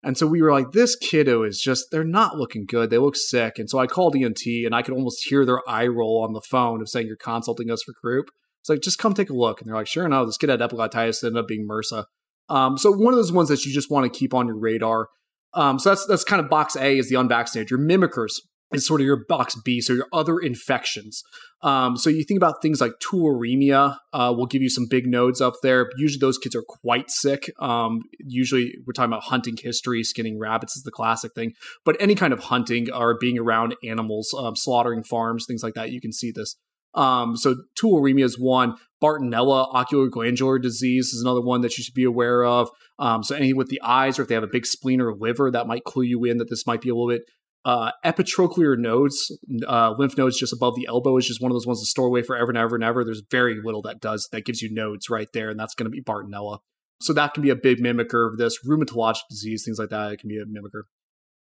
And 0.02 0.16
so 0.16 0.26
we 0.26 0.40
were 0.40 0.52
like, 0.52 0.70
this 0.72 0.94
kiddo 0.94 1.42
is 1.42 1.60
just, 1.60 1.86
they're 1.90 2.04
not 2.04 2.36
looking 2.36 2.66
good. 2.66 2.90
They 2.90 2.98
look 2.98 3.16
sick. 3.16 3.58
And 3.58 3.68
so 3.68 3.78
I 3.78 3.86
called 3.86 4.14
ENT 4.14 4.42
and 4.46 4.74
I 4.74 4.82
could 4.82 4.94
almost 4.94 5.26
hear 5.28 5.44
their 5.44 5.68
eye 5.68 5.88
roll 5.88 6.22
on 6.22 6.32
the 6.32 6.40
phone 6.40 6.80
of 6.80 6.88
saying, 6.88 7.08
you're 7.08 7.16
consulting 7.16 7.70
us 7.70 7.82
for 7.82 7.92
croup. 8.00 8.30
It's 8.60 8.68
like, 8.68 8.80
just 8.80 8.98
come 8.98 9.14
take 9.14 9.30
a 9.30 9.34
look. 9.34 9.60
And 9.60 9.68
they're 9.68 9.76
like, 9.76 9.88
sure 9.88 10.06
enough, 10.06 10.26
this 10.26 10.36
kid 10.36 10.50
had 10.50 10.60
epiglottitis, 10.60 11.24
ended 11.24 11.40
up 11.40 11.48
being 11.48 11.66
MRSA. 11.68 12.04
Um, 12.48 12.78
so 12.78 12.92
one 12.92 13.12
of 13.12 13.18
those 13.18 13.32
ones 13.32 13.48
that 13.48 13.64
you 13.64 13.72
just 13.72 13.90
want 13.90 14.10
to 14.10 14.18
keep 14.18 14.34
on 14.34 14.46
your 14.46 14.58
radar. 14.58 15.08
Um, 15.54 15.78
so 15.78 15.90
that's 15.90 16.06
that's 16.06 16.24
kind 16.24 16.40
of 16.40 16.48
box 16.48 16.76
A 16.76 16.98
is 16.98 17.08
the 17.08 17.16
unvaccinated. 17.16 17.70
Your 17.70 17.80
mimickers 17.80 18.34
is 18.72 18.86
sort 18.86 19.00
of 19.00 19.06
your 19.06 19.24
box 19.28 19.54
B, 19.64 19.80
so 19.80 19.92
your 19.94 20.08
other 20.12 20.38
infections. 20.38 21.22
Um, 21.62 21.96
so 21.96 22.10
you 22.10 22.24
think 22.24 22.38
about 22.38 22.62
things 22.62 22.80
like 22.80 22.92
tularemia 23.02 23.96
uh, 24.12 24.32
will 24.36 24.46
give 24.46 24.62
you 24.62 24.68
some 24.68 24.86
big 24.88 25.06
nodes 25.06 25.40
up 25.40 25.54
there. 25.62 25.88
Usually 25.96 26.20
those 26.20 26.38
kids 26.38 26.54
are 26.54 26.62
quite 26.62 27.10
sick. 27.10 27.50
Um, 27.58 28.02
usually 28.20 28.74
we're 28.86 28.92
talking 28.92 29.12
about 29.12 29.24
hunting 29.24 29.56
history, 29.60 30.02
skinning 30.02 30.38
rabbits 30.38 30.76
is 30.76 30.82
the 30.82 30.90
classic 30.90 31.32
thing. 31.34 31.52
But 31.84 31.96
any 31.98 32.14
kind 32.14 32.32
of 32.32 32.40
hunting 32.40 32.92
or 32.92 33.16
being 33.18 33.38
around 33.38 33.74
animals, 33.82 34.34
um, 34.38 34.54
slaughtering 34.54 35.02
farms, 35.02 35.46
things 35.48 35.62
like 35.62 35.74
that, 35.74 35.90
you 35.90 36.00
can 36.00 36.12
see 36.12 36.30
this. 36.30 36.56
Um, 36.94 37.36
so 37.36 37.56
tularemia 37.80 38.24
is 38.24 38.38
one. 38.38 38.74
Bartonella 39.02 39.72
ocular 39.72 40.08
glandular 40.08 40.58
disease 40.58 41.08
is 41.08 41.22
another 41.22 41.40
one 41.40 41.60
that 41.60 41.78
you 41.78 41.84
should 41.84 41.94
be 41.94 42.04
aware 42.04 42.44
of. 42.44 42.68
Um, 42.98 43.22
so 43.22 43.36
anything 43.36 43.56
with 43.56 43.68
the 43.68 43.80
eyes, 43.82 44.18
or 44.18 44.22
if 44.22 44.28
they 44.28 44.34
have 44.34 44.42
a 44.42 44.48
big 44.48 44.66
spleen 44.66 45.00
or 45.00 45.14
liver, 45.14 45.50
that 45.50 45.68
might 45.68 45.84
clue 45.84 46.02
you 46.02 46.24
in 46.24 46.38
that 46.38 46.50
this 46.50 46.66
might 46.66 46.80
be 46.80 46.88
a 46.88 46.94
little 46.94 47.08
bit 47.08 47.22
uh, 47.68 47.92
epitrochlear 48.02 48.78
nodes, 48.78 49.30
uh, 49.66 49.94
lymph 49.98 50.16
nodes 50.16 50.38
just 50.38 50.54
above 50.54 50.74
the 50.74 50.86
elbow, 50.88 51.18
is 51.18 51.26
just 51.26 51.42
one 51.42 51.50
of 51.50 51.54
those 51.54 51.66
ones 51.66 51.80
to 51.80 51.86
store 51.86 52.06
away 52.06 52.22
forever 52.22 52.50
and 52.50 52.56
ever 52.56 52.74
and 52.76 52.82
ever. 52.82 53.04
There's 53.04 53.22
very 53.30 53.60
little 53.62 53.82
that 53.82 54.00
does 54.00 54.26
that 54.32 54.46
gives 54.46 54.62
you 54.62 54.72
nodes 54.72 55.10
right 55.10 55.28
there, 55.34 55.50
and 55.50 55.60
that's 55.60 55.74
going 55.74 55.84
to 55.84 55.90
be 55.90 56.02
Bartonella. 56.02 56.60
So 57.02 57.12
that 57.12 57.34
can 57.34 57.42
be 57.42 57.50
a 57.50 57.54
big 57.54 57.78
mimicker 57.78 58.26
of 58.26 58.38
this 58.38 58.58
rheumatologic 58.66 59.20
disease, 59.28 59.64
things 59.66 59.78
like 59.78 59.90
that. 59.90 60.12
It 60.12 60.20
can 60.20 60.30
be 60.30 60.38
a 60.38 60.46
mimicker. 60.46 60.84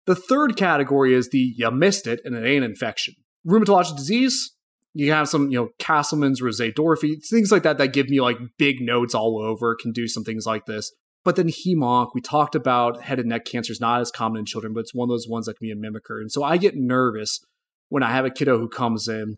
The 0.07 0.15
third 0.15 0.57
category 0.57 1.13
is 1.13 1.29
the 1.29 1.53
you 1.59 1.71
missed 1.71 2.07
it 2.07 2.21
and 2.25 2.35
it 2.35 2.49
ain't 2.49 2.65
infection. 2.65 3.17
Rheumatologic 3.47 3.95
disease, 3.95 4.55
you 4.95 5.13
have 5.13 5.29
some, 5.29 5.51
you 5.51 5.59
know, 5.59 5.69
Castleman's, 5.79 6.41
Rosai-Dorfman, 6.41 7.17
things 7.29 7.53
like 7.53 7.65
that 7.65 7.77
that 7.77 7.93
give 7.93 8.09
me 8.09 8.23
like 8.23 8.39
big 8.59 8.81
nodes 8.81 9.15
all 9.15 9.39
over, 9.39 9.77
can 9.77 9.93
do 9.93 10.09
some 10.09 10.25
things 10.25 10.47
like 10.47 10.65
this. 10.65 10.91
But 11.25 11.37
then 11.37 11.49
hemonc, 11.49 12.11
we 12.15 12.21
talked 12.21 12.55
about 12.55 13.03
head 13.03 13.19
and 13.19 13.31
neck 13.31 13.47
cancer 13.47 13.73
is 13.73 13.81
not 13.81 14.01
as 14.01 14.11
common 14.11 14.41
in 14.41 14.45
children, 14.45 14.75
but 14.75 14.81
it's 14.81 14.95
one 14.95 15.07
of 15.07 15.11
those 15.11 15.27
ones 15.27 15.47
that 15.47 15.57
can 15.57 15.67
be 15.67 15.73
a 15.73 15.77
mimicker. 15.77 16.21
And 16.21 16.31
so 16.31 16.45
I 16.45 16.59
get 16.59 16.77
nervous 16.77 17.41
when 17.89 18.03
I 18.03 18.11
have 18.11 18.27
a 18.27 18.31
kiddo 18.31 18.59
who 18.59 18.69
comes 18.69 19.09
in 19.09 19.37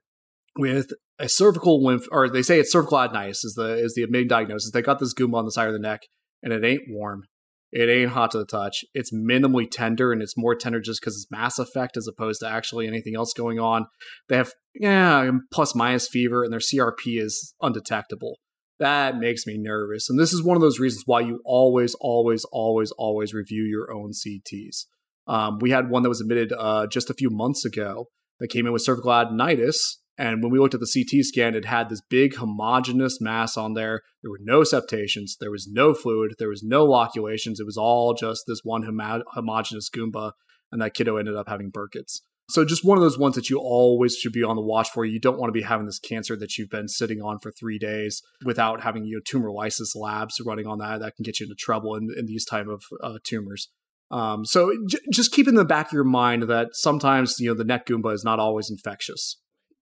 with 0.59 0.93
a 1.19 1.29
cervical 1.29 1.83
lymph, 1.83 2.07
or 2.11 2.29
they 2.29 2.43
say 2.43 2.59
it's 2.59 2.73
cervical 2.73 2.99
adenitis 2.99 3.45
is 3.45 3.55
the 3.57 3.75
is 3.75 3.95
the 3.95 4.07
main 4.09 4.27
diagnosis. 4.27 4.73
They 4.73 4.83
got 4.83 4.99
this 4.99 5.15
goomba 5.15 5.37
on 5.37 5.45
the 5.45 5.53
side 5.53 5.69
of 5.69 5.75
the 5.75 5.79
neck, 5.79 6.03
and 6.43 6.53
it 6.53 6.65
ain't 6.65 6.83
warm. 6.89 7.25
It 7.73 7.89
ain't 7.89 8.13
hot 8.13 8.31
to 8.33 8.39
the 8.39 8.47
touch. 8.47 8.85
It's 8.95 9.13
minimally 9.13 9.69
tender, 9.71 10.13
and 10.13 10.23
it's 10.23 10.37
more 10.37 10.55
tender 10.55 10.81
just 10.81 11.01
because 11.01 11.15
it's 11.15 11.31
mass 11.31 11.59
effect 11.59 11.97
as 11.97 12.09
opposed 12.09 12.41
to 12.41 12.49
actually 12.49 12.87
anything 12.87 13.15
else 13.15 13.33
going 13.33 13.59
on. 13.59 13.87
They 14.29 14.37
have 14.37 14.53
yeah 14.75 15.31
plus 15.53 15.75
minus 15.75 16.09
fever, 16.09 16.43
and 16.43 16.53
their 16.53 16.61
CRP 16.61 17.21
is 17.21 17.55
undetectable 17.61 18.37
that 18.79 19.17
makes 19.17 19.47
me 19.47 19.57
nervous. 19.59 20.09
And 20.11 20.19
this 20.19 20.33
is 20.33 20.43
one 20.43 20.57
of 20.57 20.61
those 20.61 20.79
reasons 20.79 21.05
why 21.07 21.21
you 21.21 21.41
always, 21.45 21.95
always, 22.01 22.45
always, 22.53 22.91
always 22.93 23.33
review 23.33 23.63
your 23.63 23.93
own 23.93 24.13
CTs. 24.13 24.85
Um, 25.27 25.59
we 25.61 25.71
had 25.71 25.91
one 25.91 26.03
that 26.03 26.09
was 26.09 26.21
admitted 26.21 26.53
uh, 26.53 26.87
just 26.87 27.11
a 27.11 27.15
few 27.15 27.31
months 27.31 27.65
ago 27.65 28.09
that 28.39 28.49
came 28.49 28.67
in 28.67 28.73
with 28.73 28.83
cervical 28.83 29.11
adenitis. 29.11 29.77
And 30.19 30.43
when 30.43 30.51
we 30.51 30.59
looked 30.59 30.75
at 30.75 30.81
the 30.81 30.91
CT 30.93 31.25
scan, 31.25 31.55
it 31.55 31.67
had 31.67 31.89
this 31.89 32.01
big 32.01 32.37
homogeneous 32.37 33.21
mass 33.21 33.57
on 33.57 33.75
there. 33.75 34.03
There 34.23 34.31
were 34.31 34.41
no 34.41 34.65
septations, 34.65 35.37
there 35.41 35.51
was 35.51 35.69
no 35.71 35.93
fluid, 35.93 36.35
there 36.39 36.49
was 36.49 36.63
no 36.63 36.85
loculations. 36.85 37.61
It 37.61 37.67
was 37.67 37.77
all 37.77 38.15
just 38.15 38.45
this 38.47 38.61
one 38.63 38.85
homo- 38.85 39.25
homogeneous 39.35 39.91
Goomba. 39.91 40.33
And 40.73 40.81
that 40.81 40.95
kiddo 40.95 41.17
ended 41.17 41.37
up 41.37 41.49
having 41.49 41.71
Burkitt's. 41.71 42.23
So 42.49 42.65
just 42.65 42.85
one 42.85 42.97
of 42.97 43.03
those 43.03 43.19
ones 43.19 43.35
that 43.35 43.51
you 43.51 43.59
always 43.59 44.17
should 44.17 44.33
be 44.33 44.45
on 44.45 44.57
the 44.57 44.63
watch 44.63 44.91
for. 44.91 45.05
You 45.05 45.19
don't 45.19 45.39
want 45.39 45.49
to 45.49 45.53
be 45.53 45.63
having 45.63 45.87
this 45.87 45.99
cancer 45.99 46.37
that 46.37 46.57
you've 46.57 46.71
been 46.71 46.89
sitting 46.89 47.21
on 47.21 47.39
for 47.41 47.51
three 47.51 47.79
days 47.79 48.23
without 48.45 48.83
having 48.83 49.05
you 49.05 49.17
know, 49.17 49.21
tumor 49.25 49.51
lysis 49.51 49.97
labs 49.97 50.41
running 50.45 50.67
on 50.67 50.79
that. 50.79 51.01
That 51.01 51.17
can 51.17 51.25
get 51.25 51.41
you 51.41 51.45
into 51.45 51.57
trouble 51.57 51.97
in, 51.97 52.09
in 52.17 52.27
these 52.27 52.45
type 52.45 52.69
of 52.69 52.83
uh, 53.03 53.19
tumors. 53.25 53.69
Um, 54.11 54.45
so 54.45 54.73
j- 54.89 54.99
just 55.13 55.33
keep 55.33 55.49
in 55.49 55.57
the 55.57 55.65
back 55.65 55.87
of 55.87 55.93
your 55.93 56.05
mind 56.05 56.45
that 56.45 56.69
sometimes 56.75 57.41
you 57.41 57.49
know 57.49 57.55
the 57.55 57.65
neck 57.65 57.87
goomba 57.87 58.15
is 58.15 58.25
not 58.25 58.39
always 58.39 58.71
infectious 58.71 59.39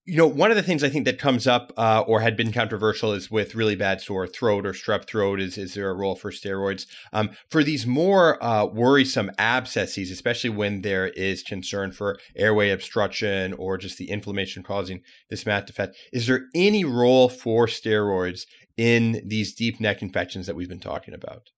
you 0.07 0.19
know, 0.19 0.27
one 0.27 0.51
of 0.51 0.57
the 0.57 0.63
things 0.63 0.85
I 0.85 0.91
think 0.91 1.07
that 1.07 1.19
comes 1.19 1.47
up 1.47 1.73
uh, 1.79 2.05
or 2.07 2.21
had 2.21 2.37
been 2.37 2.53
controversial 2.53 3.13
is 3.13 3.31
with 3.31 3.55
really 3.55 3.75
bad 3.75 4.03
sore 4.03 4.27
throat 4.27 4.67
or 4.67 4.73
strep 4.73 5.07
throat. 5.07 5.41
Is 5.41 5.57
is 5.57 5.75
there 5.75 5.89
a 5.89 5.95
role 5.95 6.15
for 6.15 6.31
steroids 6.31 6.87
um, 7.15 7.31
for 7.51 7.65
these 7.65 7.87
more 7.87 8.43
uh, 8.45 8.67
worrisome 8.67 9.31
abscesses, 9.39 10.11
especially 10.11 10.51
when 10.51 10.83
there 10.83 11.09
is 11.09 11.43
concern 11.43 11.91
for 11.91 12.19
airway 12.37 12.71
obstruction 12.71 13.55
or 13.55 13.79
just 13.79 13.97
the 13.97 14.11
inflammation 14.11 14.63
causing 14.63 15.01
this 15.31 15.47
mass 15.47 15.71
effect? 15.71 15.97
Is 16.13 16.27
there 16.27 16.43
any 16.55 16.85
role 16.85 17.31
for 17.31 17.67
steroids 17.67 18.43
in 18.77 19.23
these 19.25 19.55
deep 19.55 19.81
neck 19.81 20.03
infections 20.03 20.47
that 20.47 20.57
we've 20.57 20.69
been 20.69 20.81
talking 20.81 21.15
about? 21.15 21.49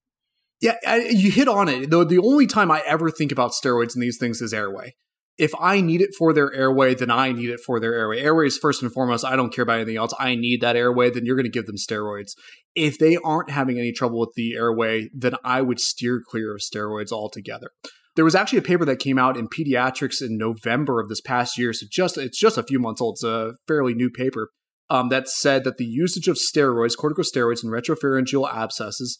Yeah, 0.60 0.76
I, 0.86 1.08
you 1.10 1.32
hit 1.32 1.48
on 1.48 1.68
it. 1.68 1.90
Though 1.90 2.04
the 2.04 2.18
only 2.18 2.46
time 2.46 2.70
I 2.70 2.80
ever 2.86 3.10
think 3.10 3.32
about 3.32 3.52
steroids 3.52 3.96
in 3.96 4.00
these 4.00 4.18
things 4.18 4.40
is 4.40 4.54
airway 4.54 4.94
if 5.38 5.52
I 5.60 5.80
need 5.80 6.00
it 6.00 6.14
for 6.16 6.32
their 6.32 6.52
airway, 6.54 6.94
then 6.94 7.10
I 7.10 7.32
need 7.32 7.50
it 7.50 7.60
for 7.60 7.78
their 7.78 7.94
airway. 7.94 8.20
Airway 8.20 8.46
is 8.46 8.56
first 8.56 8.82
and 8.82 8.92
foremost. 8.92 9.24
I 9.24 9.36
don't 9.36 9.52
care 9.52 9.64
about 9.64 9.76
anything 9.76 9.96
else. 9.96 10.14
I 10.18 10.34
need 10.34 10.62
that 10.62 10.76
airway, 10.76 11.10
then 11.10 11.26
you're 11.26 11.36
going 11.36 11.44
to 11.44 11.50
give 11.50 11.66
them 11.66 11.76
steroids. 11.76 12.32
If 12.74 12.98
they 12.98 13.16
aren't 13.22 13.50
having 13.50 13.78
any 13.78 13.92
trouble 13.92 14.18
with 14.20 14.32
the 14.34 14.54
airway, 14.54 15.10
then 15.14 15.34
I 15.44 15.62
would 15.62 15.80
steer 15.80 16.22
clear 16.26 16.54
of 16.54 16.60
steroids 16.60 17.12
altogether. 17.12 17.70
There 18.14 18.24
was 18.24 18.34
actually 18.34 18.60
a 18.60 18.62
paper 18.62 18.86
that 18.86 18.98
came 18.98 19.18
out 19.18 19.36
in 19.36 19.48
pediatrics 19.48 20.22
in 20.22 20.38
November 20.38 21.00
of 21.00 21.10
this 21.10 21.20
past 21.20 21.58
year. 21.58 21.74
So 21.74 21.86
just 21.90 22.16
it's 22.16 22.38
just 22.38 22.56
a 22.56 22.62
few 22.62 22.78
months 22.78 23.02
old. 23.02 23.16
It's 23.16 23.24
a 23.24 23.54
fairly 23.68 23.92
new 23.92 24.08
paper 24.08 24.50
um, 24.88 25.10
that 25.10 25.28
said 25.28 25.64
that 25.64 25.76
the 25.76 25.84
usage 25.84 26.28
of 26.28 26.36
steroids, 26.36 26.96
corticosteroids, 26.96 27.62
in 27.62 27.70
retropharyngeal 27.70 28.50
abscesses 28.50 29.18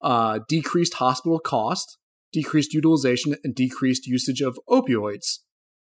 uh, 0.00 0.40
decreased 0.48 0.94
hospital 0.94 1.40
cost, 1.40 1.98
decreased 2.32 2.72
utilization, 2.72 3.34
and 3.42 3.54
decreased 3.54 4.06
usage 4.06 4.40
of 4.40 4.58
opioids 4.68 5.38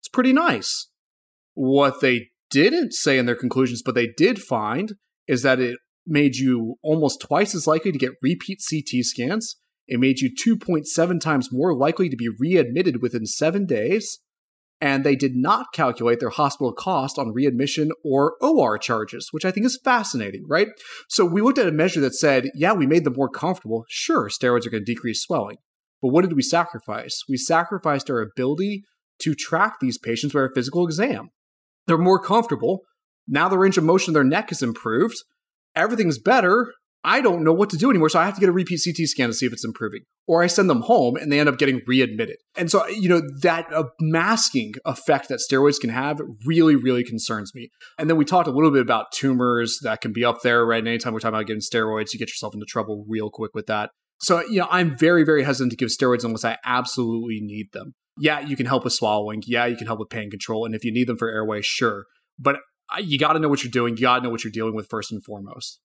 it's 0.00 0.08
pretty 0.08 0.32
nice. 0.32 0.88
What 1.54 2.00
they 2.00 2.28
didn't 2.50 2.94
say 2.94 3.18
in 3.18 3.26
their 3.26 3.36
conclusions, 3.36 3.82
but 3.84 3.94
they 3.94 4.08
did 4.16 4.38
find, 4.40 4.94
is 5.26 5.42
that 5.42 5.60
it 5.60 5.78
made 6.06 6.36
you 6.36 6.76
almost 6.82 7.20
twice 7.20 7.54
as 7.54 7.66
likely 7.66 7.92
to 7.92 7.98
get 7.98 8.12
repeat 8.22 8.60
CT 8.68 9.04
scans. 9.04 9.56
It 9.86 10.00
made 10.00 10.20
you 10.20 10.30
2.7 10.30 11.20
times 11.20 11.48
more 11.52 11.74
likely 11.74 12.08
to 12.08 12.16
be 12.16 12.28
readmitted 12.28 13.02
within 13.02 13.26
seven 13.26 13.66
days. 13.66 14.20
And 14.80 15.02
they 15.02 15.16
did 15.16 15.34
not 15.34 15.72
calculate 15.74 16.20
their 16.20 16.28
hospital 16.28 16.72
cost 16.72 17.18
on 17.18 17.32
readmission 17.32 17.90
or 18.04 18.36
OR 18.40 18.78
charges, 18.78 19.28
which 19.32 19.44
I 19.44 19.50
think 19.50 19.66
is 19.66 19.80
fascinating, 19.82 20.44
right? 20.48 20.68
So 21.08 21.24
we 21.24 21.42
looked 21.42 21.58
at 21.58 21.66
a 21.66 21.72
measure 21.72 22.00
that 22.00 22.14
said, 22.14 22.50
yeah, 22.54 22.72
we 22.74 22.86
made 22.86 23.02
them 23.02 23.14
more 23.16 23.28
comfortable. 23.28 23.84
Sure, 23.88 24.28
steroids 24.28 24.66
are 24.66 24.70
going 24.70 24.84
to 24.84 24.92
decrease 24.92 25.22
swelling. 25.22 25.56
But 26.00 26.12
what 26.12 26.22
did 26.22 26.36
we 26.36 26.42
sacrifice? 26.42 27.24
We 27.28 27.36
sacrificed 27.36 28.08
our 28.08 28.20
ability 28.20 28.84
to 29.20 29.34
track 29.34 29.74
these 29.80 29.98
patients 29.98 30.34
with 30.34 30.44
a 30.44 30.54
physical 30.54 30.84
exam. 30.84 31.30
They're 31.86 31.98
more 31.98 32.22
comfortable. 32.22 32.82
Now 33.26 33.48
the 33.48 33.58
range 33.58 33.78
of 33.78 33.84
motion 33.84 34.10
of 34.10 34.14
their 34.14 34.24
neck 34.24 34.52
is 34.52 34.62
improved. 34.62 35.16
Everything's 35.74 36.18
better. 36.18 36.72
I 37.04 37.20
don't 37.20 37.44
know 37.44 37.52
what 37.52 37.70
to 37.70 37.76
do 37.76 37.90
anymore, 37.90 38.08
so 38.08 38.18
I 38.18 38.24
have 38.24 38.34
to 38.34 38.40
get 38.40 38.48
a 38.48 38.52
repeat 38.52 38.80
CT 38.84 39.06
scan 39.08 39.28
to 39.28 39.32
see 39.32 39.46
if 39.46 39.52
it's 39.52 39.64
improving. 39.64 40.00
Or 40.26 40.42
I 40.42 40.48
send 40.48 40.68
them 40.68 40.82
home 40.82 41.16
and 41.16 41.30
they 41.30 41.38
end 41.38 41.48
up 41.48 41.56
getting 41.56 41.80
readmitted. 41.86 42.36
And 42.56 42.70
so, 42.70 42.86
you 42.88 43.08
know, 43.08 43.22
that 43.42 43.72
uh, 43.72 43.84
masking 44.00 44.74
effect 44.84 45.28
that 45.28 45.40
steroids 45.40 45.80
can 45.80 45.90
have 45.90 46.20
really, 46.44 46.74
really 46.74 47.04
concerns 47.04 47.54
me. 47.54 47.70
And 47.98 48.10
then 48.10 48.16
we 48.16 48.24
talked 48.24 48.48
a 48.48 48.50
little 48.50 48.72
bit 48.72 48.82
about 48.82 49.12
tumors 49.12 49.78
that 49.82 50.00
can 50.00 50.12
be 50.12 50.24
up 50.24 50.42
there, 50.42 50.66
right? 50.66 50.80
And 50.80 50.88
anytime 50.88 51.12
we're 51.12 51.20
talking 51.20 51.36
about 51.36 51.46
getting 51.46 51.62
steroids, 51.62 52.12
you 52.12 52.18
get 52.18 52.28
yourself 52.28 52.52
into 52.52 52.66
trouble 52.66 53.04
real 53.08 53.30
quick 53.30 53.54
with 53.54 53.66
that. 53.66 53.90
So, 54.20 54.42
you 54.42 54.58
know, 54.58 54.68
I'm 54.68 54.98
very, 54.98 55.24
very 55.24 55.44
hesitant 55.44 55.70
to 55.70 55.76
give 55.76 55.90
steroids 55.90 56.24
unless 56.24 56.44
I 56.44 56.58
absolutely 56.64 57.38
need 57.40 57.68
them 57.72 57.94
yeah, 58.20 58.40
you 58.40 58.56
can 58.56 58.66
help 58.66 58.84
with 58.84 58.92
swallowing. 58.92 59.42
Yeah, 59.46 59.66
you 59.66 59.76
can 59.76 59.86
help 59.86 59.98
with 59.98 60.10
pain 60.10 60.30
control. 60.30 60.64
And 60.64 60.74
if 60.74 60.84
you 60.84 60.92
need 60.92 61.06
them 61.06 61.16
for 61.16 61.28
airway, 61.28 61.62
sure. 61.62 62.06
But 62.38 62.60
you 62.98 63.18
got 63.18 63.34
to 63.34 63.38
know 63.38 63.48
what 63.48 63.62
you're 63.62 63.70
doing. 63.70 63.96
You 63.96 64.02
got 64.02 64.18
to 64.18 64.24
know 64.24 64.30
what 64.30 64.44
you're 64.44 64.50
dealing 64.50 64.74
with 64.74 64.88
first 64.88 65.12
and 65.12 65.22
foremost. 65.24 65.80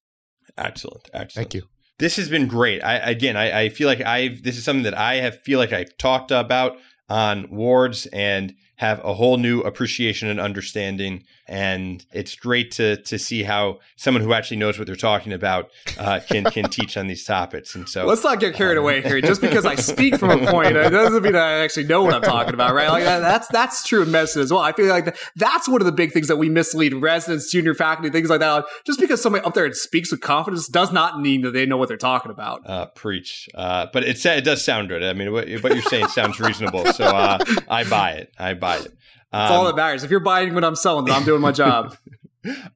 Excellent. 0.57 1.09
Excellent. 1.13 1.33
Thank 1.33 1.53
you. 1.53 1.63
This 1.99 2.15
has 2.15 2.29
been 2.29 2.47
great. 2.47 2.83
I, 2.83 2.95
again, 2.95 3.37
I, 3.37 3.61
I 3.61 3.69
feel 3.69 3.87
like 3.87 4.01
I've, 4.01 4.43
this 4.43 4.57
is 4.57 4.63
something 4.63 4.83
that 4.83 4.97
I 4.97 5.15
have 5.15 5.41
feel 5.43 5.59
like 5.59 5.71
I've 5.71 5.95
talked 5.97 6.31
about 6.31 6.77
on 7.09 7.49
wards 7.49 8.07
and 8.07 8.53
have 8.77 8.99
a 9.05 9.13
whole 9.13 9.37
new 9.37 9.61
appreciation 9.61 10.27
and 10.27 10.39
understanding. 10.39 11.23
And 11.47 12.05
it's 12.13 12.35
great 12.35 12.71
to 12.71 12.97
to 13.03 13.19
see 13.19 13.43
how 13.43 13.79
someone 13.97 14.23
who 14.23 14.33
actually 14.33 14.57
knows 14.57 14.77
what 14.77 14.87
they're 14.87 14.95
talking 14.95 15.33
about 15.33 15.69
uh, 15.97 16.21
can 16.27 16.45
can 16.45 16.69
teach 16.69 16.95
on 16.95 17.07
these 17.07 17.25
topics. 17.25 17.75
And 17.75 17.87
so 17.89 18.05
let's 18.05 18.23
not 18.23 18.39
get 18.39 18.55
carried 18.55 18.77
away 18.77 19.01
here. 19.01 19.19
Just 19.19 19.41
because 19.41 19.65
I 19.65 19.75
speak 19.75 20.15
from 20.15 20.31
a 20.31 20.47
point, 20.51 20.75
it 20.77 20.89
doesn't 20.89 21.21
mean 21.21 21.35
I 21.35 21.59
actually 21.59 21.85
know 21.85 22.03
what 22.03 22.13
I'm 22.13 22.21
talking 22.21 22.53
about, 22.53 22.73
right? 22.73 22.89
Like 22.89 23.03
that's 23.03 23.47
that's 23.49 23.85
true 23.85 24.03
in 24.03 24.11
medicine 24.11 24.41
as 24.41 24.51
well. 24.51 24.61
I 24.61 24.71
feel 24.71 24.87
like 24.87 25.17
that's 25.35 25.67
one 25.67 25.81
of 25.81 25.85
the 25.85 25.91
big 25.91 26.13
things 26.13 26.27
that 26.29 26.37
we 26.37 26.49
mislead 26.49 26.93
residents, 26.93 27.51
junior 27.51 27.73
faculty, 27.73 28.09
things 28.09 28.29
like 28.29 28.39
that. 28.39 28.65
Just 28.85 28.99
because 28.99 29.21
somebody 29.21 29.43
up 29.43 29.53
there 29.53 29.71
speaks 29.73 30.11
with 30.11 30.21
confidence 30.21 30.67
does 30.67 30.91
not 30.91 31.19
mean 31.19 31.41
that 31.41 31.51
they 31.51 31.65
know 31.65 31.77
what 31.77 31.89
they're 31.89 31.97
talking 31.97 32.31
about. 32.31 32.67
Uh, 32.67 32.85
preach. 32.87 33.49
Uh, 33.53 33.87
but 33.91 34.03
it 34.03 34.23
it 34.25 34.45
does 34.45 34.63
sound 34.63 34.89
good. 34.89 35.03
I 35.03 35.13
mean, 35.13 35.31
what, 35.31 35.49
what 35.61 35.73
you're 35.73 35.81
saying 35.83 36.07
sounds 36.07 36.39
reasonable. 36.39 36.85
So 36.93 37.05
uh, 37.05 37.39
I 37.69 37.83
buy 37.83 38.11
it. 38.11 38.33
I 38.37 38.53
buy 38.53 38.77
it. 38.77 38.93
That's 39.33 39.51
um, 39.51 39.57
all 39.57 39.65
that 39.65 39.75
matters. 39.75 40.03
If 40.03 40.11
you're 40.11 40.19
buying 40.19 40.53
what 40.53 40.63
I'm 40.63 40.75
selling, 40.75 41.05
then 41.05 41.15
I'm 41.15 41.25
doing 41.25 41.41
my 41.41 41.51
job. 41.63 41.97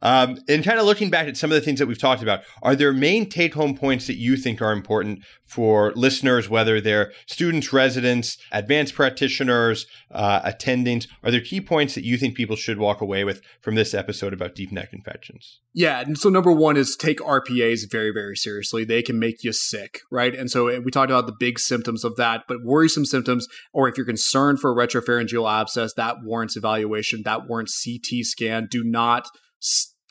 Um, 0.02 0.40
and 0.48 0.64
kind 0.64 0.80
of 0.80 0.86
looking 0.86 1.10
back 1.10 1.28
at 1.28 1.38
some 1.38 1.52
of 1.52 1.56
the 1.56 1.62
things 1.62 1.80
that 1.80 1.88
we've 1.88 2.00
talked 2.00 2.24
about, 2.24 2.42
are 2.64 2.76
there 2.76 2.92
main 2.92 3.30
take 3.30 3.54
home 3.54 3.78
points 3.78 4.08
that 4.08 4.16
you 4.16 4.38
think 4.38 4.62
are 4.62 4.72
important 4.72 5.24
for 5.48 5.94
listeners, 5.96 6.50
whether 6.50 6.80
they're 6.80 7.12
students, 7.26 7.74
residents, 7.74 8.38
advanced 8.52 8.94
practitioners, 8.94 9.88
uh, 10.12 10.42
attendings? 10.42 11.08
Are 11.24 11.32
there 11.32 11.42
key 11.42 11.62
points 11.62 11.96
that 11.96 12.04
you 12.04 12.18
think 12.18 12.36
people 12.36 12.56
should 12.56 12.78
walk 12.78 13.02
away 13.02 13.24
with 13.24 13.42
from 13.60 13.76
this 13.76 13.94
episode 13.94 14.34
about 14.34 14.56
deep 14.56 14.72
neck 14.72 14.90
infections? 14.92 15.60
Yeah. 15.74 16.02
And 16.02 16.18
so, 16.18 16.30
number 16.30 16.52
one 16.52 16.78
is 16.78 16.96
take 16.96 17.20
RPAs 17.20 17.90
very, 17.90 18.12
very 18.12 18.36
seriously. 18.36 18.84
They 18.84 19.02
can 19.02 19.18
make 19.18 19.44
you 19.44 19.54
sick, 19.54 20.02
right? 20.12 20.36
And 20.36 20.52
so, 20.52 20.80
we 20.82 20.92
talked 20.92 21.12
about 21.12 21.26
the 21.26 21.36
big 21.40 21.60
symptoms 21.60 22.04
of 22.04 22.16
that, 22.18 22.44
but 22.48 22.64
worrisome 22.64 23.06
symptoms, 23.06 23.48
or 23.74 23.88
if 23.88 23.98
you're 23.98 24.06
concerned 24.06 24.60
for 24.60 24.72
a 24.72 24.88
retropharyngeal 24.88 25.50
abscess, 25.50 25.94
that 25.96 26.18
warrants 26.24 26.58
evaluation, 26.58 27.24
that 27.24 27.48
warrants 27.48 27.84
CT 27.84 28.26
scan. 28.26 28.68
Do 28.70 28.84
not 28.84 29.28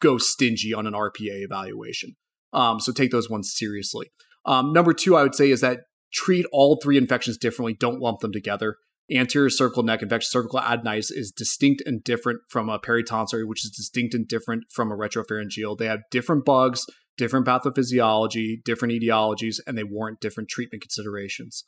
go 0.00 0.18
stingy 0.18 0.74
on 0.74 0.86
an 0.86 0.92
RPA 0.92 1.42
evaluation. 1.42 2.16
Um, 2.52 2.80
so 2.80 2.92
take 2.92 3.10
those 3.10 3.28
ones 3.28 3.52
seriously. 3.54 4.10
Um, 4.46 4.72
number 4.72 4.92
two, 4.92 5.16
I 5.16 5.22
would 5.22 5.34
say 5.34 5.50
is 5.50 5.60
that 5.60 5.80
treat 6.12 6.46
all 6.52 6.78
three 6.82 6.96
infections 6.96 7.36
differently. 7.36 7.74
Don't 7.74 8.00
lump 8.00 8.20
them 8.20 8.32
together. 8.32 8.76
Anterior 9.10 9.50
cervical 9.50 9.82
neck 9.84 10.02
infection, 10.02 10.28
cervical 10.30 10.60
adenitis 10.60 11.12
is 11.12 11.32
distinct 11.36 11.82
and 11.86 12.02
different 12.02 12.40
from 12.48 12.68
a 12.68 12.78
peritonsillar, 12.78 13.46
which 13.46 13.64
is 13.64 13.70
distinct 13.70 14.14
and 14.14 14.26
different 14.26 14.64
from 14.70 14.90
a 14.90 14.96
retropharyngeal. 14.96 15.78
They 15.78 15.86
have 15.86 16.00
different 16.10 16.44
bugs, 16.44 16.84
different 17.16 17.46
pathophysiology, 17.46 18.64
different 18.64 18.94
etiologies, 18.94 19.58
and 19.66 19.78
they 19.78 19.84
warrant 19.84 20.20
different 20.20 20.48
treatment 20.48 20.82
considerations. 20.82 21.62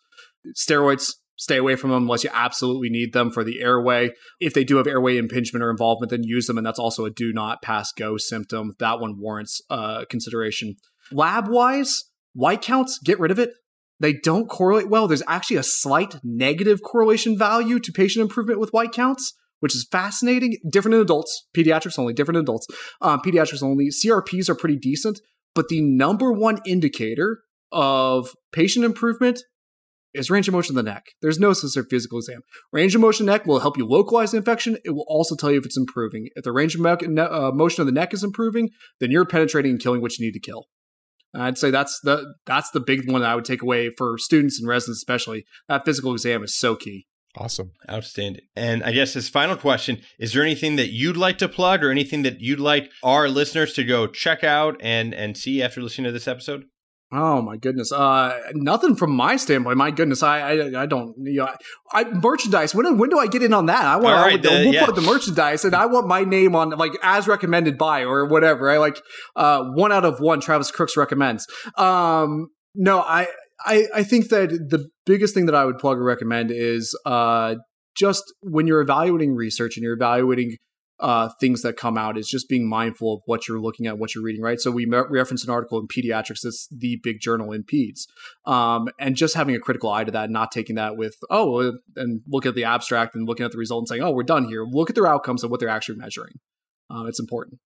Steroids, 0.56 1.12
stay 1.36 1.56
away 1.56 1.76
from 1.76 1.90
them 1.90 2.02
unless 2.02 2.24
you 2.24 2.30
absolutely 2.32 2.90
need 2.90 3.12
them 3.12 3.30
for 3.30 3.44
the 3.44 3.60
airway. 3.60 4.10
If 4.40 4.52
they 4.52 4.64
do 4.64 4.76
have 4.76 4.88
airway 4.88 5.16
impingement 5.16 5.62
or 5.62 5.70
involvement, 5.70 6.10
then 6.10 6.24
use 6.24 6.46
them. 6.46 6.58
And 6.58 6.66
that's 6.66 6.80
also 6.80 7.04
a 7.04 7.10
do 7.10 7.32
not 7.32 7.62
pass 7.62 7.92
go 7.92 8.16
symptom. 8.16 8.74
That 8.80 8.98
one 8.98 9.20
warrants 9.20 9.62
uh, 9.70 10.04
consideration. 10.10 10.74
Lab 11.12 11.48
wise, 11.48 12.04
white 12.38 12.62
counts, 12.62 12.98
get 13.04 13.18
rid 13.18 13.32
of 13.32 13.38
it. 13.38 13.50
They 14.00 14.12
don't 14.12 14.48
correlate 14.48 14.88
well. 14.88 15.08
There's 15.08 15.24
actually 15.26 15.56
a 15.56 15.64
slight 15.64 16.16
negative 16.22 16.80
correlation 16.82 17.36
value 17.36 17.80
to 17.80 17.92
patient 17.92 18.22
improvement 18.22 18.60
with 18.60 18.70
white 18.70 18.92
counts, 18.92 19.34
which 19.58 19.74
is 19.74 19.88
fascinating. 19.90 20.56
Different 20.70 20.94
in 20.94 21.00
adults, 21.00 21.48
pediatrics 21.56 21.98
only, 21.98 22.12
different 22.12 22.36
in 22.36 22.42
adults. 22.42 22.68
Um, 23.00 23.20
pediatrics 23.20 23.62
only. 23.62 23.88
CRPs 23.88 24.48
are 24.48 24.54
pretty 24.54 24.76
decent, 24.76 25.20
but 25.52 25.66
the 25.68 25.82
number 25.82 26.32
one 26.32 26.60
indicator 26.64 27.40
of 27.72 28.30
patient 28.52 28.84
improvement 28.84 29.40
is 30.14 30.30
range 30.30 30.46
of 30.46 30.54
motion 30.54 30.78
of 30.78 30.84
the 30.84 30.90
neck. 30.90 31.06
There's 31.20 31.40
no 31.40 31.52
specific 31.52 31.90
physical 31.90 32.18
exam. 32.18 32.42
Range 32.72 32.94
of 32.94 33.00
motion 33.00 33.26
neck 33.26 33.46
will 33.46 33.58
help 33.58 33.76
you 33.76 33.84
localize 33.84 34.30
the 34.30 34.38
infection. 34.38 34.78
It 34.84 34.90
will 34.90 35.04
also 35.08 35.34
tell 35.34 35.50
you 35.50 35.58
if 35.58 35.66
it's 35.66 35.76
improving. 35.76 36.28
If 36.36 36.44
the 36.44 36.52
range 36.52 36.76
of 36.76 36.86
uh, 36.86 37.50
motion 37.52 37.82
of 37.82 37.86
the 37.86 37.92
neck 37.92 38.14
is 38.14 38.22
improving, 38.22 38.70
then 39.00 39.10
you're 39.10 39.26
penetrating 39.26 39.72
and 39.72 39.80
killing 39.80 40.00
what 40.00 40.16
you 40.18 40.24
need 40.24 40.32
to 40.34 40.40
kill. 40.40 40.66
I'd 41.34 41.58
say 41.58 41.70
that's 41.70 42.00
the 42.02 42.34
that's 42.46 42.70
the 42.70 42.80
big 42.80 43.10
one 43.10 43.20
that 43.20 43.30
I 43.30 43.34
would 43.34 43.44
take 43.44 43.62
away 43.62 43.90
for 43.96 44.18
students 44.18 44.58
and 44.58 44.68
residents, 44.68 44.98
especially. 44.98 45.44
That 45.68 45.84
physical 45.84 46.12
exam 46.12 46.42
is 46.42 46.56
so 46.56 46.74
key. 46.74 47.06
Awesome. 47.36 47.72
Outstanding. 47.88 48.42
And 48.56 48.82
I 48.82 48.92
guess 48.92 49.14
this 49.14 49.28
final 49.28 49.56
question 49.56 50.00
is 50.18 50.32
there 50.32 50.42
anything 50.42 50.76
that 50.76 50.88
you'd 50.88 51.16
like 51.16 51.38
to 51.38 51.48
plug 51.48 51.84
or 51.84 51.90
anything 51.90 52.22
that 52.22 52.40
you'd 52.40 52.60
like 52.60 52.90
our 53.02 53.28
listeners 53.28 53.74
to 53.74 53.84
go 53.84 54.06
check 54.06 54.42
out 54.42 54.76
and 54.80 55.14
and 55.14 55.36
see 55.36 55.62
after 55.62 55.82
listening 55.82 56.06
to 56.06 56.12
this 56.12 56.28
episode? 56.28 56.64
Oh 57.10 57.40
my 57.40 57.56
goodness! 57.56 57.90
Uh, 57.90 58.38
nothing 58.52 58.94
from 58.94 59.12
my 59.12 59.36
standpoint. 59.36 59.78
My 59.78 59.90
goodness, 59.90 60.22
I 60.22 60.40
I, 60.40 60.82
I 60.82 60.86
don't. 60.86 61.14
You 61.18 61.40
know, 61.40 61.54
I, 61.90 62.04
merchandise. 62.04 62.74
When 62.74 62.98
when 62.98 63.08
do 63.08 63.18
I 63.18 63.26
get 63.26 63.42
in 63.42 63.54
on 63.54 63.66
that? 63.66 63.82
I 63.82 63.96
want. 63.96 64.14
Right, 64.14 64.46
I, 64.46 64.64
we'll 64.64 64.74
yeah. 64.74 64.84
put 64.84 64.94
the 64.94 65.00
merchandise, 65.00 65.64
and 65.64 65.74
I 65.74 65.86
want 65.86 66.06
my 66.06 66.24
name 66.24 66.54
on 66.54 66.70
like 66.70 66.92
as 67.02 67.26
recommended 67.26 67.78
by 67.78 68.02
or 68.02 68.26
whatever. 68.26 68.70
I 68.70 68.76
like 68.76 69.00
uh, 69.36 69.64
one 69.74 69.90
out 69.90 70.04
of 70.04 70.20
one. 70.20 70.40
Travis 70.40 70.70
Crooks 70.70 70.98
recommends. 70.98 71.46
Um, 71.78 72.48
no, 72.74 73.00
I 73.00 73.28
I 73.64 73.86
I 73.94 74.02
think 74.02 74.28
that 74.28 74.50
the 74.50 74.88
biggest 75.06 75.32
thing 75.32 75.46
that 75.46 75.54
I 75.54 75.64
would 75.64 75.78
plug 75.78 75.96
or 75.96 76.04
recommend 76.04 76.50
is 76.50 76.94
uh 77.06 77.54
just 77.96 78.22
when 78.42 78.66
you're 78.66 78.80
evaluating 78.80 79.34
research 79.34 79.76
and 79.76 79.82
you're 79.82 79.94
evaluating 79.94 80.56
uh, 81.00 81.28
things 81.40 81.62
that 81.62 81.76
come 81.76 81.96
out 81.96 82.18
is 82.18 82.28
just 82.28 82.48
being 82.48 82.68
mindful 82.68 83.14
of 83.14 83.22
what 83.26 83.46
you're 83.46 83.60
looking 83.60 83.86
at, 83.86 83.98
what 83.98 84.14
you're 84.14 84.24
reading, 84.24 84.42
right? 84.42 84.60
So 84.60 84.70
we 84.70 84.84
me- 84.84 85.02
reference 85.08 85.44
an 85.44 85.50
article 85.50 85.78
in 85.78 85.86
Pediatrics 85.86 86.40
that's 86.42 86.68
the 86.70 86.98
big 87.02 87.20
journal 87.20 87.52
in 87.52 87.62
Peds, 87.62 88.06
um, 88.44 88.88
and 88.98 89.14
just 89.14 89.34
having 89.34 89.54
a 89.54 89.60
critical 89.60 89.90
eye 89.90 90.04
to 90.04 90.10
that, 90.10 90.30
not 90.30 90.50
taking 90.50 90.76
that 90.76 90.96
with 90.96 91.16
oh, 91.30 91.78
and 91.96 92.22
look 92.26 92.46
at 92.46 92.54
the 92.54 92.64
abstract 92.64 93.14
and 93.14 93.28
looking 93.28 93.46
at 93.46 93.52
the 93.52 93.58
result 93.58 93.82
and 93.82 93.88
saying 93.88 94.02
oh, 94.02 94.10
we're 94.10 94.22
done 94.22 94.44
here. 94.44 94.64
Look 94.64 94.90
at 94.90 94.96
their 94.96 95.06
outcomes 95.06 95.42
and 95.42 95.50
what 95.50 95.60
they're 95.60 95.68
actually 95.68 95.98
measuring. 95.98 96.34
Um, 96.90 97.06
it's 97.06 97.20
important. 97.20 97.60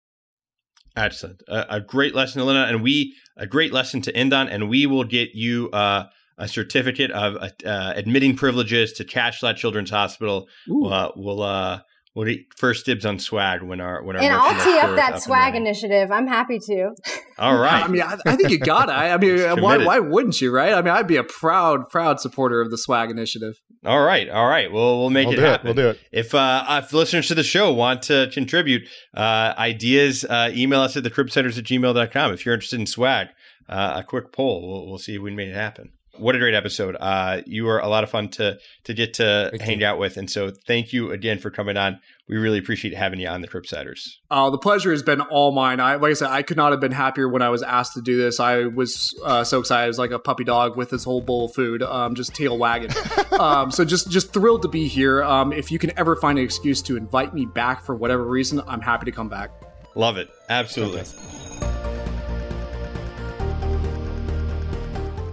Excellent, 0.94 1.42
a, 1.48 1.76
a 1.76 1.80
great 1.80 2.14
lesson 2.14 2.42
Elena, 2.42 2.64
and 2.64 2.82
we 2.82 3.14
a 3.36 3.46
great 3.46 3.72
lesson 3.72 4.02
to 4.02 4.14
end 4.14 4.34
on, 4.34 4.48
and 4.48 4.68
we 4.68 4.86
will 4.86 5.04
get 5.04 5.30
you. 5.34 5.70
Uh, 5.70 6.06
a 6.38 6.48
certificate 6.48 7.10
of 7.10 7.36
uh, 7.36 7.92
admitting 7.94 8.34
privileges 8.34 8.94
to 8.94 9.04
Cashtlat 9.04 9.56
Children's 9.56 9.90
Hospital. 9.90 10.48
Uh, 10.68 11.10
we'll 11.14 11.42
uh, 11.42 11.82
what 12.14 12.26
do 12.26 12.32
you, 12.32 12.44
first 12.56 12.84
dibs 12.84 13.06
on 13.06 13.18
swag 13.18 13.62
when 13.62 13.80
our 13.80 14.02
when 14.02 14.16
our 14.16 14.22
and 14.22 14.34
I'll 14.34 14.52
tee 14.62 14.78
up 14.78 14.96
that 14.96 15.14
up 15.14 15.20
swag 15.20 15.54
initiative. 15.54 16.10
I'm 16.10 16.26
happy 16.26 16.58
to. 16.58 16.90
All 17.38 17.56
right. 17.56 17.84
I 17.84 17.88
mean, 17.88 18.02
I, 18.02 18.18
I 18.26 18.36
think 18.36 18.50
you 18.50 18.58
gotta. 18.58 18.92
I 18.92 19.16
mean, 19.16 19.38
why 19.62 19.78
why 19.78 19.98
wouldn't 19.98 20.40
you? 20.40 20.52
Right? 20.52 20.74
I 20.74 20.82
mean, 20.82 20.92
I'd 20.92 21.06
be 21.06 21.16
a 21.16 21.24
proud 21.24 21.88
proud 21.88 22.20
supporter 22.20 22.60
of 22.60 22.70
the 22.70 22.76
swag 22.76 23.10
initiative. 23.10 23.54
All 23.84 24.02
right, 24.02 24.28
all 24.28 24.46
right. 24.46 24.70
Well, 24.70 24.98
we'll 24.98 25.10
make 25.10 25.26
we'll 25.26 25.38
it 25.38 25.42
happen. 25.42 25.68
It. 25.68 25.76
We'll 25.76 25.84
do 25.86 25.90
it. 25.90 26.00
If 26.12 26.34
uh, 26.34 26.82
if 26.84 26.92
listeners 26.92 27.28
to 27.28 27.34
the 27.34 27.42
show 27.42 27.72
want 27.72 28.02
to 28.02 28.30
contribute 28.32 28.82
uh, 29.16 29.54
ideas, 29.56 30.24
uh, 30.24 30.50
email 30.52 30.82
us 30.82 30.96
at 30.96 31.04
thecribsiders 31.04 31.58
at 31.58 31.64
gmail.com. 31.64 32.32
If 32.32 32.44
you're 32.44 32.54
interested 32.54 32.78
in 32.78 32.86
swag, 32.86 33.28
uh, 33.68 33.94
a 33.96 34.04
quick 34.04 34.32
poll. 34.32 34.68
We'll, 34.68 34.86
we'll 34.86 34.98
see 34.98 35.16
if 35.16 35.22
we 35.22 35.30
can 35.30 35.36
make 35.36 35.48
it 35.48 35.54
happen. 35.54 35.92
What 36.18 36.36
a 36.36 36.38
great 36.38 36.54
episode! 36.54 36.94
Uh, 37.00 37.40
you 37.46 37.64
were 37.64 37.78
a 37.78 37.88
lot 37.88 38.04
of 38.04 38.10
fun 38.10 38.28
to 38.30 38.58
to 38.84 38.94
get 38.94 39.14
to 39.14 39.48
thank 39.50 39.62
hang 39.62 39.80
you. 39.80 39.86
out 39.86 39.98
with, 39.98 40.18
and 40.18 40.30
so 40.30 40.50
thank 40.50 40.92
you 40.92 41.10
again 41.10 41.38
for 41.38 41.50
coming 41.50 41.78
on. 41.78 42.00
We 42.28 42.36
really 42.36 42.58
appreciate 42.58 42.94
having 42.94 43.18
you 43.18 43.28
on 43.28 43.40
the 43.40 43.48
Cribsiders. 43.48 44.16
Oh, 44.30 44.50
the 44.50 44.58
pleasure 44.58 44.90
has 44.90 45.02
been 45.02 45.22
all 45.22 45.52
mine. 45.52 45.80
I 45.80 45.94
like 45.94 46.10
I 46.10 46.12
said, 46.12 46.28
I 46.28 46.42
could 46.42 46.58
not 46.58 46.72
have 46.72 46.80
been 46.80 46.92
happier 46.92 47.28
when 47.28 47.40
I 47.40 47.48
was 47.48 47.62
asked 47.62 47.94
to 47.94 48.02
do 48.02 48.18
this. 48.18 48.40
I 48.40 48.66
was 48.66 49.18
uh, 49.24 49.42
so 49.42 49.58
excited. 49.58 49.84
I 49.84 49.88
was 49.88 49.98
like 49.98 50.10
a 50.10 50.18
puppy 50.18 50.44
dog 50.44 50.76
with 50.76 50.90
this 50.90 51.02
whole 51.02 51.22
bowl 51.22 51.46
of 51.46 51.54
food, 51.54 51.82
um, 51.82 52.14
just 52.14 52.34
tail 52.34 52.58
wagging. 52.58 52.90
um, 53.32 53.70
so 53.70 53.82
just 53.82 54.10
just 54.10 54.34
thrilled 54.34 54.62
to 54.62 54.68
be 54.68 54.88
here. 54.88 55.22
Um, 55.22 55.50
if 55.50 55.72
you 55.72 55.78
can 55.78 55.98
ever 55.98 56.14
find 56.16 56.38
an 56.38 56.44
excuse 56.44 56.82
to 56.82 56.98
invite 56.98 57.32
me 57.32 57.46
back 57.46 57.84
for 57.84 57.94
whatever 57.94 58.24
reason, 58.24 58.60
I'm 58.66 58.82
happy 58.82 59.06
to 59.06 59.12
come 59.12 59.30
back. 59.30 59.50
Love 59.94 60.18
it, 60.18 60.28
absolutely. 60.50 61.00
Okay. 61.00 61.41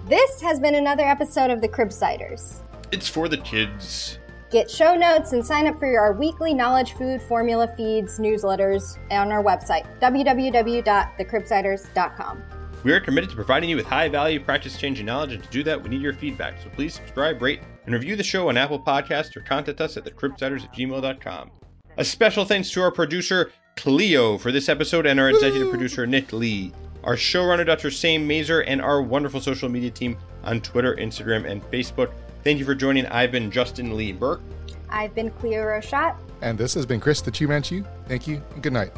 This 0.09 0.41
has 0.41 0.59
been 0.59 0.73
another 0.73 1.03
episode 1.03 1.51
of 1.51 1.61
the 1.61 1.69
Cribsiders. 1.69 2.63
It's 2.91 3.07
for 3.07 3.29
the 3.29 3.37
kids. 3.37 4.17
Get 4.49 4.67
show 4.67 4.95
notes 4.95 5.33
and 5.33 5.45
sign 5.45 5.67
up 5.67 5.77
for 5.77 5.99
our 5.99 6.13
weekly 6.13 6.55
knowledge 6.55 6.93
food 6.93 7.21
formula 7.21 7.71
feeds 7.77 8.17
newsletters 8.17 8.97
on 9.11 9.31
our 9.31 9.43
website, 9.43 9.85
www.thecribsiders.com. 9.99 12.43
We 12.83 12.91
are 12.91 12.99
committed 12.99 13.29
to 13.29 13.35
providing 13.35 13.69
you 13.69 13.75
with 13.75 13.85
high 13.85 14.09
value 14.09 14.39
practice 14.39 14.77
changing 14.77 15.05
knowledge, 15.05 15.33
and 15.33 15.43
to 15.43 15.49
do 15.51 15.61
that, 15.61 15.79
we 15.79 15.89
need 15.89 16.01
your 16.01 16.13
feedback. 16.13 16.59
So 16.63 16.69
please 16.69 16.95
subscribe, 16.95 17.39
rate, 17.39 17.61
and 17.85 17.93
review 17.93 18.15
the 18.15 18.23
show 18.23 18.49
on 18.49 18.57
Apple 18.57 18.79
Podcasts 18.79 19.37
or 19.37 19.41
contact 19.41 19.79
us 19.79 19.95
at 19.95 20.05
thecribsiders 20.05 20.63
at 20.63 20.73
gmail.com. 20.73 21.51
A 21.97 22.03
special 22.03 22.45
thanks 22.45 22.71
to 22.71 22.81
our 22.81 22.89
producer, 22.89 23.51
Cleo, 23.75 24.39
for 24.39 24.51
this 24.51 24.69
episode, 24.69 25.05
and 25.05 25.19
our 25.19 25.29
executive 25.29 25.69
producer, 25.69 26.07
Nick 26.07 26.33
Lee 26.33 26.73
our 27.03 27.15
showrunner, 27.15 27.65
Dr. 27.65 27.91
Sam 27.91 28.27
Mazer, 28.27 28.61
and 28.61 28.81
our 28.81 29.01
wonderful 29.01 29.41
social 29.41 29.69
media 29.69 29.91
team 29.91 30.17
on 30.43 30.61
Twitter, 30.61 30.95
Instagram, 30.95 31.49
and 31.49 31.63
Facebook. 31.71 32.11
Thank 32.43 32.59
you 32.59 32.65
for 32.65 32.75
joining. 32.75 33.05
I've 33.07 33.31
been 33.31 33.51
Justin 33.51 33.95
Lee 33.95 34.11
Berk. 34.11 34.41
I've 34.89 35.13
been 35.13 35.29
Cleo 35.31 35.61
Rochat. 35.61 36.17
And 36.41 36.57
this 36.57 36.73
has 36.73 36.85
been 36.85 36.99
Chris 36.99 37.21
the 37.21 37.31
Chu 37.31 37.47
Manchu. 37.47 37.83
Thank 38.07 38.27
you 38.27 38.41
and 38.53 38.63
good 38.63 38.73
night. 38.73 38.91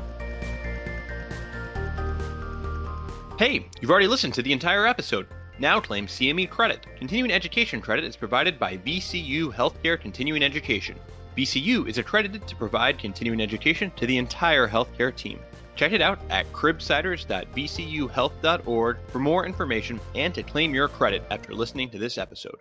Hey, 3.38 3.68
you've 3.82 3.90
already 3.90 4.08
listened 4.08 4.36
to 4.36 4.44
the 4.44 4.54
entire 4.54 4.86
episode. 4.86 5.28
Now 5.58 5.80
claim 5.80 6.08
CME 6.08 6.50
credit. 6.50 6.86
Continuing 6.98 7.32
education 7.32 7.82
credit 7.82 8.06
is 8.06 8.16
provided 8.16 8.60
by 8.60 8.78
VCU 8.78 9.54
Healthcare 9.54 10.00
Continuing 10.00 10.44
Education. 10.44 10.96
VCU 11.38 11.88
is 11.88 11.98
accredited 11.98 12.48
to 12.48 12.56
provide 12.56 13.00
continuing 13.00 13.42
education 13.42 13.92
to 13.96 14.06
the 14.06 14.18
entire 14.18 14.68
healthcare 14.68 15.16
team. 15.16 15.40
Check 15.76 15.94
it 15.94 16.02
out 16.02 16.20
at 16.30 16.52
cribsiders.vcuhealth.org 16.52 18.98
for 19.08 19.20
more 19.20 19.46
information 19.46 20.02
and 20.16 20.36
to 20.36 20.44
claim 20.44 20.76
your 20.76 20.88
credit 20.88 21.24
after 21.32 21.54
listening 21.54 21.90
to 21.92 21.98
this 21.98 22.18
episode. 22.18 22.60